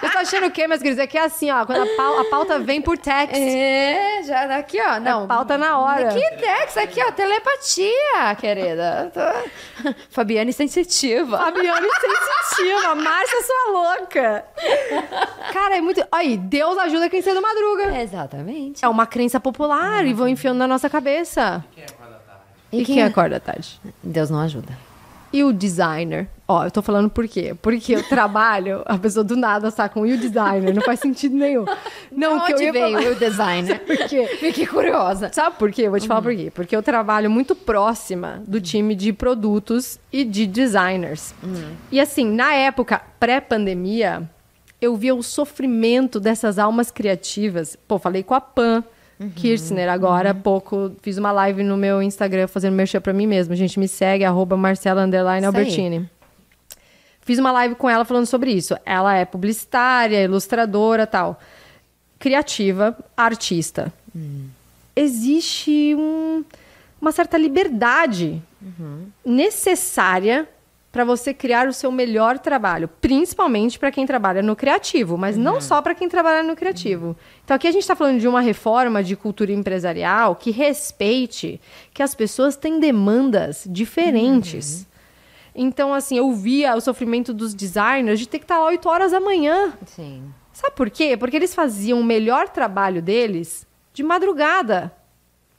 Eu 0.03 0.11
tô 0.11 0.18
achando 0.18 0.47
o 0.47 0.51
quê, 0.51 0.66
meus 0.66 0.81
queridos? 0.83 1.03
É 1.03 1.07
que 1.07 1.16
é 1.18 1.24
assim, 1.24 1.51
ó. 1.51 1.64
Quando 1.64 1.83
a, 1.83 1.97
pau- 1.97 2.18
a 2.20 2.24
pauta 2.24 2.59
vem 2.59 2.81
por 2.83 2.99
text. 2.99 3.35
É, 3.37 4.22
já 4.24 4.47
daqui, 4.47 4.79
ó. 4.81 4.99
Não. 5.01 5.26
pauta 5.29 5.57
na 5.57 5.79
hora. 5.79 6.09
Que 6.09 6.20
text 6.37 6.79
aqui, 6.79 7.01
ó. 7.03 7.12
Telepatia, 7.12 7.93
querida. 8.37 9.11
Tô- 9.12 9.91
Fabiane 10.11 10.53
sensitiva. 10.53 11.39
Fabiane 11.39 11.87
sensitiva, 11.89 12.95
Márcia 12.95 13.43
sua 13.43 13.73
louca. 13.73 14.45
Cara, 15.53 15.77
é 15.77 15.81
muito. 15.81 16.05
Aí, 16.11 16.37
Deus 16.37 16.77
ajuda 16.79 17.09
quem 17.09 17.23
cedo 17.23 17.41
madruga. 17.43 18.01
Exatamente. 18.03 18.85
É 18.85 18.89
uma 18.89 19.07
crença 19.07 19.39
popular 19.41 20.05
e 20.07 20.12
vão 20.12 20.29
enfiando 20.29 20.59
na 20.59 20.66
nossa 20.66 20.89
cabeça. 20.91 21.64
E, 22.71 22.85
quem 22.85 23.03
acorda 23.03 23.37
à 23.37 23.41
tarde? 23.41 23.81
Deus 24.03 24.29
não 24.31 24.41
ajuda. 24.41 24.77
E 25.33 25.43
o 25.45 25.53
designer? 25.53 26.29
Ó, 26.51 26.64
eu 26.64 26.70
tô 26.70 26.80
falando 26.80 27.11
por 27.11 27.28
quê? 27.28 27.55
Porque 27.61 27.94
eu 27.94 28.03
trabalho, 28.09 28.80
a 28.86 28.96
pessoa 28.96 29.22
do 29.22 29.36
nada 29.36 29.68
está 29.68 29.86
com 29.86 30.07
e 30.07 30.14
o 30.14 30.18
designer, 30.18 30.74
não 30.74 30.80
faz 30.80 30.99
sentido 30.99 31.36
nenhum. 31.36 31.66
Não, 32.11 32.38
De 32.38 32.46
que 32.46 32.53
eu 32.55 32.61
ia 32.62 32.72
veio 32.72 32.84
falar- 32.99 33.11
o 33.11 33.14
designer? 33.16 33.78
Por 33.84 33.96
quê? 34.09 34.26
Fiquei 34.40 34.66
curiosa. 34.66 35.30
Sabe 35.30 35.57
por 35.59 35.70
quê? 35.70 35.82
Eu 35.82 35.90
vou 35.90 36.01
te 36.01 36.09
falar 36.09 36.22
por 36.22 36.34
quê. 36.34 36.51
Porque 36.55 36.74
eu 36.74 36.82
trabalho 36.82 37.30
muito 37.30 37.55
próxima 37.55 38.42
do 38.46 38.61
time 38.62 38.94
de 38.94 39.12
produtos 39.12 40.01
e 40.11 40.24
de 40.24 40.46
designers. 40.46 41.34
E 41.92 42.01
assim, 42.01 42.24
na 42.24 42.55
época 42.55 43.03
pré-pandemia, 43.20 44.22
eu 44.80 44.96
via 44.96 45.14
o 45.14 45.22
sofrimento 45.22 46.18
dessas 46.18 46.59
almas 46.59 46.90
criativas. 46.90 47.76
Pô, 47.86 47.99
falei 47.99 48.22
com 48.22 48.32
a 48.34 48.40
Pan. 48.40 48.82
Kirchner, 49.34 49.90
agora 49.90 50.30
há 50.30 50.34
pouco, 50.34 50.92
fiz 51.03 51.18
uma 51.18 51.32
live 51.32 51.62
no 51.64 51.76
meu 51.76 52.01
Instagram 52.01 52.46
fazendo 52.46 52.74
merchan 52.74 53.01
pra 53.01 53.12
mim 53.12 53.26
mesma. 53.26 53.53
A 53.53 53.57
gente 53.57 53.78
me 53.78 53.88
segue, 53.88 54.24
arroba 54.24 54.57
Marcela. 54.57 55.03
Albertini. 55.03 56.09
Fiz 57.29 57.39
uma 57.39 57.53
live 57.53 57.74
com 57.74 57.91
ela 57.91 58.07
falando 58.07 58.24
sobre 58.24 58.51
isso. 58.53 58.74
Ela 58.87 59.14
é 59.14 59.22
publicitária, 59.26 60.22
ilustradora 60.24 61.07
tal. 61.07 61.39
Criativa, 62.18 62.97
artista. 63.14 63.93
Existe 64.97 65.95
um- 65.95 66.43
uma 66.99 67.12
certa 67.12 67.37
liberdade 67.37 68.43
necessária 69.22 70.49
para 70.91 71.05
você 71.05 71.35
criar 71.35 71.68
o 71.68 71.72
seu 71.74 71.93
melhor 71.93 72.39
trabalho, 72.39 72.89
principalmente 72.99 73.79
para 73.79 73.91
quem 73.93 74.07
trabalha 74.07 74.43
no 74.43 74.57
criativo, 74.57 75.18
mas 75.18 75.37
não 75.37 75.61
só 75.61 75.83
para 75.83 75.95
quem 75.95 76.09
trabalha 76.09 76.43
no 76.43 76.57
criativo. 76.57 77.14
Então 77.45 77.55
aqui 77.55 77.68
a 77.68 77.70
gente 77.70 77.83
está 77.83 77.95
falando 77.95 78.18
de 78.18 78.26
uma 78.26 78.41
reforma 78.41 79.05
de 79.05 79.14
cultura 79.14 79.53
empresarial 79.53 80.35
que 80.35 80.51
respeite 80.51 81.61
que 81.93 82.03
as 82.03 82.14
pessoas 82.14 82.57
têm 82.57 82.81
demandas 82.81 83.64
diferentes. 83.66 84.87
Então, 85.61 85.93
assim, 85.93 86.17
eu 86.17 86.31
via 86.31 86.77
o 86.77 86.81
sofrimento 86.81 87.35
dos 87.35 87.53
designers 87.53 88.21
de 88.21 88.29
ter 88.29 88.39
que 88.39 88.45
estar 88.45 88.61
lá 88.61 88.67
8 88.67 88.89
horas 88.89 89.11
da 89.11 89.19
manhã. 89.19 89.73
Sim. 89.87 90.23
Sabe 90.53 90.77
por 90.77 90.89
quê? 90.89 91.17
Porque 91.17 91.35
eles 91.35 91.53
faziam 91.53 92.01
o 92.01 92.05
melhor 92.05 92.49
trabalho 92.49 93.03
deles 93.03 93.67
de 93.93 94.05
madrugada. 94.05 94.93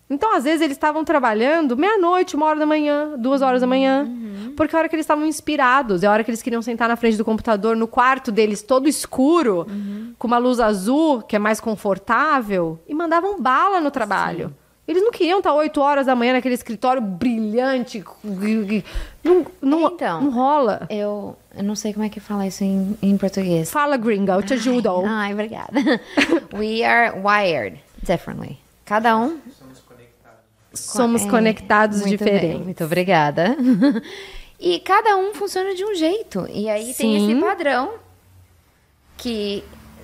Então, 0.09 0.33
às 0.33 0.45
vezes, 0.45 0.61
eles 0.61 0.77
estavam 0.77 1.03
trabalhando 1.03 1.75
meia-noite, 1.75 2.37
uma 2.37 2.45
hora 2.45 2.59
da 2.59 2.65
manhã, 2.65 3.13
duas 3.17 3.41
horas 3.41 3.59
da 3.59 3.67
manhã. 3.67 4.09
Porque 4.55 4.73
é 4.73 4.77
a 4.77 4.79
hora 4.79 4.89
que 4.89 4.95
eles 4.95 5.03
estavam 5.03 5.25
inspirados, 5.25 6.01
é 6.01 6.07
a 6.07 6.11
hora 6.11 6.23
que 6.23 6.31
eles 6.31 6.41
queriam 6.41 6.61
sentar 6.61 6.87
na 6.87 6.95
frente 6.95 7.17
do 7.17 7.25
computador, 7.25 7.75
no 7.75 7.87
quarto 7.87 8.31
deles 8.31 8.63
todo 8.63 8.87
escuro, 8.87 9.67
com 10.17 10.27
uma 10.27 10.37
luz 10.37 10.61
azul, 10.61 11.21
que 11.21 11.35
é 11.35 11.39
mais 11.39 11.59
confortável, 11.59 12.79
e 12.87 12.95
mandavam 12.95 13.39
bala 13.39 13.81
no 13.81 13.91
trabalho. 13.91 14.55
Eles 14.89 15.03
não 15.03 15.11
queriam 15.11 15.37
estar 15.37 15.53
oito 15.53 15.79
horas 15.79 16.07
da 16.07 16.15
manhã 16.15 16.33
naquele 16.33 16.55
escritório 16.55 16.99
brilhante. 16.99 18.03
Não, 19.23 19.45
não, 19.61 19.87
Então. 19.87 20.21
não 20.21 20.31
rola. 20.31 20.87
Eu, 20.89 21.37
eu 21.55 21.63
não 21.63 21.75
sei 21.75 21.93
como 21.93 22.05
é 22.05 22.09
que 22.09 22.19
fala 22.19 22.47
isso 22.47 22.63
em, 22.63 22.97
em 23.01 23.15
português. 23.15 23.69
Fala, 23.69 23.97
gringa, 23.97 24.33
eu 24.33 24.41
te 24.41 24.55
ajudo. 24.55 25.03
Ai, 25.05 25.31
obrigada. 25.33 25.71
We 26.53 26.83
are 26.83 27.19
wired 27.19 27.79
differently. 28.01 28.57
Cada 28.83 29.15
um 29.15 29.37
Somos 30.73 31.23
É, 31.25 31.29
conectados 31.29 32.01
muito 32.01 32.23
bem, 32.23 32.33
diferentes. 32.33 32.63
muito 32.65 32.83
obrigada. 32.83 33.55
e 34.59 34.79
cada 34.79 35.17
um 35.17 35.33
funciona 35.35 35.73
de 35.75 35.83
um 35.85 35.93
jeito. 35.95 36.47
E 36.51 36.67
aí 36.69 36.93
tem 36.93 36.93
Sim. 37.19 37.31
esse 37.31 37.41
padrão 37.41 37.91
que. 39.17 39.63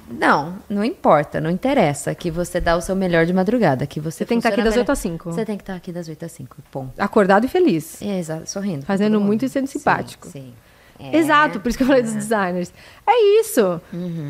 Não, 0.10 0.58
não 0.70 0.84
importa, 0.84 1.41
não 1.41 1.49
interessa 1.49 2.14
que 2.14 2.30
você 2.30 2.60
dá 2.62 2.76
o 2.76 2.82
seu 2.82 2.95
melhor 2.95 3.26
de 3.26 3.34
madrugada, 3.34 3.88
que 3.88 3.99
você 3.99 4.20
Você 4.20 4.26
tem 4.26 4.38
que 4.39 4.47
estar 4.47 4.49
aqui 4.49 4.56
funciona 4.58 4.66
das 4.66 4.74
melhor- 4.76 4.84
8 4.84 4.91
às 4.91 4.99
5. 4.99 5.32
Você 5.32 5.45
tem 5.45 5.58
que 5.58 5.64
estar 5.64 5.76
aqui 5.76 5.91
das 5.91 6.08
8 6.08 6.26
às 6.26 6.32
5, 6.32 6.58
ponto. 6.72 6.93
Acordado 6.99 7.45
e 7.45 7.47
feliz. 7.47 8.01
É, 8.01 8.20
exato, 8.20 8.47
sorrindo. 8.49 8.86
Fazendo 8.86 9.20
muito 9.20 9.45
e 9.45 9.49
sendo 9.49 9.68
Sim, 9.68 9.80
simpático. 9.80 10.28
Sim. 10.28 10.53
É. 10.97 11.18
Exato, 11.18 11.60
por 11.60 11.68
isso 11.68 11.78
que 11.78 11.84
eu 11.84 11.88
falei 11.88 12.03
dos 12.03 12.14
designers. 12.14 12.72
É 13.06 13.41
isso. 13.41 13.82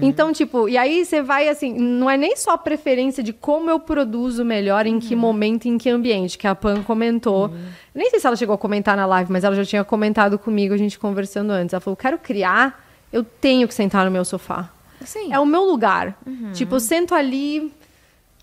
Então, 0.01 0.33
tipo, 0.33 0.67
e 0.67 0.77
aí 0.79 1.05
você 1.05 1.21
vai 1.21 1.47
assim, 1.47 1.71
não 1.77 2.09
é 2.09 2.17
nem 2.17 2.35
só 2.35 2.57
preferência 2.57 3.21
de 3.21 3.31
como 3.33 3.69
eu 3.69 3.79
produzo 3.79 4.43
melhor, 4.43 4.87
em 4.87 4.97
que 4.99 5.15
momento, 5.15 5.67
em 5.67 5.77
que 5.77 5.89
ambiente, 5.91 6.39
que 6.39 6.47
a 6.47 6.55
Pan 6.55 6.81
comentou. 6.81 7.51
Nem 7.93 8.09
sei 8.09 8.19
se 8.19 8.25
ela 8.25 8.35
chegou 8.35 8.55
a 8.55 8.57
comentar 8.57 8.97
na 8.97 9.05
live, 9.05 9.31
mas 9.31 9.43
ela 9.43 9.55
já 9.55 9.63
tinha 9.63 9.83
comentado 9.83 10.39
comigo, 10.39 10.73
a 10.73 10.77
gente 10.77 10.97
conversando 10.97 11.51
antes. 11.51 11.71
Ela 11.71 11.81
falou: 11.81 11.95
quero 11.95 12.17
criar, 12.17 12.83
eu 13.13 13.23
tenho 13.23 13.67
que 13.67 13.73
sentar 13.73 14.03
no 14.03 14.09
meu 14.09 14.25
sofá. 14.25 14.71
Sim. 15.03 15.33
É 15.33 15.39
o 15.39 15.45
meu 15.45 15.63
lugar. 15.63 16.17
Tipo, 16.53 16.75
eu 16.75 16.79
sento 16.79 17.13
ali, 17.15 17.71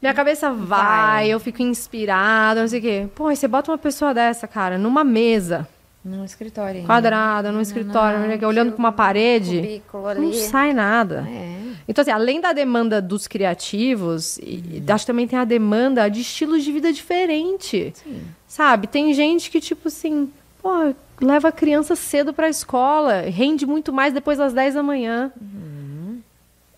minha 0.00 0.14
cabeça 0.14 0.50
vai, 0.52 0.66
Vai. 0.66 1.28
eu 1.30 1.38
fico 1.40 1.62
inspirada, 1.62 2.60
não 2.60 2.68
sei 2.68 2.78
o 2.78 2.82
quê. 2.82 3.08
Pô, 3.14 3.26
aí 3.28 3.36
você 3.36 3.46
bota 3.48 3.70
uma 3.70 3.78
pessoa 3.78 4.12
dessa, 4.12 4.46
cara, 4.48 4.76
numa 4.78 5.04
mesa 5.04 5.66
No 6.04 6.24
escritório. 6.24 6.76
ainda. 6.76 6.86
quadrada, 6.86 7.52
num 7.52 7.60
escritório, 7.60 8.18
não, 8.40 8.48
olhando 8.48 8.72
para 8.72 8.78
uma 8.78 8.92
parede, 8.92 9.82
não 10.18 10.32
sai 10.32 10.72
nada. 10.72 11.26
É. 11.28 11.62
Então, 11.88 12.02
assim, 12.02 12.10
além 12.12 12.40
da 12.40 12.52
demanda 12.52 13.02
dos 13.02 13.26
criativos, 13.26 14.38
acho 14.88 15.04
que 15.04 15.06
também 15.06 15.26
tem 15.26 15.38
a 15.38 15.44
demanda 15.44 16.08
de 16.08 16.20
estilos 16.20 16.62
de 16.62 16.70
vida 16.72 16.92
diferente. 16.92 17.92
Sabe? 18.46 18.86
Tem 18.86 19.12
gente 19.14 19.50
que, 19.50 19.60
tipo 19.60 19.88
assim, 19.88 20.30
pô, 20.62 20.70
leva 21.20 21.48
a 21.48 21.52
criança 21.52 21.96
cedo 21.96 22.32
pra 22.32 22.48
escola, 22.48 23.22
rende 23.22 23.66
muito 23.66 23.92
mais 23.92 24.12
depois 24.14 24.38
das 24.38 24.52
10 24.52 24.74
da 24.74 24.82
manhã. 24.82 25.32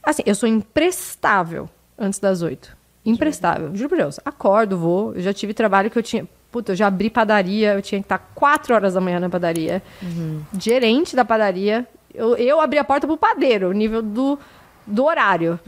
Assim, 0.05 0.23
eu 0.27 0.35
sou 0.35 0.49
imprestável 0.49 1.69
antes 1.99 2.19
das 2.19 2.43
8. 2.43 2.77
Imprestável, 3.07 3.75
juro 3.75 3.91
por 3.91 3.99
Deus. 3.99 4.19
Acordo, 4.25 4.79
vou. 4.79 5.15
Eu 5.15 5.21
já 5.23 5.33
tive 5.33 5.53
trabalho 5.55 5.91
que 5.91 5.99
eu 5.99 6.03
tinha. 6.03 6.27
Puta, 6.51 6.73
eu 6.73 6.77
já 6.77 6.87
abri 6.87 7.11
padaria, 7.11 7.75
eu 7.75 7.83
tinha 7.83 8.01
que 8.01 8.05
estar 8.05 8.19
4 8.35 8.75
horas 8.75 8.95
da 8.95 9.01
manhã 9.01 9.19
na 9.21 9.29
padaria. 9.29 9.83
Gerente 10.59 11.15
da 11.17 11.25
padaria. 11.25 11.87
Eu, 12.15 12.37
eu 12.37 12.61
abri 12.61 12.79
a 12.79 12.85
porta 12.85 13.07
pro 13.07 13.17
padeiro, 13.17 13.69
o 13.71 13.73
nível 13.73 14.01
do, 14.01 14.39
do 14.87 15.05
horário. 15.05 15.59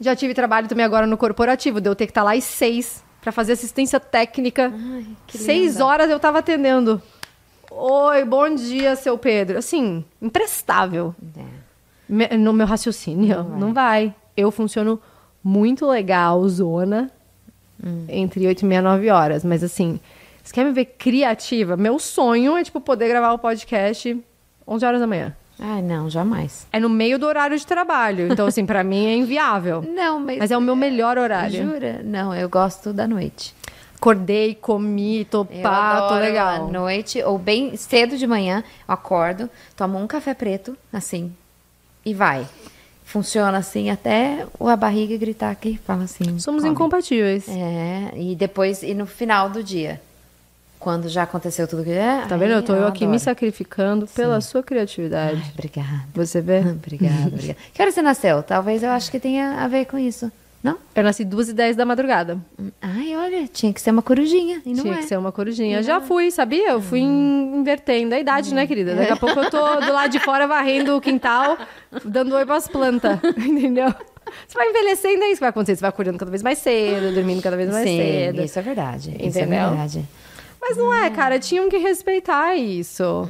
Já 0.00 0.14
tive 0.16 0.34
trabalho 0.34 0.66
também 0.68 0.84
agora 0.84 1.06
no 1.06 1.16
corporativo, 1.16 1.80
de 1.80 1.88
eu 1.88 1.94
ter 1.94 2.06
que 2.06 2.10
estar 2.10 2.22
lá 2.24 2.32
às 2.34 2.44
6 2.44 3.02
para 3.20 3.32
fazer 3.32 3.52
assistência 3.52 3.98
técnica. 3.98 4.72
que 5.26 5.38
Seis 5.38 5.74
linda. 5.74 5.86
horas 5.86 6.10
eu 6.10 6.18
tava 6.20 6.40
atendendo. 6.40 7.00
Oi, 7.70 8.24
bom 8.24 8.54
dia, 8.54 8.94
seu 8.96 9.16
Pedro. 9.16 9.58
Assim, 9.58 10.04
imprestável. 10.20 11.14
É. 11.36 11.42
No 12.08 12.52
meu 12.52 12.66
raciocínio. 12.66 13.42
Não 13.44 13.72
vai. 13.72 14.14
Eu 14.36 14.50
funciono 14.50 15.00
muito 15.42 15.86
legal, 15.86 16.46
zona, 16.48 17.10
entre 18.08 18.46
8 18.46 18.62
e 18.62 18.64
meia, 18.64 18.82
9 18.82 19.10
horas. 19.10 19.44
Mas 19.44 19.62
assim, 19.64 19.98
você 20.42 20.52
quer 20.54 20.64
me 20.64 20.72
ver 20.72 20.84
criativa? 20.84 21.76
Meu 21.76 21.98
sonho 21.98 22.56
é, 22.56 22.62
tipo, 22.64 22.80
poder 22.80 23.08
gravar 23.08 23.32
o 23.32 23.38
podcast 23.38 24.18
11 24.66 24.86
horas 24.86 25.00
da 25.00 25.06
manhã. 25.06 25.34
Ai, 25.58 25.80
não, 25.80 26.10
jamais. 26.10 26.66
É 26.70 26.78
no 26.78 26.88
meio 26.88 27.18
do 27.18 27.26
horário 27.26 27.56
de 27.58 27.66
trabalho. 27.66 28.30
Então, 28.30 28.46
assim, 28.46 28.66
pra 28.66 28.82
mim 28.84 29.06
é 29.06 29.16
inviável. 29.16 29.82
Não, 29.82 30.20
mas. 30.20 30.38
Mas 30.38 30.50
é 30.50 30.56
o 30.56 30.60
meu 30.60 30.76
melhor 30.76 31.16
horário. 31.16 31.64
Jura? 31.64 32.00
Não, 32.04 32.34
eu 32.34 32.48
gosto 32.48 32.92
da 32.92 33.08
noite. 33.08 33.54
Acordei, 33.96 34.54
comi, 34.54 35.24
tô 35.24 35.46
Eu 35.50 35.62
pá, 35.62 36.06
tô 36.08 36.14
legal. 36.16 36.66
à 36.66 36.70
noite, 36.70 37.22
ou 37.22 37.38
bem 37.38 37.74
cedo 37.76 38.18
de 38.18 38.26
manhã, 38.26 38.62
eu 38.86 38.92
acordo, 38.92 39.48
tomo 39.74 39.98
um 39.98 40.06
café 40.06 40.34
preto, 40.34 40.76
assim, 40.92 41.32
e 42.06 42.14
vai. 42.14 42.46
Funciona 43.04 43.58
assim 43.58 43.90
até 43.90 44.46
a 44.60 44.76
barriga 44.76 45.16
gritar 45.16 45.50
aqui, 45.50 45.78
fala 45.84 46.04
assim. 46.04 46.38
Somos 46.38 46.62
come. 46.62 46.72
incompatíveis. 46.72 47.48
É, 47.48 48.12
e 48.16 48.34
depois, 48.36 48.82
e 48.82 48.94
no 48.94 49.06
final 49.06 49.50
do 49.50 49.62
dia, 49.62 50.00
quando 50.78 51.08
já 51.08 51.24
aconteceu 51.24 51.66
tudo 51.66 51.84
que 51.84 51.90
é. 51.90 52.24
Tá 52.28 52.36
vendo? 52.36 52.52
Eu 52.52 52.62
tô 52.62 52.74
eu 52.74 52.86
aqui 52.86 53.06
me 53.06 53.18
sacrificando 53.18 54.06
pela 54.06 54.40
sua 54.40 54.62
criatividade. 54.62 55.40
Ai, 55.44 55.50
obrigada. 55.52 56.04
Você 56.14 56.40
vê? 56.40 56.60
Obrigada, 56.70 57.26
obrigada. 57.26 57.58
Que 57.72 57.82
hora 57.82 57.90
você 57.90 58.02
nasceu? 58.02 58.42
Talvez 58.42 58.82
eu 58.82 58.90
acho 58.90 59.10
que 59.10 59.18
tenha 59.18 59.62
a 59.62 59.68
ver 59.68 59.86
com 59.86 59.98
isso. 59.98 60.30
Não? 60.66 60.78
Eu 60.96 61.04
nasci 61.04 61.24
duas 61.24 61.48
e 61.48 61.52
dez 61.52 61.76
da 61.76 61.84
madrugada. 61.86 62.38
Ai, 62.82 63.14
olha, 63.16 63.46
tinha 63.46 63.72
que 63.72 63.80
ser 63.80 63.92
uma 63.92 64.02
corujinha. 64.02 64.60
E 64.66 64.74
não 64.74 64.82
Tinha 64.82 64.94
é. 64.94 64.96
que 64.98 65.04
ser 65.04 65.16
uma 65.16 65.30
corujinha. 65.30 65.80
Já 65.80 66.00
fui, 66.00 66.28
sabia? 66.32 66.70
Eu 66.70 66.80
fui 66.82 66.98
in- 66.98 67.52
invertendo 67.56 68.14
a 68.14 68.18
idade, 68.18 68.52
né, 68.52 68.66
querida? 68.66 68.96
Daqui 68.96 69.12
a 69.12 69.16
pouco 69.16 69.38
eu 69.38 69.48
tô 69.48 69.76
do 69.80 69.92
lado 69.92 70.10
de 70.10 70.18
fora 70.18 70.44
varrendo 70.48 70.96
o 70.96 71.00
quintal, 71.00 71.56
dando 72.04 72.34
oi 72.34 72.44
pras 72.44 72.66
plantas. 72.66 73.18
Entendeu? 73.38 73.94
Você 74.48 74.58
vai 74.58 74.68
envelhecendo, 74.70 75.22
é 75.22 75.26
isso 75.28 75.34
que 75.36 75.40
vai 75.40 75.50
acontecer. 75.50 75.76
Você 75.76 75.80
vai 75.82 75.90
acordando 75.90 76.18
cada 76.18 76.30
vez 76.32 76.42
mais 76.42 76.58
cedo, 76.58 77.14
dormindo 77.14 77.40
cada 77.40 77.56
vez 77.56 77.70
mais 77.70 77.88
Sim, 77.88 77.96
cedo. 77.96 78.42
isso 78.42 78.58
é 78.58 78.62
verdade. 78.62 79.10
Isso 79.10 79.38
é 79.38 79.42
Entendeu? 79.42 79.68
verdade. 79.68 80.04
Mas 80.68 80.76
não 80.76 80.92
é, 80.92 81.08
cara. 81.10 81.38
Tinham 81.38 81.68
que 81.68 81.76
respeitar 81.76 82.56
isso. 82.56 83.28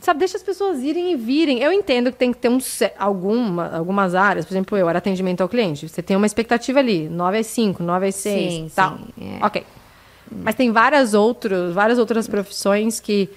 Sabe, 0.00 0.20
deixa 0.20 0.36
as 0.36 0.42
pessoas 0.42 0.80
irem 0.80 1.12
e 1.12 1.16
virem. 1.16 1.58
Eu 1.60 1.72
entendo 1.72 2.12
que 2.12 2.18
tem 2.18 2.32
que 2.32 2.38
ter 2.38 2.48
um, 2.48 2.58
alguma, 2.98 3.76
algumas 3.76 4.14
áreas. 4.14 4.44
Por 4.44 4.52
exemplo, 4.52 4.78
eu 4.78 4.88
era 4.88 4.98
atendimento 4.98 5.40
ao 5.40 5.48
cliente. 5.48 5.88
Você 5.88 6.00
tem 6.00 6.16
uma 6.16 6.26
expectativa 6.26 6.78
ali. 6.78 7.08
9 7.08 7.38
às 7.38 7.46
5, 7.48 7.82
9 7.82 8.06
às 8.06 8.14
6, 8.14 8.52
Sim, 8.52 8.70
tal. 8.74 8.98
sim, 8.98 9.38
é. 9.40 9.44
Ok. 9.44 9.64
Mas 10.30 10.54
tem 10.54 10.70
várias, 10.70 11.12
outros, 11.12 11.74
várias 11.74 11.98
outras 11.98 12.28
profissões 12.28 13.00
que... 13.00 13.28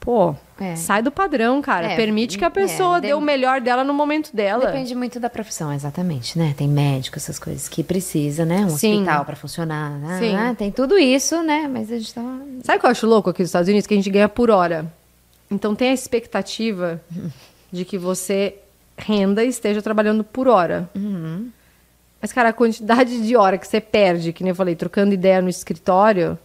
Pô, 0.00 0.34
É. 0.60 0.76
sai 0.76 1.02
do 1.02 1.10
padrão, 1.10 1.62
cara. 1.62 1.92
É, 1.92 1.96
Permite 1.96 2.36
que 2.36 2.44
a 2.44 2.50
pessoa 2.50 2.98
é, 2.98 3.00
dê 3.00 3.14
o 3.14 3.20
melhor 3.20 3.60
dela 3.60 3.84
no 3.84 3.94
momento 3.94 4.34
dela. 4.34 4.66
Depende 4.66 4.94
muito 4.94 5.20
da 5.20 5.30
profissão, 5.30 5.72
exatamente, 5.72 6.38
né? 6.38 6.54
Tem 6.56 6.68
médico, 6.68 7.16
essas 7.16 7.38
coisas 7.38 7.68
que 7.68 7.82
precisa, 7.82 8.44
né? 8.44 8.64
Um 8.64 8.70
Sim. 8.70 8.94
hospital 8.94 9.24
pra 9.24 9.36
funcionar, 9.36 9.90
né? 9.98 10.18
Sim. 10.18 10.54
Tem 10.56 10.70
tudo 10.70 10.98
isso, 10.98 11.42
né? 11.42 11.68
Mas 11.68 11.90
a 11.92 11.98
gente 11.98 12.12
tá... 12.12 12.22
Sabe 12.64 12.78
o 12.78 12.80
que 12.80 12.86
eu 12.86 12.90
acho 12.90 13.06
louco 13.06 13.30
aqui 13.30 13.42
nos 13.42 13.48
Estados 13.48 13.68
Unidos? 13.68 13.86
Que 13.86 13.94
a 13.94 13.96
gente 13.96 14.10
ganha 14.10 14.28
por 14.28 14.50
hora. 14.50 14.92
Então 15.50 15.74
tem 15.74 15.90
a 15.90 15.94
expectativa 15.94 17.00
de 17.72 17.84
que 17.84 17.96
você 17.96 18.56
renda 18.96 19.44
e 19.44 19.48
esteja 19.48 19.80
trabalhando 19.80 20.24
por 20.24 20.48
hora. 20.48 20.90
Mas, 22.20 22.32
cara, 22.32 22.48
a 22.48 22.52
quantidade 22.52 23.22
de 23.24 23.36
hora 23.36 23.56
que 23.56 23.66
você 23.66 23.80
perde, 23.80 24.32
que 24.32 24.42
nem 24.42 24.50
eu 24.50 24.56
falei, 24.56 24.74
trocando 24.74 25.14
ideia 25.14 25.40
no 25.40 25.48
escritório, 25.48 26.36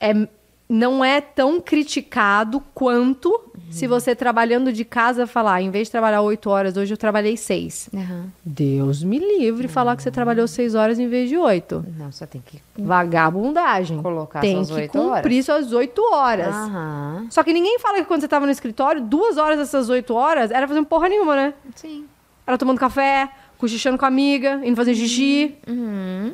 é, 0.00 0.26
não 0.74 1.04
é 1.04 1.20
tão 1.20 1.60
criticado 1.60 2.60
quanto 2.74 3.40
se 3.70 3.86
você 3.86 4.14
trabalhando 4.14 4.72
de 4.72 4.84
casa 4.84 5.24
falar, 5.24 5.62
em 5.62 5.70
vez 5.70 5.86
de 5.86 5.92
trabalhar 5.92 6.20
oito 6.22 6.50
horas, 6.50 6.76
hoje 6.76 6.92
eu 6.92 6.96
trabalhei 6.96 7.36
seis. 7.36 7.88
Aham. 7.94 8.26
Deus 8.44 9.02
me 9.04 9.20
livre 9.20 9.68
falar 9.68 9.94
que 9.94 10.02
você 10.02 10.10
trabalhou 10.10 10.48
seis 10.48 10.74
horas 10.74 10.98
em 10.98 11.06
vez 11.06 11.28
de 11.28 11.36
oito. 11.36 11.84
Não, 11.96 12.10
só 12.10 12.26
tem 12.26 12.42
que... 12.44 12.60
Vagabundagem. 12.76 14.02
Colocar 14.02 14.40
Tem 14.40 14.64
que 14.64 14.88
cumprir 14.88 15.44
suas 15.44 15.72
oito 15.72 16.02
horas. 16.12 16.54
Só 17.30 17.44
que 17.44 17.52
ninguém 17.52 17.78
fala 17.78 17.98
que 17.98 18.06
quando 18.06 18.22
você 18.22 18.28
tava 18.28 18.44
no 18.44 18.52
escritório, 18.52 19.00
duas 19.00 19.36
horas 19.36 19.58
dessas 19.58 19.88
oito 19.88 20.12
horas 20.14 20.50
era 20.50 20.66
fazendo 20.66 20.86
porra 20.86 21.08
nenhuma, 21.08 21.36
né? 21.36 21.54
Sim. 21.76 22.04
Era 22.44 22.58
tomando 22.58 22.80
café, 22.80 23.30
cochichando 23.58 23.96
com 23.96 24.04
a 24.04 24.08
amiga, 24.08 24.60
indo 24.64 24.76
fazer 24.76 24.94
xixi, 24.94 25.54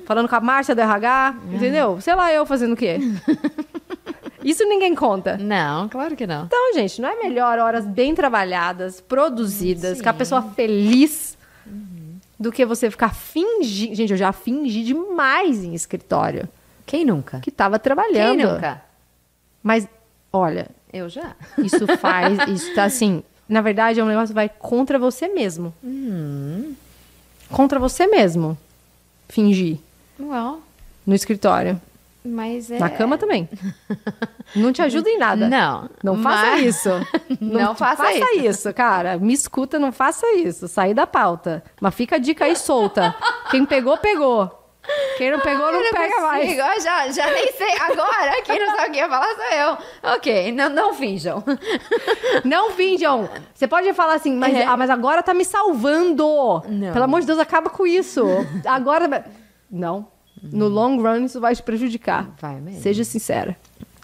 falando 0.06 0.28
com 0.28 0.34
a 0.34 0.40
Márcia 0.40 0.74
do 0.74 0.80
RH, 0.80 1.36
entendeu? 1.52 2.00
Sei 2.00 2.14
lá, 2.14 2.32
eu 2.32 2.46
fazendo 2.46 2.72
o 2.72 2.76
quê? 2.76 2.98
Isso 4.42 4.64
ninguém 4.64 4.94
conta. 4.94 5.36
Não, 5.36 5.88
claro 5.88 6.16
que 6.16 6.26
não. 6.26 6.44
Então, 6.46 6.74
gente, 6.74 7.00
não 7.00 7.08
é 7.08 7.16
melhor 7.22 7.58
horas 7.58 7.84
bem 7.86 8.14
trabalhadas, 8.14 9.00
produzidas, 9.00 10.00
com 10.00 10.08
a 10.08 10.12
pessoa 10.14 10.42
feliz, 10.42 11.36
do 12.38 12.50
que 12.50 12.64
você 12.64 12.90
ficar 12.90 13.14
fingindo. 13.14 13.94
Gente, 13.94 14.12
eu 14.12 14.16
já 14.16 14.32
fingi 14.32 14.82
demais 14.82 15.62
em 15.62 15.74
escritório 15.74 16.48
Quem 16.86 17.04
nunca? 17.04 17.40
que 17.40 17.50
tava 17.50 17.78
trabalhando. 17.78 18.38
Quem 18.38 18.46
nunca? 18.46 18.82
Mas, 19.62 19.86
olha, 20.32 20.68
Eu 20.92 21.08
já. 21.08 21.34
isso 21.58 21.86
faz. 21.98 22.38
isso 22.48 22.74
tá 22.74 22.84
assim. 22.84 23.22
Na 23.48 23.60
verdade, 23.60 24.00
é 24.00 24.04
um 24.04 24.06
negócio 24.06 24.28
que 24.28 24.34
vai 24.34 24.48
contra 24.48 24.98
você 24.98 25.28
mesmo. 25.28 25.74
Contra 27.50 27.78
você 27.78 28.06
mesmo. 28.06 28.56
Fingir. 29.28 29.78
Well, 30.18 30.62
No 31.06 31.14
escritório. 31.14 31.80
Mas 32.24 32.70
é... 32.70 32.78
Na 32.78 32.90
cama 32.90 33.16
também. 33.18 33.48
Não 34.54 34.72
te 34.72 34.82
ajuda 34.82 35.08
em 35.08 35.18
nada. 35.18 35.48
Não. 35.48 35.88
Não 36.02 36.22
faça 36.22 36.50
mas- 36.50 36.64
isso. 36.64 36.88
Não 37.40 37.74
faça 37.74 38.12
isso. 38.36 38.72
cara. 38.74 39.16
Me 39.18 39.32
escuta, 39.32 39.78
não 39.78 39.92
faça 39.92 40.26
isso. 40.34 40.66
Sair 40.68 40.92
da 40.94 41.06
pauta. 41.06 41.62
Mas 41.80 41.94
fica 41.94 42.16
a 42.16 42.18
dica 42.18 42.44
aí 42.44 42.56
solta. 42.56 43.14
Quem 43.50 43.64
pegou, 43.64 43.96
pegou. 43.98 44.56
Quem 45.18 45.30
não 45.30 45.38
pegou, 45.40 45.70
não, 45.70 45.80
Eu 45.80 45.92
pega 45.92 46.20
mais. 46.22 46.42
consigo, 46.46 46.62
eu 46.62 46.80
já, 46.80 47.08
já 47.10 47.30
nem 47.30 47.52
sei. 47.52 47.72
Agora, 47.78 48.42
quem 48.42 48.58
não 48.58 48.74
sabe 48.74 48.88
o 48.88 48.92
que 48.92 48.98
ia 48.98 49.08
falar 49.08 49.34
sou 49.34 49.44
eu. 49.44 49.78
Ok, 50.14 50.52
não, 50.52 50.68
não 50.70 50.94
finjam. 50.94 51.44
Não 52.44 52.70
finjam. 52.70 53.28
Você 53.54 53.68
pode 53.68 53.92
falar 53.92 54.14
assim, 54.14 54.34
mas, 54.34 54.54
É. 54.56 54.64
ah, 54.64 54.76
mas 54.76 54.88
agora 54.90 55.22
tá 55.22 55.34
me 55.34 55.44
salvando. 55.44 56.24
Não. 56.66 56.92
Pelo 56.92 57.04
amor 57.04 57.20
de 57.20 57.26
Deus, 57.26 57.38
acaba 57.38 57.68
com 57.70 57.86
isso. 57.86 58.24
Agora. 58.66 59.24
Não. 59.70 60.08
No 60.42 60.68
long 60.68 61.00
run, 61.02 61.24
isso 61.24 61.40
vai 61.40 61.54
te 61.54 61.62
prejudicar. 61.62 62.28
Vai 62.40 62.60
mesmo. 62.60 62.80
Seja 62.82 63.04
sincera. 63.04 63.56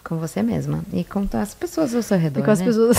Com 0.03 0.17
você 0.17 0.41
mesma. 0.41 0.83
E 0.93 1.03
com 1.03 1.27
as 1.33 1.53
pessoas 1.53 1.93
ao 1.93 2.01
seu 2.01 2.17
redor. 2.17 2.39
E 2.39 2.43
com 2.43 2.51
as 2.51 2.59
né? 2.59 2.65
pessoas 2.65 2.97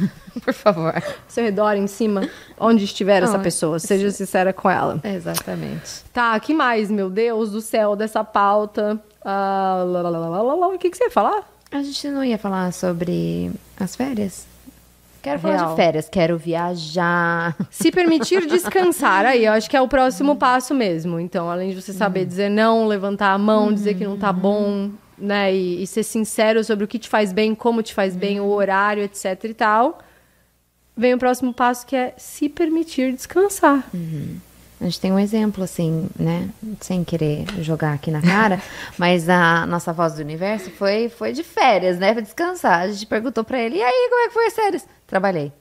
Por 0.44 0.52
favor. 0.52 0.94
ao 0.94 1.02
seu 1.28 1.42
redor, 1.44 1.74
em 1.74 1.86
cima, 1.86 2.28
onde 2.58 2.84
estiver 2.84 3.22
essa 3.22 3.34
Onde- 3.34 3.44
pessoa. 3.44 3.78
Seja 3.78 4.10
sincera 4.10 4.52
com 4.52 4.68
ela. 4.68 5.00
Exatamente. 5.02 6.02
Tá, 6.12 6.38
que 6.38 6.52
mais, 6.52 6.90
meu 6.90 7.08
Deus 7.08 7.50
do 7.50 7.60
céu, 7.62 7.96
dessa 7.96 8.22
pauta? 8.22 9.00
Ah, 9.24 9.82
lá, 9.86 10.02
lá, 10.02 10.18
lá. 10.54 10.68
O 10.68 10.78
que, 10.78 10.90
que 10.90 10.96
você 10.98 11.04
ia 11.04 11.10
falar? 11.10 11.48
A 11.72 11.82
gente 11.82 12.08
não 12.08 12.22
ia 12.24 12.36
falar 12.36 12.72
sobre 12.72 13.50
as 13.78 13.96
férias? 13.96 14.44
Quero 15.22 15.38
falar 15.38 15.56
Real. 15.56 15.70
de 15.70 15.76
férias, 15.76 16.08
quero 16.08 16.38
viajar. 16.38 17.54
Se 17.70 17.90
permitir 17.90 18.46
descansar, 18.46 19.26
aí 19.26 19.44
eu 19.44 19.52
acho 19.52 19.68
que 19.68 19.76
é 19.76 19.80
o 19.80 19.88
próximo 19.88 20.36
passo 20.36 20.74
mesmo. 20.74 21.20
Então, 21.20 21.50
além 21.50 21.70
de 21.70 21.80
você 21.80 21.92
saber 21.92 22.24
dizer 22.24 22.48
não, 22.48 22.86
levantar 22.86 23.32
a 23.32 23.38
mão, 23.38 23.72
dizer 23.72 23.94
que 23.94 24.04
não 24.04 24.16
tá 24.16 24.32
bom, 24.32 24.90
né? 25.18 25.54
E, 25.54 25.82
e 25.82 25.86
ser 25.86 26.02
sincero 26.02 26.64
sobre 26.64 26.84
o 26.84 26.88
que 26.88 26.98
te 26.98 27.08
faz 27.08 27.32
bem, 27.32 27.54
como 27.54 27.82
te 27.82 27.92
faz 27.92 28.16
bem, 28.16 28.40
o 28.40 28.48
horário, 28.48 29.02
etc 29.02 29.44
e 29.44 29.54
tal. 29.54 29.98
Vem 30.96 31.14
o 31.14 31.18
próximo 31.18 31.52
passo 31.52 31.86
que 31.86 31.94
é 31.94 32.14
se 32.16 32.48
permitir 32.48 33.12
descansar. 33.12 33.84
A 34.80 34.84
gente 34.84 34.98
tem 34.98 35.12
um 35.12 35.18
exemplo, 35.18 35.62
assim, 35.62 36.08
né? 36.18 36.48
Sem 36.80 37.04
querer 37.04 37.44
jogar 37.60 37.92
aqui 37.92 38.10
na 38.10 38.22
cara, 38.22 38.62
mas 38.96 39.28
a 39.28 39.66
nossa 39.66 39.92
voz 39.92 40.14
do 40.14 40.22
universo 40.22 40.70
foi, 40.70 41.10
foi 41.10 41.32
de 41.32 41.42
férias, 41.42 41.98
né? 41.98 42.12
Pra 42.14 42.22
descansar. 42.22 42.80
A 42.80 42.88
gente 42.88 43.06
perguntou 43.06 43.44
pra 43.44 43.60
ele, 43.60 43.76
e 43.76 43.82
aí, 43.82 44.08
como 44.08 44.22
é 44.22 44.28
que 44.28 44.32
foi 44.34 44.46
as 44.46 44.54
férias? 44.54 44.88
Trabalhei. 45.06 45.52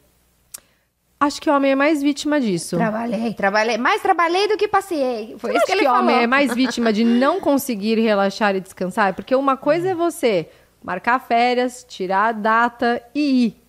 Acho 1.19 1.41
que 1.41 1.49
o 1.49 1.53
homem 1.53 1.71
é 1.71 1.75
mais 1.75 2.01
vítima 2.01 2.39
disso. 2.39 2.77
Trabalhei, 2.77 3.33
trabalhei. 3.33 3.77
Mais 3.77 4.01
trabalhei 4.01 4.47
do 4.47 4.55
que 4.55 4.69
passei. 4.69 5.35
Foi 5.37 5.51
Você 5.51 5.57
isso 5.57 5.65
que 5.65 5.71
ele 5.73 5.81
que 5.81 5.87
o 5.87 5.89
falou. 5.89 6.03
homem 6.03 6.23
é 6.23 6.27
mais 6.27 6.55
vítima 6.55 6.93
de 6.93 7.03
não 7.03 7.41
conseguir 7.41 7.99
relaxar 7.99 8.55
e 8.55 8.61
descansar? 8.61 9.13
Porque 9.13 9.35
uma 9.35 9.57
coisa 9.57 9.89
é 9.89 9.93
você 9.93 10.47
marcar 10.81 11.19
férias, 11.19 11.85
tirar 11.85 12.29
a 12.29 12.31
data 12.31 13.01
e 13.13 13.47
ir. 13.47 13.61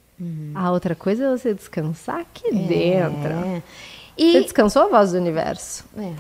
A 0.55 0.71
outra 0.71 0.95
coisa 0.95 1.25
é 1.25 1.31
você 1.31 1.53
descansar 1.53 2.21
aqui 2.21 2.53
dentro. 2.55 3.63
É. 4.21 4.33
Você 4.33 4.39
E... 4.39 4.43
descansou 4.43 4.83
a 4.83 4.89
voz 4.89 5.13
do 5.13 5.19
universo? 5.19 5.85
É. 5.97 6.13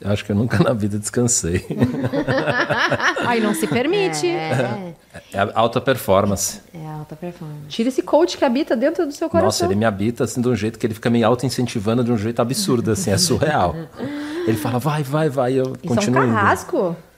Eu 0.00 0.10
acho 0.10 0.24
que 0.24 0.32
eu 0.32 0.36
nunca 0.36 0.62
na 0.62 0.72
vida 0.74 0.98
descansei. 0.98 1.64
Aí 3.26 3.40
não 3.40 3.54
se 3.54 3.66
permite. 3.66 4.26
É, 4.26 4.94
É 5.32 5.38
a 5.38 5.50
alta 5.54 5.80
performance. 5.80 6.60
é 6.74 6.86
alta 6.86 7.16
performance. 7.16 7.68
Tira 7.68 7.88
esse 7.88 8.02
coach 8.02 8.36
que 8.36 8.44
habita 8.44 8.76
dentro 8.76 9.06
do 9.06 9.12
seu 9.12 9.28
coração. 9.28 9.46
Nossa, 9.46 9.64
ele 9.64 9.74
me 9.74 9.84
habita 9.84 10.24
assim 10.24 10.40
de 10.40 10.48
um 10.48 10.54
jeito 10.54 10.78
que 10.78 10.86
ele 10.86 10.94
fica 10.94 11.08
me 11.08 11.24
auto-incentivando 11.24 12.04
de 12.04 12.12
um 12.12 12.18
jeito 12.18 12.42
absurdo, 12.42 12.90
assim, 12.90 13.10
é 13.10 13.18
surreal. 13.18 13.74
Ele 14.46 14.56
fala, 14.56 14.78
vai, 14.78 15.02
vai, 15.02 15.28
vai, 15.28 15.54
e 15.54 15.56
eu 15.56 15.64
Isso 15.64 15.74
é 15.82 15.86
um 15.86 15.94
continuo 15.96 16.22
indo. 16.22 16.32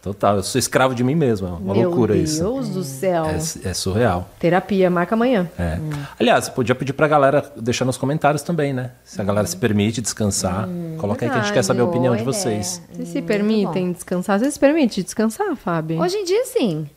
Total, 0.08 0.36
eu 0.36 0.42
sou 0.42 0.58
escravo 0.58 0.94
de 0.94 1.04
mim 1.04 1.14
mesmo, 1.14 1.46
é 1.46 1.50
uma 1.50 1.74
Meu 1.74 1.90
loucura 1.90 2.14
Deus 2.14 2.30
isso. 2.30 2.42
do 2.72 2.82
céu. 2.82 3.26
É, 3.26 3.68
é 3.68 3.74
surreal. 3.74 4.26
Terapia, 4.38 4.88
marca 4.88 5.14
amanhã. 5.14 5.46
É. 5.58 5.78
Aliás, 6.18 6.46
você 6.46 6.50
podia 6.50 6.74
pedir 6.74 6.94
pra 6.94 7.06
galera 7.06 7.52
deixar 7.58 7.84
nos 7.84 7.98
comentários 7.98 8.40
também, 8.40 8.72
né? 8.72 8.92
Se 9.04 9.20
a 9.20 9.24
galera 9.24 9.46
se 9.46 9.56
permite 9.58 10.00
descansar, 10.00 10.66
coloca 10.96 11.26
aí 11.26 11.30
que 11.30 11.36
a 11.36 11.42
gente 11.42 11.52
quer 11.52 11.62
saber 11.62 11.82
a 11.82 11.84
opinião 11.84 12.16
de 12.16 12.22
ideia. 12.22 12.34
vocês. 12.34 12.80
Vocês 12.90 13.08
se 13.08 13.20
permitem 13.20 13.92
descansar? 13.92 14.38
Você 14.38 14.50
se 14.50 14.58
permite 14.58 15.02
descansar, 15.02 15.54
Fábio? 15.56 16.00
Hoje 16.00 16.16
em 16.16 16.24
dia, 16.24 16.46
sim. 16.46 16.88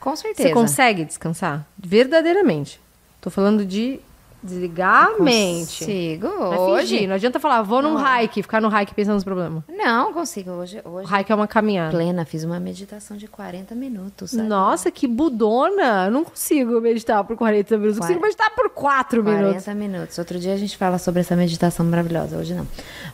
Com 0.00 0.16
certeza. 0.16 0.48
Você 0.48 0.52
consegue 0.54 1.04
descansar? 1.04 1.64
Verdadeiramente. 1.78 2.80
Tô 3.20 3.30
falando 3.30 3.64
de 3.64 4.00
desligar 4.42 5.08
a 5.18 5.22
mente. 5.22 5.78
Consigo. 5.84 6.26
Não 6.28 6.58
Hoje? 6.70 6.88
fingir. 6.88 7.08
Não 7.08 7.14
adianta 7.16 7.40
falar, 7.40 7.62
vou 7.62 7.82
num 7.82 7.96
hike, 7.96 8.42
ficar 8.42 8.60
no 8.60 8.68
hike 8.68 8.94
pensando 8.94 9.14
nos 9.14 9.24
problemas. 9.24 9.62
Não, 9.68 10.12
consigo. 10.12 10.50
Hoje, 10.52 10.80
O 10.84 10.90
hoje 10.90 11.08
hike 11.12 11.32
é 11.32 11.34
uma 11.34 11.48
caminhada. 11.48 11.90
plena, 11.90 12.24
fiz 12.24 12.44
uma 12.44 12.60
meditação 12.60 13.16
de 13.16 13.26
40 13.26 13.74
minutos. 13.74 14.30
sabe? 14.30 14.48
Nossa, 14.48 14.90
que 14.90 15.06
budona! 15.06 16.06
Eu 16.06 16.10
não 16.12 16.24
consigo 16.24 16.80
meditar 16.80 17.22
por 17.24 17.36
40 17.36 17.76
minutos. 17.76 17.96
Eu 17.96 18.02
consigo 18.02 18.20
Quar- 18.20 18.26
meditar 18.28 18.50
por 18.54 18.70
4 18.70 19.24
minutos. 19.24 19.64
40 19.64 19.74
minutos. 19.74 20.18
Outro 20.18 20.38
dia 20.38 20.54
a 20.54 20.56
gente 20.56 20.76
fala 20.76 20.98
sobre 20.98 21.20
essa 21.20 21.34
meditação 21.34 21.84
maravilhosa, 21.86 22.36
hoje 22.36 22.54
não. 22.54 22.66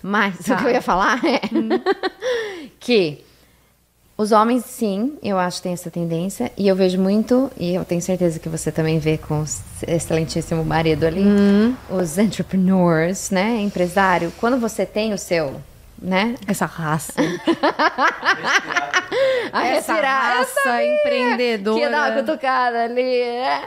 Mas 0.02 0.38
Tá. 0.38 0.54
o 0.54 0.58
que 0.58 0.64
eu 0.66 0.70
ia 0.70 0.82
falar 0.82 1.20
é 1.24 1.40
que 2.78 3.24
Os 4.16 4.30
homens, 4.30 4.64
sim, 4.64 5.18
eu 5.22 5.38
acho 5.38 5.56
que 5.56 5.64
tem 5.64 5.72
essa 5.72 5.90
tendência. 5.90 6.52
E 6.56 6.68
eu 6.68 6.76
vejo 6.76 7.00
muito, 7.00 7.50
e 7.58 7.74
eu 7.74 7.84
tenho 7.84 8.00
certeza 8.00 8.38
que 8.38 8.48
você 8.48 8.70
também 8.70 8.98
vê 9.00 9.18
com 9.18 9.40
o 9.42 9.44
excelentíssimo 9.88 10.64
marido 10.64 11.04
ali, 11.04 11.24
os 11.90 12.16
entrepreneurs, 12.16 13.30
né? 13.30 13.60
Empresário. 13.60 14.32
Quando 14.38 14.56
você 14.58 14.86
tem 14.86 15.12
o 15.12 15.18
seu, 15.18 15.60
né? 16.00 16.36
Essa 16.46 16.64
raça. 16.64 17.14
A 19.52 19.66
Essa 19.66 19.94
raça 19.94 20.84
empreendedora. 20.84 21.80
Que 21.80 21.88
dar 21.88 22.10
uma 22.12 22.20
cutucada 22.22 22.84
ali. 22.84 23.00
é. 23.02 23.62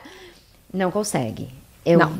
Não 0.73 0.91
consegue. 0.91 1.49
Eu, 1.85 1.99
Não. 1.99 2.19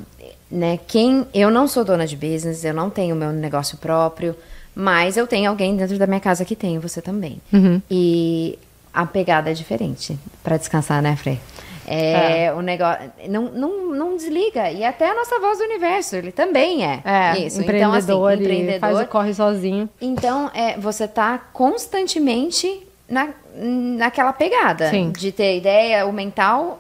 Né, 0.50 0.80
quem, 0.88 1.28
eu 1.34 1.52
não 1.52 1.68
sou 1.68 1.84
dona 1.84 2.08
de 2.08 2.16
business, 2.16 2.64
eu 2.64 2.74
não 2.74 2.90
tenho 2.90 3.14
meu 3.18 3.34
negócio 3.34 3.78
próprio, 3.78 4.34
mas 4.80 5.18
eu 5.18 5.26
tenho 5.26 5.50
alguém 5.50 5.76
dentro 5.76 5.98
da 5.98 6.06
minha 6.06 6.20
casa 6.20 6.46
que 6.46 6.56
tem, 6.56 6.78
você 6.78 7.02
também. 7.02 7.42
Uhum. 7.52 7.82
E 7.90 8.60
a 8.94 9.08
pegada 9.08 9.50
é 9.50 9.54
diferente 9.54 10.16
para 10.44 10.56
descansar, 10.56 11.02
né, 11.02 11.16
Frei? 11.16 11.40
É, 11.88 12.54
o 12.54 12.62
negócio. 12.62 13.12
Não, 13.28 13.46
não, 13.46 13.96
não 13.96 14.18
desliga. 14.18 14.70
E 14.70 14.84
até 14.84 15.10
a 15.10 15.16
nossa 15.16 15.40
voz 15.40 15.58
do 15.58 15.64
universo, 15.64 16.16
ele 16.16 16.32
também 16.32 16.86
é. 16.86 17.02
É, 17.04 17.40
isso. 17.40 17.60
Então, 17.60 17.92
assim, 17.92 18.04
empreendedor, 18.04 18.32
ele 18.34 18.44
empreendedor. 18.44 18.80
faz 18.80 19.00
o 19.00 19.06
corre 19.08 19.34
sozinho. 19.34 19.90
Então, 20.00 20.52
é, 20.54 20.78
você 20.78 21.08
tá 21.08 21.40
constantemente 21.52 22.86
na, 23.10 23.30
naquela 23.56 24.32
pegada 24.32 24.92
Sim. 24.92 25.12
de 25.12 25.32
ter 25.32 25.58
ideia, 25.58 26.06
o 26.06 26.14
mental. 26.14 26.80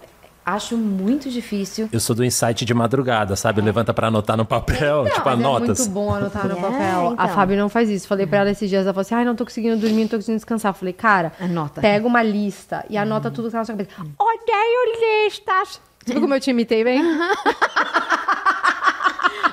Acho 0.49 0.78
muito 0.78 1.30
difícil. 1.30 1.90
Eu 1.91 1.99
sou 1.99 2.15
do 2.15 2.24
insight 2.24 2.64
de 2.64 2.74
madrugada, 2.74 3.36
sabe? 3.36 3.60
Levanta 3.60 3.94
pra 3.94 4.07
anotar 4.07 4.38
no 4.38 4.45
papel, 4.45 5.03
tipo, 5.06 5.22
Mas 5.26 5.34
anotas. 5.34 5.80
é 5.80 5.84
muito 5.84 5.94
bom 5.94 6.15
anotar 6.15 6.48
no 6.48 6.53
É, 6.57 6.61
papel. 6.61 7.10
A 7.10 7.14
então. 7.14 7.28
Fábio 7.36 7.57
não 7.57 7.68
faz 7.68 7.90
isso. 7.90 8.07
Falei 8.07 8.26
pra 8.26 8.40
ela 8.40 8.52
esses 8.52 8.69
dias, 8.69 8.84
ela 8.86 8.94
falou 8.94 9.02
assim, 9.02 9.14
ai, 9.15 9.26
não 9.26 9.36
tô 9.36 9.44
conseguindo 9.44 9.76
dormir, 9.76 10.03
não 10.03 10.07
tô 10.07 10.15
conseguindo 10.15 10.38
descansar. 10.38 10.74
Falei, 10.74 10.94
cara, 10.94 11.34
Anota. 11.38 11.82
pega 11.82 12.07
uma 12.07 12.24
lista 12.24 12.86
e 12.90 12.98
anota 12.98 13.30
tudo 13.30 13.48
que 13.48 13.52
tá 13.52 13.57
na 13.57 13.65
sua 13.65 13.76
cabeça. 13.76 13.90
Odeio 13.99 15.26
listas. 15.26 15.82
Viu 16.06 16.22
como 16.22 16.34
eu 16.34 16.40
te 16.40 16.49
imitei, 16.52 16.82
bem? 16.82 17.03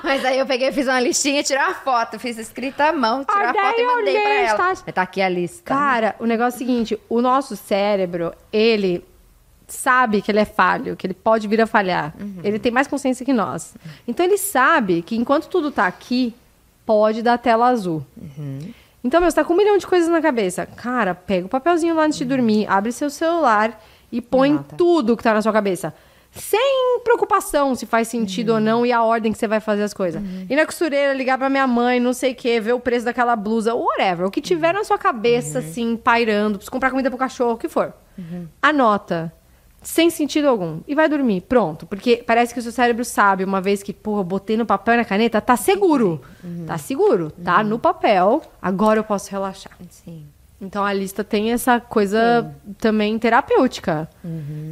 Mas 0.03 0.23
aí 0.23 0.37
eu 0.39 0.45
peguei, 0.45 0.71
fiz 0.71 0.87
uma 0.87 0.99
listinha, 1.01 1.41
tirei 1.43 1.61
uma 1.63 1.73
foto, 1.73 2.19
fiz 2.19 2.37
escrita 2.37 2.85
à 2.89 2.93
mão, 2.93 3.25
tirei 3.25 3.47
a 3.47 3.53
foto 3.53 3.79
e 3.81 3.85
mandei 3.85 4.21
pra 4.21 4.29
ela. 4.33 4.41
listas. 4.43 4.83
Mas 4.85 4.95
Tá 4.95 5.01
aqui 5.01 5.21
a 5.21 5.27
lista. 5.27 5.63
Cara, 5.63 6.15
o 6.19 6.25
negócio 6.25 6.53
é 6.53 6.55
o 6.55 6.59
seguinte, 6.59 6.99
o 7.09 7.21
nosso 7.21 7.55
cérebro, 7.55 8.31
ele 8.53 9.03
sabe 9.67 10.21
que 10.21 10.31
ele 10.31 10.39
é 10.39 10.45
falho, 10.45 10.95
que 10.95 11.07
ele 11.07 11.13
pode 11.13 11.47
vir 11.47 11.61
a 11.61 11.67
falhar. 11.67 12.13
Ele 12.43 12.59
tem 12.59 12.71
mais 12.71 12.87
consciência 12.87 13.25
que 13.25 13.33
nós. 13.33 13.75
Então 14.07 14.25
ele 14.25 14.37
sabe 14.37 15.01
que 15.01 15.15
enquanto 15.15 15.47
tudo 15.47 15.71
tá 15.71 15.85
aqui, 15.87 16.33
pode 16.85 17.21
dar 17.21 17.37
tela 17.37 17.67
azul. 17.67 18.05
Então, 19.03 19.21
meu, 19.21 19.29
você 19.29 19.35
tá 19.35 19.43
com 19.43 19.53
um 19.53 19.57
milhão 19.57 19.77
de 19.77 19.85
coisas 19.85 20.09
na 20.09 20.21
cabeça. 20.21 20.65
Cara, 20.65 21.13
pega 21.13 21.45
o 21.45 21.49
papelzinho 21.49 21.95
lá 21.95 22.05
antes 22.05 22.17
de 22.17 22.25
dormir, 22.25 22.65
abre 22.67 22.91
seu 22.91 23.09
celular 23.09 23.79
e 24.11 24.19
põe 24.19 24.51
Anota. 24.51 24.75
tudo 24.75 25.15
que 25.15 25.21
tá 25.23 25.33
na 25.33 25.41
sua 25.41 25.53
cabeça. 25.53 25.93
Sem 26.31 26.99
preocupação 27.03 27.75
se 27.75 27.85
faz 27.85 28.07
sentido 28.09 28.49
ou 28.53 28.59
não 28.59 28.85
e 28.85 28.91
a 28.91 29.01
ordem 29.03 29.31
que 29.31 29.37
você 29.37 29.47
vai 29.47 29.59
fazer 29.61 29.83
as 29.83 29.93
coisas. 29.93 30.21
Ir 30.49 30.55
na 30.55 30.65
costureira, 30.65 31.13
ligar 31.13 31.37
pra 31.37 31.49
minha 31.49 31.65
mãe, 31.65 31.97
não 31.99 32.11
sei 32.11 32.33
o 32.33 32.35
quê, 32.35 32.59
ver 32.59 32.73
o 32.73 32.79
preço 32.79 33.05
daquela 33.05 33.35
blusa, 33.37 33.73
whatever. 33.73 34.25
O 34.25 34.31
que 34.31 34.41
tiver 34.41 34.73
na 34.73 34.83
sua 34.83 34.97
cabeça, 34.97 35.59
assim, 35.59 35.95
pairando, 35.95 36.57
precisa 36.57 36.71
comprar 36.71 36.89
comida 36.89 37.09
pro 37.09 37.17
cachorro, 37.17 37.53
o 37.53 37.57
que 37.57 37.69
for. 37.69 37.93
Anota. 38.61 39.31
Sem 39.85 40.09
sentido 40.09 40.47
algum. 40.47 40.79
E 40.87 40.95
vai 40.95 41.07
dormir. 41.07 41.41
Pronto. 41.41 41.85
Porque 41.85 42.17
parece 42.17 42.51
que 42.51 42.59
o 42.59 42.63
seu 42.63 42.71
cérebro 42.71 43.05
sabe, 43.05 43.43
uma 43.43 43.61
vez 43.61 43.83
que, 43.83 43.93
porra, 43.93 44.23
botei 44.23 44.57
no 44.57 44.65
papel 44.65 44.95
e 44.95 44.97
na 44.97 45.05
caneta, 45.05 45.39
tá 45.39 45.55
seguro. 45.55 46.19
Tá 46.65 46.75
seguro. 46.77 47.31
Tá 47.43 47.63
no 47.63 47.77
papel. 47.77 48.41
Agora 48.59 48.99
eu 48.99 49.03
posso 49.03 49.29
relaxar. 49.29 49.77
Sim. 49.89 50.25
Então 50.59 50.83
a 50.83 50.91
lista 50.91 51.23
tem 51.23 51.51
essa 51.51 51.79
coisa 51.79 52.51
também 52.79 53.19
terapêutica. 53.19 54.09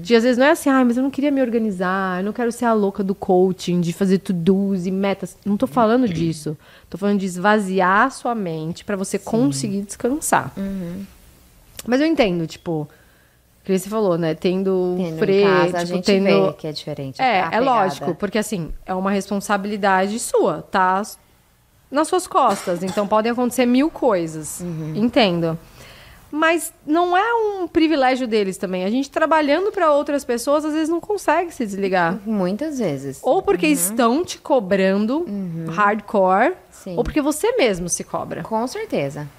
De 0.01 0.15
às 0.15 0.23
vezes 0.23 0.37
não 0.37 0.47
é 0.47 0.51
assim, 0.51 0.69
ah, 0.69 0.83
mas 0.83 0.97
eu 0.97 1.03
não 1.03 1.11
queria 1.11 1.29
me 1.29 1.41
organizar, 1.41 2.19
eu 2.19 2.25
não 2.25 2.33
quero 2.33 2.51
ser 2.51 2.65
a 2.65 2.73
louca 2.73 3.03
do 3.03 3.13
coaching, 3.13 3.81
de 3.81 3.93
fazer 3.93 4.17
to-dos 4.17 4.87
e 4.87 4.91
metas. 4.91 5.37
Não 5.45 5.57
tô 5.57 5.67
falando 5.67 6.09
disso. 6.09 6.57
Tô 6.89 6.97
falando 6.97 7.19
de 7.19 7.27
esvaziar 7.27 8.07
a 8.07 8.09
sua 8.09 8.33
mente 8.33 8.83
pra 8.83 8.95
você 8.95 9.19
conseguir 9.19 9.81
descansar. 9.83 10.51
Mas 11.85 12.01
eu 12.01 12.07
entendo, 12.07 12.47
tipo, 12.47 12.89
que 13.63 13.77
você 13.79 13.89
falou, 13.89 14.17
né? 14.17 14.33
Tendo, 14.35 14.95
Tendo 14.97 15.17
freio, 15.17 15.47
casa, 15.47 15.77
a 15.77 15.79
tipo, 15.81 15.95
gente 15.95 16.05
tendo. 16.05 16.47
vê 16.47 16.53
que 16.53 16.67
é 16.67 16.71
diferente. 16.71 17.21
É, 17.21 17.41
a 17.43 17.49
é 17.53 17.59
lógico, 17.59 18.13
porque 18.15 18.37
assim, 18.37 18.73
é 18.85 18.93
uma 18.93 19.09
responsabilidade 19.09 20.19
sua, 20.19 20.61
tá 20.63 21.01
nas 21.89 22.07
suas 22.07 22.27
costas. 22.27 22.83
Então 22.83 23.07
podem 23.07 23.31
acontecer 23.31 23.65
mil 23.65 23.89
coisas. 23.89 24.59
Uhum. 24.59 24.93
Entendo. 24.95 25.57
Mas 26.35 26.73
não 26.83 27.15
é 27.15 27.33
um 27.35 27.67
privilégio 27.67 28.27
deles 28.27 28.57
também. 28.57 28.83
A 28.83 28.89
gente 28.89 29.09
trabalhando 29.11 29.71
para 29.71 29.91
outras 29.91 30.25
pessoas, 30.25 30.65
às 30.65 30.73
vezes 30.73 30.89
não 30.89 30.99
consegue 30.99 31.51
se 31.53 31.63
desligar. 31.63 32.19
Muitas 32.25 32.79
vezes. 32.79 33.19
Ou 33.21 33.43
porque 33.43 33.67
estão 33.67 34.25
te 34.25 34.39
cobrando 34.39 35.27
hardcore, 35.69 36.53
Sim. 36.71 36.97
ou 36.97 37.03
porque 37.03 37.21
você 37.21 37.55
mesmo 37.55 37.87
se 37.87 38.03
cobra. 38.03 38.41
Com 38.41 38.65
certeza. 38.65 39.29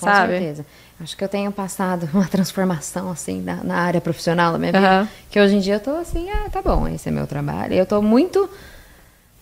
Com 0.00 0.06
Sabe? 0.06 0.32
certeza. 0.32 0.64
Acho 1.00 1.16
que 1.16 1.22
eu 1.22 1.28
tenho 1.28 1.52
passado 1.52 2.08
uma 2.14 2.26
transformação, 2.26 3.10
assim, 3.10 3.40
na, 3.40 3.56
na 3.62 3.76
área 3.78 4.00
profissional 4.00 4.52
da 4.52 4.58
minha 4.58 4.72
vida. 4.72 4.86
Aham. 4.86 5.08
Que 5.30 5.40
hoje 5.40 5.56
em 5.56 5.60
dia 5.60 5.74
eu 5.74 5.80
tô 5.80 5.90
assim, 5.92 6.28
ah, 6.30 6.48
tá 6.50 6.60
bom, 6.60 6.88
esse 6.88 7.08
é 7.08 7.12
meu 7.12 7.26
trabalho. 7.26 7.74
Eu 7.74 7.86
tô 7.86 8.02
muito. 8.02 8.48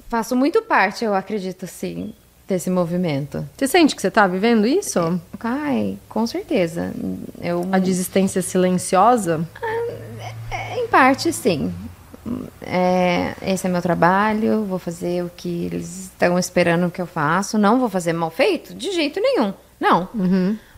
Faço 0.09 0.37
muito 0.37 0.63
parte, 0.63 1.05
eu 1.05 1.15
acredito, 1.15 1.65
assim, 1.65 2.13
desse 2.47 2.71
movimento. 2.71 3.45
Você 3.57 3.67
sente 3.67 3.97
que 3.97 4.01
você 4.03 4.11
tá 4.11 4.27
vivendo 4.27 4.67
isso? 4.67 5.21
Ai, 5.41 5.99
com 6.09 6.27
certeza. 6.27 6.93
Eu, 7.41 7.67
A 7.73 7.79
desistência 7.79 8.41
silenciosa? 8.43 9.47
É, 10.51 10.79
Em 10.79 10.87
parte, 10.87 11.33
sim. 11.33 11.75
É, 12.61 13.35
esse 13.43 13.67
é 13.67 13.71
meu 13.71 13.83
trabalho, 13.83 14.65
vou 14.65 14.79
fazer 14.79 15.25
o 15.25 15.31
que 15.37 15.67
eles 15.67 16.05
estão 16.05 16.39
esperando 16.39 16.91
que 16.91 17.01
eu 17.03 17.07
faço. 17.07 17.57
Não 17.59 17.79
vou 17.81 17.89
fazer 17.89 18.13
mal 18.13 18.31
feito? 18.31 18.75
De 18.75 18.93
jeito 18.93 19.21
nenhum. 19.21 19.53
Não. 19.81 20.09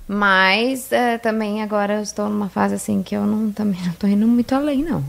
Mas 0.08 0.90
é, 0.90 1.18
também 1.18 1.62
agora 1.62 1.96
eu 1.96 2.02
estou 2.02 2.28
numa 2.28 2.48
fase 2.48 2.74
assim 2.74 3.02
que 3.02 3.14
eu 3.14 3.26
não, 3.26 3.52
também 3.52 3.78
não 3.84 3.92
tô 3.92 4.06
indo 4.06 4.26
muito 4.26 4.54
além, 4.54 4.82
não. 4.82 5.04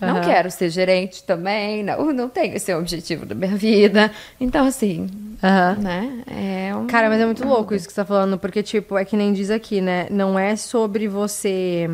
Não 0.00 0.16
Aham. 0.16 0.20
quero 0.20 0.50
ser 0.50 0.70
gerente 0.70 1.22
também, 1.24 1.82
não, 1.82 2.12
não 2.12 2.28
tenho 2.28 2.54
esse 2.54 2.72
objetivo 2.72 3.26
da 3.26 3.34
minha 3.34 3.56
vida. 3.56 4.12
Então, 4.40 4.66
assim, 4.66 5.08
Aham. 5.42 5.76
né? 5.80 6.22
É 6.28 6.76
um... 6.76 6.86
Cara, 6.86 7.08
mas 7.08 7.20
é 7.20 7.26
muito 7.26 7.44
louco 7.44 7.74
isso 7.74 7.86
que 7.86 7.92
você 7.92 8.00
tá 8.02 8.04
falando, 8.04 8.38
porque, 8.38 8.62
tipo, 8.62 8.96
é 8.96 9.04
que 9.04 9.16
nem 9.16 9.32
diz 9.32 9.50
aqui, 9.50 9.80
né? 9.80 10.06
Não 10.10 10.38
é 10.38 10.54
sobre 10.54 11.08
você 11.08 11.90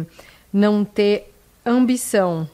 não 0.52 0.84
ter 0.84 1.32
ambição. 1.64 2.48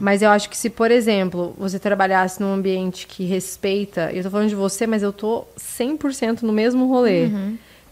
Mas 0.00 0.20
eu 0.20 0.28
acho 0.28 0.50
que 0.50 0.56
se, 0.56 0.68
por 0.68 0.90
exemplo, 0.90 1.54
você 1.56 1.78
trabalhasse 1.78 2.40
num 2.42 2.52
ambiente 2.52 3.06
que 3.06 3.24
respeita, 3.24 4.10
eu 4.12 4.22
tô 4.22 4.30
falando 4.30 4.48
de 4.48 4.54
você, 4.54 4.86
mas 4.86 5.02
eu 5.02 5.12
tô 5.12 5.44
100% 5.56 6.42
no 6.42 6.52
mesmo 6.52 6.88
rolê. 6.88 7.30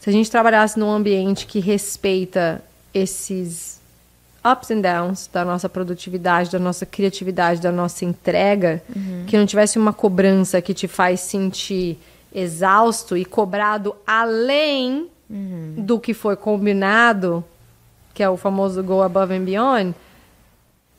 Se 0.00 0.08
a 0.08 0.12
gente 0.12 0.30
trabalhasse 0.30 0.78
num 0.78 0.90
ambiente 0.90 1.46
que 1.46 1.60
respeita 1.60 2.62
esses 2.92 3.78
ups 4.42 4.70
and 4.70 4.80
downs 4.80 5.28
da 5.30 5.44
nossa 5.44 5.68
produtividade, 5.68 6.50
da 6.50 6.58
nossa 6.58 6.86
criatividade, 6.86 7.60
da 7.60 7.70
nossa 7.70 8.04
entrega, 8.06 8.82
que 9.26 9.36
não 9.36 9.44
tivesse 9.44 9.78
uma 9.78 9.92
cobrança 9.92 10.60
que 10.62 10.72
te 10.72 10.88
faz 10.88 11.20
sentir 11.20 11.98
exausto 12.34 13.16
e 13.16 13.24
cobrado 13.24 13.94
além 14.06 15.08
do 15.76 16.00
que 16.00 16.14
foi 16.14 16.34
combinado, 16.34 17.44
que 18.14 18.22
é 18.22 18.28
o 18.28 18.36
famoso 18.36 18.82
go 18.82 19.02
above 19.02 19.34
and 19.34 19.44
beyond, 19.44 19.94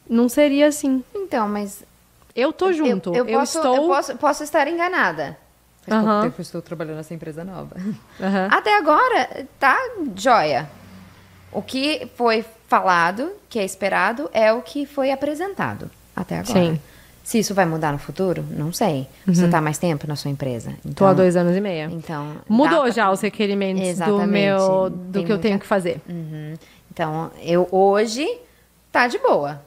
não 0.07 0.29
seria 0.29 0.67
assim. 0.67 1.03
Então, 1.15 1.49
mas 1.49 1.83
Eu 2.35 2.53
tô 2.53 2.71
junto. 2.71 3.13
Eu, 3.15 3.25
eu 3.25 3.39
posso, 3.39 3.57
estou. 3.57 3.75
eu 3.75 3.87
posso, 3.87 4.17
posso 4.17 4.43
estar 4.43 4.67
enganada. 4.67 5.37
Faz 5.85 5.97
Aham. 5.97 6.03
pouco 6.05 6.21
tempo 6.23 6.35
que 6.35 6.41
eu 6.41 6.43
estou 6.43 6.61
trabalhando 6.61 6.97
nessa 6.97 7.13
empresa 7.13 7.43
nova. 7.43 7.75
Aham. 8.19 8.47
Até 8.51 8.77
agora, 8.77 9.45
tá 9.59 9.77
joia. 10.15 10.69
O 11.51 11.61
que 11.61 12.07
foi 12.15 12.45
falado, 12.67 13.31
que 13.49 13.59
é 13.59 13.65
esperado, 13.65 14.29
é 14.31 14.53
o 14.53 14.61
que 14.61 14.85
foi 14.85 15.11
apresentado 15.11 15.89
até 16.15 16.35
agora. 16.39 16.53
Sim. 16.53 16.69
Uhum. 16.71 16.79
Se 17.23 17.37
isso 17.39 17.53
vai 17.53 17.65
mudar 17.65 17.91
no 17.91 17.97
futuro, 17.99 18.43
não 18.49 18.73
sei. 18.73 19.07
Você 19.27 19.47
tá 19.47 19.61
mais 19.61 19.77
tempo 19.77 20.07
na 20.07 20.15
sua 20.15 20.31
empresa. 20.31 20.71
Tô 20.83 20.89
Então, 20.89 21.07
há 21.07 21.13
dois 21.13 21.35
anos 21.35 21.55
e 21.55 21.61
meio. 21.61 21.89
Então, 21.91 22.37
Mudou 22.49 22.81
pra- 22.81 22.89
já 22.91 23.11
os 23.11 23.21
requerimentos 23.21 23.81
do 23.83 23.87
Exatamente. 23.89 24.27
meu 24.31 24.89
do 24.89 25.11
Tem 25.13 25.25
que 25.25 25.31
eu 25.31 25.37
tenho 25.37 25.53
muita- 25.53 25.59
que 25.63 25.67
fazer. 25.67 26.01
Uhum. 26.09 26.55
Então, 26.91 27.31
eu 27.43 27.67
hoje 27.71 28.27
tá 28.91 29.07
de 29.07 29.17
boa. 29.19 29.61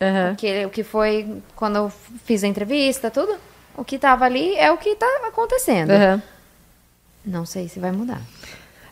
Aham. 0.00 0.28
Porque 0.30 0.66
o 0.66 0.70
que 0.70 0.84
foi 0.84 1.40
quando 1.56 1.76
eu 1.76 1.92
fiz 2.24 2.44
a 2.44 2.46
entrevista, 2.46 3.10
tudo, 3.10 3.36
o 3.78 3.84
que 3.84 3.98
tava 3.98 4.24
ali 4.24 4.54
é 4.56 4.70
o 4.70 4.76
que 4.76 4.94
tá 4.94 5.06
acontecendo. 5.26 5.90
Aham. 5.90 6.22
Não 7.24 7.46
sei 7.46 7.68
se 7.68 7.78
vai 7.78 7.92
mudar. 7.92 8.20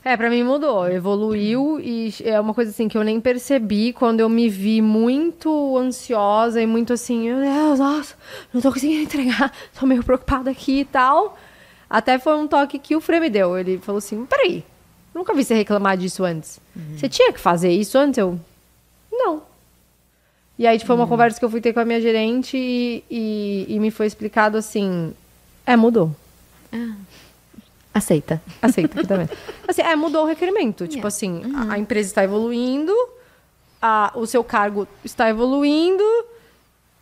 É, 0.05 0.17
pra 0.17 0.31
mim 0.31 0.45
mudou, 0.45 0.89
evoluiu 0.89 1.81
e 1.81 2.15
é 2.23 2.41
uma 2.41 2.55
coisa 2.55 2.71
assim 2.71 2.87
que 2.87 2.97
eu 2.97 3.03
nem 3.03 3.21
percebi 3.21 3.93
quando 3.93 4.21
eu 4.21 4.29
me 4.29 4.49
vi 4.49 4.81
muito 4.81 5.77
ansiosa 5.77 6.63
e 6.63 6.67
muito 6.67 6.93
assim, 6.93 7.29
meu 7.29 7.41
Deus, 7.41 7.81
nossa, 7.81 8.15
não 8.55 8.61
tô 8.61 8.73
conseguindo 8.73 9.03
entregar, 9.03 9.53
tô 9.79 9.85
meio 9.85 10.05
preocupada 10.05 10.51
aqui 10.51 10.81
e 10.81 10.85
tal. 10.85 11.37
Até 11.91 12.19
foi 12.19 12.37
um 12.37 12.47
toque 12.47 12.79
que 12.79 12.95
o 12.95 13.01
Frei 13.01 13.19
me 13.19 13.31
deu. 13.31 13.59
Ele 13.59 13.79
falou 13.79 13.99
assim: 13.99 14.25
peraí, 14.27 14.65
Nunca 15.17 15.33
vi 15.33 15.43
você 15.43 15.55
reclamar 15.55 15.97
disso 15.97 16.25
antes. 16.25 16.61
Você 16.95 17.09
tinha 17.09 17.33
que 17.33 17.41
fazer 17.41 17.71
isso 17.71 17.97
antes? 17.97 18.19
Eu, 18.19 18.39
não. 19.11 19.43
E 20.59 20.67
aí, 20.67 20.79
tipo, 20.79 20.87
foi 20.87 20.97
uma 20.97 21.07
conversa 21.07 21.39
que 21.39 21.45
eu 21.45 21.51
fui 21.51 21.61
ter 21.61 21.73
com 21.73 21.81
a 21.81 21.85
minha 21.85 22.01
gerente 22.01 22.57
e, 22.57 23.05
e, 23.11 23.67
e 23.69 23.81
me 23.81 23.91
foi 23.91 24.07
explicado 24.07 24.57
assim, 24.57 25.13
é, 25.67 25.77
mudou. 25.77 26.15
Aceita. 27.93 28.43
Aceita 28.61 28.99
aqui 28.99 29.09
também. 29.09 29.29
Assim, 29.67 29.83
é, 29.83 29.97
mudou 29.97 30.25
o 30.25 30.27
requerimento. 30.27 30.87
Tipo 30.87 31.07
assim, 31.07 31.43
a, 31.55 31.75
a 31.75 31.79
empresa 31.79 32.09
está 32.09 32.23
evoluindo, 32.23 32.93
a, 33.81 34.13
o 34.15 34.27
seu 34.27 34.45
cargo 34.45 34.87
está 35.03 35.29
evoluindo, 35.31 36.05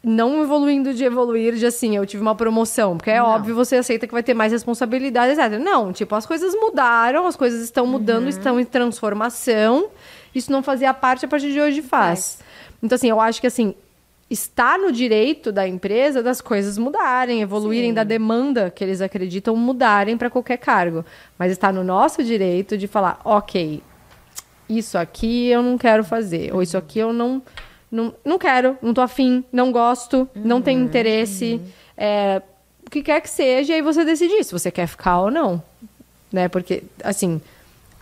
não 0.03 0.41
evoluindo 0.43 0.95
de 0.95 1.05
evoluir, 1.05 1.55
de 1.55 1.67
assim, 1.67 1.97
eu 1.97 2.07
tive 2.07 2.23
uma 2.23 2.35
promoção. 2.35 2.97
Porque 2.97 3.11
é 3.11 3.19
Não. 3.19 3.27
óbvio, 3.27 3.55
você 3.55 3.77
aceita 3.77 4.07
que 4.07 4.13
vai 4.13 4.23
ter 4.23 4.35
mais 4.35 4.53
responsabilidade, 4.53 5.33
etc. 5.33 5.59
Não, 5.59 5.93
tipo, 5.93 6.15
as 6.15 6.25
coisas 6.27 6.55
mudaram, 6.55 7.27
as 7.27 7.35
coisas 7.37 7.63
estão 7.63 7.87
mudando, 7.87 8.29
estão 8.29 8.61
em 8.61 8.65
transformação. 8.65 9.89
Isso 10.35 10.53
não 10.53 10.63
fazia 10.63 10.95
parte, 10.95 11.25
a 11.25 11.29
partir 11.29 11.53
de 11.53 11.61
hoje 11.61 11.83
faz. 11.83 12.39
Então, 12.85 12.97
assim, 12.97 13.09
eu 13.09 13.19
acho 13.19 13.41
que, 13.41 13.47
assim, 13.47 13.75
está 14.29 14.77
no 14.77 14.93
direito 14.93 15.51
da 15.51 15.67
empresa 15.67 16.23
das 16.23 16.43
coisas 16.43 16.77
mudarem, 16.77 17.41
evoluírem, 17.41 17.95
da 17.95 18.05
demanda 18.05 18.71
que 18.71 18.85
eles 18.85 19.01
acreditam 19.01 19.57
mudarem 19.57 20.19
para 20.19 20.29
qualquer 20.29 20.59
cargo. 20.59 21.03
Mas 21.39 21.51
está 21.51 21.73
no 21.73 21.83
nosso 21.83 22.23
direito 22.23 22.77
de 22.77 22.87
falar, 22.87 23.19
ok, 23.25 23.83
isso 24.69 24.99
aqui 24.99 25.49
eu 25.49 25.63
não 25.63 25.79
quero 25.79 26.05
fazer, 26.05 26.55
ou 26.55 26.63
isso 26.63 26.77
aqui 26.77 26.99
eu 26.99 27.11
não 27.11 27.43
não, 27.91 28.13
não 28.25 28.39
quero, 28.39 28.77
não 28.83 28.93
tô 28.93 29.01
afim, 29.01 29.45
não 29.53 29.71
gosto, 29.71 30.29
não 30.35 30.61
tenho 30.61 30.83
interesse, 30.83 31.61
é, 31.97 32.43
o 32.85 32.91
que 32.91 33.05
quer 33.05 33.21
que 33.21 33.31
seja, 33.31 33.73
e 33.73 33.77
aí 33.77 33.83
você 33.83 34.05
decidir 34.05 34.43
se 34.43 34.51
você 34.51 34.69
quer 34.69 34.89
ficar 34.89 35.21
ou 35.21 35.31
não, 35.31 35.63
né? 36.33 36.49
Porque 36.49 36.83
assim, 37.05 37.41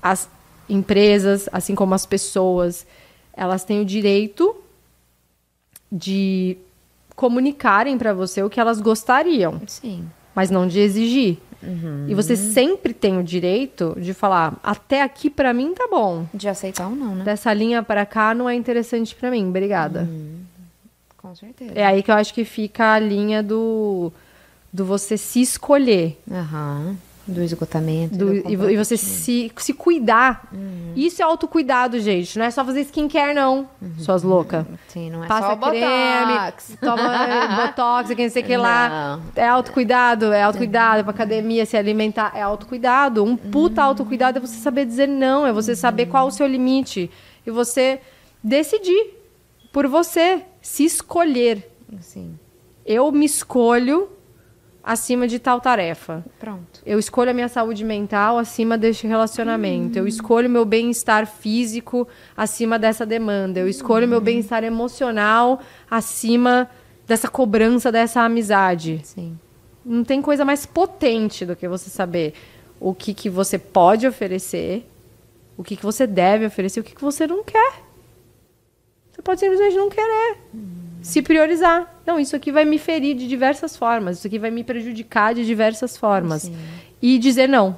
as 0.01 0.31
empresas, 0.67 1.47
assim 1.53 1.75
como 1.75 1.95
as 1.95 2.07
pessoas, 2.07 2.87
elas 3.35 3.65
têm 3.65 3.83
o 3.83 3.85
direito 3.85 4.62
de 5.93 6.57
comunicarem 7.15 7.99
para 7.99 8.15
você 8.15 8.43
o 8.43 8.49
que 8.49 8.59
elas 8.59 8.81
gostariam 8.81 9.61
Sim. 9.67 10.09
mas 10.35 10.51
não 10.51 10.67
de 10.67 10.81
exigir. 10.81 11.39
E 12.09 12.15
você 12.15 12.35
sempre 12.35 12.93
tem 12.93 13.17
o 13.19 13.23
direito 13.23 13.97
de 13.97 14.13
falar, 14.13 14.59
até 14.65 15.01
aqui 15.01 15.31
pra 15.31 15.55
mim 15.55 15.73
tá 15.75 15.87
bom. 15.89 16.27
De 16.35 16.49
aceitar 16.49 16.89
ou 16.89 16.97
não, 16.97 17.15
né? 17.15 17.23
Dessa 17.25 17.53
linha 17.55 17.85
pra 17.85 18.05
cá 18.05 18.35
não 18.35 18.49
é 18.49 18.55
interessante 18.57 19.15
pra 19.15 19.31
mim. 19.31 19.49
Obrigada. 19.49 20.09
Com 21.17 21.33
certeza. 21.37 21.71
É 21.77 21.87
aí 21.87 22.03
que 22.03 22.11
eu 22.11 22.17
acho 22.17 22.35
que 22.35 22.45
fica 22.45 22.95
a 22.95 22.99
linha 22.99 23.45
do 23.45 24.13
do 24.73 24.85
você 24.85 25.17
se 25.17 25.41
escolher, 25.41 26.19
Aham. 26.29 26.97
Do 27.27 27.41
esgotamento. 27.43 28.17
do- 28.17 28.43
do 28.43 28.51
e, 28.51 28.57
vo- 28.57 28.85
você 28.85 28.97
se, 28.97 29.53
se 29.57 29.73
cuidar. 29.73 30.49
Isso 30.97 31.23
é 31.23 31.25
autocuidado, 31.25 32.01
gente. 32.01 32.37
Não 32.39 32.45
é 32.45 32.51
só 32.51 32.65
fazer 32.65 32.81
skincare, 32.81 33.33
não, 33.33 33.69
suas 33.99 34.23
loucas. 34.25 34.67
Sim, 34.89 35.09
não 35.11 35.23
é 35.25 35.29
Passa 35.29 35.49
só 35.49 35.57
creme, 35.57 36.33
botox. 36.35 36.77
toma 36.81 37.03
botox, 37.69 38.15
quem 38.17 38.29
sei 38.29 38.43
que 38.43 38.57
lá. 38.57 39.21
É 39.37 39.47
autocuidado, 39.47 40.33
é 40.33 40.43
autocuidado, 40.43 41.01
é 41.01 41.03
pra 41.05 41.13
academia, 41.13 41.65
se 41.65 41.77
alimentar, 41.77 42.33
é 42.35 42.43
autocuidado. 42.43 43.23
Um 43.23 43.37
puta 43.37 43.83
autocuidado 43.83 44.39
é 44.39 44.41
você 44.41 44.57
saber 44.57 44.85
dizer 44.85 45.07
não, 45.07 45.47
é 45.47 45.53
você 45.53 45.77
saber 45.77 46.07
qual 46.07 46.27
o 46.27 46.31
seu 46.33 46.47
limite. 46.47 47.09
E 47.47 47.51
você 47.51 48.01
decidir 48.43 49.15
por 49.73 49.87
você, 49.87 50.43
se 50.61 50.85
escolher. 50.85 51.71
Sim. 52.01 52.37
Eu 52.85 53.11
me 53.13 53.25
escolho 53.25 54.09
acima 54.83 55.29
de 55.29 55.39
tal 55.39 55.61
tarefa. 55.61 56.25
Pronto. 56.39 56.81
Eu 56.85 56.99
escolho 56.99 57.31
a 57.31 57.35
minha 57.35 57.49
saúde 57.49 57.85
mental 57.85 58.39
acima 58.39 58.77
deste 58.77 59.07
relacionamento. 59.07 59.99
Eu 59.99 60.07
escolho 60.07 60.51
meu 60.51 60.65
bem-estar 60.65 61.27
físico 61.27 62.09
acima 62.37 62.79
dessa 62.79 63.07
demanda. 63.07 63.61
Eu 63.61 63.69
escolho 63.69 64.09
meu 64.09 64.21
bem-estar 64.21 64.65
emocional 64.65 65.61
acima 65.91 66.69
dessa 67.07 67.29
cobrança 67.29 67.93
dessa 67.93 68.23
amizade. 68.23 69.01
Sim. 69.05 69.39
Não 69.85 70.05
tem 70.05 70.21
coisa 70.23 70.45
mais 70.45 70.67
potente 70.67 71.45
do 71.45 71.55
que 71.55 71.69
você 71.69 71.91
saber 71.91 72.35
o 72.81 72.95
que, 72.95 73.15
que 73.15 73.31
você 73.31 73.59
pode 73.59 74.07
oferecer, 74.07 74.89
o 75.57 75.63
que, 75.63 75.77
que 75.77 75.83
você 75.83 76.07
deve 76.07 76.47
oferecer, 76.47 76.81
o 76.81 76.85
que, 76.85 76.95
que 76.95 77.01
você 77.03 77.27
não 77.27 77.45
quer. 77.45 77.83
Você 79.13 79.23
pode 79.23 79.41
simplesmente 79.41 79.77
não 79.77 79.89
querer. 79.89 80.39
Se 81.03 81.21
priorizar. 81.21 82.01
Não, 82.07 82.19
isso 82.19 82.35
aqui 82.37 82.53
vai 82.53 82.65
me 82.65 82.79
ferir 82.79 83.17
de 83.17 83.29
diversas 83.29 83.77
formas. 83.77 84.19
Isso 84.19 84.27
aqui 84.27 84.39
vai 84.39 84.51
me 84.51 84.65
prejudicar 84.65 85.35
de 85.35 85.45
diversas 85.45 85.97
formas. 85.97 86.51
E 87.01 87.19
dizer 87.19 87.49
não. 87.49 87.77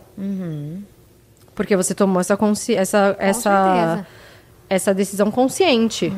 Porque 1.55 1.77
você 1.77 1.95
tomou 1.95 2.21
essa, 2.21 2.37
essa, 2.77 3.17
essa, 3.19 3.51
certeza. 3.51 4.07
essa 4.69 4.95
decisão 4.95 5.31
consciente. 5.31 6.13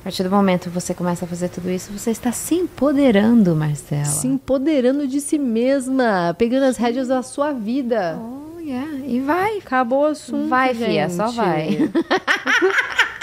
A 0.00 0.04
partir 0.04 0.22
do 0.22 0.30
momento 0.30 0.64
que 0.64 0.68
você 0.68 0.92
começa 0.92 1.24
a 1.24 1.28
fazer 1.28 1.48
tudo 1.48 1.70
isso, 1.70 1.90
você 1.90 2.10
está 2.10 2.30
se 2.30 2.54
empoderando, 2.54 3.56
Marcela. 3.56 4.04
Se 4.04 4.26
empoderando 4.26 5.08
de 5.08 5.18
si 5.18 5.38
mesma, 5.38 6.34
pegando 6.36 6.64
as 6.64 6.76
rédeas 6.76 7.08
da 7.08 7.22
sua 7.22 7.52
vida. 7.52 8.20
Oh, 8.20 8.60
yeah. 8.60 8.98
E 9.06 9.18
vai. 9.20 9.56
Acabou 9.56 10.02
o 10.02 10.06
assunto. 10.06 10.46
Vai, 10.46 10.74
fia, 10.74 11.08
gente. 11.08 11.14
só 11.14 11.28
vai. 11.28 11.90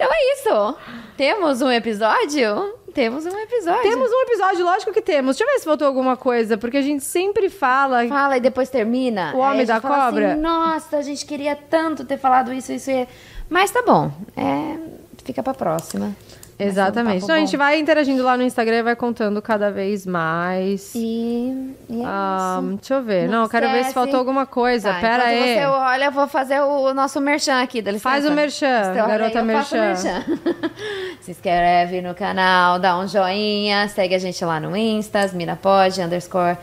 então 0.00 0.10
é 0.10 0.32
isso. 0.32 0.76
Temos 1.16 1.60
um 1.60 1.70
episódio? 1.70 2.74
Temos 2.94 3.26
um 3.26 3.38
episódio. 3.38 3.82
Temos 3.82 4.10
um 4.10 4.22
episódio, 4.22 4.64
lógico 4.64 4.92
que 4.92 5.02
temos. 5.02 5.36
Deixa 5.36 5.44
eu 5.44 5.54
ver 5.54 5.58
se 5.58 5.64
faltou 5.66 5.86
alguma 5.86 6.16
coisa, 6.16 6.56
porque 6.56 6.78
a 6.78 6.82
gente 6.82 7.04
sempre 7.04 7.50
fala. 7.50 8.08
Fala 8.08 8.38
e 8.38 8.40
depois 8.40 8.70
termina. 8.70 9.32
O 9.34 9.38
Homem 9.38 9.58
gente 9.58 9.68
da 9.68 9.80
fala 9.80 10.06
Cobra? 10.06 10.32
Assim, 10.32 10.40
Nossa, 10.40 10.96
a 10.96 11.02
gente 11.02 11.26
queria 11.26 11.54
tanto 11.54 12.04
ter 12.04 12.16
falado 12.16 12.52
isso, 12.52 12.72
isso 12.72 12.90
e... 12.90 13.06
Mas 13.48 13.70
tá 13.70 13.82
bom. 13.82 14.10
É... 14.36 14.78
Fica 15.22 15.42
pra 15.42 15.52
próxima. 15.52 16.16
Ser 16.60 16.64
um 16.64 16.68
Exatamente. 16.68 17.24
Então 17.24 17.34
a 17.34 17.38
gente 17.38 17.56
vai 17.56 17.78
interagindo 17.78 18.22
lá 18.22 18.36
no 18.36 18.42
Instagram 18.42 18.76
e 18.76 18.82
vai 18.82 18.96
contando 18.96 19.40
cada 19.40 19.70
vez 19.70 20.06
mais. 20.06 20.92
E, 20.94 21.74
e 21.88 22.00
é 22.02 22.04
Ah, 22.04 22.60
isso. 22.62 22.76
deixa 22.76 22.94
eu 22.94 23.02
ver. 23.02 23.28
Não, 23.28 23.42
Não 23.42 23.48
quero 23.48 23.70
ver 23.70 23.84
se 23.84 23.92
faltou 23.94 24.18
alguma 24.18 24.46
coisa. 24.46 24.92
Tá, 24.92 25.00
Pera 25.00 25.24
aí. 25.24 25.54
Você 25.54 25.66
olha, 25.66 26.04
eu 26.06 26.12
vou 26.12 26.26
fazer 26.28 26.60
o 26.60 26.92
nosso 26.94 27.20
merchan 27.20 27.60
aqui, 27.62 27.80
dá 27.80 27.90
licença. 27.90 28.08
Faz 28.10 28.26
o 28.26 28.32
merchan, 28.32 28.92
garota 28.94 29.38
aí, 29.38 29.44
o 29.44 29.46
merchan. 29.46 29.94
Se 31.20 31.30
inscreve 31.32 32.00
no 32.00 32.14
canal, 32.14 32.78
dá 32.78 32.98
um 32.98 33.06
joinha, 33.06 33.88
segue 33.88 34.14
a 34.14 34.18
gente 34.18 34.42
lá 34.44 34.58
no 34.58 34.76
Insta, 34.76 35.28
Mirapod, 35.34 36.00
underscore, 36.00 36.56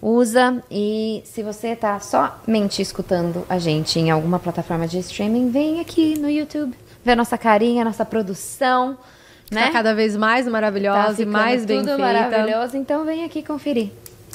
usa. 0.00 0.62
E 0.70 1.22
se 1.24 1.42
você 1.42 1.76
tá 1.76 1.98
somente 2.00 2.80
escutando 2.80 3.44
a 3.48 3.58
gente 3.58 3.98
em 3.98 4.10
alguma 4.10 4.38
plataforma 4.38 4.86
de 4.86 4.98
streaming, 5.00 5.50
vem 5.50 5.80
aqui 5.80 6.18
no 6.18 6.28
YouTube, 6.28 6.74
ver 7.04 7.14
nossa 7.16 7.36
carinha, 7.36 7.84
nossa 7.84 8.04
produção, 8.04 8.96
Tá 9.50 9.54
né? 9.56 9.70
cada 9.72 9.94
vez 9.94 10.16
mais 10.16 10.46
maravilhosa 10.46 11.16
Tá 11.16 11.22
e 11.22 11.26
mais 11.26 11.64
bem 11.64 11.78
tudo 11.78 11.96
feita. 11.96 12.02
maravilhoso, 12.02 12.76
então 12.76 13.04
vem 13.04 13.24
aqui 13.24 13.42
conferir. 13.42 13.90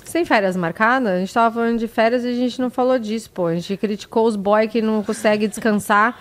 Sem 0.06 0.26
férias 0.26 0.56
marcadas? 0.56 1.12
A 1.14 1.20
gente 1.20 1.34
tava 1.34 1.56
falando 1.56 1.80
de 1.80 1.88
férias 1.88 2.24
e 2.24 2.28
a 2.28 2.34
gente 2.34 2.62
não 2.62 2.70
falou 2.70 3.00
disso, 3.00 3.32
pô. 3.32 3.48
A 3.48 3.56
gente 3.56 3.76
criticou 3.78 4.28
os 4.28 4.36
boy 4.36 4.68
que 4.68 4.80
não 4.80 5.02
conseguem 5.02 5.48
descansar. 5.50 6.20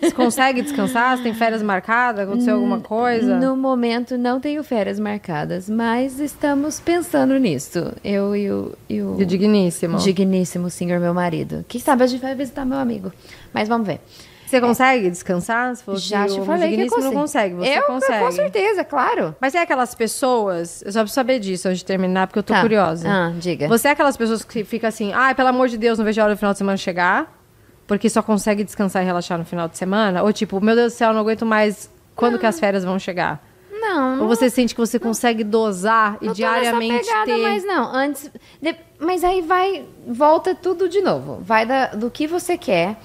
Você 0.00 0.10
consegue 0.10 0.60
descansar? 0.60 1.16
Você 1.16 1.22
tem 1.22 1.34
férias 1.34 1.62
marcadas? 1.62 2.26
Aconteceu 2.26 2.56
alguma 2.56 2.80
coisa? 2.80 3.38
No 3.38 3.56
momento 3.56 4.18
não 4.18 4.40
tenho 4.40 4.64
férias 4.64 4.98
marcadas, 4.98 5.68
mas 5.70 6.18
estamos 6.18 6.80
pensando 6.80 7.38
nisso. 7.38 7.92
Eu 8.02 8.34
e 8.34 8.50
o, 8.50 8.72
e 8.88 9.00
o 9.02 9.20
E 9.20 9.22
o 9.22 9.26
digníssimo. 9.26 9.98
digníssimo 9.98 10.68
senhor 10.68 10.98
meu 10.98 11.14
marido. 11.14 11.64
Quem 11.68 11.80
sabe 11.80 12.02
a 12.02 12.06
gente 12.08 12.20
vai 12.20 12.34
visitar 12.34 12.64
meu 12.64 12.78
amigo. 12.78 13.12
Mas 13.52 13.68
vamos 13.68 13.86
ver. 13.86 14.00
Você 14.48 14.60
consegue 14.60 15.10
descansar? 15.10 15.76
Se 15.76 15.82
fosse 15.84 16.08
Já 16.08 16.26
te 16.26 16.40
o 16.40 16.44
falei 16.44 16.74
que 16.74 16.82
eu 16.94 17.00
não 17.00 17.12
consegue, 17.12 17.54
você 17.54 17.78
eu, 17.78 17.82
consegue. 17.82 18.24
Com 18.24 18.32
certeza, 18.32 18.84
claro. 18.84 19.36
Mas 19.40 19.54
é 19.54 19.60
aquelas 19.60 19.94
pessoas, 19.94 20.82
eu 20.82 20.90
só 20.92 21.00
preciso 21.00 21.14
saber 21.14 21.38
disso 21.38 21.68
antes 21.68 21.80
de 21.80 21.84
terminar, 21.84 22.26
porque 22.26 22.38
eu 22.38 22.42
tô 22.42 22.54
Tá. 22.54 22.60
curiosa. 22.62 23.08
Ah, 23.08 23.32
diga. 23.38 23.68
Você 23.68 23.88
é 23.88 23.90
aquelas 23.90 24.16
pessoas 24.16 24.42
que 24.42 24.64
fica 24.64 24.88
assim, 24.88 25.12
ai, 25.12 25.34
pelo 25.34 25.48
amor 25.48 25.68
de 25.68 25.76
Deus, 25.76 25.98
não 25.98 26.04
vejo 26.04 26.20
a 26.20 26.24
hora 26.24 26.34
do 26.34 26.38
final 26.38 26.52
de 26.52 26.58
semana 26.58 26.76
chegar, 26.78 27.38
porque 27.86 28.08
só 28.08 28.22
consegue 28.22 28.64
descansar 28.64 29.02
e 29.02 29.06
relaxar 29.06 29.36
no 29.38 29.44
final 29.44 29.68
de 29.68 29.76
semana? 29.76 30.22
Ou 30.22 30.32
tipo, 30.32 30.60
meu 30.60 30.74
Deus 30.74 30.92
do 30.92 30.96
céu, 30.96 31.12
não 31.12 31.20
aguento 31.20 31.44
mais 31.44 31.90
quando 32.16 32.38
que 32.38 32.46
as 32.46 32.58
férias 32.58 32.84
vão 32.84 32.98
chegar? 32.98 33.46
Não, 33.80 34.22
Ou 34.22 34.28
você 34.28 34.50
sente 34.50 34.74
que 34.74 34.80
você 34.80 34.98
consegue 34.98 35.44
dosar 35.44 36.18
e 36.20 36.26
não 36.26 36.32
diariamente 36.32 36.88
tô 37.06 37.14
nessa 37.14 37.24
pegada 37.24 37.26
ter... 37.26 37.42
mais 37.42 37.64
não. 37.64 37.94
Antes, 37.94 38.30
de- 38.60 38.74
mas 38.98 39.22
aí 39.22 39.40
vai, 39.40 39.84
volta 40.06 40.52
tudo 40.54 40.88
de 40.88 41.00
novo. 41.00 41.38
Vai 41.42 41.64
da- 41.64 41.86
do 41.88 42.10
que 42.10 42.26
você 42.26 42.58
quer, 42.58 42.96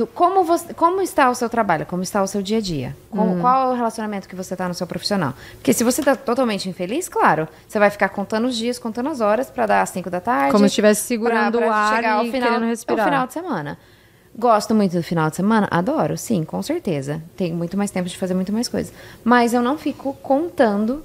do 0.00 0.06
como 0.06 0.42
você, 0.44 0.72
como 0.72 1.02
está 1.02 1.28
o 1.28 1.34
seu 1.34 1.48
trabalho, 1.50 1.84
como 1.84 2.02
está 2.02 2.22
o 2.22 2.26
seu 2.26 2.40
dia 2.40 2.56
a 2.56 2.60
dia, 2.60 2.96
como- 3.10 3.34
Hum. 3.36 3.40
qual 3.40 3.68
é 3.70 3.72
o 3.74 3.76
relacionamento 3.76 4.26
que 4.28 4.34
você 4.34 4.54
está 4.54 4.66
no 4.66 4.72
seu 4.74 4.86
profissional. 4.86 5.34
Porque 5.56 5.72
se 5.74 5.84
você 5.84 6.00
está 6.00 6.16
totalmente 6.16 6.68
infeliz, 6.68 7.08
claro, 7.08 7.46
você 7.68 7.78
vai 7.78 7.90
ficar 7.90 8.08
contando 8.08 8.46
os 8.48 8.56
dias, 8.56 8.78
contando 8.78 9.10
as 9.10 9.20
horas 9.20 9.50
para 9.50 9.66
dar 9.66 9.82
às 9.82 9.90
5 9.90 10.08
da 10.08 10.20
tarde. 10.20 10.52
Como 10.52 10.64
se 10.64 10.68
estivesse 10.68 11.02
segurando 11.06 11.58
pra- 11.58 11.66
pra 11.66 11.68
o 11.68 11.72
ar 11.72 11.96
chegar 11.96 12.12
ao 12.14 12.24
e 12.24 12.30
final, 12.30 12.48
querendo 12.48 12.66
respirar. 12.66 13.00
ao 13.00 13.04
final 13.10 13.26
de 13.26 13.32
semana. 13.34 13.78
Gosto 14.38 14.74
muito 14.74 14.92
do 14.96 15.02
final 15.02 15.28
de 15.28 15.36
semana? 15.36 15.68
Adoro, 15.70 16.16
sim, 16.16 16.44
com 16.44 16.62
certeza. 16.62 17.20
Tenho 17.36 17.54
muito 17.54 17.76
mais 17.76 17.90
tempo 17.90 18.08
de 18.08 18.16
fazer 18.16 18.32
muito 18.32 18.52
mais 18.52 18.68
coisas. 18.68 18.92
Mas 19.22 19.52
eu 19.52 19.60
não 19.60 19.76
fico 19.76 20.14
contando 20.22 21.04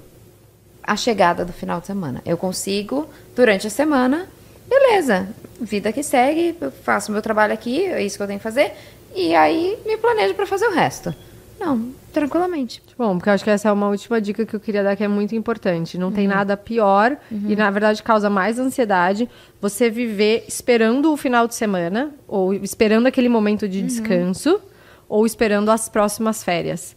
a 0.82 0.96
chegada 0.96 1.44
do 1.44 1.52
final 1.52 1.80
de 1.80 1.86
semana. 1.86 2.22
Eu 2.24 2.36
consigo, 2.38 3.06
durante 3.34 3.66
a 3.66 3.70
semana, 3.70 4.26
beleza, 4.68 5.28
vida 5.60 5.92
que 5.92 6.02
segue, 6.02 6.56
eu 6.60 6.70
faço 6.70 7.12
meu 7.12 7.22
trabalho 7.22 7.52
aqui, 7.52 7.84
é 7.84 8.02
isso 8.02 8.16
que 8.16 8.22
eu 8.22 8.26
tenho 8.26 8.38
que 8.38 8.44
fazer, 8.44 8.72
e 9.14 9.34
aí 9.34 9.78
me 9.86 9.96
planejo 9.96 10.34
pra 10.34 10.46
fazer 10.46 10.66
o 10.66 10.72
resto. 10.72 11.14
Não, 11.58 11.90
tranquilamente. 12.12 12.82
Bom, 12.98 13.16
porque 13.16 13.30
eu 13.30 13.32
acho 13.32 13.44
que 13.44 13.50
essa 13.50 13.68
é 13.68 13.72
uma 13.72 13.88
última 13.88 14.20
dica 14.20 14.44
que 14.44 14.54
eu 14.54 14.60
queria 14.60 14.82
dar 14.82 14.94
que 14.94 15.02
é 15.02 15.08
muito 15.08 15.34
importante. 15.34 15.96
Não 15.96 16.12
tem 16.12 16.28
nada 16.28 16.56
pior 16.56 17.16
e, 17.30 17.56
na 17.56 17.70
verdade, 17.70 18.02
causa 18.02 18.28
mais 18.28 18.58
ansiedade 18.58 19.28
você 19.60 19.88
viver 19.88 20.44
esperando 20.46 21.12
o 21.12 21.16
final 21.16 21.48
de 21.48 21.54
semana 21.54 22.12
ou 22.28 22.52
esperando 22.52 23.06
aquele 23.06 23.28
momento 23.28 23.66
de 23.66 23.80
descanso 23.82 24.60
ou 25.08 25.24
esperando 25.24 25.70
as 25.70 25.88
próximas 25.88 26.42
férias. 26.42 26.96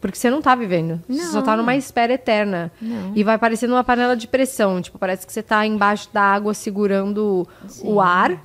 Porque 0.00 0.18
você 0.18 0.28
não 0.30 0.42
tá 0.42 0.54
vivendo. 0.54 1.00
Você 1.08 1.22
só 1.26 1.40
tá 1.42 1.56
numa 1.56 1.76
espera 1.76 2.12
eterna. 2.14 2.72
E 3.14 3.22
vai 3.22 3.38
parecendo 3.38 3.74
uma 3.74 3.84
panela 3.84 4.16
de 4.16 4.26
pressão. 4.26 4.80
Tipo, 4.82 4.98
parece 4.98 5.26
que 5.26 5.32
você 5.32 5.42
tá 5.42 5.64
embaixo 5.66 6.08
da 6.12 6.22
água 6.22 6.52
segurando 6.54 7.46
o 7.82 8.00
ar. 8.00 8.42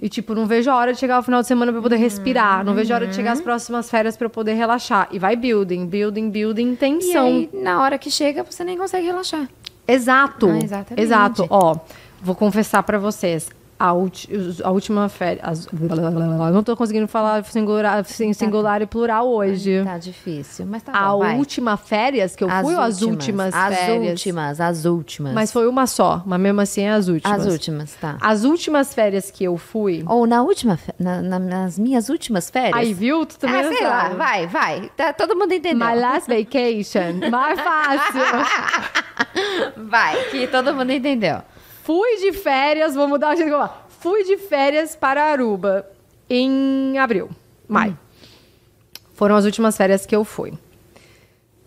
E, 0.00 0.08
tipo, 0.08 0.34
não 0.34 0.46
vejo 0.46 0.70
a 0.70 0.76
hora 0.76 0.92
de 0.92 0.98
chegar 0.98 1.18
o 1.18 1.22
final 1.22 1.42
de 1.42 1.48
semana 1.48 1.70
pra 1.70 1.78
eu 1.78 1.82
poder 1.82 1.96
respirar. 1.96 2.64
Não 2.64 2.74
vejo 2.74 2.92
a 2.92 2.96
hora 2.96 3.06
de 3.06 3.14
chegar 3.14 3.32
as 3.32 3.40
próximas 3.40 3.90
férias 3.90 4.16
pra 4.16 4.26
eu 4.26 4.30
poder 4.30 4.54
relaxar. 4.54 5.08
E 5.12 5.18
vai 5.18 5.36
building, 5.36 5.86
building, 5.86 6.30
building, 6.30 6.72
E 6.72 6.76
tensão. 6.76 7.26
aí, 7.26 7.50
na 7.52 7.82
hora 7.82 7.98
que 7.98 8.10
chega, 8.10 8.42
você 8.42 8.64
nem 8.64 8.78
consegue 8.78 9.06
relaxar. 9.06 9.48
Exato. 9.86 10.48
Ah, 10.48 10.58
exatamente. 10.58 11.02
Exato. 11.04 11.46
Ó, 11.50 11.76
vou 12.22 12.34
confessar 12.34 12.82
pra 12.82 12.98
vocês. 12.98 13.48
A, 13.78 13.92
ulti- 13.92 14.28
a 14.64 14.70
última 14.70 15.06
férias. 15.08 15.68
Não 16.52 16.62
tô 16.62 16.74
conseguindo 16.74 17.06
falar 17.06 17.44
singular, 17.44 18.02
singular 18.04 18.80
e 18.80 18.86
plural 18.86 19.28
hoje. 19.28 19.82
Tá 19.84 19.98
difícil, 19.98 20.64
mas 20.66 20.82
tá 20.82 20.92
a 20.92 21.10
bom, 21.10 21.36
última 21.36 21.76
férias 21.76 22.34
que 22.34 22.42
eu 22.42 22.48
fui 22.48 22.74
ou 22.74 22.80
as 22.80 23.02
últimas 23.02 23.54
As 23.54 23.74
férias? 23.76 24.10
últimas, 24.12 24.60
as 24.60 24.84
últimas. 24.86 25.34
Mas 25.34 25.52
foi 25.52 25.68
uma 25.68 25.86
só, 25.86 26.22
mas 26.24 26.40
mesmo 26.40 26.60
assim 26.62 26.82
é 26.82 26.90
as 26.92 27.08
últimas. 27.08 27.40
As 27.40 27.52
últimas, 27.52 27.94
tá. 28.00 28.16
As 28.20 28.44
últimas 28.44 28.94
férias 28.94 29.30
que 29.30 29.44
eu 29.44 29.58
fui. 29.58 30.02
Ou 30.06 30.26
na 30.26 30.42
última, 30.42 30.78
na- 30.98 31.20
na- 31.20 31.38
nas 31.38 31.78
minhas 31.78 32.08
últimas 32.08 32.48
férias. 32.48 32.74
Aí, 32.74 32.94
viu? 32.94 33.26
Tu 33.26 33.38
também 33.38 33.60
ah, 33.60 33.68
sei 33.72 33.84
lá, 33.86 34.08
vai, 34.10 34.46
vai. 34.46 34.90
Tá, 34.96 35.12
todo 35.12 35.36
mundo 35.36 35.52
entendeu. 35.52 35.86
My 35.86 35.94
last 36.00 36.28
vacation. 36.28 37.28
Mais 37.30 37.60
fácil. 37.60 38.22
Vai, 39.88 40.16
que 40.30 40.46
todo 40.46 40.74
mundo 40.74 40.90
entendeu. 40.90 41.42
Fui 41.86 42.16
de 42.16 42.32
férias, 42.32 42.96
vou 42.96 43.06
mudar 43.06 43.32
o 43.32 43.36
jeito 43.36 43.46
que 43.46 43.54
eu 43.54 43.60
falo. 43.60 43.72
Fui 44.00 44.24
de 44.24 44.36
férias 44.36 44.96
para 44.96 45.22
Aruba 45.22 45.88
em 46.28 46.98
abril, 46.98 47.30
maio. 47.68 47.96
Foram 49.14 49.36
as 49.36 49.44
últimas 49.44 49.76
férias 49.76 50.04
que 50.04 50.16
eu 50.16 50.24
fui. 50.24 50.52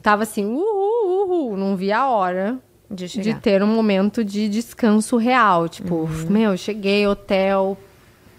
Tava 0.03 0.23
assim, 0.23 0.43
uhul, 0.43 1.23
uhul, 1.23 1.55
não 1.55 1.77
vi 1.77 1.93
a 1.93 2.09
hora 2.09 2.59
De 2.91 3.07
de 3.07 3.33
ter 3.35 3.63
um 3.63 3.67
momento 3.67 4.21
de 4.21 4.49
descanso 4.49 5.15
real. 5.15 5.69
Tipo, 5.69 6.05
meu, 6.29 6.57
cheguei, 6.57 7.07
hotel, 7.07 7.77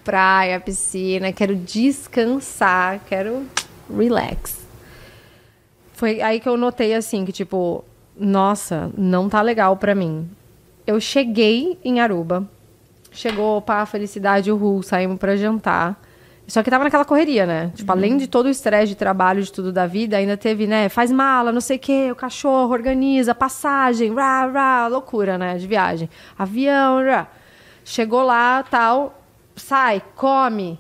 praia, 0.04 0.60
piscina, 0.60 1.32
quero 1.32 1.56
descansar, 1.56 3.00
quero 3.08 3.46
relax. 3.88 4.66
Foi 5.94 6.20
aí 6.20 6.40
que 6.40 6.48
eu 6.48 6.58
notei 6.58 6.94
assim 6.94 7.24
que 7.24 7.32
tipo, 7.32 7.82
nossa, 8.14 8.92
não 8.98 9.30
tá 9.30 9.40
legal 9.40 9.78
pra 9.78 9.94
mim. 9.94 10.28
Eu 10.90 10.98
cheguei 11.00 11.78
em 11.84 12.00
Aruba. 12.00 12.48
Chegou 13.12 13.62
pá, 13.62 13.86
felicidade, 13.86 14.50
uhul, 14.50 14.82
saímos 14.82 15.18
pra 15.18 15.36
jantar. 15.36 16.00
Só 16.48 16.64
que 16.64 16.70
tava 16.70 16.82
naquela 16.82 17.04
correria, 17.04 17.46
né? 17.46 17.70
Tipo, 17.76 17.92
além 17.92 18.16
de 18.16 18.26
todo 18.26 18.46
o 18.46 18.48
estresse 18.48 18.88
de 18.88 18.96
trabalho, 18.96 19.40
de 19.40 19.52
tudo 19.52 19.72
da 19.72 19.86
vida, 19.86 20.16
ainda 20.16 20.36
teve, 20.36 20.66
né? 20.66 20.88
Faz 20.88 21.12
mala, 21.12 21.52
não 21.52 21.60
sei 21.60 21.76
o 21.76 21.80
quê, 21.80 22.08
o 22.10 22.16
cachorro 22.16 22.72
organiza, 22.72 23.32
passagem, 23.36 24.12
rá, 24.12 24.46
rá, 24.46 24.88
loucura, 24.88 25.38
né? 25.38 25.56
De 25.58 25.66
viagem. 25.68 26.10
Avião, 26.36 27.00
rá. 27.04 27.28
Chegou 27.84 28.24
lá, 28.24 28.64
tal, 28.64 29.22
sai, 29.54 30.02
come, 30.16 30.76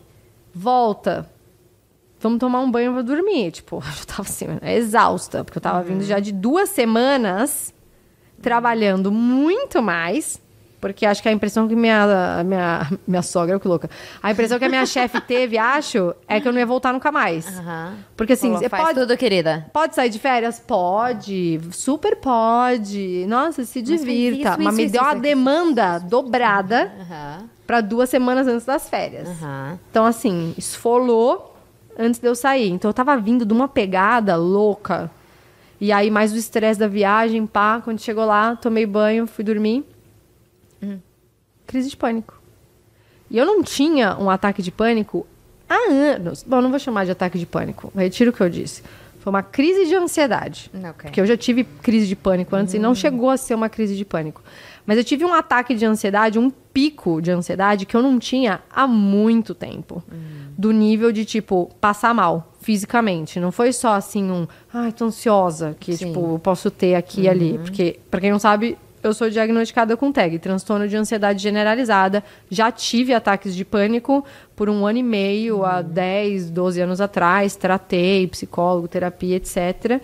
volta. 0.52 1.30
Vamos 2.18 2.40
tomar 2.40 2.58
um 2.62 2.70
banho 2.70 2.92
pra 2.92 3.02
dormir. 3.02 3.52
Tipo, 3.52 3.76
eu 4.00 4.06
tava 4.06 4.22
assim, 4.22 4.46
exausta, 4.60 5.44
porque 5.44 5.58
eu 5.58 5.62
tava 5.62 5.84
vindo 5.84 6.02
já 6.02 6.18
de 6.18 6.32
duas 6.32 6.68
semanas 6.68 7.72
trabalhando 8.42 9.10
muito 9.12 9.82
mais. 9.82 10.40
Porque 10.80 11.04
acho 11.04 11.20
que 11.22 11.28
a 11.28 11.32
impressão 11.32 11.68
que 11.68 11.76
minha, 11.76 12.42
minha, 12.42 12.90
minha 13.06 13.20
sogra, 13.20 13.60
que 13.60 13.68
louca. 13.68 13.90
A 14.22 14.30
impressão 14.30 14.58
que 14.58 14.64
a 14.64 14.68
minha 14.70 14.86
chefe 14.86 15.20
teve, 15.28 15.58
acho, 15.58 16.14
é 16.26 16.40
que 16.40 16.48
eu 16.48 16.52
não 16.52 16.58
ia 16.58 16.64
voltar 16.64 16.90
nunca 16.90 17.12
mais. 17.12 17.46
Aham. 17.58 17.96
Porque 18.16 18.32
assim, 18.32 18.46
Falou, 18.46 18.62
você 18.62 18.68
faz 18.70 18.84
pode, 18.84 19.00
tudo, 19.00 19.14
querida. 19.18 19.66
pode 19.74 19.94
sair 19.94 20.08
de 20.08 20.18
férias? 20.18 20.58
Pode. 20.58 21.60
Super 21.70 22.16
pode. 22.16 23.26
Nossa, 23.28 23.62
se 23.66 23.82
divirta. 23.82 24.52
isso, 24.52 24.58
Mas 24.62 24.68
isso, 24.68 24.76
me 24.76 24.82
isso, 24.84 24.92
deu 24.94 25.02
uma 25.02 25.12
isso, 25.12 25.20
demanda 25.20 25.98
dobrada 25.98 26.90
Aham. 26.98 27.44
para 27.66 27.82
duas 27.82 28.08
semanas 28.08 28.46
antes 28.46 28.64
das 28.64 28.88
férias. 28.88 29.28
Aham. 29.28 29.78
Então, 29.90 30.06
assim, 30.06 30.54
esfolou 30.56 31.56
antes 31.98 32.18
de 32.18 32.26
eu 32.26 32.34
sair. 32.34 32.70
Então, 32.70 32.88
eu 32.88 32.94
tava 32.94 33.14
vindo 33.18 33.44
de 33.44 33.52
uma 33.52 33.68
pegada 33.68 34.34
louca. 34.34 35.10
E 35.80 35.90
aí, 35.92 36.10
mais 36.10 36.32
o 36.32 36.36
estresse 36.36 36.78
da 36.78 36.86
viagem, 36.86 37.46
pá. 37.46 37.80
Quando 37.80 38.00
chegou 38.00 38.24
lá, 38.24 38.54
tomei 38.56 38.84
banho, 38.84 39.26
fui 39.26 39.42
dormir. 39.42 39.84
Crise 41.66 41.88
de 41.88 41.96
pânico. 41.96 42.40
E 43.30 43.38
eu 43.38 43.46
não 43.46 43.62
tinha 43.62 44.16
um 44.18 44.28
ataque 44.28 44.60
de 44.60 44.70
pânico 44.70 45.26
há 45.68 45.90
anos. 45.92 46.42
Bom, 46.42 46.60
não 46.60 46.68
vou 46.68 46.78
chamar 46.78 47.04
de 47.04 47.12
ataque 47.12 47.38
de 47.38 47.46
pânico. 47.46 47.92
Retiro 47.94 48.30
o 48.30 48.32
que 48.32 48.40
eu 48.40 48.50
disse. 48.50 48.82
Foi 49.20 49.30
uma 49.30 49.42
crise 49.42 49.86
de 49.86 49.94
ansiedade. 49.94 50.70
Ok. 50.74 50.92
Porque 51.04 51.20
eu 51.20 51.26
já 51.26 51.36
tive 51.36 51.64
crise 51.64 52.06
de 52.06 52.16
pânico 52.16 52.56
antes 52.56 52.74
e 52.74 52.78
não 52.78 52.94
chegou 52.94 53.30
a 53.30 53.36
ser 53.36 53.54
uma 53.54 53.68
crise 53.68 53.94
de 53.94 54.04
pânico. 54.04 54.42
Mas 54.84 54.98
eu 54.98 55.04
tive 55.04 55.24
um 55.24 55.32
ataque 55.32 55.74
de 55.74 55.84
ansiedade, 55.84 56.38
um 56.38 56.50
pico 56.50 57.20
de 57.20 57.30
ansiedade 57.30 57.86
que 57.86 57.96
eu 57.96 58.02
não 58.02 58.18
tinha 58.18 58.60
há 58.70 58.86
muito 58.86 59.54
tempo. 59.54 60.02
Do 60.60 60.72
nível 60.72 61.10
de, 61.10 61.24
tipo, 61.24 61.70
passar 61.80 62.14
mal 62.14 62.52
fisicamente. 62.60 63.40
Não 63.40 63.50
foi 63.50 63.72
só 63.72 63.94
assim 63.94 64.30
um, 64.30 64.46
ai, 64.72 64.92
tô 64.92 65.06
ansiosa, 65.06 65.74
que, 65.80 65.96
Sim. 65.96 66.08
tipo, 66.08 66.34
eu 66.34 66.38
posso 66.38 66.70
ter 66.70 66.94
aqui 66.94 67.22
e 67.22 67.28
ali. 67.28 67.58
Porque, 67.58 67.98
pra 68.10 68.20
quem 68.20 68.30
não 68.30 68.38
sabe, 68.38 68.76
eu 69.02 69.14
sou 69.14 69.30
diagnosticada 69.30 69.96
com 69.96 70.12
TAG, 70.12 70.38
transtorno 70.38 70.86
de 70.86 70.96
ansiedade 70.96 71.42
generalizada. 71.42 72.22
Já 72.50 72.70
tive 72.70 73.14
ataques 73.14 73.56
de 73.56 73.64
pânico 73.64 74.22
por 74.54 74.68
um 74.68 74.86
ano 74.86 74.98
e 74.98 75.02
meio, 75.02 75.64
há 75.64 75.80
10, 75.80 76.50
12 76.50 76.82
anos 76.82 77.00
atrás. 77.00 77.56
Tratei, 77.56 78.26
psicólogo, 78.26 78.86
terapia, 78.86 79.36
etc. 79.36 80.02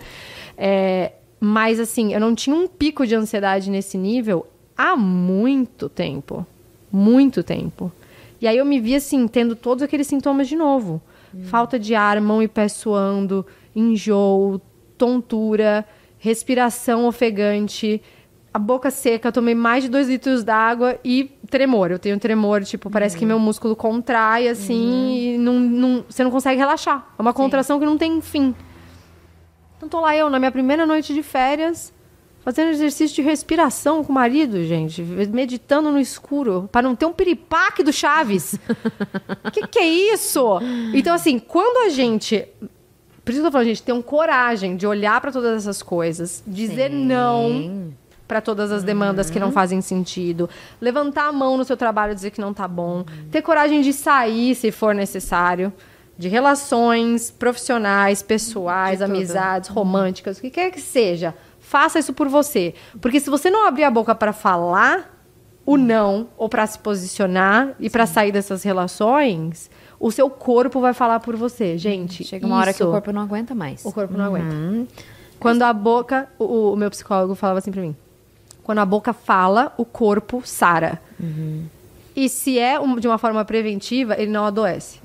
É, 0.57 1.11
mas, 1.39 1.79
assim, 1.79 2.15
eu 2.15 2.19
não 2.19 2.33
tinha 2.33 2.55
um 2.55 2.67
pico 2.67 3.05
de 3.05 3.13
ansiedade 3.13 3.69
nesse 3.69 3.95
nível 3.95 4.47
há 4.75 4.95
muito 4.95 5.87
tempo. 5.87 6.43
Muito 6.91 7.43
tempo. 7.43 7.91
E 8.41 8.47
aí 8.47 8.57
eu 8.57 8.65
me 8.65 8.79
vi, 8.79 8.95
assim, 8.95 9.27
tendo 9.27 9.55
todos 9.55 9.81
aqueles 9.83 10.07
sintomas 10.07 10.47
de 10.47 10.55
novo. 10.55 11.01
Falta 11.43 11.77
de 11.77 11.93
ar, 11.93 12.19
mão 12.21 12.41
e 12.41 12.47
pé 12.47 12.67
suando, 12.67 13.45
enjoo, 13.75 14.59
tontura, 14.97 15.85
respiração 16.17 17.05
ofegante, 17.05 18.01
a 18.53 18.57
boca 18.59 18.89
seca, 18.89 19.27
eu 19.27 19.31
tomei 19.31 19.53
mais 19.53 19.83
de 19.83 19.89
dois 19.89 20.07
litros 20.07 20.43
d'água 20.43 20.97
e 21.03 21.29
tremor. 21.49 21.91
Eu 21.91 21.99
tenho 21.99 22.17
tremor, 22.19 22.63
tipo, 22.63 22.89
parece 22.89 23.15
que 23.15 23.25
meu 23.25 23.37
músculo 23.39 23.75
contrai, 23.75 24.47
assim, 24.47 25.33
e 25.33 25.37
não, 25.37 25.59
não- 25.59 26.05
você 26.09 26.23
não 26.23 26.31
consegue 26.31 26.57
relaxar. 26.57 27.07
É 27.19 27.21
uma 27.21 27.33
contração 27.33 27.79
que 27.79 27.85
não 27.85 27.97
tem 27.97 28.19
fim. 28.21 28.55
Então 29.77 29.87
tô 29.87 29.99
lá 29.99 30.15
eu, 30.15 30.29
na 30.29 30.39
minha 30.39 30.51
primeira 30.51 30.85
noite 30.87 31.13
de 31.13 31.21
férias, 31.21 31.93
fazendo 32.47 32.69
exercício 32.69 33.13
de 33.13 33.21
respiração 33.21 34.05
com 34.05 34.13
o 34.13 34.15
marido, 34.15 34.63
gente, 34.63 35.01
meditando 35.01 35.91
no 35.91 35.99
escuro, 35.99 36.69
para 36.71 36.81
não 36.81 36.95
ter 36.95 37.05
um 37.05 37.11
piripaque 37.11 37.83
do 37.83 37.91
Chaves. 37.91 38.57
que 39.51 39.67
que 39.67 39.77
é 39.77 39.85
isso? 39.85 40.57
Então, 40.93 41.13
assim, 41.13 41.39
quando 41.39 41.85
a 41.85 41.89
gente 41.89 42.47
por 43.25 43.31
isso 43.31 43.41
que 43.41 43.47
eu 43.47 43.49
tô 43.49 43.51
falando, 43.51 43.67
gente, 43.67 43.83
ter 43.83 43.91
um 43.91 44.01
coragem 44.01 44.77
de 44.77 44.87
olhar 44.87 45.19
para 45.19 45.29
todas 45.29 45.57
essas 45.57 45.83
coisas, 45.83 46.41
dizer 46.47 46.89
Sim. 46.89 47.05
não 47.05 47.93
para 48.25 48.39
todas 48.39 48.71
as 48.71 48.81
demandas 48.81 49.29
que 49.29 49.41
não 49.41 49.51
fazem 49.51 49.81
sentido, 49.81 50.49
levantar 50.79 51.27
a 51.27 51.33
mão 51.33 51.57
no 51.57 51.65
seu 51.65 51.75
trabalho 51.75 52.13
e 52.13 52.15
dizer 52.15 52.31
que 52.31 52.39
não 52.39 52.53
tá 52.53 52.65
bom, 52.65 53.03
ter 53.29 53.41
coragem 53.41 53.81
de 53.81 53.91
sair 53.91 54.55
se 54.55 54.71
for 54.71 54.95
necessário, 54.95 55.73
de 56.17 56.29
relações 56.29 57.29
profissionais, 57.29 58.21
pessoais, 58.21 58.99
De 58.99 59.05
tudo. 59.05 59.15
amizades, 59.17 59.69
românticas, 59.69 60.37
o 60.37 60.41
que 60.41 60.49
quer 60.49 60.71
que 60.71 60.79
seja, 60.79 61.35
faça 61.67 61.99
isso 61.99 62.13
por 62.13 62.27
você, 62.29 62.73
porque 63.01 63.19
se 63.19 63.29
você 63.29 63.49
não 63.49 63.67
abrir 63.67 63.83
a 63.83 63.91
boca 63.91 64.15
para 64.15 64.31
falar 64.31 65.13
o 65.65 65.75
não 65.75 66.27
ou 66.37 66.47
para 66.47 66.65
se 66.65 66.79
posicionar 66.79 67.75
e 67.79 67.89
para 67.89 68.05
sair 68.05 68.31
dessas 68.31 68.63
relações, 68.63 69.69
o 69.99 70.09
seu 70.11 70.29
corpo 70.29 70.79
vai 70.79 70.93
falar 70.93 71.19
por 71.19 71.35
você, 71.35 71.77
gente. 71.77 72.23
Chega 72.23 72.45
uma 72.47 72.55
hora 72.57 72.73
que 72.73 72.81
o 72.81 72.85
isso- 72.85 72.91
corpo 72.91 73.11
não 73.11 73.21
aguenta 73.21 73.53
mais. 73.53 73.83
o 73.85 73.91
corpo 73.91 74.17
não 74.17 74.25
aguenta. 74.25 74.55
Quando 75.39 75.61
a 75.63 75.73
boca. 75.73 76.27
O, 76.39 76.71
o 76.71 76.75
meu 76.75 76.89
psicólogo 76.89 77.35
falava 77.35 77.59
assim 77.59 77.71
pra 77.71 77.81
mim. 77.81 77.95
Quando 78.63 78.79
a 78.79 78.85
boca 78.85 79.11
fala, 79.13 79.73
o 79.77 79.83
corpo 79.85 80.41
sara. 80.45 81.01
E 82.15 82.29
se 82.29 82.57
é 82.57 82.79
um- 82.79 82.95
de 82.97 83.07
uma 83.07 83.17
forma 83.17 83.43
preventiva, 83.45 84.15
ele 84.17 84.31
não 84.31 84.45
adoece. 84.45 84.99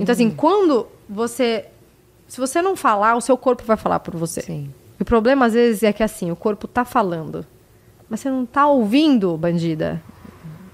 Então, 0.00 0.12
assim, 0.12 0.30
quando 0.30 0.86
você. 1.08 1.66
Se 2.26 2.40
você 2.40 2.60
não 2.62 2.74
falar, 2.74 3.16
o 3.16 3.20
seu 3.20 3.36
corpo 3.36 3.62
vai 3.64 3.76
falar 3.76 4.00
por 4.00 4.16
você. 4.16 4.40
Sim. 4.40 4.70
O 5.00 5.04
problema, 5.04 5.46
às 5.46 5.54
vezes, 5.54 5.82
é 5.82 5.92
que 5.92 6.02
assim, 6.02 6.30
o 6.30 6.36
corpo 6.36 6.68
tá 6.68 6.84
falando. 6.84 7.46
Mas 8.08 8.20
você 8.20 8.28
não 8.30 8.44
tá 8.44 8.66
ouvindo, 8.66 9.36
bandida. 9.36 10.02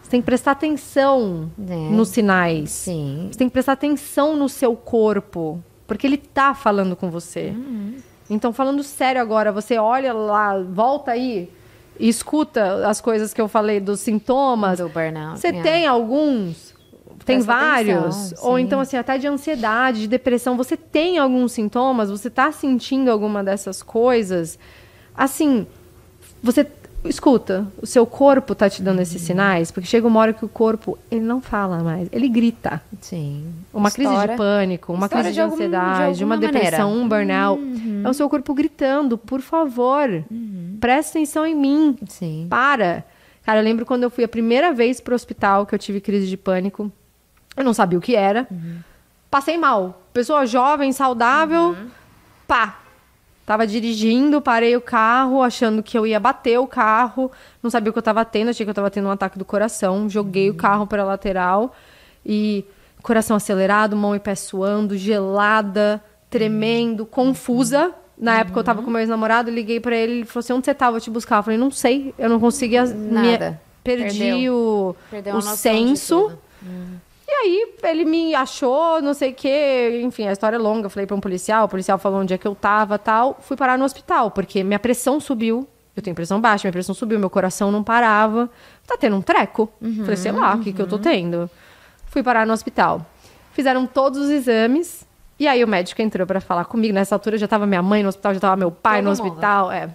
Você 0.02 0.10
tem 0.10 0.20
que 0.20 0.26
prestar 0.26 0.52
atenção 0.52 1.50
É. 1.68 1.74
nos 1.90 2.08
sinais. 2.08 2.70
Sim. 2.70 3.28
Você 3.30 3.38
tem 3.38 3.48
que 3.48 3.52
prestar 3.52 3.72
atenção 3.72 4.36
no 4.36 4.48
seu 4.48 4.74
corpo, 4.76 5.62
porque 5.86 6.06
ele 6.06 6.16
tá 6.16 6.54
falando 6.54 6.96
com 6.96 7.10
você. 7.10 7.54
Então, 8.28 8.52
falando 8.52 8.82
sério 8.82 9.20
agora, 9.20 9.52
você 9.52 9.78
olha 9.78 10.12
lá, 10.12 10.58
volta 10.60 11.12
aí 11.12 11.50
e 11.98 12.08
escuta 12.08 12.88
as 12.88 13.00
coisas 13.00 13.32
que 13.32 13.40
eu 13.40 13.48
falei 13.48 13.80
dos 13.80 14.00
sintomas. 14.00 14.78
Do 14.78 14.88
burnout. 14.88 15.38
Você 15.40 15.48
yeah. 15.48 15.70
tem 15.70 15.86
alguns? 15.86 16.65
Tem 17.26 17.36
Presta 17.42 17.52
vários? 17.52 18.16
atenção, 18.32 18.48
Ou 18.50 18.58
então, 18.58 18.78
assim, 18.80 18.96
até 18.96 19.18
de 19.18 19.26
ansiedade, 19.26 20.00
de 20.02 20.06
depressão. 20.08 20.56
Você 20.56 20.76
tem 20.76 21.18
alguns 21.18 21.52
sintomas? 21.52 22.08
Você 22.10 22.30
tá 22.30 22.52
sentindo 22.52 23.10
alguma 23.10 23.42
dessas 23.44 23.82
coisas? 23.82 24.58
Assim, 25.14 25.66
você. 26.42 26.66
Escuta, 27.04 27.68
o 27.80 27.86
seu 27.86 28.04
corpo 28.04 28.52
tá 28.52 28.68
te 28.68 28.82
dando 28.82 28.96
Uhum. 28.96 29.02
esses 29.02 29.22
sinais, 29.22 29.70
porque 29.70 29.86
chega 29.86 30.08
uma 30.08 30.18
hora 30.18 30.32
que 30.32 30.44
o 30.44 30.48
corpo, 30.48 30.98
ele 31.08 31.20
não 31.20 31.40
fala 31.40 31.78
mais, 31.80 32.08
ele 32.10 32.28
grita. 32.28 32.82
Sim. 33.00 33.44
Uma 33.72 33.92
crise 33.92 34.10
Estoura. 34.10 34.32
de 34.32 34.36
pânico, 34.36 34.92
uma 34.92 35.08
crise 35.08 35.28
de, 35.28 35.34
de 35.34 35.40
algum- 35.40 35.54
de 35.56 35.62
ansiedade, 35.62 36.24
uma 36.24 36.36
depressão, 36.36 36.88
maneira. 36.90 37.04
um 37.04 37.08
burnout. 37.08 37.62
É 38.04 38.08
o 38.08 38.12
seu 38.14 38.28
corpo 38.28 38.52
gritando, 38.54 39.16
por 39.16 39.40
favor, 39.40 40.08
presta 40.80 41.16
atenção 41.18 41.46
em 41.46 41.54
mim. 41.54 41.96
Sim. 42.08 42.46
Para. 42.50 43.04
Cara, 43.44 43.60
eu 43.60 43.64
lembro 43.64 43.86
quando 43.86 44.02
eu 44.02 44.10
fui 44.10 44.24
a 44.24 44.28
primeira 44.28 44.72
vez 44.72 45.00
pro 45.00 45.14
hospital 45.14 45.64
que 45.64 45.76
eu 45.76 45.78
tive 45.78 46.00
crise 46.00 46.26
de 46.26 46.36
pânico. 46.36 46.90
Eu 47.56 47.64
não 47.64 47.72
sabia 47.72 47.98
o 47.98 48.02
que 48.02 48.14
era. 48.14 48.46
Passei 49.30 49.56
mal. 49.56 50.02
Pessoa 50.12 50.46
jovem, 50.46 50.92
saudável. 50.92 51.76
Pá. 52.46 52.80
Tava 53.44 53.64
dirigindo, 53.64 54.42
parei 54.42 54.76
o 54.76 54.80
carro, 54.80 55.40
achando 55.40 55.80
que 55.80 55.96
eu 55.96 56.04
ia 56.04 56.18
bater 56.18 56.58
o 56.58 56.66
carro. 56.66 57.30
Não 57.62 57.70
sabia 57.70 57.90
o 57.90 57.92
que 57.92 57.98
eu 57.98 58.02
tava 58.02 58.24
tendo, 58.24 58.48
achei 58.48 58.66
que 58.66 58.70
eu 58.70 58.74
tava 58.74 58.90
tendo 58.90 59.06
um 59.06 59.10
ataque 59.10 59.38
do 59.38 59.44
coração. 59.44 60.10
Joguei 60.10 60.50
o 60.50 60.54
carro 60.54 60.84
pra 60.84 61.04
lateral 61.04 61.72
e 62.24 62.64
coração 63.02 63.36
acelerado, 63.36 63.94
mão 63.94 64.16
e 64.16 64.18
pé 64.18 64.34
suando, 64.34 64.96
gelada, 64.96 66.02
tremendo, 66.28 67.06
confusa. 67.06 67.94
Na 68.18 68.38
época 68.38 68.58
eu 68.58 68.64
tava 68.64 68.82
com 68.82 68.90
meu 68.90 68.98
ex-namorado, 68.98 69.48
liguei 69.48 69.78
pra 69.78 69.94
ele, 69.94 70.12
ele 70.12 70.24
falou 70.24 70.40
assim: 70.40 70.52
"Onde 70.52 70.64
você 70.64 70.74
tava? 70.74 70.88
Eu 70.88 70.92
vou 70.94 71.00
te 71.00 71.10
buscar". 71.10 71.36
Eu 71.36 71.42
falei: 71.44 71.58
"Não 71.58 71.70
sei, 71.70 72.12
eu 72.18 72.28
não 72.28 72.40
conseguia 72.40 72.84
me 72.84 73.12
Nada. 73.12 73.60
perdi 73.84 74.18
Perdeu. 74.18 74.54
o, 74.54 74.96
Perdeu 75.08 75.36
o 75.36 75.42
senso. 75.42 76.36
E 77.38 77.46
aí 77.46 77.74
ele 77.84 78.04
me 78.04 78.34
achou, 78.34 79.00
não 79.02 79.12
sei 79.12 79.30
o 79.30 79.34
quê, 79.34 80.00
enfim, 80.02 80.26
a 80.26 80.32
história 80.32 80.56
é 80.56 80.58
longa. 80.58 80.86
Eu 80.86 80.90
falei 80.90 81.06
pra 81.06 81.14
um 81.14 81.20
policial, 81.20 81.66
o 81.66 81.68
policial 81.68 81.98
falou 81.98 82.20
onde 82.20 82.32
é 82.32 82.38
que 82.38 82.46
eu 82.46 82.54
tava 82.54 82.98
tal. 82.98 83.36
Fui 83.40 83.56
parar 83.56 83.76
no 83.78 83.84
hospital, 83.84 84.30
porque 84.30 84.64
minha 84.64 84.78
pressão 84.78 85.20
subiu. 85.20 85.66
Eu 85.94 86.02
tenho 86.02 86.14
pressão 86.16 86.40
baixa, 86.40 86.66
minha 86.66 86.72
pressão 86.72 86.94
subiu, 86.94 87.18
meu 87.18 87.30
coração 87.30 87.70
não 87.70 87.82
parava. 87.82 88.50
Tá 88.86 88.96
tendo 88.98 89.16
um 89.16 89.22
treco. 89.22 89.70
falei, 90.00 90.16
sei 90.16 90.32
lá, 90.32 90.54
o 90.54 90.60
que, 90.60 90.72
que 90.72 90.80
eu 90.80 90.86
tô 90.86 90.98
tendo. 90.98 91.48
Fui 92.06 92.22
parar 92.22 92.46
no 92.46 92.52
hospital. 92.52 93.04
Fizeram 93.52 93.86
todos 93.86 94.20
os 94.20 94.30
exames. 94.30 95.06
E 95.38 95.46
aí 95.46 95.62
o 95.62 95.68
médico 95.68 96.00
entrou 96.00 96.26
pra 96.26 96.40
falar 96.40 96.64
comigo. 96.64 96.94
Nessa 96.94 97.14
altura 97.14 97.36
já 97.36 97.46
tava 97.48 97.66
minha 97.66 97.82
mãe 97.82 98.02
no 98.02 98.08
hospital, 98.08 98.34
já 98.34 98.40
tava 98.40 98.56
meu 98.56 98.70
pai 98.70 99.02
Todo 99.02 99.04
no 99.04 99.10
mundo. 99.10 99.28
hospital. 99.32 99.70
É. 99.72 99.90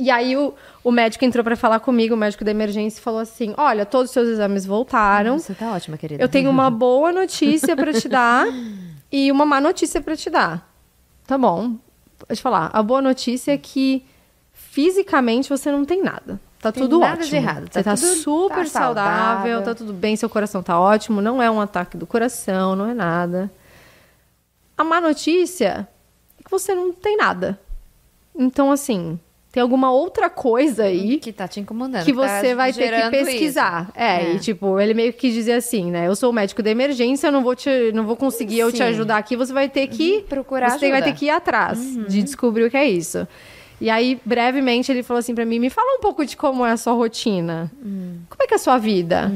E 0.00 0.10
aí 0.10 0.36
o, 0.36 0.54
o 0.82 0.90
médico 0.90 1.24
entrou 1.24 1.44
pra 1.44 1.54
falar 1.56 1.78
comigo, 1.80 2.14
o 2.14 2.16
médico 2.16 2.42
da 2.44 2.50
emergência, 2.50 2.98
e 2.98 3.02
falou 3.02 3.20
assim: 3.20 3.52
Olha, 3.58 3.84
todos 3.84 4.06
os 4.10 4.12
seus 4.14 4.28
exames 4.28 4.64
voltaram. 4.64 5.38
Você 5.38 5.52
tá 5.54 5.72
ótima, 5.72 5.98
querida. 5.98 6.22
Eu 6.22 6.28
tenho 6.28 6.48
uma 6.48 6.70
boa 6.70 7.12
notícia 7.12 7.76
pra 7.76 7.92
te 7.92 8.08
dar 8.08 8.46
e 9.12 9.30
uma 9.30 9.44
má 9.44 9.60
notícia 9.60 10.00
pra 10.00 10.16
te 10.16 10.30
dar. 10.30 10.66
Tá 11.26 11.36
bom. 11.36 11.74
Pode 12.26 12.40
falar. 12.40 12.70
A 12.72 12.82
boa 12.82 13.02
notícia 13.02 13.52
é 13.52 13.58
que 13.58 14.04
fisicamente 14.52 15.48
você 15.48 15.70
não 15.70 15.84
tem 15.84 16.02
nada. 16.02 16.40
Tá 16.60 16.70
Tem 16.70 16.82
tudo 16.82 16.98
nada 16.98 17.12
ótimo. 17.14 17.28
de 17.28 17.36
errado, 17.36 17.68
tá 17.70 17.80
Você 17.80 17.82
tá 17.82 17.94
tudo- 17.96 18.06
super 18.22 18.56
tá 18.64 18.64
saudável, 18.66 19.22
saudável. 19.54 19.62
tá 19.62 19.74
tudo 19.74 19.92
bem, 19.94 20.14
seu 20.14 20.28
coração 20.28 20.62
tá 20.62 20.78
ótimo, 20.78 21.22
não 21.22 21.42
é 21.42 21.50
um 21.50 21.58
ataque 21.58 21.96
do 21.96 22.06
coração, 22.06 22.76
não 22.76 22.86
é 22.86 22.92
nada. 22.92 23.50
A 24.76 24.84
má 24.84 25.00
notícia 25.00 25.88
é 26.38 26.42
que 26.44 26.50
você 26.50 26.74
não 26.74 26.92
tem 26.92 27.16
nada. 27.16 27.58
Então, 28.38 28.70
assim, 28.70 29.18
tem 29.52 29.60
alguma 29.60 29.90
outra 29.90 30.30
coisa 30.30 30.84
aí 30.84 31.18
Que 31.18 31.32
tá 31.32 31.48
te 31.48 31.58
incomodando. 31.60 32.04
que 32.04 32.12
tá 32.12 32.40
você 32.40 32.54
vai 32.54 32.72
ter 32.72 32.90
que 33.02 33.10
pesquisar. 33.10 33.82
isso. 33.88 33.92
É, 33.96 34.34
e 34.34 34.38
tipo, 34.38 34.78
ele 34.78 34.94
meio 34.94 35.12
que 35.12 35.30
dizia 35.30 35.56
assim, 35.56 35.90
né? 35.90 36.06
Eu 36.06 36.14
sou 36.14 36.30
o 36.30 36.32
médico 36.32 36.62
da 36.62 36.70
emergência, 36.70 37.26
eu 37.28 37.32
não 37.32 37.42
vou 37.42 37.56
te, 37.56 37.90
não 37.92 38.04
vou 38.06 38.14
conseguir 38.16 38.58
eu 38.60 38.70
te 38.70 38.78
Sim. 38.78 38.84
ajudar 38.84 39.16
aqui, 39.16 39.34
você 39.36 39.52
vai 39.52 39.68
ter 39.68 39.86
que 39.88 40.18
Uhum, 40.18 40.22
procurar 40.28 40.70
você 40.70 40.78
tem- 40.78 40.90
vai 40.90 41.00
ajuda. 41.00 41.12
ter 41.12 41.18
que 41.18 41.26
ir 41.26 41.30
atrás 41.30 41.78
de 42.08 42.22
descobrir 42.22 42.64
o 42.64 42.70
que 42.70 42.76
é 42.76 42.88
isso. 42.88 43.26
E 43.80 43.88
aí, 43.88 44.20
brevemente, 44.26 44.92
ele 44.92 45.02
falou 45.02 45.18
assim 45.20 45.34
pra 45.34 45.46
mim: 45.46 45.58
"Me 45.58 45.70
fala 45.70 45.96
um 45.96 46.00
pouco 46.00 46.24
de 46.26 46.36
como 46.36 46.66
é 46.66 46.70
a 46.72 46.76
sua 46.76 46.92
rotina. 46.92 47.72
Como 48.28 48.42
é 48.42 48.46
que 48.46 48.52
é 48.52 48.56
a 48.56 48.58
sua 48.58 48.76
vida?" 48.76 49.32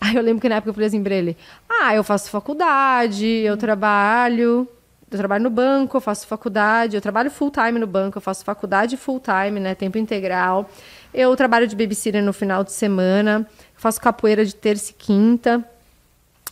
Aí 0.00 0.16
eu 0.16 0.22
lembro 0.22 0.40
que 0.40 0.48
na 0.48 0.54
época 0.56 0.70
eu 0.70 0.74
falei 0.74 0.88
assim 0.88 1.02
pra 1.02 1.14
ele: 1.14 1.36
"Ah, 1.68 1.94
eu 1.94 2.02
faço 2.02 2.30
faculdade, 2.30 3.26
eu 3.26 3.56
trabalho, 3.58 4.66
eu 5.10 5.18
trabalho 5.18 5.44
no 5.44 5.50
banco, 5.50 5.96
eu 5.96 6.00
faço 6.00 6.26
faculdade, 6.26 6.96
eu 6.96 7.00
trabalho 7.00 7.30
full 7.30 7.50
time 7.50 7.78
no 7.78 7.86
banco, 7.86 8.18
eu 8.18 8.22
faço 8.22 8.44
faculdade 8.44 8.96
full 8.96 9.20
time, 9.20 9.58
né, 9.58 9.74
tempo 9.74 9.96
integral. 9.96 10.68
Eu 11.12 11.34
trabalho 11.34 11.66
de 11.66 11.74
babysitter 11.74 12.22
no 12.22 12.32
final 12.32 12.62
de 12.62 12.72
semana, 12.72 13.46
faço 13.74 14.00
capoeira 14.00 14.44
de 14.44 14.54
terça 14.54 14.90
e 14.90 14.94
quinta. 14.94 15.64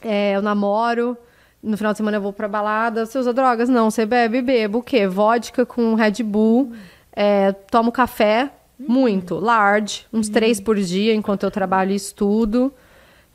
É, 0.00 0.36
eu 0.36 0.42
namoro, 0.42 1.16
no 1.62 1.76
final 1.76 1.92
de 1.92 1.98
semana 1.98 2.16
eu 2.16 2.20
vou 2.22 2.32
pra 2.32 2.48
balada. 2.48 3.04
Você 3.04 3.18
usa 3.18 3.32
drogas? 3.32 3.68
Não, 3.68 3.90
você 3.90 4.06
bebe, 4.06 4.40
bebo 4.40 4.78
o 4.78 4.82
quê? 4.82 5.06
Vodka 5.06 5.66
com 5.66 5.94
Red 5.94 6.22
Bull. 6.22 6.72
É, 7.12 7.52
tomo 7.52 7.92
café, 7.92 8.50
muito, 8.78 9.36
large, 9.36 10.04
uns 10.12 10.28
três 10.28 10.60
por 10.60 10.76
dia, 10.76 11.14
enquanto 11.14 11.44
eu 11.44 11.50
trabalho 11.50 11.92
e 11.92 11.96
estudo. 11.96 12.72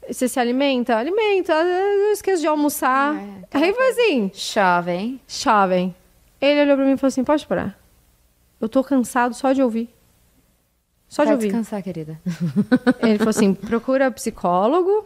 Você 0.09 0.27
se 0.27 0.39
alimenta? 0.39 0.95
Alimenta. 0.97 1.53
Eu 1.53 2.11
esqueço 2.11 2.41
de 2.41 2.47
almoçar. 2.47 3.15
É, 3.15 3.57
Aí 3.57 3.73
foi 3.73 3.89
assim, 3.89 4.31
Jovem. 4.33 5.19
jovem. 5.27 5.95
Ele 6.39 6.61
olhou 6.61 6.75
pra 6.77 6.85
mim 6.85 6.93
e 6.93 6.97
falou 6.97 7.09
assim, 7.09 7.23
pode 7.23 7.45
parar. 7.45 7.79
Eu 8.59 8.67
tô 8.67 8.83
cansado 8.83 9.33
só 9.35 9.53
de 9.53 9.61
ouvir. 9.61 9.89
Só 11.07 11.23
de 11.23 11.27
Vai 11.27 11.35
ouvir. 11.35 11.47
descansar, 11.47 11.81
querida. 11.83 12.19
Ele 13.01 13.17
falou 13.17 13.29
assim: 13.31 13.53
procura 13.53 14.09
psicólogo 14.11 15.05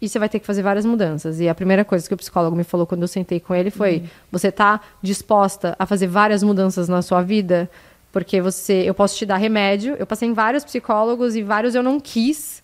e 0.00 0.08
você 0.08 0.18
vai 0.18 0.28
ter 0.28 0.38
que 0.38 0.46
fazer 0.46 0.62
várias 0.62 0.84
mudanças. 0.84 1.40
E 1.40 1.48
a 1.48 1.54
primeira 1.54 1.84
coisa 1.84 2.06
que 2.06 2.12
o 2.12 2.16
psicólogo 2.16 2.54
me 2.54 2.62
falou 2.64 2.86
quando 2.86 3.02
eu 3.02 3.08
sentei 3.08 3.40
com 3.40 3.54
ele 3.54 3.70
foi: 3.70 4.04
você 4.30 4.52
tá 4.52 4.80
disposta 5.00 5.74
a 5.78 5.86
fazer 5.86 6.06
várias 6.08 6.42
mudanças 6.42 6.88
na 6.88 7.00
sua 7.00 7.22
vida? 7.22 7.70
Porque 8.12 8.40
você, 8.40 8.82
eu 8.86 8.92
posso 8.92 9.16
te 9.16 9.24
dar 9.24 9.36
remédio. 9.38 9.94
Eu 9.98 10.06
passei 10.06 10.28
em 10.28 10.32
vários 10.34 10.62
psicólogos 10.64 11.34
e 11.36 11.42
vários 11.42 11.74
eu 11.74 11.82
não 11.82 11.98
quis 11.98 12.62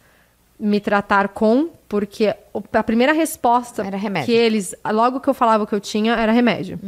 me 0.58 0.80
tratar 0.80 1.28
com, 1.28 1.68
porque 1.88 2.34
a 2.72 2.82
primeira 2.82 3.12
resposta 3.12 3.86
Era 3.86 3.96
remédio. 3.96 4.26
que 4.26 4.32
eles, 4.32 4.74
logo 4.90 5.20
que 5.20 5.28
eu 5.28 5.34
falava 5.34 5.66
que 5.66 5.74
eu 5.74 5.80
tinha, 5.80 6.14
era 6.14 6.32
remédio. 6.32 6.78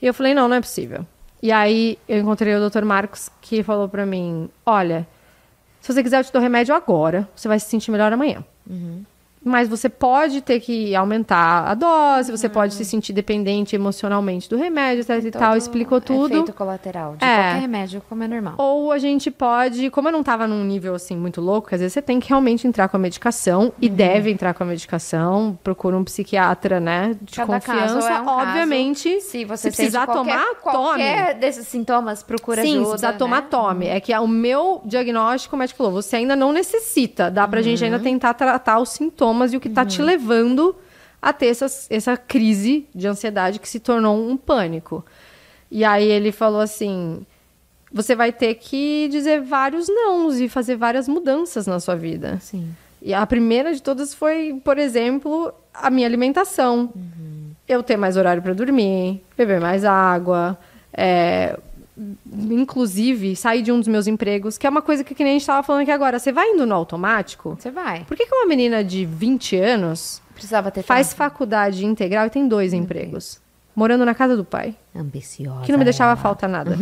E 0.00 0.06
eu 0.06 0.12
falei, 0.14 0.34
não, 0.34 0.48
não 0.48 0.56
é 0.56 0.60
possível. 0.60 1.06
E 1.42 1.50
aí 1.52 1.98
eu 2.08 2.18
encontrei 2.18 2.54
o 2.54 2.70
Dr. 2.70 2.84
Marcos 2.84 3.28
que 3.40 3.62
falou 3.62 3.88
pra 3.88 4.04
mim, 4.06 4.48
olha, 4.64 5.06
se 5.80 5.92
você 5.92 6.02
quiser 6.02 6.20
eu 6.20 6.24
te 6.24 6.32
dou 6.32 6.40
remédio 6.40 6.74
agora, 6.74 7.28
você 7.34 7.48
vai 7.48 7.58
se 7.58 7.68
sentir 7.68 7.90
melhor 7.90 8.12
amanhã. 8.12 8.44
Mas 9.44 9.68
você 9.68 9.88
pode 9.88 10.40
ter 10.40 10.58
que 10.60 10.94
aumentar 10.96 11.68
a 11.68 11.74
dose, 11.74 12.32
você 12.32 12.48
pode 12.48 12.72
se 12.74 12.84
sentir 12.84 13.12
dependente 13.12 13.76
emocionalmente 13.76 14.48
do 14.48 14.56
remédio, 14.56 15.02
etc 15.02 15.22
e 15.24 15.30
tal, 15.30 15.56
explicou 15.56 16.00
tudo. 16.00 16.32
Efeito 16.32 16.52
colateral 16.54 17.16
de 17.16 17.24
É. 17.24 17.28
qualquer 17.42 17.60
remédio, 17.60 18.02
como 18.08 18.22
é 18.24 18.28
normal. 18.28 18.54
Ou 18.56 18.90
a 18.90 18.98
gente 18.98 19.30
pode, 19.30 19.90
como 19.90 20.08
eu 20.08 20.12
não 20.12 20.22
tava 20.22 20.46
num 20.46 20.64
nível 20.64 20.94
assim 20.94 21.16
muito 21.16 21.40
louco, 21.40 21.68
que 21.68 21.74
às 21.74 21.80
vezes 21.80 21.92
você 21.92 22.00
tem 22.02 22.18
que 22.18 22.28
realmente 22.30 22.66
entrar 22.66 22.88
com 22.88 22.96
a 22.96 23.00
medicação 23.00 23.72
e 23.80 23.88
Uhum. 23.88 23.94
deve 23.94 24.30
entrar 24.30 24.54
com 24.54 24.62
a 24.62 24.66
medicação, 24.66 25.58
procura 25.62 25.96
um 25.96 26.04
psiquiatra, 26.04 26.80
né, 26.80 27.14
de 27.20 27.36
Cada 27.36 27.52
confiança, 27.60 27.94
caso 27.94 27.98
é 28.08 28.20
um 28.20 28.24
caso. 28.24 28.48
obviamente. 28.48 29.20
Se 29.20 29.44
você 29.44 29.70
se 29.70 29.76
precisar 29.76 30.06
qualquer, 30.06 30.32
tomar, 30.32 30.44
tome. 30.54 30.60
qualquer 30.62 31.34
desses 31.34 31.68
sintomas, 31.68 32.22
procura 32.22 32.62
Sim, 32.62 32.70
ajuda. 32.76 32.84
se 32.84 32.90
precisar 32.92 33.12
né? 33.12 33.18
tomar, 33.18 33.42
tome. 33.42 33.86
É 33.88 34.00
que 34.00 34.14
o 34.16 34.26
meu 34.26 34.80
diagnóstico, 34.84 35.54
o 35.54 35.58
médico 35.58 35.76
falou, 35.78 35.92
você 35.92 36.16
ainda 36.16 36.34
não 36.34 36.52
necessita. 36.52 37.30
Dá 37.30 37.46
pra 37.46 37.60
gente 37.60 37.80
Uhum. 37.80 37.86
ainda 37.92 37.98
tentar 37.98 38.32
tratar 38.34 38.78
os 38.78 38.88
sintomas 38.90 39.33
e 39.52 39.56
o 39.56 39.60
que 39.60 39.68
tá 39.68 39.84
te 39.84 40.00
levando 40.00 40.76
a 41.20 41.32
ter 41.32 41.46
essa, 41.46 41.66
essa 41.88 42.16
crise 42.16 42.86
de 42.94 43.06
ansiedade 43.06 43.58
que 43.58 43.68
se 43.68 43.80
tornou 43.80 44.28
um 44.28 44.36
pânico. 44.36 45.04
E 45.70 45.84
aí 45.84 46.04
ele 46.04 46.30
falou 46.30 46.60
assim, 46.60 47.24
você 47.90 48.14
vai 48.14 48.32
ter 48.32 48.54
que 48.56 49.08
dizer 49.10 49.40
vários 49.40 49.88
nãos 49.88 50.38
e 50.38 50.48
fazer 50.48 50.76
várias 50.76 51.08
mudanças 51.08 51.66
na 51.66 51.80
sua 51.80 51.96
vida. 51.96 52.38
Sim. 52.40 52.74
E 53.00 53.14
a 53.14 53.24
primeira 53.26 53.72
de 53.72 53.82
todas 53.82 54.12
foi, 54.12 54.60
por 54.64 54.78
exemplo, 54.78 55.52
a 55.72 55.90
minha 55.90 56.06
alimentação. 56.06 56.92
Eu 57.66 57.82
ter 57.82 57.96
mais 57.96 58.16
horário 58.16 58.42
para 58.42 58.52
dormir, 58.52 59.22
beber 59.36 59.60
mais 59.60 59.84
água, 59.84 60.58
é, 60.92 61.58
inclusive 62.50 63.36
sair 63.36 63.62
de 63.62 63.70
um 63.70 63.78
dos 63.78 63.88
meus 63.88 64.06
empregos, 64.06 64.58
que 64.58 64.66
é 64.66 64.70
uma 64.70 64.82
coisa 64.82 65.04
que, 65.04 65.14
que 65.14 65.22
nem 65.22 65.32
a 65.32 65.34
gente 65.34 65.42
estava 65.42 65.62
falando 65.62 65.82
aqui 65.82 65.90
agora. 65.90 66.18
Você 66.18 66.32
vai 66.32 66.48
indo 66.50 66.66
no 66.66 66.74
automático? 66.74 67.56
Você 67.58 67.70
vai. 67.70 68.04
Por 68.04 68.16
que, 68.16 68.26
que 68.26 68.34
uma 68.34 68.46
menina 68.46 68.82
de 68.82 69.04
20 69.04 69.56
anos 69.56 70.22
Precisava 70.34 70.70
ter 70.70 70.82
faz 70.82 71.08
tempo. 71.08 71.18
faculdade 71.18 71.84
integral 71.86 72.26
e 72.26 72.30
tem 72.30 72.48
dois 72.48 72.72
empregos? 72.72 73.42
morando 73.74 74.04
na 74.04 74.14
casa 74.14 74.36
do 74.36 74.44
pai. 74.44 74.76
Ambiciosa. 74.94 75.64
Que 75.64 75.72
não 75.72 75.78
me 75.78 75.84
deixava 75.84 76.12
ela. 76.12 76.20
faltar 76.20 76.48
nada. 76.48 76.76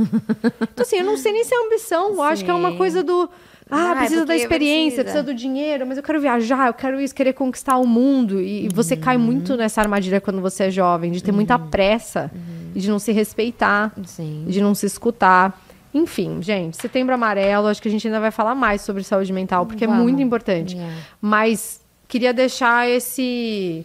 então, 0.44 0.82
assim, 0.82 0.96
eu 0.98 1.04
não 1.04 1.16
sei 1.16 1.32
nem 1.32 1.44
se 1.44 1.54
é 1.54 1.66
ambição. 1.66 2.12
Eu 2.12 2.22
acho 2.22 2.44
que 2.44 2.50
é 2.50 2.54
uma 2.54 2.76
coisa 2.76 3.02
do. 3.02 3.28
Ah, 3.70 3.92
Ah, 3.92 3.96
precisa 3.96 4.26
da 4.26 4.36
experiência, 4.36 5.02
precisa. 5.02 5.04
precisa 5.04 5.22
do 5.22 5.34
dinheiro, 5.34 5.86
mas 5.86 5.96
eu 5.96 6.02
quero 6.02 6.20
viajar, 6.20 6.66
eu 6.68 6.74
quero 6.74 7.00
isso, 7.00 7.14
querer 7.14 7.32
conquistar 7.32 7.76
o 7.78 7.86
mundo. 7.86 8.40
E, 8.40 8.66
e 8.66 8.68
você 8.68 8.96
cai 8.96 9.16
Uhum. 9.16 9.22
muito 9.22 9.56
nessa 9.56 9.80
armadilha 9.80 10.20
quando 10.20 10.40
você 10.40 10.64
é 10.64 10.70
jovem, 10.70 11.10
de 11.12 11.22
ter 11.22 11.32
muita 11.32 11.58
pressa, 11.58 12.30
Uhum. 12.34 12.72
e 12.74 12.80
de 12.80 12.88
não 12.90 12.98
se 12.98 13.12
respeitar, 13.12 13.92
Sim. 14.04 14.44
de 14.48 14.60
não 14.60 14.74
se 14.74 14.84
escutar. 14.86 15.58
Enfim, 15.94 16.40
gente, 16.42 16.76
setembro 16.76 17.14
amarelo, 17.14 17.66
acho 17.68 17.80
que 17.80 17.88
a 17.88 17.90
gente 17.90 18.06
ainda 18.06 18.18
vai 18.20 18.30
falar 18.30 18.54
mais 18.54 18.80
sobre 18.82 19.02
saúde 19.02 19.32
mental, 19.32 19.66
porque 19.66 19.84
é 19.84 19.88
muito 19.88 20.20
importante. 20.22 20.74
Yeah. 20.74 20.96
Mas 21.20 21.80
queria 22.08 22.32
deixar 22.32 22.88
esse 22.88 23.84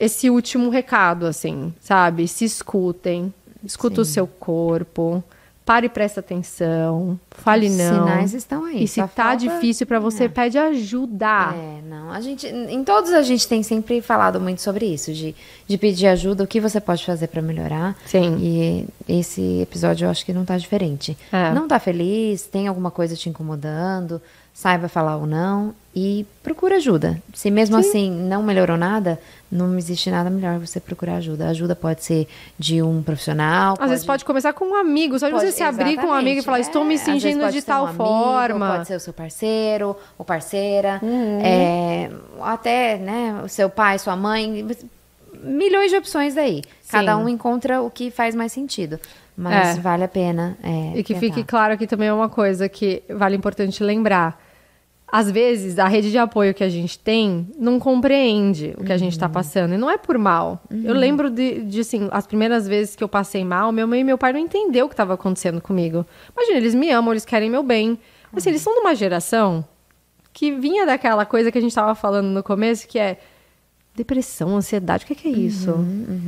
esse 0.00 0.28
último 0.28 0.68
recado, 0.68 1.26
assim, 1.26 1.72
sabe? 1.80 2.26
Se 2.26 2.44
escutem, 2.44 3.32
escuta 3.64 4.00
o 4.00 4.04
seu 4.04 4.26
corpo, 4.26 5.22
pare 5.64 5.86
e 5.86 5.88
presta 5.88 6.20
atenção, 6.20 7.18
fale 7.30 7.68
Os 7.68 7.76
não. 7.76 7.94
sinais 8.06 8.34
estão 8.34 8.64
aí, 8.64 8.82
E 8.84 8.88
se 8.88 9.00
tá 9.00 9.06
falta- 9.08 9.36
difícil 9.36 9.86
pra 9.86 10.00
você, 10.00 10.24
É. 10.24 10.28
pede 10.28 10.58
ajuda. 10.58 11.54
É, 11.54 11.80
não. 11.88 12.10
A 12.10 12.20
gente, 12.20 12.46
em 12.46 12.82
todos 12.84 13.12
a 13.12 13.22
gente 13.22 13.46
tem 13.46 13.62
sempre 13.62 14.00
falado 14.02 14.40
muito 14.40 14.60
sobre 14.60 14.86
isso, 14.86 15.12
de, 15.12 15.34
de 15.66 15.78
pedir 15.78 16.08
ajuda, 16.08 16.42
o 16.44 16.46
que 16.46 16.60
você 16.60 16.80
pode 16.80 17.04
fazer 17.06 17.28
pra 17.28 17.40
melhorar. 17.40 17.96
Sim. 18.06 18.36
E 18.40 18.86
esse 19.08 19.60
episódio 19.60 20.06
eu 20.06 20.10
acho 20.10 20.24
que 20.26 20.32
não 20.32 20.44
tá 20.44 20.58
diferente. 20.58 21.16
É. 21.32 21.52
Não 21.52 21.68
tá 21.68 21.78
feliz, 21.78 22.42
tem 22.42 22.66
alguma 22.66 22.90
coisa 22.90 23.14
te 23.16 23.28
incomodando, 23.28 24.20
saiba 24.52 24.88
falar 24.88 25.16
ou 25.16 25.26
não 25.26 25.74
e 25.94 26.24
procura 26.42 26.76
ajuda. 26.76 27.20
Se 27.34 27.50
mesmo 27.50 27.76
assim 27.76 28.10
não 28.10 28.42
melhorou 28.42 28.76
nada, 28.78 29.18
não 29.50 29.76
existe 29.76 30.10
nada 30.10 30.30
melhor 30.30 30.58
você 30.58 30.80
procurar 30.80 31.16
ajuda. 31.16 31.46
A 31.46 31.50
ajuda 31.50 31.76
pode 31.76 32.02
ser 32.02 32.26
de 32.58 32.80
um 32.82 33.02
profissional. 33.02 33.76
Às 33.78 33.90
vezes 33.90 34.06
pode 34.06 34.24
começar 34.24 34.54
com 34.54 34.64
um 34.64 34.74
amigo, 34.74 35.18
só 35.18 35.26
de 35.26 35.32
você 35.34 35.46
Pode- 35.46 35.56
se 35.56 35.62
abrir 35.62 35.96
com 35.98 36.06
um 36.06 36.12
amigo 36.12 36.40
e 36.40 36.42
falar, 36.42 36.60
estou 36.60 36.82
me 36.84 36.94
é. 36.94 36.98
Sentindo 36.98 37.40
pode 37.40 37.52
de 37.52 37.62
tal 37.62 37.84
um 37.84 37.86
amigo, 37.88 38.04
forma. 38.04 38.70
Pode 38.76 38.88
ser 38.88 38.96
o 38.96 39.00
seu 39.00 39.12
parceiro 39.12 39.94
ou 40.16 40.24
parceira, 40.24 40.98
Uhum. 41.02 41.40
é, 41.44 42.10
até 42.40 42.96
né, 42.96 43.42
o 43.44 43.48
seu 43.48 43.68
pai, 43.68 43.98
sua 43.98 44.16
mãe. 44.16 44.66
Milhões 45.42 45.90
de 45.90 45.96
opções 45.96 46.34
daí. 46.34 46.62
Cada 46.90 47.16
Sim. 47.16 47.22
um 47.22 47.28
encontra 47.28 47.82
o 47.82 47.90
que 47.90 48.10
faz 48.10 48.34
mais 48.34 48.52
sentido. 48.52 48.98
Mas 49.36 49.76
É. 49.76 49.80
vale 49.80 50.04
a 50.04 50.08
pena. 50.08 50.56
é, 50.62 50.92
E 50.98 51.02
que 51.02 51.14
tentar. 51.14 51.20
fique 51.20 51.44
claro 51.44 51.74
aqui 51.74 51.86
também 51.86 52.08
é 52.08 52.12
uma 52.12 52.28
coisa 52.28 52.68
que 52.68 53.02
vale 53.10 53.34
importante 53.36 53.82
lembrar. 53.82 54.40
Às 55.14 55.30
vezes, 55.30 55.78
a 55.78 55.86
rede 55.86 56.10
de 56.10 56.16
apoio 56.16 56.54
que 56.54 56.64
a 56.64 56.70
gente 56.70 56.98
tem 56.98 57.46
não 57.58 57.78
compreende 57.78 58.74
o 58.78 58.82
que 58.82 58.92
a 58.94 58.96
gente 58.96 59.12
está 59.12 59.28
passando. 59.28 59.74
E 59.74 59.76
não 59.76 59.90
é 59.90 59.98
por 59.98 60.16
mal. 60.16 60.62
Eu 60.70 60.94
lembro 60.94 61.28
de, 61.28 61.60
de, 61.64 61.80
assim, 61.80 62.08
as 62.10 62.26
primeiras 62.26 62.66
vezes 62.66 62.96
que 62.96 63.04
eu 63.04 63.08
passei 63.08 63.44
mal, 63.44 63.70
minha 63.72 63.86
mãe 63.86 64.00
e 64.00 64.04
meu 64.04 64.16
pai 64.16 64.32
não 64.32 64.40
entenderam 64.40 64.86
o 64.86 64.88
que 64.88 64.94
estava 64.94 65.12
acontecendo 65.12 65.60
comigo. 65.60 66.06
Imagina, 66.34 66.56
eles 66.56 66.74
me 66.74 66.90
amam, 66.90 67.12
eles 67.12 67.26
querem 67.26 67.50
meu 67.50 67.62
bem. 67.62 67.98
Assim, 68.34 68.48
eles 68.48 68.62
são 68.62 68.72
de 68.72 68.80
uma 68.80 68.94
geração 68.94 69.62
que 70.32 70.50
vinha 70.50 70.86
daquela 70.86 71.26
coisa 71.26 71.52
que 71.52 71.58
a 71.58 71.60
gente 71.60 71.72
estava 71.72 71.94
falando 71.94 72.28
no 72.28 72.42
começo, 72.42 72.88
que 72.88 72.98
é 72.98 73.18
depressão, 73.94 74.56
ansiedade. 74.56 75.04
O 75.04 75.06
que, 75.06 75.14
que 75.14 75.28
é 75.28 75.30
isso? 75.30 75.74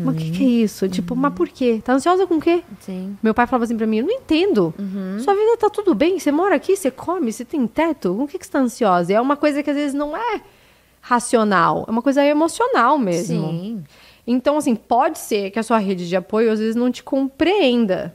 Mas 0.05 0.15
o 0.15 0.19
que, 0.19 0.31
que 0.31 0.45
é 0.45 0.49
isso? 0.49 0.89
Tipo, 0.89 1.17
mas 1.17 1.33
por 1.33 1.49
quê? 1.49 1.81
Tá 1.83 1.95
ansiosa 1.95 2.27
com 2.27 2.37
o 2.37 2.41
quê? 2.41 2.63
Sim. 2.81 3.17
Meu 3.23 3.33
pai 3.33 3.47
falava 3.47 3.65
assim 3.65 3.77
pra 3.77 3.87
mim, 3.87 3.99
eu 3.99 4.07
não 4.07 4.13
entendo. 4.13 4.75
Sua 5.21 5.35
vida 5.35 5.57
tá 5.57 5.71
tudo 5.71 5.95
bem, 5.95 6.19
você 6.19 6.31
mora 6.31 6.55
aqui, 6.55 6.77
você 6.77 6.91
come, 6.91 7.33
você 7.33 7.45
tem 7.45 7.67
teto, 7.67 8.15
com 8.15 8.25
o 8.25 8.29
que, 8.29 8.39
que 8.39 8.45
você 8.47 8.53
tá 8.53 8.59
ansiosa? 8.61 9.13
E 9.13 9.15
é 9.15 9.21
uma 9.21 9.37
coisa 9.37 9.63
que 9.63 9.71
às 9.71 9.77
vezes 9.77 9.95
não 9.95 10.17
é 10.17 10.41
racional, 11.01 11.85
é 11.87 11.91
uma 11.91 12.03
coisa 12.03 12.25
emocional 12.25 12.99
mesmo. 12.99 13.49
Sim. 13.49 13.85
Então, 14.27 14.57
assim, 14.57 14.75
pode 14.75 15.19
ser 15.19 15.51
que 15.51 15.59
a 15.59 15.63
sua 15.63 15.79
rede 15.79 16.09
de 16.09 16.17
apoio 16.17 16.51
às 16.51 16.59
vezes 16.59 16.77
não 16.77 16.91
te 16.91 17.03
compreenda. 17.03 18.15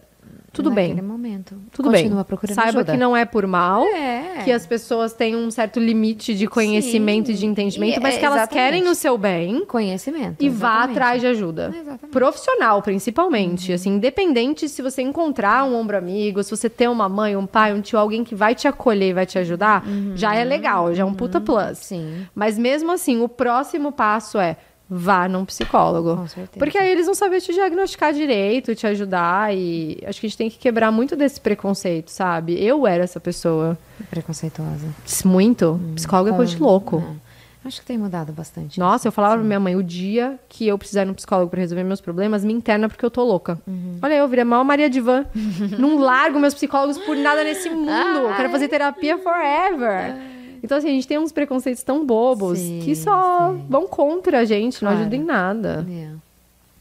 Tudo 0.52 0.70
Naquele 0.70 0.94
bem. 0.96 1.04
momento. 1.04 1.56
Tudo 1.72 1.92
Continua 1.92 2.16
bem. 2.18 2.24
procurando 2.24 2.56
Saiba 2.56 2.70
ajuda. 2.80 2.92
que 2.94 2.98
não 2.98 3.16
é 3.16 3.26
por 3.26 3.46
mal, 3.48 3.84
É. 3.88 4.42
que 4.44 4.52
as 4.52 4.66
pessoas 4.66 5.14
têm 5.14 5.36
um 5.36 5.50
certo 5.52 5.80
limite 5.80 6.34
de 6.36 6.48
conhecimento 6.48 7.28
Sim. 7.28 7.34
e 7.34 7.36
de 7.36 7.46
entendimento, 7.46 8.00
E- 8.00 8.02
mas 8.02 8.18
que 8.18 8.26
elas 8.26 8.40
exatamente. 8.40 8.66
querem 8.66 8.88
o 8.90 8.96
seu 8.96 9.18
bem 9.18 9.64
Conhecimento. 9.66 10.44
e 10.44 10.50
vá 10.50 10.68
exatamente. 10.70 10.92
atrás 10.92 11.22
de 11.22 11.28
ajuda. 11.28 11.68
Exatamente. 11.74 12.04
Uhum. 12.06 12.10
Profissional, 12.12 12.82
principalmente. 12.82 13.74
Assim, 13.74 13.92
independente 13.96 14.68
se 14.70 14.82
você 14.82 15.02
encontrar 15.02 15.64
um 15.66 15.76
ombro 15.76 15.98
amigo, 15.98 16.42
se 16.44 16.52
você 16.52 16.70
ter 16.70 16.90
uma 16.90 17.08
mãe, 17.10 17.36
um 17.36 17.46
pai, 17.46 17.74
um 17.74 17.82
tio, 17.82 18.00
alguém 18.00 18.24
que 18.24 18.36
vai 18.36 18.56
te 18.56 18.68
acolher 18.68 19.10
e 19.10 19.14
vai 19.14 19.26
te 19.26 19.38
ajudar, 19.40 19.84
já 20.16 20.36
é 20.36 20.44
legal, 20.44 20.94
já 20.94 21.04
é 21.04 21.06
um 21.06 21.14
puta 21.14 21.40
plus. 21.40 21.60
Uhum. 21.70 21.76
Sim. 21.76 22.28
Mas 22.34 22.58
mesmo 22.58 22.92
assim, 22.92 23.22
o 23.22 23.30
próximo 23.30 23.92
passo 23.92 24.38
é 24.40 24.58
vá 24.90 25.28
num 25.28 25.46
psicólogo. 25.46 26.16
Com 26.16 26.28
certeza. 26.28 26.58
Porque 26.58 26.78
aí 26.78 26.92
eles 26.92 27.06
vão 27.06 27.14
saber 27.14 27.42
te 27.42 27.54
diagnosticar 27.54 28.12
direito, 28.14 28.74
te 28.74 28.88
ajudar 28.88 29.56
e 29.56 30.02
acho 30.06 30.20
que 30.20 30.26
a 30.26 30.30
gente 30.30 30.38
tem 30.38 30.50
que 30.50 30.58
quebrar 30.58 30.92
muito 30.92 31.16
desse 31.16 31.40
preconceito, 31.40 32.10
sabe? 32.10 32.62
Eu 32.64 32.88
era 32.88 33.04
essa 33.04 33.20
pessoa. 33.20 33.78
Preconceituosa. 34.10 34.88
Muito. 35.26 35.80
Psicólogo 35.96 36.30
é 36.30 36.34
coisa 36.34 36.56
de 36.56 36.62
louco. 36.62 37.04
É. 37.26 37.30
Acho 37.66 37.82
que 37.82 37.86
tem 37.86 37.98
mudado 37.98 38.32
bastante. 38.32 38.80
Nossa, 38.80 39.10
eu 39.10 39.12
falava 39.12 39.36
pra 39.36 39.44
minha 39.44 39.60
mãe, 39.60 39.76
o 39.76 39.84
dia 39.84 40.40
que 40.48 40.66
eu 40.66 40.78
precisar 40.78 41.02
ir 41.02 41.06
no 41.06 41.14
psicólogo 41.14 41.52
pra 41.52 41.60
resolver 41.60 41.84
meus 41.84 42.00
problemas, 42.00 42.44
me 42.44 42.54
interna 42.54 42.88
porque 42.88 43.06
eu 43.06 43.12
tô 43.12 43.24
louca. 43.24 43.60
Uhum. 43.68 44.00
Olha, 44.02 44.14
eu 44.14 44.28
virei 44.30 44.44
a 44.44 44.46
maior 44.46 44.64
Maria 44.64 44.90
de 44.90 45.02
Van. 45.02 45.26
Não 45.78 46.00
largo 46.00 46.40
meus 46.40 46.54
psicólogos 46.54 46.98
por 47.00 47.18
nada 47.18 47.44
nesse 47.44 47.70
mundo. 47.70 47.92
Eu 47.92 48.34
quero 48.36 48.50
fazer 48.50 48.70
terapia 48.70 49.18
forever. 49.18 50.16
Então, 50.64 50.78
assim, 50.78 50.88
a 50.90 50.92
gente 50.92 51.08
tem 51.08 51.18
uns 51.18 51.32
preconceitos 51.32 51.84
tão 51.84 52.06
bobos 52.06 52.58
Sim, 52.60 52.82
que 52.84 52.96
só 52.96 53.52
sim. 53.54 53.66
vão 53.70 53.88
contra 53.88 54.40
a 54.40 54.46
gente, 54.46 54.84
não 54.84 54.92
Claro. 54.92 55.02
ajudam 55.02 55.20
em 55.20 55.24
nada. 55.24 55.86
É, 55.90 56.10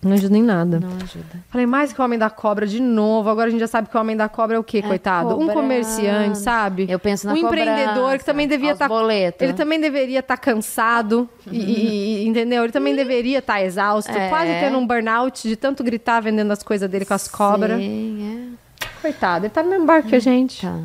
Não 0.01 0.13
ajudam 0.13 0.39
em 0.39 0.43
nada. 0.45 0.79
não 0.79 0.91
ajuda. 1.03 1.43
Falei 1.51 1.67
mais 1.67 1.93
que 1.93 2.01
o 2.01 2.05
Homem 2.05 2.17
da 2.19 2.31
Cobra 2.31 2.67
de 2.69 2.81
novo. 2.81 3.29
Agora 3.29 3.49
a 3.49 3.51
gente 3.51 3.59
já 3.59 3.67
sabe 3.67 3.89
que 3.89 3.97
o 3.97 4.01
Homem 4.01 4.17
da 4.17 4.29
Cobra 4.29 4.55
é 4.57 4.59
o 4.59 4.63
quê, 4.63 4.81
coitado? 4.81 5.31
Um 5.31 5.39
cobrando. 5.41 5.53
comerciante, 5.55 6.39
sabe? 6.39 6.87
Eu 6.89 7.01
penso 7.01 7.27
na 7.27 7.33
Um 7.33 7.37
empreendedor 7.37 7.87
que 7.95 7.95
cobrança, 8.01 8.25
também 8.25 8.47
devia 8.47 8.73
estar. 8.73 8.87
boletos. 8.89 9.43
Ele 9.43 9.55
também 9.55 9.81
deveria 9.81 10.21
estar 10.21 10.37
cansado. 10.37 11.29
e- 11.51 11.59
e- 11.59 12.23
e- 12.25 12.29
entendeu? 12.29 12.63
Ele 12.63 12.73
também 12.73 12.95
deveria 12.95 13.39
estar 13.39 13.61
exausto, 13.63 14.11
É. 14.13 14.29
quase 14.29 14.53
tendo 14.61 14.79
um 14.79 14.87
burnout 14.87 15.49
de 15.49 15.57
tanto 15.57 15.83
gritar 15.83 16.21
vendendo 16.21 16.53
as 16.53 16.63
coisas 16.63 16.89
dele 16.89 17.05
com 17.05 17.15
as 17.15 17.27
cobras. 17.27 17.81
Sim, 17.81 18.57
Coitado, 19.03 19.47
ele 19.47 19.51
tá 19.53 19.63
no 19.63 19.71
mesmo 19.71 19.87
barco 19.87 20.09
que 20.09 20.15
a 20.17 20.21
gente. 20.21 20.65
é. 20.67 20.69
Tá. 20.69 20.79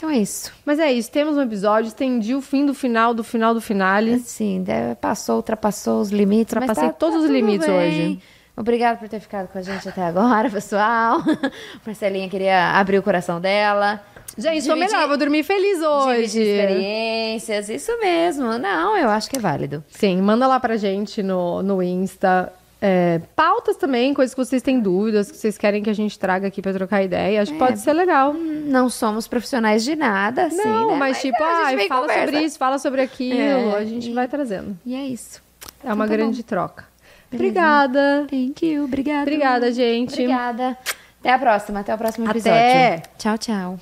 Então 0.00 0.08
é 0.08 0.16
isso. 0.16 0.50
Mas 0.64 0.78
é 0.78 0.90
isso, 0.90 1.10
temos 1.10 1.36
um 1.36 1.42
episódio, 1.42 1.88
estendi 1.88 2.34
o 2.34 2.40
fim 2.40 2.64
do 2.64 2.72
final, 2.72 3.12
do 3.12 3.22
final 3.22 3.52
do 3.52 3.60
finale. 3.60 4.24
Deve- 4.64 4.94
passou, 4.94 5.36
ultrapassou 5.36 6.00
os 6.00 6.08
limites. 6.08 6.54
Ultrapassei 6.54 6.88
tá- 6.88 6.94
todos 6.94 7.18
tá 7.18 7.24
os 7.24 7.30
limites 7.30 7.66
bem. 7.66 7.76
hoje. 7.76 8.18
Obrigada 8.56 8.96
por 8.98 9.10
ter 9.10 9.20
ficado 9.20 9.48
com 9.48 9.58
a 9.58 9.62
gente 9.62 9.86
até 9.86 10.02
agora, 10.02 10.48
pessoal. 10.50 11.18
Marcelinha 11.86 12.30
queria 12.30 12.70
abrir 12.78 12.96
o 12.98 13.02
coração 13.02 13.38
dela. 13.42 14.02
Gente, 14.38 14.66
tô 14.66 14.72
Dividir- 14.74 14.90
melhor, 14.96 15.06
vou 15.08 15.18
dormir 15.18 15.42
feliz 15.42 15.80
Dividir 15.80 15.86
hoje. 15.88 16.40
experiências, 16.40 17.68
isso 17.68 17.92
mesmo. 18.00 18.56
Não, 18.58 18.96
eu 18.96 19.10
acho 19.10 19.28
que 19.28 19.36
é 19.36 19.40
válido. 19.40 19.84
Sim, 19.90 20.22
manda 20.22 20.46
lá 20.46 20.58
pra 20.58 20.78
gente 20.78 21.22
no, 21.22 21.62
no 21.62 21.82
Insta. 21.82 22.50
É, 22.82 23.20
pautas 23.36 23.76
também, 23.76 24.14
coisas 24.14 24.34
que 24.34 24.42
vocês 24.42 24.62
têm 24.62 24.80
dúvidas, 24.80 25.30
que 25.30 25.36
vocês 25.36 25.58
querem 25.58 25.82
que 25.82 25.90
a 25.90 25.94
gente 25.94 26.18
traga 26.18 26.46
aqui 26.48 26.62
pra 26.62 26.72
trocar 26.72 27.02
ideia. 27.02 27.42
Acho 27.42 27.52
que 27.52 27.58
pode 27.58 27.78
ser 27.78 27.92
legal. 27.92 28.32
Não 28.32 28.88
somos 28.88 29.28
profissionais 29.28 29.84
de 29.84 29.94
nada, 29.94 30.46
assim, 30.46 30.56
Não, 30.64 30.92
né? 30.92 30.96
mas, 30.96 31.20
tipo, 31.20 31.42
ai, 31.42 31.74
e 31.74 31.88
fala 31.88 32.00
conversa. 32.02 32.24
sobre 32.24 32.40
isso, 32.44 32.58
fala 32.58 32.78
sobre 32.78 33.02
aquilo. 33.02 33.38
É, 33.38 33.76
a 33.76 33.84
gente 33.84 34.10
vai 34.12 34.26
trazendo. 34.26 34.78
E 34.86 34.94
é 34.94 35.04
isso. 35.04 35.42
É 35.84 35.92
uma 35.92 36.06
tá 36.06 36.12
grande 36.14 36.42
troca. 36.42 36.88
Obrigada. 37.32 38.26
Thank 38.30 38.66
you, 38.66 38.84
obrigada. 38.84 39.22
Obrigada, 39.22 39.72
gente. 39.72 40.14
Obrigada. 40.14 40.76
Até 41.20 41.32
a 41.32 41.38
próxima, 41.38 41.80
até 41.80 41.94
o 41.94 41.98
próximo 41.98 42.28
Até. 42.28 42.94
episódio. 42.96 43.10
Tchau, 43.18 43.38
tchau. 43.38 43.78